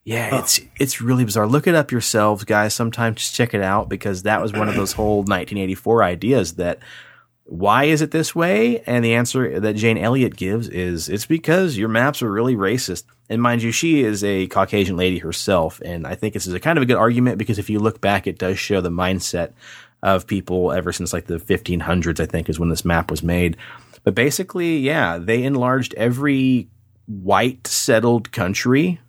Yeah, 0.09 0.39
it's 0.39 0.59
it's 0.79 1.01
really 1.01 1.23
bizarre. 1.23 1.45
Look 1.45 1.67
it 1.67 1.75
up 1.75 1.91
yourselves, 1.91 2.43
guys. 2.43 2.73
Sometime 2.73 3.13
just 3.13 3.35
check 3.35 3.53
it 3.53 3.61
out 3.61 3.89
because 3.89 4.23
that 4.23 4.41
was 4.41 4.51
one 4.51 4.67
of 4.67 4.73
those 4.73 4.93
whole 4.93 5.17
1984 5.17 6.01
ideas 6.01 6.53
that 6.55 6.79
why 7.43 7.83
is 7.83 8.01
it 8.01 8.09
this 8.09 8.33
way? 8.33 8.79
And 8.87 9.05
the 9.05 9.13
answer 9.13 9.59
that 9.59 9.75
Jane 9.75 9.99
Elliott 9.99 10.35
gives 10.35 10.67
is 10.67 11.09
it's 11.09 11.27
because 11.27 11.77
your 11.77 11.89
maps 11.89 12.23
are 12.23 12.31
really 12.31 12.55
racist. 12.55 13.03
And 13.29 13.39
mind 13.39 13.61
you, 13.61 13.71
she 13.71 14.01
is 14.01 14.23
a 14.23 14.47
Caucasian 14.47 14.97
lady 14.97 15.19
herself, 15.19 15.79
and 15.85 16.07
I 16.07 16.15
think 16.15 16.33
this 16.33 16.47
is 16.47 16.55
a 16.55 16.59
kind 16.59 16.79
of 16.79 16.81
a 16.81 16.87
good 16.87 16.97
argument 16.97 17.37
because 17.37 17.59
if 17.59 17.69
you 17.69 17.77
look 17.77 18.01
back, 18.01 18.25
it 18.25 18.39
does 18.39 18.57
show 18.57 18.81
the 18.81 18.89
mindset 18.89 19.53
of 20.01 20.25
people 20.25 20.71
ever 20.71 20.91
since 20.91 21.13
like 21.13 21.27
the 21.27 21.37
1500s, 21.37 22.19
I 22.19 22.25
think, 22.25 22.49
is 22.49 22.59
when 22.59 22.69
this 22.69 22.83
map 22.83 23.11
was 23.11 23.21
made. 23.21 23.57
But 24.03 24.15
basically, 24.15 24.79
yeah, 24.79 25.19
they 25.19 25.43
enlarged 25.43 25.93
every 25.93 26.67
white 27.05 27.67
settled 27.67 28.31
country. 28.31 28.99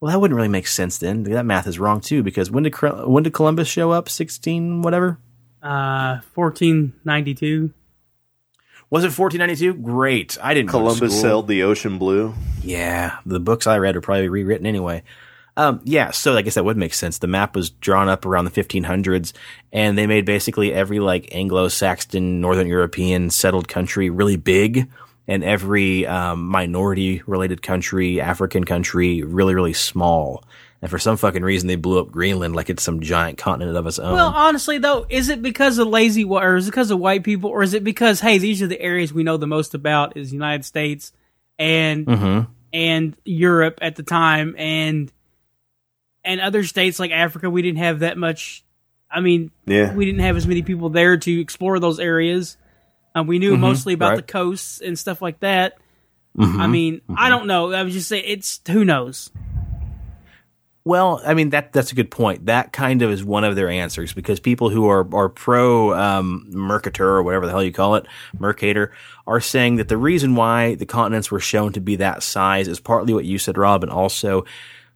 Well, 0.00 0.12
that 0.12 0.20
wouldn't 0.20 0.36
really 0.36 0.48
make 0.48 0.66
sense 0.66 0.98
then. 0.98 1.22
That 1.22 1.46
math 1.46 1.66
is 1.66 1.78
wrong 1.78 2.00
too, 2.00 2.22
because 2.22 2.50
when 2.50 2.64
did 2.64 2.74
when 2.74 3.22
did 3.22 3.32
Columbus 3.32 3.68
show 3.68 3.92
up? 3.92 4.08
Sixteen 4.08 4.82
whatever. 4.82 5.18
Uh, 5.62 6.20
fourteen 6.34 6.92
ninety 7.04 7.34
two. 7.34 7.72
Was 8.88 9.02
it 9.02 9.18
1492? 9.18 9.82
Great. 9.82 10.38
I 10.40 10.54
didn't. 10.54 10.70
go 10.70 10.78
to 10.78 10.84
Columbus 10.84 11.20
sailed 11.20 11.48
the 11.48 11.64
ocean 11.64 11.98
blue. 11.98 12.34
Yeah, 12.62 13.18
the 13.26 13.40
books 13.40 13.66
I 13.66 13.78
read 13.78 13.96
are 13.96 14.00
probably 14.00 14.28
rewritten 14.28 14.64
anyway. 14.64 15.02
Um, 15.56 15.80
yeah, 15.84 16.12
so 16.12 16.36
I 16.36 16.42
guess 16.42 16.54
that 16.54 16.64
would 16.64 16.76
make 16.76 16.94
sense. 16.94 17.18
The 17.18 17.26
map 17.26 17.56
was 17.56 17.70
drawn 17.70 18.08
up 18.08 18.26
around 18.26 18.44
the 18.44 18.50
1500s, 18.52 19.32
and 19.72 19.98
they 19.98 20.06
made 20.06 20.24
basically 20.24 20.72
every 20.72 21.00
like 21.00 21.34
Anglo-Saxon, 21.34 22.40
Northern 22.40 22.68
European 22.68 23.30
settled 23.30 23.66
country 23.66 24.08
really 24.10 24.36
big, 24.36 24.88
and 25.28 25.42
every 25.42 26.06
um, 26.06 26.46
minority-related 26.46 27.62
country, 27.62 28.20
African 28.20 28.64
country, 28.64 29.22
really 29.22 29.54
really 29.54 29.72
small. 29.72 30.44
And 30.82 30.90
for 30.90 30.98
some 30.98 31.16
fucking 31.16 31.42
reason, 31.42 31.68
they 31.68 31.76
blew 31.76 31.98
up 32.00 32.10
Greenland 32.12 32.54
like 32.54 32.68
it's 32.68 32.82
some 32.82 33.00
giant 33.00 33.38
continent 33.38 33.76
of 33.78 33.86
its 33.86 33.98
own. 33.98 34.12
Well, 34.12 34.28
honestly 34.34 34.78
though, 34.78 35.06
is 35.08 35.28
it 35.30 35.40
because 35.42 35.78
of 35.78 35.88
lazy 35.88 36.22
or 36.22 36.56
is 36.56 36.68
it 36.68 36.70
because 36.70 36.90
of 36.90 36.98
white 36.98 37.24
people, 37.24 37.50
or 37.50 37.62
is 37.62 37.72
it 37.74 37.82
because 37.82 38.20
hey, 38.20 38.38
these 38.38 38.60
are 38.62 38.66
the 38.66 38.80
areas 38.80 39.12
we 39.12 39.22
know 39.22 39.36
the 39.36 39.46
most 39.46 39.74
about 39.74 40.16
is 40.16 40.28
the 40.30 40.34
United 40.36 40.64
States 40.64 41.12
and 41.58 42.06
Mhm. 42.06 42.46
and 42.72 43.16
Europe 43.24 43.78
at 43.80 43.96
the 43.96 44.02
time, 44.02 44.54
and 44.58 45.10
and 46.24 46.40
other 46.40 46.62
states 46.64 46.98
like 46.98 47.10
Africa, 47.12 47.48
we 47.48 47.62
didn't 47.62 47.78
have 47.78 48.00
that 48.00 48.18
much. 48.18 48.62
I 49.10 49.20
mean, 49.20 49.50
Yeah. 49.64 49.94
we 49.94 50.04
didn't 50.04 50.20
have 50.22 50.36
as 50.36 50.46
many 50.46 50.62
people 50.62 50.88
there 50.90 51.16
to 51.16 51.40
explore 51.40 51.78
those 51.78 51.98
areas. 52.00 52.56
Um, 53.16 53.26
we 53.26 53.38
knew 53.38 53.56
mostly 53.56 53.94
about 53.94 54.10
right. 54.10 54.16
the 54.18 54.22
coasts 54.22 54.82
and 54.82 54.98
stuff 54.98 55.22
like 55.22 55.40
that. 55.40 55.78
Mhm. 56.36 56.60
I 56.60 56.66
mean, 56.66 57.00
I 57.16 57.30
don't 57.30 57.46
know. 57.46 57.72
I 57.72 57.82
was 57.82 57.94
just 57.94 58.08
saying, 58.08 58.24
it's 58.26 58.60
who 58.68 58.84
knows. 58.84 59.30
Well, 60.84 61.22
I 61.24 61.32
mean 61.32 61.50
that 61.50 61.72
that's 61.72 61.90
a 61.90 61.94
good 61.94 62.10
point. 62.10 62.46
That 62.46 62.72
kind 62.72 63.00
of 63.00 63.10
is 63.10 63.24
one 63.24 63.42
of 63.42 63.56
their 63.56 63.70
answers 63.70 64.12
because 64.12 64.38
people 64.38 64.68
who 64.68 64.86
are 64.88 65.08
are 65.14 65.30
pro 65.30 65.94
um, 65.94 66.44
Mercator 66.50 67.08
or 67.08 67.22
whatever 67.22 67.46
the 67.46 67.52
hell 67.52 67.64
you 67.64 67.72
call 67.72 67.94
it, 67.96 68.06
Mercator, 68.38 68.92
are 69.26 69.40
saying 69.40 69.76
that 69.76 69.88
the 69.88 69.96
reason 69.96 70.36
why 70.36 70.74
the 70.74 70.86
continents 70.86 71.30
were 71.30 71.40
shown 71.40 71.72
to 71.72 71.80
be 71.80 71.96
that 71.96 72.22
size 72.22 72.68
is 72.68 72.78
partly 72.78 73.14
what 73.14 73.24
you 73.24 73.38
said, 73.38 73.56
Rob, 73.56 73.82
and 73.82 73.90
also 73.90 74.44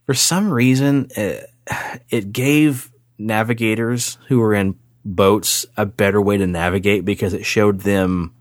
for 0.05 0.15
some 0.15 0.53
reason 0.53 1.09
uh, 1.17 1.41
it 2.11 2.33
gave 2.33 2.93
navigators 3.19 4.19
who 4.29 4.39
were 4.41 4.55
in 4.55 4.79
boats 5.05 5.67
a 5.77 5.87
better 5.87 6.21
way 6.21 6.37
to 6.37 6.47
navigate 6.47 7.05
because 7.05 7.33
it 7.33 7.45
showed 7.45 7.81
them 7.81 8.35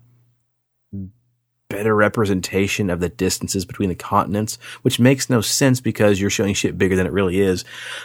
better 1.70 1.94
representation 1.94 2.90
of 2.90 3.00
the 3.00 3.08
distances 3.08 3.64
between 3.64 3.88
the 3.88 3.94
continents, 3.94 4.58
which 4.82 5.00
makes 5.00 5.30
no 5.30 5.40
sense 5.40 5.80
because 5.80 6.20
you're 6.20 6.28
showing 6.28 6.52
shit 6.52 6.76
bigger 6.76 6.96
than 6.96 7.06
it 7.06 7.12
really 7.12 7.40
is. 7.40 7.64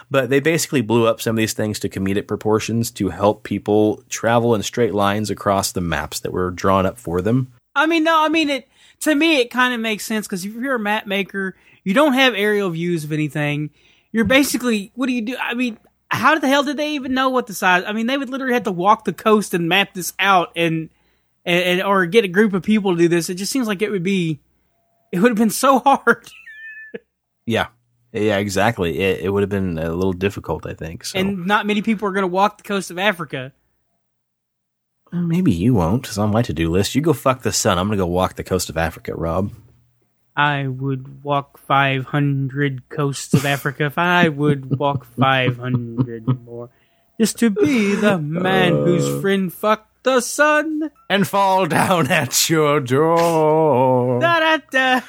But 0.10 0.30
they 0.30 0.39
basically 0.39 0.82
blew 0.82 1.08
up 1.08 1.20
some 1.20 1.36
of 1.36 1.38
these 1.38 1.53
things 1.53 1.80
to 1.80 1.89
comedic 1.89 2.28
proportions 2.28 2.91
to 2.91 3.10
help 3.10 3.43
people 3.43 4.03
travel 4.08 4.56
in 4.56 4.64
straight 4.64 4.93
lines 4.93 5.30
across 5.30 5.72
the 5.72 5.82
maps 5.82 6.22
that 6.22 6.32
were 6.32 6.51
drawn 6.51 6.86
up 6.86 6.97
for 6.97 7.22
them. 7.22 7.51
I 7.76 7.88
mean, 7.88 8.06
no, 8.06 8.24
I 8.24 8.30
mean 8.30 8.49
it. 8.49 8.70
To 9.01 9.14
me, 9.14 9.41
it 9.41 9.51
kind 9.51 9.74
of 9.74 9.82
makes 9.82 10.06
sense 10.06 10.26
because 10.26 10.45
if 10.45 10.53
you're 10.53 10.76
a 10.76 10.80
map 10.80 11.06
maker, 11.06 11.56
you 11.84 11.93
don't 11.93 12.14
have 12.14 12.34
aerial 12.34 12.70
views 12.70 13.03
of 13.03 13.12
anything. 13.12 13.72
You're 14.14 14.24
basically, 14.24 14.91
what 14.95 15.08
do 15.08 15.14
you 15.14 15.22
do? 15.22 15.36
I 15.38 15.56
mean, 15.56 15.78
how 16.16 16.38
the 16.39 16.47
hell 16.47 16.63
did 16.63 16.78
they 16.78 16.91
even 16.93 17.13
know 17.13 17.30
what 17.30 17.47
the 17.47 17.53
size? 17.53 17.84
I 17.86 17.93
mean, 17.93 18.07
they 18.07 18.18
would 18.18 18.30
literally 18.30 18.53
have 18.53 18.63
to 18.63 18.72
walk 18.72 19.05
the 19.05 19.13
coast 19.13 19.53
and 19.53 19.70
map 19.70 19.93
this 19.93 20.13
out, 20.20 20.51
and 20.55 20.89
and, 21.45 21.63
and 21.63 21.82
or 21.84 22.05
get 22.05 22.26
a 22.26 22.28
group 22.30 22.53
of 22.53 22.63
people 22.63 22.91
to 22.93 22.97
do 22.97 23.07
this. 23.07 23.30
It 23.30 23.36
just 23.36 23.51
seems 23.51 23.68
like 23.68 23.82
it 23.82 23.91
would 23.91 24.03
be, 24.03 24.39
it 25.11 25.20
would 25.20 25.30
have 25.30 25.38
been 25.38 25.49
so 25.49 25.80
hard. 25.86 26.30
Yeah. 27.45 27.68
Yeah, 28.11 28.38
exactly. 28.38 28.97
It, 28.97 29.26
it 29.26 29.30
would 29.30 29.43
have 29.43 29.49
been 29.49 29.78
a 29.78 29.91
little 29.93 30.13
difficult, 30.13 30.66
I 30.66 30.74
think. 30.74 31.03
So 31.03 31.20
And 31.20 31.45
not 31.45 31.66
many 31.66 31.82
people 31.82 32.07
are 32.07 32.13
going 32.13 32.24
to 32.24 32.28
walk 32.28 32.57
the 32.57 32.63
coast 32.63 32.89
of 32.89 32.97
Africa. 32.97 33.51
maybe 35.11 35.51
you 35.51 35.74
won't. 35.74 36.07
It's 36.07 36.18
on 36.18 36.32
my 36.32 36.41
to-do 36.41 36.70
list. 36.72 36.95
You 36.95 37.01
go 37.01 37.11
fuck 37.13 37.41
the 37.41 37.51
sun. 37.51 37.78
I'm 37.78 37.88
gonna 37.88 37.97
go 37.97 38.07
walk 38.07 38.36
the 38.36 38.43
coast 38.43 38.70
of 38.70 38.78
Africa, 38.78 39.13
Rob. 39.13 39.51
I 40.36 40.68
would 40.68 41.24
walk 41.24 41.58
500 41.60 42.90
coasts 42.90 43.34
of 43.34 43.46
Africa 43.46 43.86
if 43.86 43.98
I 43.98 44.28
would 44.30 44.78
walk 44.78 45.06
500 45.20 46.46
more. 46.46 46.70
Just 47.20 47.40
to 47.40 47.50
be 47.50 47.96
the 47.96 48.18
man 48.18 48.74
whose 48.74 49.22
friend 49.22 49.52
fucked 49.54 50.04
the 50.04 50.20
sun. 50.20 50.92
And 51.10 51.26
fall 51.28 51.66
down 51.66 52.12
at 52.12 52.50
your 52.50 52.82
door. 52.82 54.20
Da 54.20 54.40
da 54.40 54.58
da. 54.70 55.02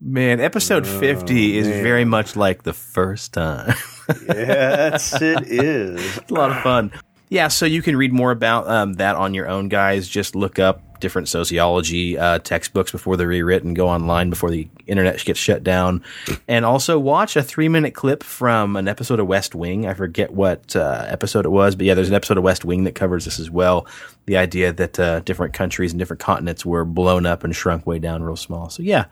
Man, 0.00 0.40
episode 0.40 0.86
50 0.86 1.58
is 1.58 1.66
man. 1.66 1.82
very 1.82 2.04
much 2.04 2.36
like 2.36 2.62
the 2.62 2.72
first 2.72 3.32
time. 3.32 3.74
Yes, 4.28 5.20
it 5.20 5.48
is. 5.48 6.18
It's 6.18 6.30
a 6.30 6.34
lot 6.34 6.52
of 6.52 6.62
fun. 6.62 6.92
Yeah, 7.28 7.48
so 7.48 7.66
you 7.66 7.82
can 7.82 7.96
read 7.96 8.12
more 8.12 8.30
about 8.30 8.68
um, 8.68 8.92
that 8.94 9.16
on 9.16 9.34
your 9.34 9.48
own, 9.48 9.68
guys. 9.68 10.06
Just 10.08 10.36
look 10.36 10.60
up 10.60 10.85
different 11.00 11.28
sociology 11.28 12.18
uh, 12.18 12.38
textbooks 12.38 12.92
before 12.92 13.16
they're 13.16 13.28
rewritten. 13.28 13.74
Go 13.74 13.88
online 13.88 14.30
before 14.30 14.50
the 14.50 14.68
internet 14.86 15.24
gets 15.24 15.40
shut 15.40 15.62
down, 15.64 16.02
and 16.46 16.64
also 16.64 16.98
watch 16.98 17.36
a 17.36 17.42
three-minute 17.42 17.94
clip 17.94 18.22
from 18.22 18.76
an 18.76 18.88
episode 18.88 19.20
of 19.20 19.26
West 19.26 19.54
Wing. 19.54 19.86
I 19.86 19.94
forget 19.94 20.32
what 20.32 20.76
uh, 20.76 21.04
episode 21.08 21.44
it 21.44 21.50
was, 21.50 21.74
but 21.74 21.86
yeah, 21.86 21.94
there's 21.94 22.08
an 22.08 22.14
episode 22.14 22.38
of 22.38 22.44
West 22.44 22.64
Wing 22.64 22.84
that 22.84 22.94
covers 22.94 23.24
this 23.24 23.38
as 23.38 23.50
well. 23.50 23.86
The 24.26 24.36
idea 24.36 24.72
that 24.72 24.98
uh, 24.98 25.20
different 25.20 25.54
countries 25.54 25.92
and 25.92 25.98
different 25.98 26.20
continents 26.20 26.66
were 26.66 26.84
blown 26.84 27.26
up 27.26 27.44
and 27.44 27.54
shrunk 27.54 27.86
way 27.86 27.98
down 27.98 28.22
real 28.22 28.36
small. 28.36 28.70
So 28.70 28.82
yeah, 28.82 29.04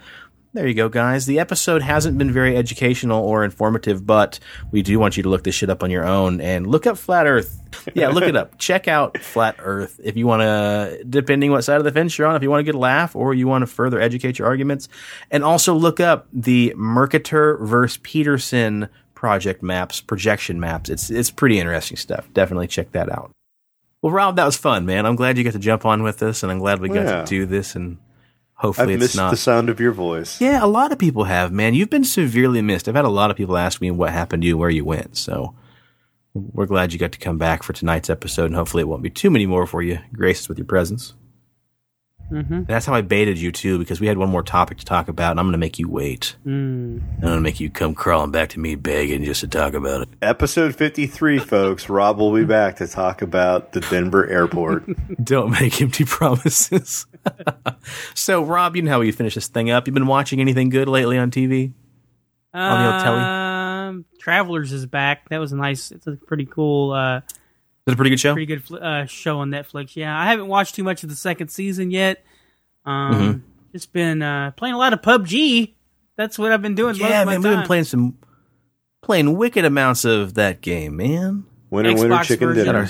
there 0.54 0.66
you 0.66 0.74
go, 0.74 0.88
guys. 0.88 1.26
The 1.26 1.40
episode 1.40 1.82
hasn't 1.82 2.16
been 2.16 2.32
very 2.32 2.56
educational 2.56 3.22
or 3.24 3.44
informative, 3.44 4.06
but 4.06 4.38
we 4.70 4.82
do 4.82 4.98
want 4.98 5.16
you 5.16 5.22
to 5.24 5.28
look 5.28 5.42
this 5.44 5.54
shit 5.54 5.68
up 5.68 5.82
on 5.82 5.90
your 5.90 6.04
own 6.06 6.40
and 6.40 6.66
look 6.66 6.86
up 6.86 6.96
Flat 6.96 7.26
Earth. 7.26 7.60
Yeah, 7.92 8.08
look 8.08 8.24
it 8.24 8.36
up. 8.36 8.56
Check 8.58 8.86
out 8.88 9.18
Flat 9.18 9.56
Earth 9.58 10.00
if 10.02 10.16
you 10.16 10.26
want 10.26 10.42
to, 10.42 11.04
depending 11.10 11.50
what 11.50 11.62
side 11.62 11.78
of 11.78 11.84
the 11.84 11.90
fence 11.92 12.16
you're 12.16 12.26
on, 12.28 12.36
if 12.36 12.42
you 12.42 12.50
want 12.50 12.60
to 12.60 12.64
get 12.64 12.76
a 12.76 12.78
laugh 12.78 13.16
or 13.16 13.34
you 13.34 13.48
want 13.48 13.62
to 13.62 13.66
further 13.66 14.00
educate 14.00 14.38
your 14.38 14.46
arguments. 14.46 14.88
And 15.30 15.42
also 15.44 15.74
look 15.74 15.98
up 15.98 16.28
the 16.32 16.72
Mercator 16.76 17.58
versus 17.58 17.98
Peterson 18.02 18.88
project 19.14 19.62
maps, 19.62 20.00
projection 20.00 20.60
maps. 20.60 20.88
It's, 20.88 21.10
it's 21.10 21.30
pretty 21.30 21.58
interesting 21.58 21.96
stuff. 21.96 22.28
Definitely 22.32 22.68
check 22.68 22.92
that 22.92 23.10
out. 23.10 23.32
Well, 24.02 24.12
Rob, 24.12 24.36
that 24.36 24.44
was 24.44 24.56
fun, 24.56 24.86
man. 24.86 25.06
I'm 25.06 25.16
glad 25.16 25.36
you 25.38 25.44
got 25.44 25.54
to 25.54 25.58
jump 25.58 25.86
on 25.86 26.02
with 26.02 26.22
us, 26.22 26.42
and 26.42 26.52
I'm 26.52 26.58
glad 26.58 26.78
we 26.80 26.88
got 26.90 27.06
Yeah. 27.06 27.20
to 27.22 27.24
do 27.26 27.46
this. 27.46 27.74
And 27.74 27.96
hopefully, 28.66 28.94
it's 28.94 29.00
missed 29.00 29.16
not 29.16 29.30
the 29.30 29.36
sound 29.36 29.68
of 29.68 29.80
your 29.80 29.92
voice. 29.92 30.40
yeah, 30.40 30.64
a 30.64 30.66
lot 30.66 30.92
of 30.92 30.98
people 30.98 31.24
have, 31.24 31.52
man. 31.52 31.74
You've 31.74 31.90
been 31.90 32.04
severely 32.04 32.62
missed. 32.62 32.88
I've 32.88 32.94
had 32.94 33.04
a 33.04 33.08
lot 33.08 33.30
of 33.30 33.36
people 33.36 33.56
ask 33.56 33.80
me 33.80 33.90
what 33.90 34.10
happened 34.10 34.42
to 34.42 34.48
you, 34.48 34.56
where 34.56 34.70
you 34.70 34.84
went. 34.84 35.16
So 35.16 35.54
we're 36.34 36.66
glad 36.66 36.92
you 36.92 36.98
got 36.98 37.12
to 37.12 37.18
come 37.18 37.38
back 37.38 37.62
for 37.62 37.72
tonight's 37.72 38.10
episode, 38.10 38.46
and 38.46 38.54
hopefully 38.54 38.82
it 38.82 38.88
won't 38.88 39.02
be 39.02 39.10
too 39.10 39.30
many 39.30 39.46
more 39.46 39.66
for 39.66 39.82
you. 39.82 39.98
Grace 40.12 40.48
with 40.48 40.58
your 40.58 40.66
presence. 40.66 41.14
Mm-hmm. 42.30 42.64
That's 42.64 42.86
how 42.86 42.94
I 42.94 43.02
baited 43.02 43.38
you 43.38 43.52
too, 43.52 43.78
because 43.78 44.00
we 44.00 44.06
had 44.06 44.18
one 44.18 44.28
more 44.28 44.42
topic 44.42 44.78
to 44.78 44.84
talk 44.84 45.08
about, 45.08 45.32
and 45.32 45.40
I'm 45.40 45.46
going 45.46 45.52
to 45.52 45.58
make 45.58 45.78
you 45.78 45.88
wait. 45.88 46.36
Mm. 46.46 47.02
I'm 47.16 47.20
going 47.20 47.34
to 47.34 47.40
make 47.40 47.60
you 47.60 47.70
come 47.70 47.94
crawling 47.94 48.30
back 48.30 48.48
to 48.50 48.60
me 48.60 48.74
begging 48.74 49.24
just 49.24 49.40
to 49.40 49.48
talk 49.48 49.74
about 49.74 50.02
it. 50.02 50.08
Episode 50.22 50.74
53, 50.74 51.38
folks. 51.40 51.88
Rob 51.88 52.18
will 52.18 52.32
be 52.32 52.44
back 52.44 52.76
to 52.76 52.88
talk 52.88 53.22
about 53.22 53.72
the 53.72 53.80
Denver 53.80 54.26
airport. 54.28 54.84
Don't 55.24 55.50
make 55.50 55.80
empty 55.80 56.04
promises. 56.06 57.06
so, 58.14 58.42
Rob, 58.42 58.76
you 58.76 58.82
know 58.82 58.90
how 58.90 59.00
we 59.00 59.12
finish 59.12 59.34
this 59.34 59.48
thing 59.48 59.70
up. 59.70 59.86
You've 59.86 59.94
been 59.94 60.06
watching 60.06 60.40
anything 60.40 60.70
good 60.70 60.88
lately 60.88 61.18
on 61.18 61.30
TV? 61.30 61.72
On 62.52 62.82
the 62.82 62.92
old 62.92 63.02
telly? 63.02 63.20
Um, 63.20 64.04
Travelers 64.20 64.72
is 64.72 64.86
back. 64.86 65.28
That 65.28 65.38
was 65.38 65.52
a 65.52 65.56
nice. 65.56 65.90
It's 65.90 66.06
a 66.06 66.12
pretty 66.12 66.46
cool, 66.46 66.92
uh, 66.92 67.20
Is 67.86 67.92
it 67.92 67.94
a 67.94 67.96
pretty 67.96 68.10
good 68.10 68.20
show? 68.20 68.32
pretty 68.32 68.46
good 68.46 68.82
uh, 68.82 69.04
show 69.06 69.40
on 69.40 69.50
Netflix. 69.50 69.94
Yeah, 69.94 70.18
I 70.18 70.24
haven't 70.26 70.48
watched 70.48 70.74
too 70.74 70.82
much 70.84 71.02
of 71.02 71.10
the 71.10 71.16
second 71.16 71.48
season 71.48 71.90
yet. 71.90 72.24
Um, 72.86 73.14
Mm-hmm. 73.14 73.38
just 73.72 73.92
been 73.92 74.22
uh, 74.22 74.52
playing 74.52 74.74
a 74.74 74.78
lot 74.78 74.92
of 74.94 75.02
PUBG. 75.02 75.74
That's 76.16 76.38
what 76.38 76.50
I've 76.52 76.62
been 76.62 76.74
doing. 76.74 76.96
most 76.98 77.00
Yeah, 77.00 77.20
of 77.22 77.26
my 77.26 77.32
man, 77.38 77.42
we've 77.42 77.58
been 77.58 77.66
playing 77.66 77.84
some, 77.84 78.16
playing 79.02 79.36
wicked 79.36 79.64
amounts 79.64 80.04
of 80.04 80.34
that 80.34 80.60
game, 80.62 80.96
man. 80.96 81.44
Winner, 81.70 81.92
winner, 81.94 82.14
Xbox 82.16 82.24
chicken 82.24 82.48
version. 82.48 82.64
dinner. 82.66 82.88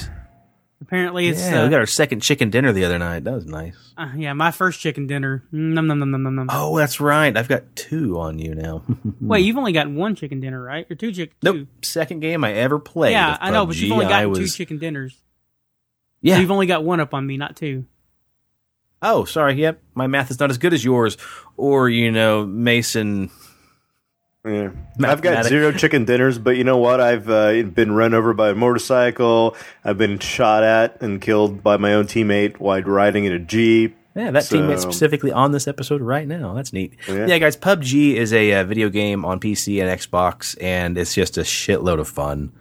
Apparently, 0.86 1.28
it's 1.28 1.40
yeah, 1.40 1.62
uh, 1.62 1.64
we 1.64 1.70
got 1.70 1.80
our 1.80 1.86
second 1.86 2.20
chicken 2.20 2.50
dinner 2.50 2.70
the 2.72 2.84
other 2.84 2.98
night. 2.98 3.24
That 3.24 3.32
was 3.34 3.46
nice. 3.46 3.74
uh, 3.96 4.10
yeah, 4.16 4.34
my 4.34 4.50
first 4.50 4.80
chicken 4.80 5.06
dinner. 5.06 5.42
Num 5.50 5.86
num 5.86 5.98
num 5.98 6.10
num 6.10 6.22
num 6.22 6.34
num. 6.34 6.48
Oh, 6.50 6.76
that's 6.76 7.00
right. 7.00 7.34
I've 7.34 7.48
got 7.48 7.74
two 7.74 8.18
on 8.20 8.38
you 8.38 8.54
now. 8.54 8.82
Wait, 9.20 9.40
you've 9.40 9.56
only 9.56 9.72
got 9.72 9.88
one 9.90 10.14
chicken 10.14 10.40
dinner, 10.40 10.62
right? 10.62 10.86
Or 10.90 10.94
two 10.94 11.10
chicken? 11.10 11.34
nope, 11.42 11.68
second 11.82 12.20
game 12.20 12.44
I 12.44 12.52
ever 12.52 12.78
played. 12.78 13.12
Yeah, 13.12 13.36
I 13.40 13.50
know, 13.50 13.64
but 13.66 13.76
you've 13.76 13.92
only 13.92 14.04
got 14.04 14.24
gotten 14.24 14.34
two 14.34 14.46
chicken 14.48 14.78
dinners. 14.78 15.16
Yeah. 16.20 16.34
So 16.34 16.40
you've 16.42 16.50
only 16.50 16.66
got 16.66 16.84
one 16.84 17.00
up 17.00 17.14
on 17.14 17.26
me, 17.26 17.36
not 17.36 17.56
two. 17.56 17.86
oh, 19.00 19.24
sorry. 19.24 19.54
Yep, 19.54 19.82
my 19.94 20.06
math 20.06 20.30
is 20.30 20.38
not 20.38 20.50
as 20.50 20.58
good 20.58 20.72
as 20.74 20.84
yours, 20.84 21.16
or 21.56 21.88
you 21.88 22.10
know, 22.12 22.44
Mason 22.46 23.30
Yeah. 24.46 24.70
I've 25.02 25.22
got 25.22 25.46
zero 25.46 25.72
chicken 25.72 26.04
dinners, 26.04 26.38
but 26.38 26.56
you 26.58 26.64
know 26.64 26.76
what? 26.76 27.00
I've 27.00 27.30
uh, 27.30 27.62
been 27.62 27.92
run 27.92 28.12
over 28.12 28.34
by 28.34 28.50
a 28.50 28.54
motorcycle. 28.54 29.56
I've 29.82 29.96
been 29.96 30.18
shot 30.18 30.62
at 30.62 31.00
and 31.00 31.20
killed 31.20 31.62
by 31.62 31.78
my 31.78 31.94
own 31.94 32.04
teammate 32.04 32.58
while 32.58 32.82
riding 32.82 33.24
in 33.24 33.32
a 33.32 33.38
jeep. 33.38 33.96
Yeah, 34.14 34.30
that 34.32 34.44
So- 34.44 34.56
teammate's 34.58 34.82
specifically 34.82 35.32
on 35.32 35.52
this 35.52 35.66
episode 35.66 36.02
right 36.02 36.28
now. 36.28 36.52
That's 36.52 36.72
neat. 36.74 36.92
Yeah, 37.08 37.26
Yeah. 37.26 37.38
guys, 37.38 37.56
PUBG 37.56 38.16
is 38.16 38.32
a 38.34 38.52
uh, 38.52 38.64
video 38.64 38.90
game 38.90 39.24
on 39.24 39.40
PC 39.40 39.80
and 39.80 39.88
Xbox, 39.98 40.56
and 40.60 40.98
it's 40.98 41.14
just 41.14 41.38
a 41.38 41.40
shitload 41.42 41.98
of 41.98 42.06
fun. 42.06 42.52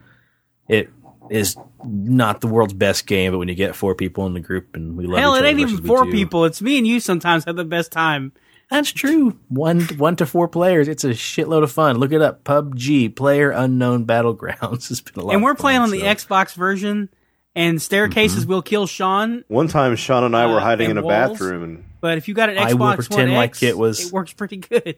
It 0.69 0.89
is 1.29 1.57
not 1.85 2.39
the 2.39 2.47
world's 2.47 2.73
best 2.73 3.05
game, 3.07 3.33
but 3.33 3.39
when 3.39 3.49
you 3.49 3.55
get 3.55 3.75
four 3.75 3.93
people 3.93 4.25
in 4.25 4.33
the 4.33 4.39
group 4.39 4.73
and 4.73 4.95
we 4.97 5.05
love 5.05 5.19
Hell, 5.19 5.35
each 5.35 5.43
it 5.43 5.45
ain't 5.47 5.59
versus 5.59 5.73
even 5.79 5.85
four 5.87 6.05
do. 6.05 6.11
people. 6.11 6.45
It's 6.45 6.61
me 6.61 6.77
and 6.77 6.87
you 6.87 7.01
sometimes 7.01 7.43
have 7.43 7.57
the 7.57 7.65
best 7.65 7.91
time. 7.91 8.31
That's 8.73 8.91
true. 8.91 9.37
One 9.49 9.81
one 9.97 10.15
to 10.15 10.25
four 10.25 10.47
players. 10.47 10.87
It's 10.87 11.03
a 11.03 11.09
shitload 11.09 11.61
of 11.61 11.71
fun. 11.71 11.97
Look 11.97 12.11
it 12.11 12.23
up. 12.23 12.43
PUBG, 12.43 13.15
Player 13.15 13.51
Unknown 13.51 14.05
Battlegrounds. 14.07 14.89
It's 14.91 14.99
been 14.99 15.21
a 15.21 15.25
lot. 15.27 15.33
And 15.35 15.43
we're 15.43 15.51
of 15.51 15.57
fun, 15.57 15.61
playing 15.63 15.79
on 15.81 15.91
the 15.91 15.99
so- 15.99 16.05
Xbox 16.07 16.55
version, 16.55 17.09
and 17.55 17.79
staircases 17.79 18.41
Mm-hmm. 18.45 18.51
will 18.51 18.61
kill 18.63 18.87
Shawn. 18.87 19.43
One 19.47 19.67
time, 19.67 19.95
Shawn 19.95 20.23
and 20.23 20.35
I 20.35 20.47
were 20.47 20.57
Uh, 20.57 20.61
hiding 20.61 20.89
in 20.89 20.97
a 20.97 21.03
walls. 21.03 21.33
bathroom, 21.33 21.63
and 21.63 21.83
But 22.01 22.17
if 22.17 22.27
you 22.27 22.33
got 22.33 22.49
an 22.49 22.55
Xbox 22.55 22.69
I 22.69 22.73
will 22.73 22.93
pretend 22.95 23.29
One 23.29 23.37
like 23.37 23.51
X, 23.51 23.61
it 23.63 23.77
was- 23.77 24.07
it 24.07 24.11
works 24.11 24.33
pretty 24.33 24.57
good. 24.57 24.97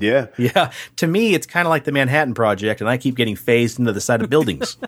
yeah, 0.00 0.26
Yeah, 0.36 0.72
to 0.96 1.06
me, 1.06 1.32
it's 1.34 1.46
kind 1.46 1.64
of 1.66 1.70
like 1.70 1.84
the 1.84 1.92
Manhattan 1.92 2.34
Project, 2.34 2.80
and 2.80 2.90
I 2.90 2.96
keep 2.96 3.14
getting 3.14 3.36
phased 3.36 3.78
into 3.78 3.92
the 3.92 4.00
side 4.00 4.20
of 4.20 4.30
buildings. 4.30 4.76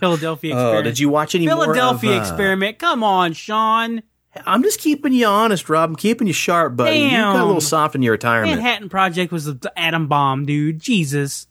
Philadelphia 0.00 0.54
oh, 0.54 0.58
experiment. 0.58 0.84
did 0.84 0.98
you 0.98 1.08
watch 1.08 1.34
any 1.34 1.46
Philadelphia 1.46 2.10
more 2.10 2.18
of, 2.20 2.26
uh, 2.26 2.28
experiment. 2.28 2.78
Come 2.78 3.02
on, 3.04 3.32
Shawn. 3.32 4.02
I'm 4.46 4.62
just 4.62 4.80
keeping 4.80 5.12
you 5.12 5.26
honest, 5.26 5.68
Rob. 5.68 5.90
I'm 5.90 5.96
keeping 5.96 6.26
you 6.26 6.32
sharp, 6.32 6.76
buddy. 6.76 6.98
You 6.98 7.10
got 7.10 7.40
a 7.40 7.44
little 7.44 7.60
soft 7.60 7.94
in 7.94 8.02
your 8.02 8.12
retirement. 8.12 8.56
Manhattan 8.56 8.88
Project 8.88 9.32
was 9.32 9.44
the 9.44 9.72
atom 9.76 10.08
bomb, 10.08 10.46
dude. 10.46 10.80
Jesus. 10.80 11.46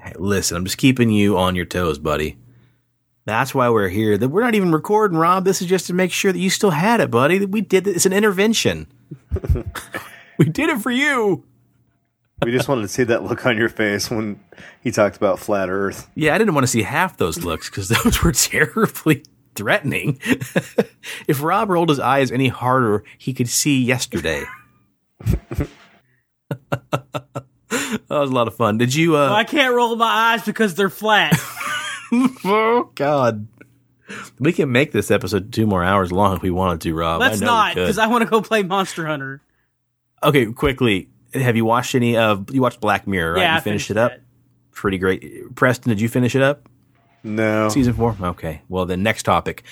Hey, 0.00 0.12
listen, 0.16 0.56
I'm 0.56 0.64
just 0.64 0.78
keeping 0.78 1.10
you 1.10 1.38
on 1.38 1.54
your 1.54 1.64
toes, 1.64 1.98
buddy. 1.98 2.36
That's 3.26 3.54
why 3.54 3.70
we're 3.70 3.88
here. 3.88 4.18
That 4.18 4.28
we're 4.28 4.42
not 4.42 4.54
even 4.54 4.72
recording, 4.72 5.16
Rob. 5.16 5.44
This 5.44 5.62
is 5.62 5.68
just 5.68 5.86
to 5.86 5.94
make 5.94 6.12
sure 6.12 6.32
that 6.32 6.38
you 6.38 6.50
still 6.50 6.70
had 6.70 7.00
it, 7.00 7.10
buddy. 7.10 7.38
That 7.38 7.50
we 7.50 7.62
did. 7.62 7.86
It's 7.86 8.06
an 8.06 8.12
intervention. 8.12 8.86
we 10.38 10.46
did 10.46 10.68
it 10.68 10.80
for 10.82 10.90
you. 10.90 11.44
we 12.44 12.52
just 12.52 12.68
wanted 12.68 12.82
to 12.82 12.88
see 12.88 13.04
that 13.04 13.22
look 13.22 13.46
on 13.46 13.56
your 13.56 13.70
face 13.70 14.10
when 14.10 14.40
he 14.82 14.90
talked 14.90 15.16
about 15.16 15.38
flat 15.38 15.70
Earth. 15.70 16.10
Yeah, 16.14 16.34
I 16.34 16.38
didn't 16.38 16.54
want 16.54 16.64
to 16.64 16.70
see 16.70 16.82
half 16.82 17.16
those 17.16 17.44
looks 17.44 17.70
because 17.70 17.88
those 17.88 18.22
were 18.22 18.32
terribly 18.32 19.22
threatening. 19.54 20.18
if 21.28 21.42
Rob 21.42 21.70
rolled 21.70 21.88
his 21.88 22.00
eyes 22.00 22.30
any 22.30 22.48
harder, 22.48 23.04
he 23.18 23.32
could 23.32 23.48
see 23.48 23.82
yesterday. 23.82 24.44
that 25.24 25.68
was 28.08 28.30
a 28.30 28.34
lot 28.34 28.48
of 28.48 28.56
fun. 28.56 28.78
Did 28.78 28.94
you? 28.94 29.16
Uh, 29.16 29.32
I 29.32 29.44
can't 29.44 29.74
roll 29.74 29.96
my 29.96 30.06
eyes 30.06 30.44
because 30.44 30.74
they're 30.74 30.90
flat. 30.90 31.32
oh 32.12 32.90
God. 32.94 33.46
We 34.38 34.52
can 34.52 34.70
make 34.70 34.92
this 34.92 35.10
episode 35.10 35.52
two 35.52 35.66
more 35.66 35.82
hours 35.82 36.12
long 36.12 36.36
if 36.36 36.42
we 36.42 36.50
wanted 36.50 36.82
to, 36.82 36.94
Rob. 36.94 37.22
I 37.22 37.28
Let's 37.28 37.40
know 37.40 37.46
not, 37.46 37.74
because 37.74 37.98
I 37.98 38.06
want 38.06 38.22
to 38.22 38.30
go 38.30 38.42
play 38.42 38.62
Monster 38.62 39.06
Hunter. 39.06 39.40
Okay, 40.22 40.46
quickly. 40.52 41.08
Have 41.32 41.56
you 41.56 41.64
watched 41.64 41.94
any 41.94 42.16
of? 42.16 42.52
You 42.54 42.60
watched 42.60 42.80
Black 42.80 43.06
Mirror, 43.06 43.34
right? 43.34 43.40
Yeah, 43.40 43.52
you 43.52 43.58
I 43.58 43.60
finished, 43.60 43.88
finished 43.88 43.90
it 43.90 43.96
up. 43.96 44.12
that. 44.12 44.20
Pretty 44.72 44.98
great. 44.98 45.54
Preston, 45.54 45.88
did 45.88 46.00
you 46.00 46.08
finish 46.08 46.34
it 46.34 46.42
up? 46.42 46.68
No, 47.24 47.68
Season 47.70 47.94
four? 47.94 48.14
Okay. 48.20 48.60
Well, 48.68 48.84
then 48.86 49.02
next 49.02 49.22
topic. 49.24 49.64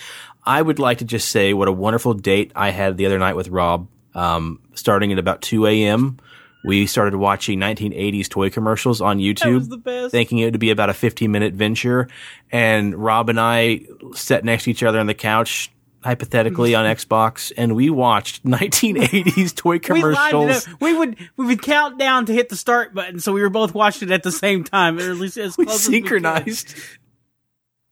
I 0.45 0.61
would 0.61 0.79
like 0.79 0.99
to 0.99 1.05
just 1.05 1.29
say 1.31 1.53
what 1.55 1.69
a 1.69 1.73
wonderful 1.73 2.15
date 2.15 2.51
I 2.57 2.71
had 2.71 2.97
the 2.97 3.07
other 3.07 3.19
night 3.19 3.37
with 3.37 3.49
Rob. 3.49 3.87
Um, 4.15 4.61
starting 4.75 5.13
at 5.13 5.19
about 5.19 5.41
2 5.43 5.67
a.m., 5.67 6.19
we 6.65 6.87
started 6.87 7.17
watching 7.17 7.59
1980s 7.61 8.29
toy 8.29 8.51
commercials 8.51 9.01
on 9.01 9.19
YouTube. 9.19 9.55
was 9.55 9.69
the 9.69 9.77
best. 9.77 10.11
Thinking 10.13 10.39
it 10.39 10.47
would 10.47 10.61
be 10.61 10.71
about 10.71 10.91
a 10.91 10.95
15 10.95 11.31
minute 11.31 11.55
venture. 11.55 12.09
And 12.51 12.95
Rob 12.95 13.29
and 13.29 13.39
I 13.41 13.83
sat 14.15 14.45
next 14.45 14.65
to 14.65 14.71
each 14.71 14.83
other 14.83 14.99
on 15.01 15.07
the 15.07 15.15
couch, 15.15 15.71
hypothetically 16.05 16.75
on 16.77 16.85
Xbox, 16.85 17.53
and 17.57 17.75
we 17.77 17.91
watched 17.91 18.45
1980s 18.47 19.55
toy 19.57 19.79
We 19.93 20.03
lined 20.03 20.15
it 20.15 20.21
commercials. 20.33 20.69
up. 20.69 20.81
We 20.81 20.97
would 20.97 21.17
we 21.37 21.47
would 21.47 21.63
count 21.63 21.99
down 21.99 22.27
to 22.27 22.33
hit 22.33 22.49
the 22.49 22.57
start 22.57 22.95
button, 22.95 23.19
so 23.21 23.33
we 23.33 23.43
were 23.43 23.51
both 23.51 23.75
watching 23.75 24.09
it 24.09 24.13
at 24.13 24.23
the 24.23 24.33
same 24.33 24.63
time, 24.65 24.99
or 24.99 25.11
at 25.11 25.17
least 25.17 25.37
as 25.37 25.57
we 25.59 25.65
close 25.67 25.83
as 25.83 25.89
we 25.89 25.95
synchronized 25.95 26.75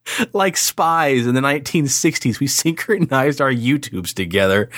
like 0.32 0.56
spies 0.56 1.26
in 1.26 1.34
the 1.34 1.40
1960s 1.40 2.40
we 2.40 2.46
synchronized 2.46 3.40
our 3.40 3.52
youtubes 3.52 4.12
together 4.12 4.70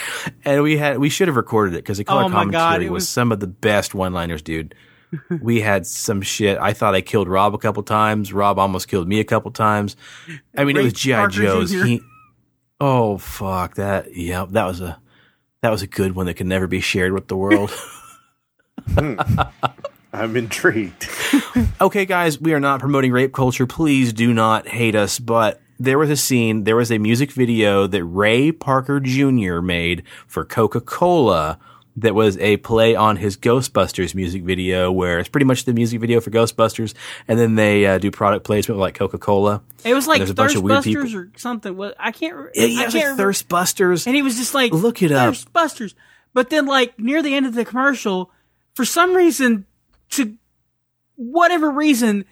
and 0.44 0.62
we 0.62 0.76
had 0.76 0.98
we 0.98 1.08
should 1.08 1.28
have 1.28 1.36
recorded 1.36 1.74
it 1.74 1.78
because 1.78 1.98
the 1.98 2.04
color 2.04 2.24
Oh 2.24 2.28
my 2.28 2.44
God, 2.44 2.52
commentary 2.52 2.86
it 2.86 2.90
was, 2.90 3.02
was- 3.02 3.08
some 3.08 3.32
of 3.32 3.40
the 3.40 3.46
best 3.46 3.94
one 3.94 4.12
liners 4.12 4.42
dude. 4.42 4.74
We 5.42 5.60
had 5.60 5.86
some 5.86 6.22
shit. 6.22 6.56
I 6.56 6.72
thought 6.72 6.94
i 6.94 7.02
killed 7.02 7.28
rob 7.28 7.54
a 7.54 7.58
couple 7.58 7.82
times. 7.82 8.32
Rob 8.32 8.58
almost 8.58 8.88
killed 8.88 9.06
me 9.06 9.20
a 9.20 9.24
couple 9.24 9.50
times. 9.50 9.94
I 10.56 10.64
mean 10.64 10.74
it 10.74 10.82
was 10.82 10.92
Raped 10.92 10.98
gi 10.98 11.12
Parker 11.12 11.32
joe's. 11.32 11.70
He, 11.70 12.00
oh 12.80 13.18
fuck 13.18 13.74
that 13.74 14.16
yeah 14.16 14.46
that 14.48 14.64
was 14.64 14.80
a 14.80 14.98
that 15.60 15.70
was 15.70 15.82
a 15.82 15.86
good 15.86 16.14
one 16.14 16.26
that 16.26 16.34
could 16.34 16.46
never 16.46 16.66
be 16.66 16.80
shared 16.80 17.12
with 17.12 17.28
the 17.28 17.36
world 17.36 17.70
hmm. 18.88 19.20
I'm 20.12 20.36
intrigued. 20.36 21.09
okay, 21.80 22.05
guys, 22.05 22.40
we 22.40 22.52
are 22.52 22.60
not 22.60 22.80
promoting 22.80 23.12
rape 23.12 23.32
culture. 23.32 23.66
Please 23.66 24.12
do 24.12 24.34
not 24.34 24.68
hate 24.68 24.94
us. 24.94 25.18
But 25.18 25.60
there 25.80 25.98
was 25.98 26.10
a 26.10 26.16
scene, 26.16 26.64
there 26.64 26.76
was 26.76 26.93
a 26.93 26.98
music 26.98 27.32
video 27.32 27.86
that 27.86 28.05
Ray 28.05 28.52
Parker 28.52 29.01
Jr. 29.01 29.60
made 29.60 30.02
for 30.26 30.44
Coca 30.44 30.80
Cola 30.80 31.59
that 31.97 32.14
was 32.14 32.39
a 32.39 32.56
play 32.59 32.94
on 32.94 33.16
his 33.16 33.36
Ghostbusters 33.36 34.14
music 34.14 34.43
video, 34.44 34.90
where 34.90 35.18
it's 35.18 35.28
pretty 35.28 35.44
much 35.44 35.64
the 35.64 35.74
music 35.74 36.01
video 36.01 36.20
for 36.20 36.30
Ghostbusters, 36.30 36.94
and 37.28 37.39
then 37.39 37.55
they 37.55 37.84
uh, 37.84 37.98
do 37.98 38.10
product 38.10 38.44
placement 38.47 38.78
with 38.78 38.82
like 38.82 38.94
Coca 38.94 39.18
Cola. 39.18 39.62
It 39.84 39.93
was 39.94 40.06
like 40.06 40.18
there's 40.18 40.30
a 40.30 40.34
bunch 40.34 40.55
of 40.55 40.62
weird 40.62 40.84
people. 40.84 41.14
or 41.14 41.30
something. 41.36 41.76
What 41.76 41.94
I 41.98 42.12
can't. 42.12 42.34
re- 42.36 42.51
Yeah, 42.55 42.62
I 42.62 42.66
it 42.66 42.68
was 42.68 42.76
can't 42.76 42.94
like 42.94 43.02
remember. 43.05 43.22
Thirst 43.22 43.48
Busters. 43.48 44.06
and 44.06 44.16
he 44.16 44.22
was 44.22 44.36
just 44.36 44.55
like, 44.55 44.72
Look 44.72 45.02
it 45.02 45.12
up. 45.12 45.34
Thirstbusters. 45.34 45.94
But 46.34 46.48
then, 46.51 46.64
like 46.66 46.98
near 46.98 47.22
the 47.22 47.34
end 47.34 47.44
of 47.47 47.55
the 47.55 47.64
commercial, 47.64 48.30
for 48.74 48.86
some 48.86 49.14
reason, 49.14 49.66
to 50.12 50.36
whatever 51.16 51.70
reason, 51.70 52.24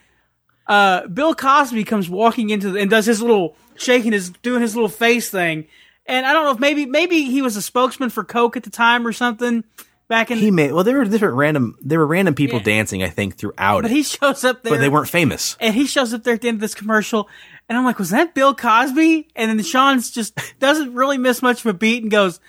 uh, 0.66 1.06
Bill 1.08 1.34
Cosby 1.34 1.84
comes 1.84 2.08
walking 2.08 2.50
into 2.50 2.70
the, 2.70 2.80
and 2.80 2.90
does 2.90 3.06
his 3.06 3.20
little 3.20 3.56
shaking 3.76 4.12
his 4.12 4.30
doing 4.30 4.62
his 4.62 4.74
little 4.74 4.88
face 4.88 5.30
thing, 5.30 5.66
and 6.06 6.26
I 6.26 6.32
don't 6.32 6.44
know 6.44 6.52
if 6.52 6.60
maybe 6.60 6.86
maybe 6.86 7.22
he 7.24 7.42
was 7.42 7.56
a 7.56 7.62
spokesman 7.62 8.10
for 8.10 8.24
Coke 8.24 8.56
at 8.56 8.62
the 8.62 8.70
time 8.70 9.06
or 9.06 9.12
something 9.12 9.64
back 10.08 10.30
in. 10.30 10.38
He 10.38 10.50
made 10.50 10.72
well. 10.72 10.84
There 10.84 10.98
were 10.98 11.04
different 11.04 11.34
random. 11.36 11.76
There 11.82 11.98
were 11.98 12.06
random 12.06 12.34
people 12.34 12.58
Yeah. 12.58 12.64
dancing. 12.64 13.02
I 13.02 13.08
think 13.08 13.36
throughout 13.36 13.80
it. 13.80 13.82
but 13.82 13.90
it, 13.90 13.94
he 13.94 14.02
shows 14.02 14.44
up 14.44 14.62
there, 14.62 14.72
but 14.74 14.80
they 14.80 14.88
weren't 14.88 15.08
famous. 15.08 15.56
and 15.60 15.74
he 15.74 15.86
shows 15.86 16.12
up 16.14 16.22
there 16.24 16.34
at 16.34 16.40
the 16.42 16.48
end 16.48 16.56
of 16.56 16.60
this 16.60 16.74
commercial, 16.74 17.28
and 17.68 17.76
I'm 17.78 17.84
like, 17.84 17.98
was 17.98 18.10
that 18.10 18.34
Bill 18.34 18.54
Cosby? 18.54 19.28
And 19.36 19.50
then 19.50 19.64
Shawn's 19.64 20.10
just 20.10 20.38
doesn't 20.58 20.94
really 20.94 21.18
miss 21.18 21.42
much 21.42 21.60
of 21.60 21.66
a 21.66 21.74
beat 21.74 22.02
and 22.02 22.10
goes, 22.10 22.40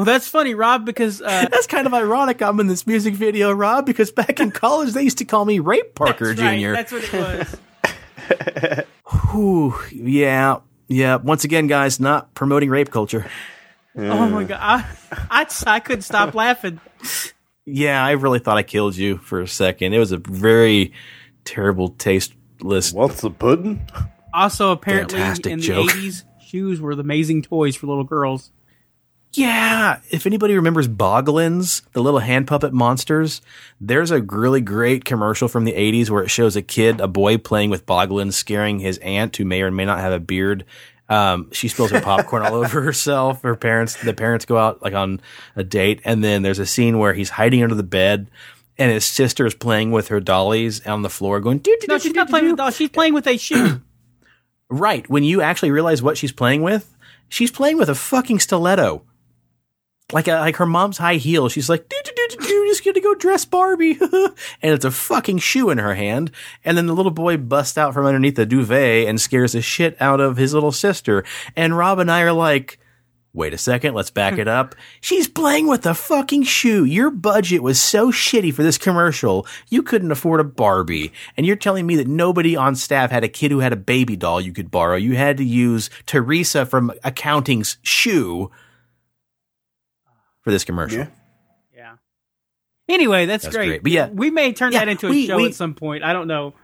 well, 0.00 0.06
that's 0.06 0.28
funny, 0.28 0.54
Rob, 0.54 0.86
because 0.86 1.20
uh, 1.20 1.46
That's 1.50 1.66
kind 1.66 1.86
of 1.86 1.92
ironic. 1.92 2.40
I'm 2.40 2.58
in 2.58 2.68
this 2.68 2.86
music 2.86 3.12
video, 3.12 3.52
Rob, 3.52 3.84
because 3.84 4.10
back 4.10 4.40
in 4.40 4.50
college 4.50 4.94
they 4.94 5.02
used 5.02 5.18
to 5.18 5.26
call 5.26 5.44
me 5.44 5.58
Rape 5.58 5.94
Parker 5.94 6.32
that's 6.32 6.40
right, 6.40 6.58
Jr. 6.58 6.72
that's 6.72 6.90
what 6.90 7.04
it 7.04 7.58
was. 8.72 8.84
Whew, 9.30 9.74
yeah, 9.92 10.60
yeah. 10.88 11.16
Once 11.16 11.44
again, 11.44 11.66
guys, 11.66 12.00
not 12.00 12.32
promoting 12.32 12.70
rape 12.70 12.90
culture. 12.90 13.26
oh 13.94 14.28
my 14.30 14.44
god, 14.44 14.58
I, 14.58 14.86
I, 15.30 15.46
I 15.66 15.80
couldn't 15.80 16.02
stop 16.02 16.34
laughing. 16.34 16.80
Yeah, 17.66 18.02
I 18.02 18.12
really 18.12 18.38
thought 18.38 18.56
I 18.56 18.62
killed 18.62 18.96
you 18.96 19.18
for 19.18 19.42
a 19.42 19.46
second. 19.48 19.92
It 19.92 19.98
was 19.98 20.12
a 20.12 20.16
very 20.16 20.94
terrible, 21.44 21.90
tasteless. 21.90 22.90
What's 22.90 23.20
the 23.20 23.30
pudding? 23.30 23.86
Also, 24.32 24.72
apparently, 24.72 25.18
Fantastic 25.18 25.52
in 25.52 25.58
the 25.60 25.66
joke. 25.66 25.90
'80s, 25.90 26.22
shoes 26.40 26.80
were 26.80 26.94
the 26.94 27.02
amazing 27.02 27.42
toys 27.42 27.76
for 27.76 27.86
little 27.86 28.04
girls. 28.04 28.50
Yeah, 29.32 30.00
if 30.10 30.26
anybody 30.26 30.56
remembers 30.56 30.88
Boglins, 30.88 31.82
the 31.92 32.02
little 32.02 32.18
hand 32.18 32.48
puppet 32.48 32.72
monsters, 32.72 33.40
there's 33.80 34.10
a 34.10 34.22
really 34.22 34.60
great 34.60 35.04
commercial 35.04 35.46
from 35.46 35.64
the 35.64 35.72
80s 35.72 36.10
where 36.10 36.24
it 36.24 36.30
shows 36.30 36.56
a 36.56 36.62
kid, 36.62 37.00
a 37.00 37.06
boy 37.06 37.38
playing 37.38 37.70
with 37.70 37.86
Boglins, 37.86 38.32
scaring 38.32 38.80
his 38.80 38.98
aunt 38.98 39.36
who 39.36 39.44
may 39.44 39.62
or 39.62 39.70
may 39.70 39.84
not 39.84 40.00
have 40.00 40.12
a 40.12 40.18
beard. 40.18 40.64
Um, 41.08 41.48
she 41.52 41.68
spills 41.68 41.92
her 41.92 42.00
popcorn 42.00 42.44
all 42.44 42.54
over 42.64 42.80
herself. 42.82 43.42
Her 43.42 43.54
parents, 43.54 43.94
the 44.02 44.14
parents 44.14 44.44
go 44.46 44.56
out 44.56 44.82
like 44.82 44.94
on 44.94 45.20
a 45.54 45.62
date, 45.62 46.00
and 46.04 46.24
then 46.24 46.42
there's 46.42 46.58
a 46.58 46.66
scene 46.66 46.98
where 46.98 47.14
he's 47.14 47.30
hiding 47.30 47.62
under 47.62 47.76
the 47.76 47.82
bed, 47.84 48.28
and 48.78 48.90
his 48.90 49.04
sister 49.04 49.46
is 49.46 49.54
playing 49.54 49.92
with 49.92 50.08
her 50.08 50.18
dollies 50.18 50.84
on 50.86 51.02
the 51.02 51.10
floor, 51.10 51.38
going. 51.38 51.58
"Doo, 51.58 51.76
doo, 51.80 51.86
No, 51.88 51.98
she's 51.98 52.14
not 52.14 52.28
playing 52.30 52.46
with 52.46 52.56
dolls. 52.56 52.76
She's 52.76 52.88
playing 52.90 53.14
with 53.14 53.26
a 53.28 53.36
shoe. 53.36 53.80
Right. 54.72 55.10
When 55.10 55.24
you 55.24 55.40
actually 55.42 55.72
realize 55.72 56.00
what 56.00 56.16
she's 56.16 56.30
playing 56.30 56.62
with, 56.62 56.96
she's 57.28 57.50
playing 57.50 57.76
with 57.76 57.88
a 57.88 57.94
fucking 57.96 58.38
stiletto. 58.38 59.02
Like 60.12 60.28
a, 60.28 60.34
like 60.34 60.56
her 60.56 60.66
mom's 60.66 60.98
high 60.98 61.16
heel. 61.16 61.48
She's 61.48 61.68
like, 61.68 61.88
do, 61.88 61.96
do, 62.04 62.10
do, 62.14 62.26
do, 62.30 62.46
do, 62.46 62.66
just 62.68 62.84
gonna 62.84 63.00
go 63.00 63.14
dress 63.14 63.44
Barbie. 63.44 63.98
and 64.02 64.34
it's 64.62 64.84
a 64.84 64.90
fucking 64.90 65.38
shoe 65.38 65.70
in 65.70 65.78
her 65.78 65.94
hand. 65.94 66.30
And 66.64 66.76
then 66.76 66.86
the 66.86 66.94
little 66.94 67.12
boy 67.12 67.36
busts 67.36 67.78
out 67.78 67.94
from 67.94 68.06
underneath 68.06 68.36
the 68.36 68.46
duvet 68.46 69.08
and 69.08 69.20
scares 69.20 69.52
the 69.52 69.62
shit 69.62 70.00
out 70.00 70.20
of 70.20 70.36
his 70.36 70.54
little 70.54 70.72
sister. 70.72 71.24
And 71.56 71.76
Rob 71.76 71.98
and 71.98 72.10
I 72.10 72.22
are 72.22 72.32
like, 72.32 72.78
Wait 73.32 73.54
a 73.54 73.58
second, 73.58 73.94
let's 73.94 74.10
back 74.10 74.38
it 74.38 74.48
up. 74.48 74.74
She's 75.00 75.28
playing 75.28 75.68
with 75.68 75.86
a 75.86 75.94
fucking 75.94 76.42
shoe. 76.42 76.84
Your 76.84 77.10
budget 77.10 77.62
was 77.62 77.80
so 77.80 78.10
shitty 78.10 78.52
for 78.52 78.64
this 78.64 78.76
commercial, 78.76 79.46
you 79.68 79.84
couldn't 79.84 80.10
afford 80.10 80.40
a 80.40 80.44
Barbie. 80.44 81.12
And 81.36 81.46
you're 81.46 81.54
telling 81.54 81.86
me 81.86 81.94
that 81.96 82.08
nobody 82.08 82.56
on 82.56 82.74
staff 82.74 83.12
had 83.12 83.22
a 83.22 83.28
kid 83.28 83.52
who 83.52 83.60
had 83.60 83.72
a 83.72 83.76
baby 83.76 84.16
doll 84.16 84.40
you 84.40 84.52
could 84.52 84.72
borrow. 84.72 84.96
You 84.96 85.14
had 85.14 85.36
to 85.36 85.44
use 85.44 85.90
Teresa 86.06 86.66
from 86.66 86.92
accounting's 87.04 87.78
shoe 87.82 88.50
for 90.42 90.50
this 90.50 90.64
commercial. 90.64 90.98
Yeah. 91.00 91.06
Yeah. 91.74 91.96
Anyway, 92.88 93.26
that's, 93.26 93.44
That's 93.44 93.54
great. 93.56 93.66
great. 93.68 93.82
But 93.82 93.92
yeah. 93.92 94.08
we 94.08 94.30
may 94.30 94.52
turn 94.52 94.72
Yeah, 94.72 94.80
that 94.80 94.88
into 94.88 95.06
a 95.06 95.10
we- 95.10 95.26
show 95.26 95.36
we- 95.36 95.46
at 95.46 95.54
some 95.54 95.74
point. 95.74 96.02
I 96.04 96.12
don't 96.12 96.26
know. 96.28 96.54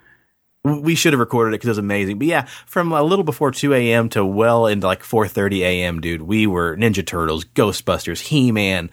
We 0.65 0.97
should 0.97 1.13
have 1.13 1.21
recorded 1.21 1.51
it 1.51 1.59
because 1.59 1.69
it 1.69 1.71
was 1.71 1.79
amazing. 1.79 2.19
But 2.19 2.27
yeah, 2.27 2.47
from 2.67 2.91
a 2.91 3.01
little 3.01 3.25
before 3.25 3.53
2 3.53 3.73
a.m. 3.73 4.09
to 4.09 4.25
well 4.25 4.67
into 4.67 4.89
like 4.89 5.05
4.30 5.05 5.61
a.m., 5.61 6.01
dude, 6.01 6.23
we 6.23 6.49
were 6.49 6.77
Ninja 6.77 7.07
Turtles, 7.07 7.45
Ghostbusters, 7.45 8.19
He-Man. 8.21 8.91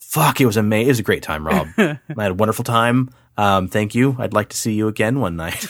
Fuck, 0.00 0.42
it 0.42 0.44
was 0.46 0.58
amazing. 0.58 0.86
It 0.88 0.90
was 0.90 0.98
a 1.00 1.04
great 1.04 1.22
time, 1.22 1.46
Rob. 1.46 1.68
I 1.78 1.98
had 2.18 2.32
a 2.32 2.34
wonderful 2.34 2.62
time. 2.64 3.08
Um, 3.38 3.68
thank 3.68 3.94
you. 3.94 4.16
I'd 4.18 4.34
like 4.34 4.50
to 4.50 4.56
see 4.58 4.74
you 4.74 4.86
again 4.88 5.18
one 5.20 5.36
night. 5.36 5.66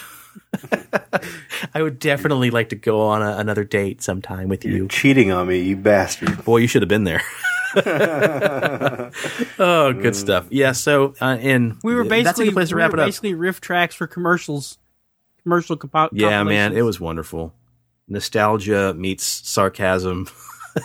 I 1.75 1.83
would 1.83 2.01
definitely 2.01 2.51
like 2.51 2.71
to 2.71 2.77
go 2.77 3.03
on 3.03 3.23
a, 3.23 3.37
another 3.37 3.63
date 3.63 4.03
sometime 4.03 4.49
with 4.49 4.65
you. 4.65 4.75
You're 4.75 4.89
cheating 4.89 5.31
on 5.31 5.47
me, 5.47 5.61
you 5.61 5.77
bastard. 5.77 6.45
Boy, 6.45 6.57
you 6.59 6.67
should 6.67 6.83
have 6.83 6.89
been 6.89 7.05
there. 7.05 7.23
oh, 9.59 9.93
good 9.93 10.17
stuff. 10.17 10.47
Yeah. 10.51 10.73
So, 10.73 11.15
uh, 11.21 11.37
and 11.41 11.77
We 11.83 11.95
were 11.95 12.05
basically 12.05 12.23
that's 12.25 12.39
a 12.41 12.45
good 12.47 12.55
place 12.55 12.69
to 12.71 12.75
we 12.77 12.81
wrap 12.83 12.93
were 12.93 12.99
it 12.99 13.03
up. 13.03 13.07
basically 13.07 13.35
riff 13.35 13.61
tracks 13.61 13.95
for 13.95 14.07
commercials, 14.07 14.79
commercial 15.43 15.77
compo- 15.77 16.09
Yeah, 16.13 16.43
man, 16.45 16.77
it 16.77 16.83
was 16.83 17.01
wonderful. 17.01 17.55
Nostalgia 18.09 18.95
meets 18.95 19.25
sarcasm 19.25 20.29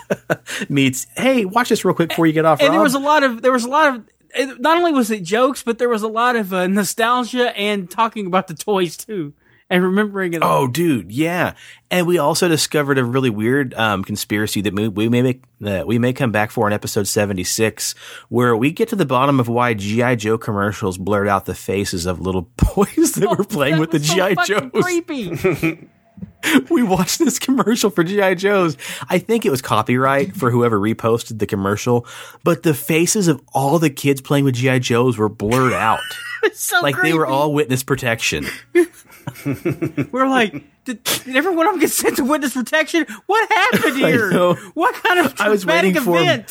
meets. 0.69 1.07
Hey, 1.15 1.45
watch 1.45 1.69
this 1.69 1.85
real 1.85 1.93
quick 1.93 2.09
before 2.09 2.27
you 2.27 2.33
get 2.33 2.45
off. 2.45 2.61
and 2.61 2.73
there 2.73 2.81
was 2.81 2.95
a 2.95 2.99
lot 2.99 3.23
of 3.23 3.41
there 3.41 3.51
was 3.53 3.63
a 3.63 3.69
lot 3.69 3.95
of 3.95 4.03
it- 4.35 4.59
not 4.59 4.77
only 4.77 4.91
was 4.91 5.09
it 5.11 5.23
jokes, 5.23 5.63
but 5.63 5.77
there 5.77 5.89
was 5.89 6.03
a 6.03 6.07
lot 6.07 6.35
of 6.35 6.53
uh, 6.53 6.67
nostalgia 6.67 7.55
and 7.57 7.89
talking 7.89 8.25
about 8.27 8.47
the 8.47 8.53
toys 8.53 8.97
too, 8.97 9.33
and 9.73 9.83
remembering 9.83 10.33
it. 10.33 10.41
Oh, 10.43 10.67
dude, 10.67 11.11
yeah. 11.11 11.53
And 11.89 12.05
we 12.05 12.19
also 12.19 12.47
discovered 12.47 12.99
a 12.99 13.03
really 13.03 13.31
weird 13.31 13.73
um, 13.73 14.03
conspiracy 14.03 14.61
that 14.61 14.73
we, 14.75 14.87
we 14.87 15.09
may 15.09 15.23
make 15.23 15.43
that 15.61 15.87
we 15.87 15.97
may 15.97 16.13
come 16.13 16.31
back 16.31 16.51
for 16.51 16.67
in 16.67 16.73
episode 16.73 17.07
seventy 17.07 17.43
six, 17.43 17.95
where 18.29 18.55
we 18.55 18.71
get 18.71 18.89
to 18.89 18.95
the 18.95 19.05
bottom 19.05 19.39
of 19.39 19.47
why 19.49 19.73
GI 19.73 20.17
Joe 20.17 20.37
commercials 20.37 20.99
blurred 20.99 21.27
out 21.27 21.45
the 21.45 21.55
faces 21.55 22.05
of 22.05 22.19
little 22.19 22.43
boys 22.75 23.13
that 23.13 23.35
were 23.35 23.43
playing 23.43 23.75
That 23.75 23.79
with 23.81 23.91
the 23.91 23.99
so 23.99 24.13
GI 24.13 24.35
Joes. 24.45 24.83
Creepy. 24.83 25.89
we 26.69 26.83
watched 26.83 27.19
this 27.19 27.39
commercial 27.39 27.89
for 27.89 28.03
GI 28.03 28.35
Joes. 28.35 28.77
I 29.09 29.19
think 29.19 29.45
it 29.45 29.49
was 29.51 29.61
copyright 29.61 30.35
for 30.35 30.51
whoever 30.51 30.79
reposted 30.79 31.39
the 31.39 31.45
commercial, 31.47 32.05
but 32.43 32.63
the 32.63 32.73
faces 32.73 33.27
of 33.27 33.41
all 33.53 33.79
the 33.79 33.89
kids 33.89 34.21
playing 34.21 34.45
with 34.45 34.55
GI 34.55 34.79
Joes 34.79 35.17
were 35.17 35.29
blurred 35.29 35.73
out, 35.73 35.99
It's 36.43 36.59
so 36.59 36.81
like 36.81 37.01
they 37.01 37.13
were 37.13 37.25
all 37.25 37.53
witness 37.53 37.83
protection. 37.83 38.45
We're 40.11 40.27
like, 40.27 40.63
did, 40.83 41.01
did 41.03 41.35
every 41.35 41.55
one 41.55 41.65
of 41.67 41.73
them 41.73 41.79
get 41.79 41.91
sent 41.91 42.17
to 42.17 42.25
witness 42.25 42.53
protection? 42.53 43.05
What 43.27 43.49
happened 43.49 43.95
here? 43.95 44.33
What 44.73 44.93
kind 44.95 45.19
of 45.25 45.39
I 45.39 45.47
was 45.49 45.61
traumatic 45.63 45.95
waiting 45.95 46.03
for 46.03 46.17
'em. 46.17 46.45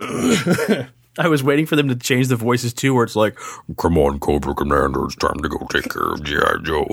event? 0.00 0.90
I 1.18 1.26
was 1.26 1.42
waiting 1.42 1.66
for 1.66 1.74
them 1.74 1.88
to 1.88 1.96
change 1.96 2.28
the 2.28 2.36
voices 2.36 2.72
too, 2.72 2.94
where 2.94 3.02
it's 3.02 3.16
like, 3.16 3.36
"Come 3.76 3.98
on, 3.98 4.20
Cobra 4.20 4.54
Commander, 4.54 5.04
it's 5.06 5.16
time 5.16 5.38
to 5.42 5.48
go 5.48 5.66
take 5.70 5.88
care 5.90 6.12
of 6.12 6.22
GI 6.22 6.62
Joe." 6.62 6.86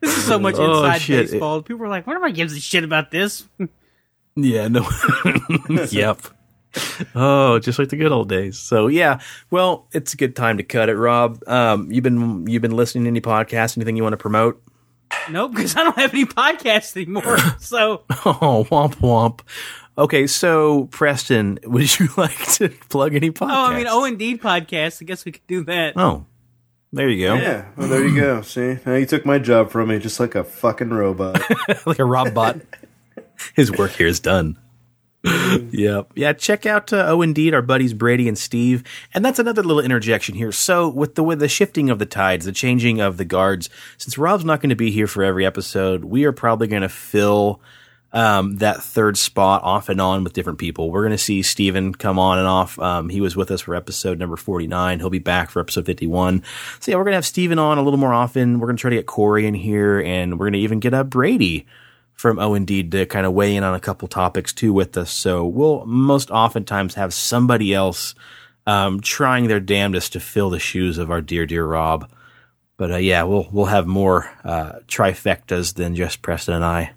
This 0.00 0.16
is 0.16 0.24
so 0.24 0.38
much 0.46 0.56
Oh, 0.58 0.84
inside 0.84 0.98
shit. 1.00 1.30
baseball. 1.30 1.62
People 1.62 1.84
are 1.84 1.88
like, 1.88 2.06
"What 2.06 2.16
am 2.16 2.24
I 2.24 2.30
gives 2.30 2.54
a 2.54 2.60
shit 2.60 2.84
about 2.84 3.10
this?" 3.10 3.46
Yeah, 4.38 4.68
no. 4.68 4.86
yep. 5.90 6.20
Oh, 7.14 7.58
just 7.58 7.78
like 7.78 7.88
the 7.88 7.96
good 7.96 8.12
old 8.12 8.28
days. 8.28 8.58
So 8.58 8.86
yeah, 8.88 9.20
well, 9.50 9.88
it's 9.92 10.12
a 10.12 10.16
good 10.18 10.36
time 10.36 10.58
to 10.58 10.62
cut 10.62 10.90
it, 10.90 10.94
Rob. 10.96 11.42
Um, 11.48 11.90
you've 11.90 12.04
been 12.04 12.46
you've 12.46 12.60
been 12.60 12.76
listening 12.76 13.04
to 13.04 13.08
any 13.08 13.22
podcasts? 13.22 13.78
Anything 13.78 13.96
you 13.96 14.02
want 14.02 14.12
to 14.12 14.18
promote? 14.18 14.62
nope, 15.30 15.52
because 15.54 15.74
I 15.74 15.84
don't 15.84 15.96
have 15.96 16.12
any 16.12 16.26
podcasts 16.26 16.96
anymore. 16.96 17.38
So 17.60 18.02
Oh, 18.26 18.66
womp 18.70 18.96
womp. 18.96 19.40
Okay, 19.96 20.26
so 20.26 20.84
Preston, 20.86 21.58
would 21.64 21.98
you 21.98 22.08
like 22.18 22.36
to 22.56 22.68
plug 22.90 23.14
any 23.14 23.30
podcasts? 23.30 23.50
Oh, 23.68 23.72
I 23.72 23.74
mean, 23.78 23.86
oh, 23.88 24.04
indeed, 24.04 24.42
podcast. 24.42 25.00
I 25.00 25.06
guess 25.06 25.24
we 25.24 25.32
could 25.32 25.46
do 25.46 25.64
that. 25.64 25.94
Oh, 25.96 26.26
there 26.96 27.08
you 27.10 27.26
go. 27.26 27.34
Yeah, 27.34 27.66
well, 27.76 27.88
there 27.88 28.06
you 28.06 28.18
go. 28.18 28.42
See, 28.42 28.78
now 28.86 28.94
you 28.94 29.06
took 29.06 29.26
my 29.26 29.38
job 29.38 29.70
from 29.70 29.90
me 29.90 29.98
just 29.98 30.18
like 30.18 30.34
a 30.34 30.44
fucking 30.44 30.90
robot. 30.90 31.40
like 31.86 31.98
a 31.98 32.04
Rob 32.04 32.32
bot. 32.32 32.60
His 33.54 33.70
work 33.70 33.92
here 33.92 34.06
is 34.06 34.18
done. 34.18 34.58
yep. 35.70 36.12
Yeah, 36.14 36.32
check 36.32 36.66
out 36.66 36.92
uh, 36.92 37.04
Oh 37.08 37.20
Indeed, 37.20 37.52
our 37.52 37.62
buddies 37.62 37.92
Brady 37.92 38.28
and 38.28 38.38
Steve. 38.38 38.82
And 39.12 39.24
that's 39.24 39.38
another 39.38 39.62
little 39.62 39.82
interjection 39.82 40.34
here. 40.34 40.52
So 40.52 40.88
with 40.88 41.16
the 41.16 41.22
with 41.22 41.40
the 41.40 41.48
shifting 41.48 41.90
of 41.90 41.98
the 41.98 42.06
tides, 42.06 42.46
the 42.46 42.52
changing 42.52 43.00
of 43.00 43.16
the 43.16 43.24
guards, 43.24 43.68
since 43.98 44.16
Rob's 44.16 44.44
not 44.44 44.60
going 44.60 44.70
to 44.70 44.76
be 44.76 44.90
here 44.90 45.06
for 45.06 45.22
every 45.22 45.44
episode, 45.44 46.04
we 46.04 46.24
are 46.24 46.32
probably 46.32 46.68
going 46.68 46.82
to 46.82 46.88
fill 46.88 47.60
um, 48.12 48.56
that 48.56 48.82
third 48.82 49.18
spot 49.18 49.62
off 49.62 49.88
and 49.88 50.00
on 50.00 50.24
with 50.24 50.32
different 50.32 50.58
people. 50.58 50.90
We're 50.90 51.02
going 51.02 51.12
to 51.12 51.18
see 51.18 51.42
Steven 51.42 51.94
come 51.94 52.18
on 52.18 52.38
and 52.38 52.46
off. 52.46 52.78
Um, 52.78 53.08
he 53.08 53.20
was 53.20 53.36
with 53.36 53.50
us 53.50 53.62
for 53.62 53.74
episode 53.74 54.18
number 54.18 54.36
49. 54.36 55.00
He'll 55.00 55.10
be 55.10 55.18
back 55.18 55.50
for 55.50 55.60
episode 55.60 55.86
51. 55.86 56.42
So 56.80 56.90
yeah, 56.90 56.96
we're 56.96 57.04
going 57.04 57.12
to 57.12 57.16
have 57.16 57.26
Steven 57.26 57.58
on 57.58 57.78
a 57.78 57.82
little 57.82 57.98
more 57.98 58.14
often. 58.14 58.58
We're 58.58 58.68
going 58.68 58.76
to 58.76 58.80
try 58.80 58.90
to 58.90 58.96
get 58.96 59.06
Corey 59.06 59.46
in 59.46 59.54
here 59.54 60.00
and 60.00 60.38
we're 60.38 60.46
going 60.46 60.54
to 60.54 60.60
even 60.60 60.80
get 60.80 60.94
up 60.94 61.10
Brady 61.10 61.66
from 62.14 62.38
O 62.38 62.54
Indeed 62.54 62.92
to 62.92 63.06
kind 63.06 63.26
of 63.26 63.34
weigh 63.34 63.56
in 63.56 63.64
on 63.64 63.74
a 63.74 63.80
couple 63.80 64.08
topics 64.08 64.52
too 64.52 64.72
with 64.72 64.96
us. 64.96 65.10
So 65.10 65.44
we'll 65.44 65.84
most 65.84 66.30
oftentimes 66.30 66.94
have 66.94 67.12
somebody 67.12 67.74
else 67.74 68.14
um, 68.66 69.00
trying 69.00 69.48
their 69.48 69.60
damnedest 69.60 70.14
to 70.14 70.20
fill 70.20 70.50
the 70.50 70.58
shoes 70.58 70.96
of 70.96 71.10
our 71.10 71.20
dear, 71.20 71.44
dear 71.44 71.66
Rob. 71.66 72.10
But 72.78 72.92
uh, 72.92 72.96
yeah, 72.96 73.22
we'll 73.24 73.48
we'll 73.52 73.66
have 73.66 73.86
more 73.86 74.30
uh, 74.44 74.80
trifectas 74.86 75.74
than 75.74 75.94
just 75.94 76.22
Preston 76.22 76.54
and 76.54 76.64
I 76.64 76.92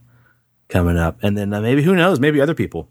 coming 0.70 0.98
up, 0.98 1.18
and 1.22 1.38
then 1.38 1.54
uh, 1.54 1.62
maybe 1.62 1.84
who 1.84 1.96
knows, 1.96 2.20
maybe 2.20 2.40
other 2.40 2.56
people. 2.56 2.90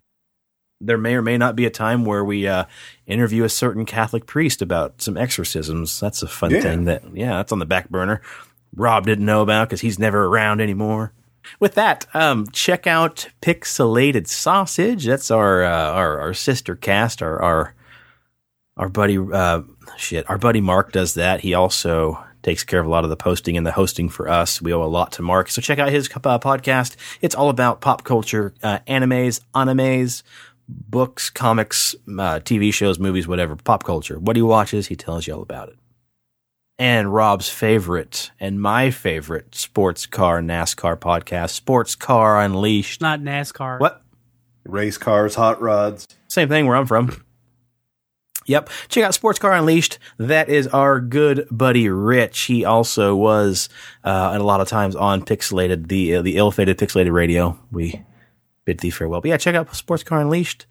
There 0.81 0.99
may 0.99 1.15
or 1.15 1.23
may 1.23 1.37
not 1.39 1.57
be 1.57 1.67
a 1.67 1.71
time 1.71 2.05
where 2.05 2.25
we 2.25 2.47
uh, 2.47 2.65
interview 3.07 3.43
a 3.45 3.49
certain 3.49 3.85
Catholic 3.85 4.27
priest 4.27 4.63
about 4.63 5.03
some 5.03 5.17
exorcisms. 5.17 5.99
That's 5.99 6.23
a 6.23 6.29
fun 6.29 6.51
Yeah. 6.53 6.61
thing. 6.61 6.85
That 6.85 7.03
yeah, 7.17 7.37
that's 7.39 7.51
on 7.53 7.59
the 7.59 7.67
back 7.67 7.89
burner. 7.89 8.21
Rob 8.77 9.07
didn't 9.07 9.25
know 9.27 9.43
about 9.43 9.69
because 9.69 9.81
he's 9.81 9.99
never 9.99 10.27
around 10.27 10.61
anymore. 10.61 11.13
With 11.59 11.75
that, 11.75 12.07
um, 12.15 12.47
check 12.53 12.87
out 12.87 13.29
Pixelated 13.43 14.27
Sausage. 14.29 15.05
That's 15.07 15.31
our 15.31 15.65
uh, 15.65 15.91
our 15.93 16.21
our 16.21 16.35
sister 16.35 16.77
cast. 16.77 17.23
Our 17.23 17.41
our 17.43 17.75
our 18.77 18.89
buddy 18.89 19.19
uh, 19.19 19.63
shit. 19.97 20.29
Our 20.31 20.39
buddy 20.39 20.61
Mark 20.61 20.93
does 20.93 21.15
that. 21.15 21.41
He 21.41 21.55
also 21.55 22.23
takes 22.43 22.65
care 22.65 22.81
of 22.81 22.87
a 22.87 22.89
lot 22.89 23.05
of 23.05 23.11
the 23.11 23.17
posting 23.17 23.57
and 23.57 23.67
the 23.67 23.73
hosting 23.73 24.09
for 24.09 24.29
us. 24.29 24.63
We 24.63 24.73
owe 24.73 24.83
a 24.83 24.87
lot 24.87 25.13
to 25.13 25.23
Mark, 25.23 25.51
so 25.51 25.61
check 25.61 25.79
out 25.79 25.91
his 25.91 26.09
uh, 26.09 26.39
podcast. 26.39 26.97
It's 27.21 27.35
all 27.35 27.51
about 27.51 27.81
pop 27.81 28.05
culture, 28.05 28.55
uh, 28.63 28.79
animes, 28.87 29.41
animes, 29.55 30.23
books, 30.69 31.31
comics, 31.31 31.95
uh, 32.07 32.41
TV 32.41 32.73
shows, 32.73 32.99
movies, 32.99 33.27
whatever. 33.29 33.57
Pop 33.57 33.85
culture. 33.85 34.19
What 34.19 34.37
he 34.37 34.43
watches, 34.43 34.87
he 34.89 34.97
tells 34.97 35.27
you 35.27 35.35
all 35.35 35.43
about 35.43 35.69
it 35.69 35.79
and 36.79 37.13
Rob's 37.13 37.49
favorite 37.49 38.31
and 38.39 38.61
my 38.61 38.91
favorite 38.91 39.55
sports 39.55 40.07
car 40.07 40.41
NASCAR 40.41 40.97
podcast, 40.97 41.51
Sports 41.51 41.95
Car 41.95 42.41
Unleashed. 42.41 43.01
Not 43.01 43.21
NASCAR. 43.21 43.81
What? 43.81 44.03
Race 44.65 44.99
cars, 44.99 45.35
hot 45.35 45.61
rods. 45.61 46.07
Same 46.29 46.49
thing 46.49 46.67
where 46.67 46.77
I'm 46.77 46.87
from. 46.87 47.25
Yep. 48.49 48.71
Check 48.89 49.05
out 49.05 49.15
Sports 49.15 49.39
Car 49.39 49.53
Unleashed. 49.53 49.99
That 50.17 50.49
is 50.49 50.67
our 50.69 51.01
good 51.01 51.47
buddy 51.51 51.89
Rich. 51.89 52.41
He 52.41 52.65
also 52.65 53.15
was, 53.15 53.69
uh, 54.05 54.31
and 54.33 54.41
a 54.41 54.45
lot 54.45 54.61
of 54.61 54.69
times 54.69 54.97
on 54.97 55.23
Pixelated, 55.23 55.89
the 55.89 56.17
uh, 56.17 56.23
the 56.23 56.37
ill-fated 56.37 56.79
Pixelated 56.79 57.13
Radio. 57.13 57.59
We 57.71 58.03
bid 58.65 58.81
thee 58.81 58.91
farewell. 58.91 59.21
But 59.21 59.29
yeah, 59.29 59.37
check 59.37 59.55
out 59.55 59.75
Sports 59.77 60.03
Car 60.03 60.21
Unleashed. 60.21 60.67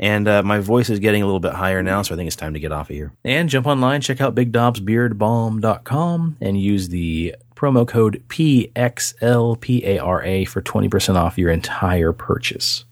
And 0.00 0.28
uh, 0.28 0.44
my 0.44 0.60
voice 0.60 0.90
is 0.90 1.00
getting 1.00 1.22
a 1.22 1.26
little 1.26 1.40
bit 1.40 1.54
higher 1.54 1.82
now, 1.82 2.02
so 2.02 2.14
I 2.14 2.16
think 2.16 2.28
it's 2.28 2.36
time 2.36 2.54
to 2.54 2.60
get 2.60 2.70
off 2.70 2.88
of 2.88 2.94
here. 2.94 3.12
And 3.24 3.48
jump 3.48 3.66
online, 3.66 4.00
check 4.00 4.20
out 4.20 4.36
BigDobsBeardBalm.com, 4.36 6.36
and 6.40 6.60
use 6.60 6.90
the 6.90 7.34
promo 7.56 7.88
code 7.88 8.22
PXLPARA 8.28 10.46
for 10.46 10.62
20% 10.62 11.16
off 11.16 11.36
your 11.36 11.50
entire 11.50 12.12
purchase. 12.12 12.84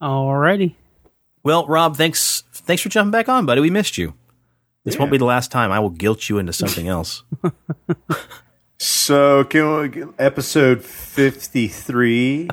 Alrighty. 0.00 0.76
Well, 1.42 1.66
Rob, 1.66 1.96
thanks 1.96 2.44
thanks 2.68 2.82
for 2.82 2.88
jumping 2.90 3.10
back 3.10 3.28
on, 3.28 3.46
buddy. 3.46 3.60
We 3.60 3.70
missed 3.70 3.98
you. 3.98 4.14
This 4.84 4.96
won't 4.96 5.10
be 5.10 5.18
the 5.18 5.24
last 5.24 5.50
time. 5.50 5.72
I 5.72 5.80
will 5.80 5.90
guilt 5.90 6.28
you 6.28 6.38
into 6.38 6.52
something 6.52 6.86
else. 6.86 7.24
So, 8.80 9.42
can 9.42 9.90
we, 9.90 10.04
episode 10.20 10.84
53, 10.84 12.48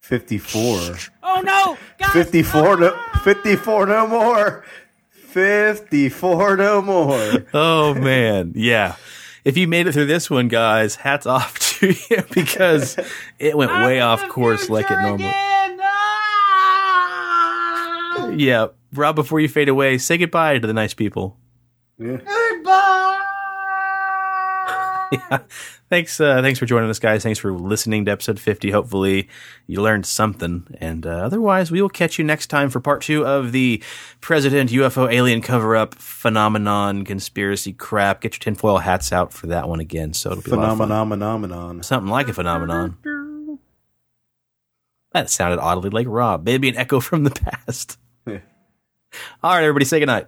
54, 0.00 0.78
Oh 1.22 1.40
no! 1.42 1.76
Guys, 1.98 2.12
54, 2.12 2.76
no, 2.78 2.98
54 3.22 3.86
no 3.86 4.06
more. 4.06 4.64
54 5.10 6.56
no 6.56 6.80
more. 6.80 7.46
oh 7.52 7.92
man, 7.92 8.52
yeah. 8.56 8.96
If 9.44 9.58
you 9.58 9.68
made 9.68 9.86
it 9.86 9.92
through 9.92 10.06
this 10.06 10.30
one, 10.30 10.48
guys, 10.48 10.94
hats 10.94 11.26
off 11.26 11.58
to 11.80 11.92
you 12.08 12.22
because 12.32 12.96
it 13.38 13.58
went 13.58 13.72
way 13.72 14.00
off 14.00 14.26
course 14.30 14.70
like 14.70 14.90
it 14.90 14.98
normally. 15.02 15.34
Yeah, 18.38 18.68
Rob. 18.92 19.16
Before 19.16 19.40
you 19.40 19.48
fade 19.48 19.68
away, 19.68 19.98
say 19.98 20.16
goodbye 20.16 20.60
to 20.60 20.66
the 20.66 20.72
nice 20.72 20.94
people. 20.94 21.36
Yeah. 21.98 22.18
yeah. 25.12 25.38
Thanks, 25.90 26.20
uh, 26.20 26.40
thanks 26.42 26.58
for 26.58 26.66
joining 26.66 26.88
us, 26.88 27.00
guys. 27.00 27.24
Thanks 27.24 27.40
for 27.40 27.50
listening 27.50 28.04
to 28.04 28.12
episode 28.12 28.38
50. 28.38 28.70
Hopefully, 28.70 29.28
you 29.66 29.82
learned 29.82 30.06
something. 30.06 30.68
And 30.80 31.04
uh, 31.04 31.10
otherwise, 31.10 31.72
we 31.72 31.82
will 31.82 31.88
catch 31.88 32.18
you 32.18 32.24
next 32.24 32.46
time 32.46 32.70
for 32.70 32.78
part 32.78 33.02
two 33.02 33.26
of 33.26 33.50
the 33.50 33.82
President 34.20 34.70
UFO 34.70 35.12
alien 35.12 35.42
cover 35.42 35.74
up 35.74 35.96
phenomenon 35.96 37.04
conspiracy 37.04 37.72
crap. 37.72 38.20
Get 38.20 38.34
your 38.34 38.40
tinfoil 38.40 38.78
hats 38.78 39.12
out 39.12 39.32
for 39.32 39.48
that 39.48 39.68
one 39.68 39.80
again. 39.80 40.12
So 40.12 40.30
it'll 40.30 40.44
be 40.44 40.52
a 40.52 40.54
lot 40.54 40.64
of 40.64 40.78
fun. 40.78 40.88
Phenomenon, 40.88 41.42
phenomenon. 41.42 41.82
Something 41.82 42.10
like 42.10 42.28
a 42.28 42.34
phenomenon. 42.34 42.98
That 45.12 45.28
sounded 45.28 45.58
oddly 45.58 45.90
like 45.90 46.06
Rob. 46.06 46.44
Maybe 46.44 46.68
an 46.68 46.76
echo 46.76 47.00
from 47.00 47.24
the 47.24 47.30
past. 47.30 47.98
All 49.42 49.52
right, 49.52 49.62
everybody, 49.62 49.84
say 49.84 50.00
goodnight. 50.00 50.26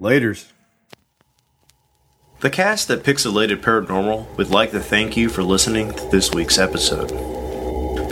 Laters. 0.00 0.50
The 2.40 2.50
cast 2.50 2.88
at 2.90 3.02
Pixelated 3.02 3.62
Paranormal 3.62 4.36
would 4.36 4.50
like 4.50 4.70
to 4.70 4.80
thank 4.80 5.16
you 5.16 5.28
for 5.28 5.42
listening 5.42 5.92
to 5.92 6.08
this 6.10 6.32
week's 6.32 6.58
episode. 6.58 7.10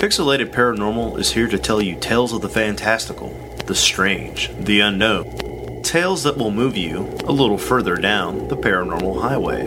Pixelated 0.00 0.52
Paranormal 0.52 1.18
is 1.18 1.32
here 1.32 1.46
to 1.48 1.58
tell 1.58 1.80
you 1.80 1.98
tales 2.00 2.32
of 2.32 2.42
the 2.42 2.48
fantastical, 2.48 3.30
the 3.66 3.74
strange, 3.74 4.50
the 4.58 4.80
unknown, 4.80 5.82
tales 5.82 6.24
that 6.24 6.36
will 6.36 6.50
move 6.50 6.76
you 6.76 6.98
a 7.24 7.32
little 7.32 7.56
further 7.56 7.96
down 7.96 8.48
the 8.48 8.56
paranormal 8.56 9.22
highway. 9.22 9.66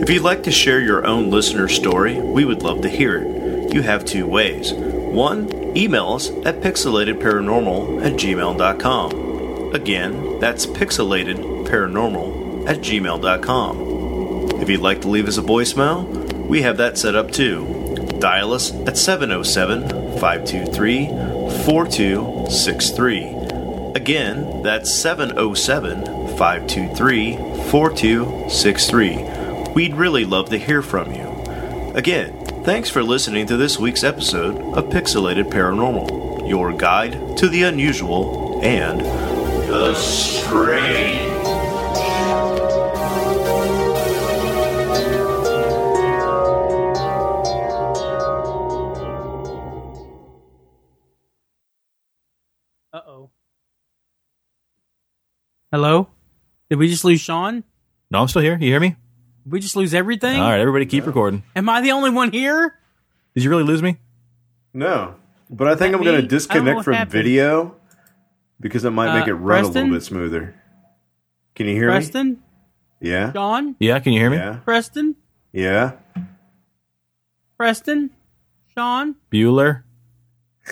If 0.00 0.08
you'd 0.08 0.22
like 0.22 0.44
to 0.44 0.52
share 0.52 0.80
your 0.80 1.04
own 1.04 1.30
listener 1.30 1.68
story, 1.68 2.20
we 2.20 2.44
would 2.44 2.62
love 2.62 2.82
to 2.82 2.88
hear 2.88 3.16
it. 3.16 3.74
You 3.74 3.82
have 3.82 4.04
two 4.04 4.26
ways. 4.26 4.72
One, 4.72 5.67
email 5.78 6.14
us 6.14 6.30
at 6.44 6.60
pixelatedparanormal 6.60 8.04
at 8.04 8.14
gmail.com. 8.14 9.74
Again, 9.74 10.40
that's 10.40 10.66
pixelatedparanormal 10.66 12.68
at 12.68 12.78
gmail.com. 12.78 14.60
If 14.60 14.68
you'd 14.68 14.80
like 14.80 15.02
to 15.02 15.08
leave 15.08 15.28
us 15.28 15.38
a 15.38 15.42
voicemail, 15.42 16.04
we 16.46 16.62
have 16.62 16.78
that 16.78 16.98
set 16.98 17.14
up 17.14 17.30
too. 17.30 17.94
Dial 18.18 18.52
us 18.52 18.72
at 18.72 18.98
707 18.98 19.88
523 20.18 21.06
4263. 21.64 23.36
Again, 23.94 24.62
that's 24.62 24.92
707 24.92 26.04
523 26.36 27.36
4263. 27.70 29.72
We'd 29.74 29.94
really 29.94 30.24
love 30.24 30.48
to 30.50 30.58
hear 30.58 30.82
from 30.82 31.14
you. 31.14 31.28
Again, 31.94 32.34
thanks 32.68 32.90
for 32.90 33.02
listening 33.02 33.46
to 33.46 33.56
this 33.56 33.78
week's 33.78 34.04
episode 34.04 34.54
of 34.76 34.90
Pixelated 34.90 35.44
Paranormal, 35.44 36.46
your 36.46 36.70
guide 36.70 37.34
to 37.38 37.48
the 37.48 37.62
unusual 37.62 38.60
and 38.62 39.00
the 39.00 39.94
strange. 39.94 41.32
Uh 52.92 53.00
oh. 53.06 53.30
Hello? 55.72 56.08
Did 56.68 56.78
we 56.78 56.90
just 56.90 57.06
lose 57.06 57.22
Shawn? 57.22 57.64
No, 58.10 58.20
I'm 58.20 58.28
still 58.28 58.42
here. 58.42 58.58
You 58.60 58.68
hear 58.68 58.80
me? 58.80 58.96
Did 59.48 59.52
we 59.54 59.60
just 59.60 59.76
lose 59.76 59.94
everything? 59.94 60.38
All 60.38 60.50
right, 60.50 60.60
everybody, 60.60 60.84
keep 60.84 61.06
recording. 61.06 61.42
Am 61.56 61.70
I 61.70 61.80
the 61.80 61.92
only 61.92 62.10
one 62.10 62.30
here? 62.32 62.74
Did 63.34 63.44
you 63.44 63.48
really 63.48 63.62
lose 63.62 63.82
me? 63.82 63.96
No. 64.74 65.14
But 65.48 65.68
I 65.68 65.70
think 65.74 65.92
That 65.92 65.98
I'm 66.00 66.04
going 66.04 66.04
me? 66.04 66.08
I 66.08 66.16
to 66.16 66.16
don't 66.20 66.22
know 66.24 66.28
disconnect 66.28 66.76
what 66.76 66.84
from 66.84 66.92
happened. 66.94 67.12
video 67.12 67.74
because 68.60 68.84
it 68.84 68.90
might 68.90 69.18
make 69.18 69.26
Uh, 69.26 69.30
it 69.30 69.34
run 69.36 69.60
a 69.60 69.62
Preston? 69.62 69.82
little 69.84 69.96
bit 69.96 70.04
smoother. 70.04 70.54
Can 71.54 71.66
you 71.66 71.72
hear 71.72 71.86
me? 71.88 71.92
Preston? 71.94 72.28
me? 73.00 73.08
Yeah. 73.08 73.32
Shawn? 73.32 73.74
Yeah, 73.80 73.98
can 74.00 74.12
you 74.12 74.20
hear 74.20 74.28
me? 74.28 74.36
Yeah. 74.36 74.58
Preston? 74.66 75.16
Yeah. 75.54 75.92
Preston? 77.56 78.10
Shawn? 78.76 79.14
Bueller? 79.32 79.84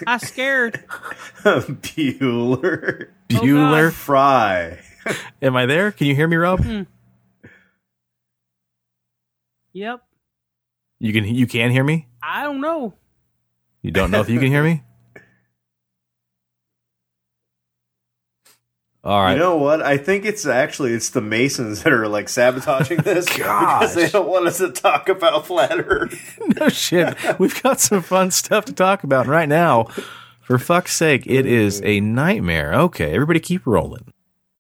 I 0.07 0.19
scared. 0.19 0.85
Bueller. 1.45 3.07
Bueller? 3.31 3.91
Fry. 3.91 4.81
Am 5.41 5.57
I 5.57 5.65
there? 5.65 5.93
Can 5.93 6.09
you 6.09 6.15
hear 6.15 6.29
me, 6.29 6.37
Rob? 6.37 6.61
Yep. 9.77 10.01
You 10.99 11.13
can 11.13 11.25
you 11.27 11.47
can 11.47 11.71
hear 11.71 11.85
me? 11.85 12.09
I 12.23 12.43
don't 12.45 12.61
know. 12.61 12.95
You 13.83 13.91
don't 13.91 14.11
know 14.11 14.21
if 14.21 14.31
you 14.31 14.41
can 14.41 14.49
hear 14.49 14.65
me? 14.65 14.83
All 19.05 19.23
right. 19.23 19.35
You 19.35 19.39
know 19.39 19.57
what? 19.57 19.83
I 19.83 19.99
think 19.99 20.25
it's 20.25 20.47
actually 20.47 20.93
it's 20.93 21.11
the 21.11 21.21
Masons 21.21 21.83
that 21.83 21.93
are 21.93 22.09
like 22.09 22.29
sabotaging 22.29 22.99
this 23.05 23.27
because 23.27 23.95
they 23.95 24.09
don't 24.09 24.27
want 24.27 24.47
us 24.49 24.59
to 24.59 24.73
talk 24.73 25.09
about 25.09 25.47
flat 25.47 25.79
Earth. 25.79 26.39
no 26.59 26.69
shit. 26.71 27.15
We've 27.39 27.63
got 27.63 27.79
some 27.79 28.03
fun 28.03 28.31
stuff 28.33 28.65
to 28.65 28.73
talk 28.73 29.05
about 29.05 29.27
right 29.27 29.49
now. 29.49 29.85
For 30.41 30.59
fuck's 30.59 30.97
sake, 30.97 31.27
it 31.27 31.45
is 31.45 31.83
a 31.85 32.01
nightmare. 32.01 32.73
Okay, 32.75 33.13
everybody 33.13 33.41
keep 33.41 33.67
rolling. 33.67 34.13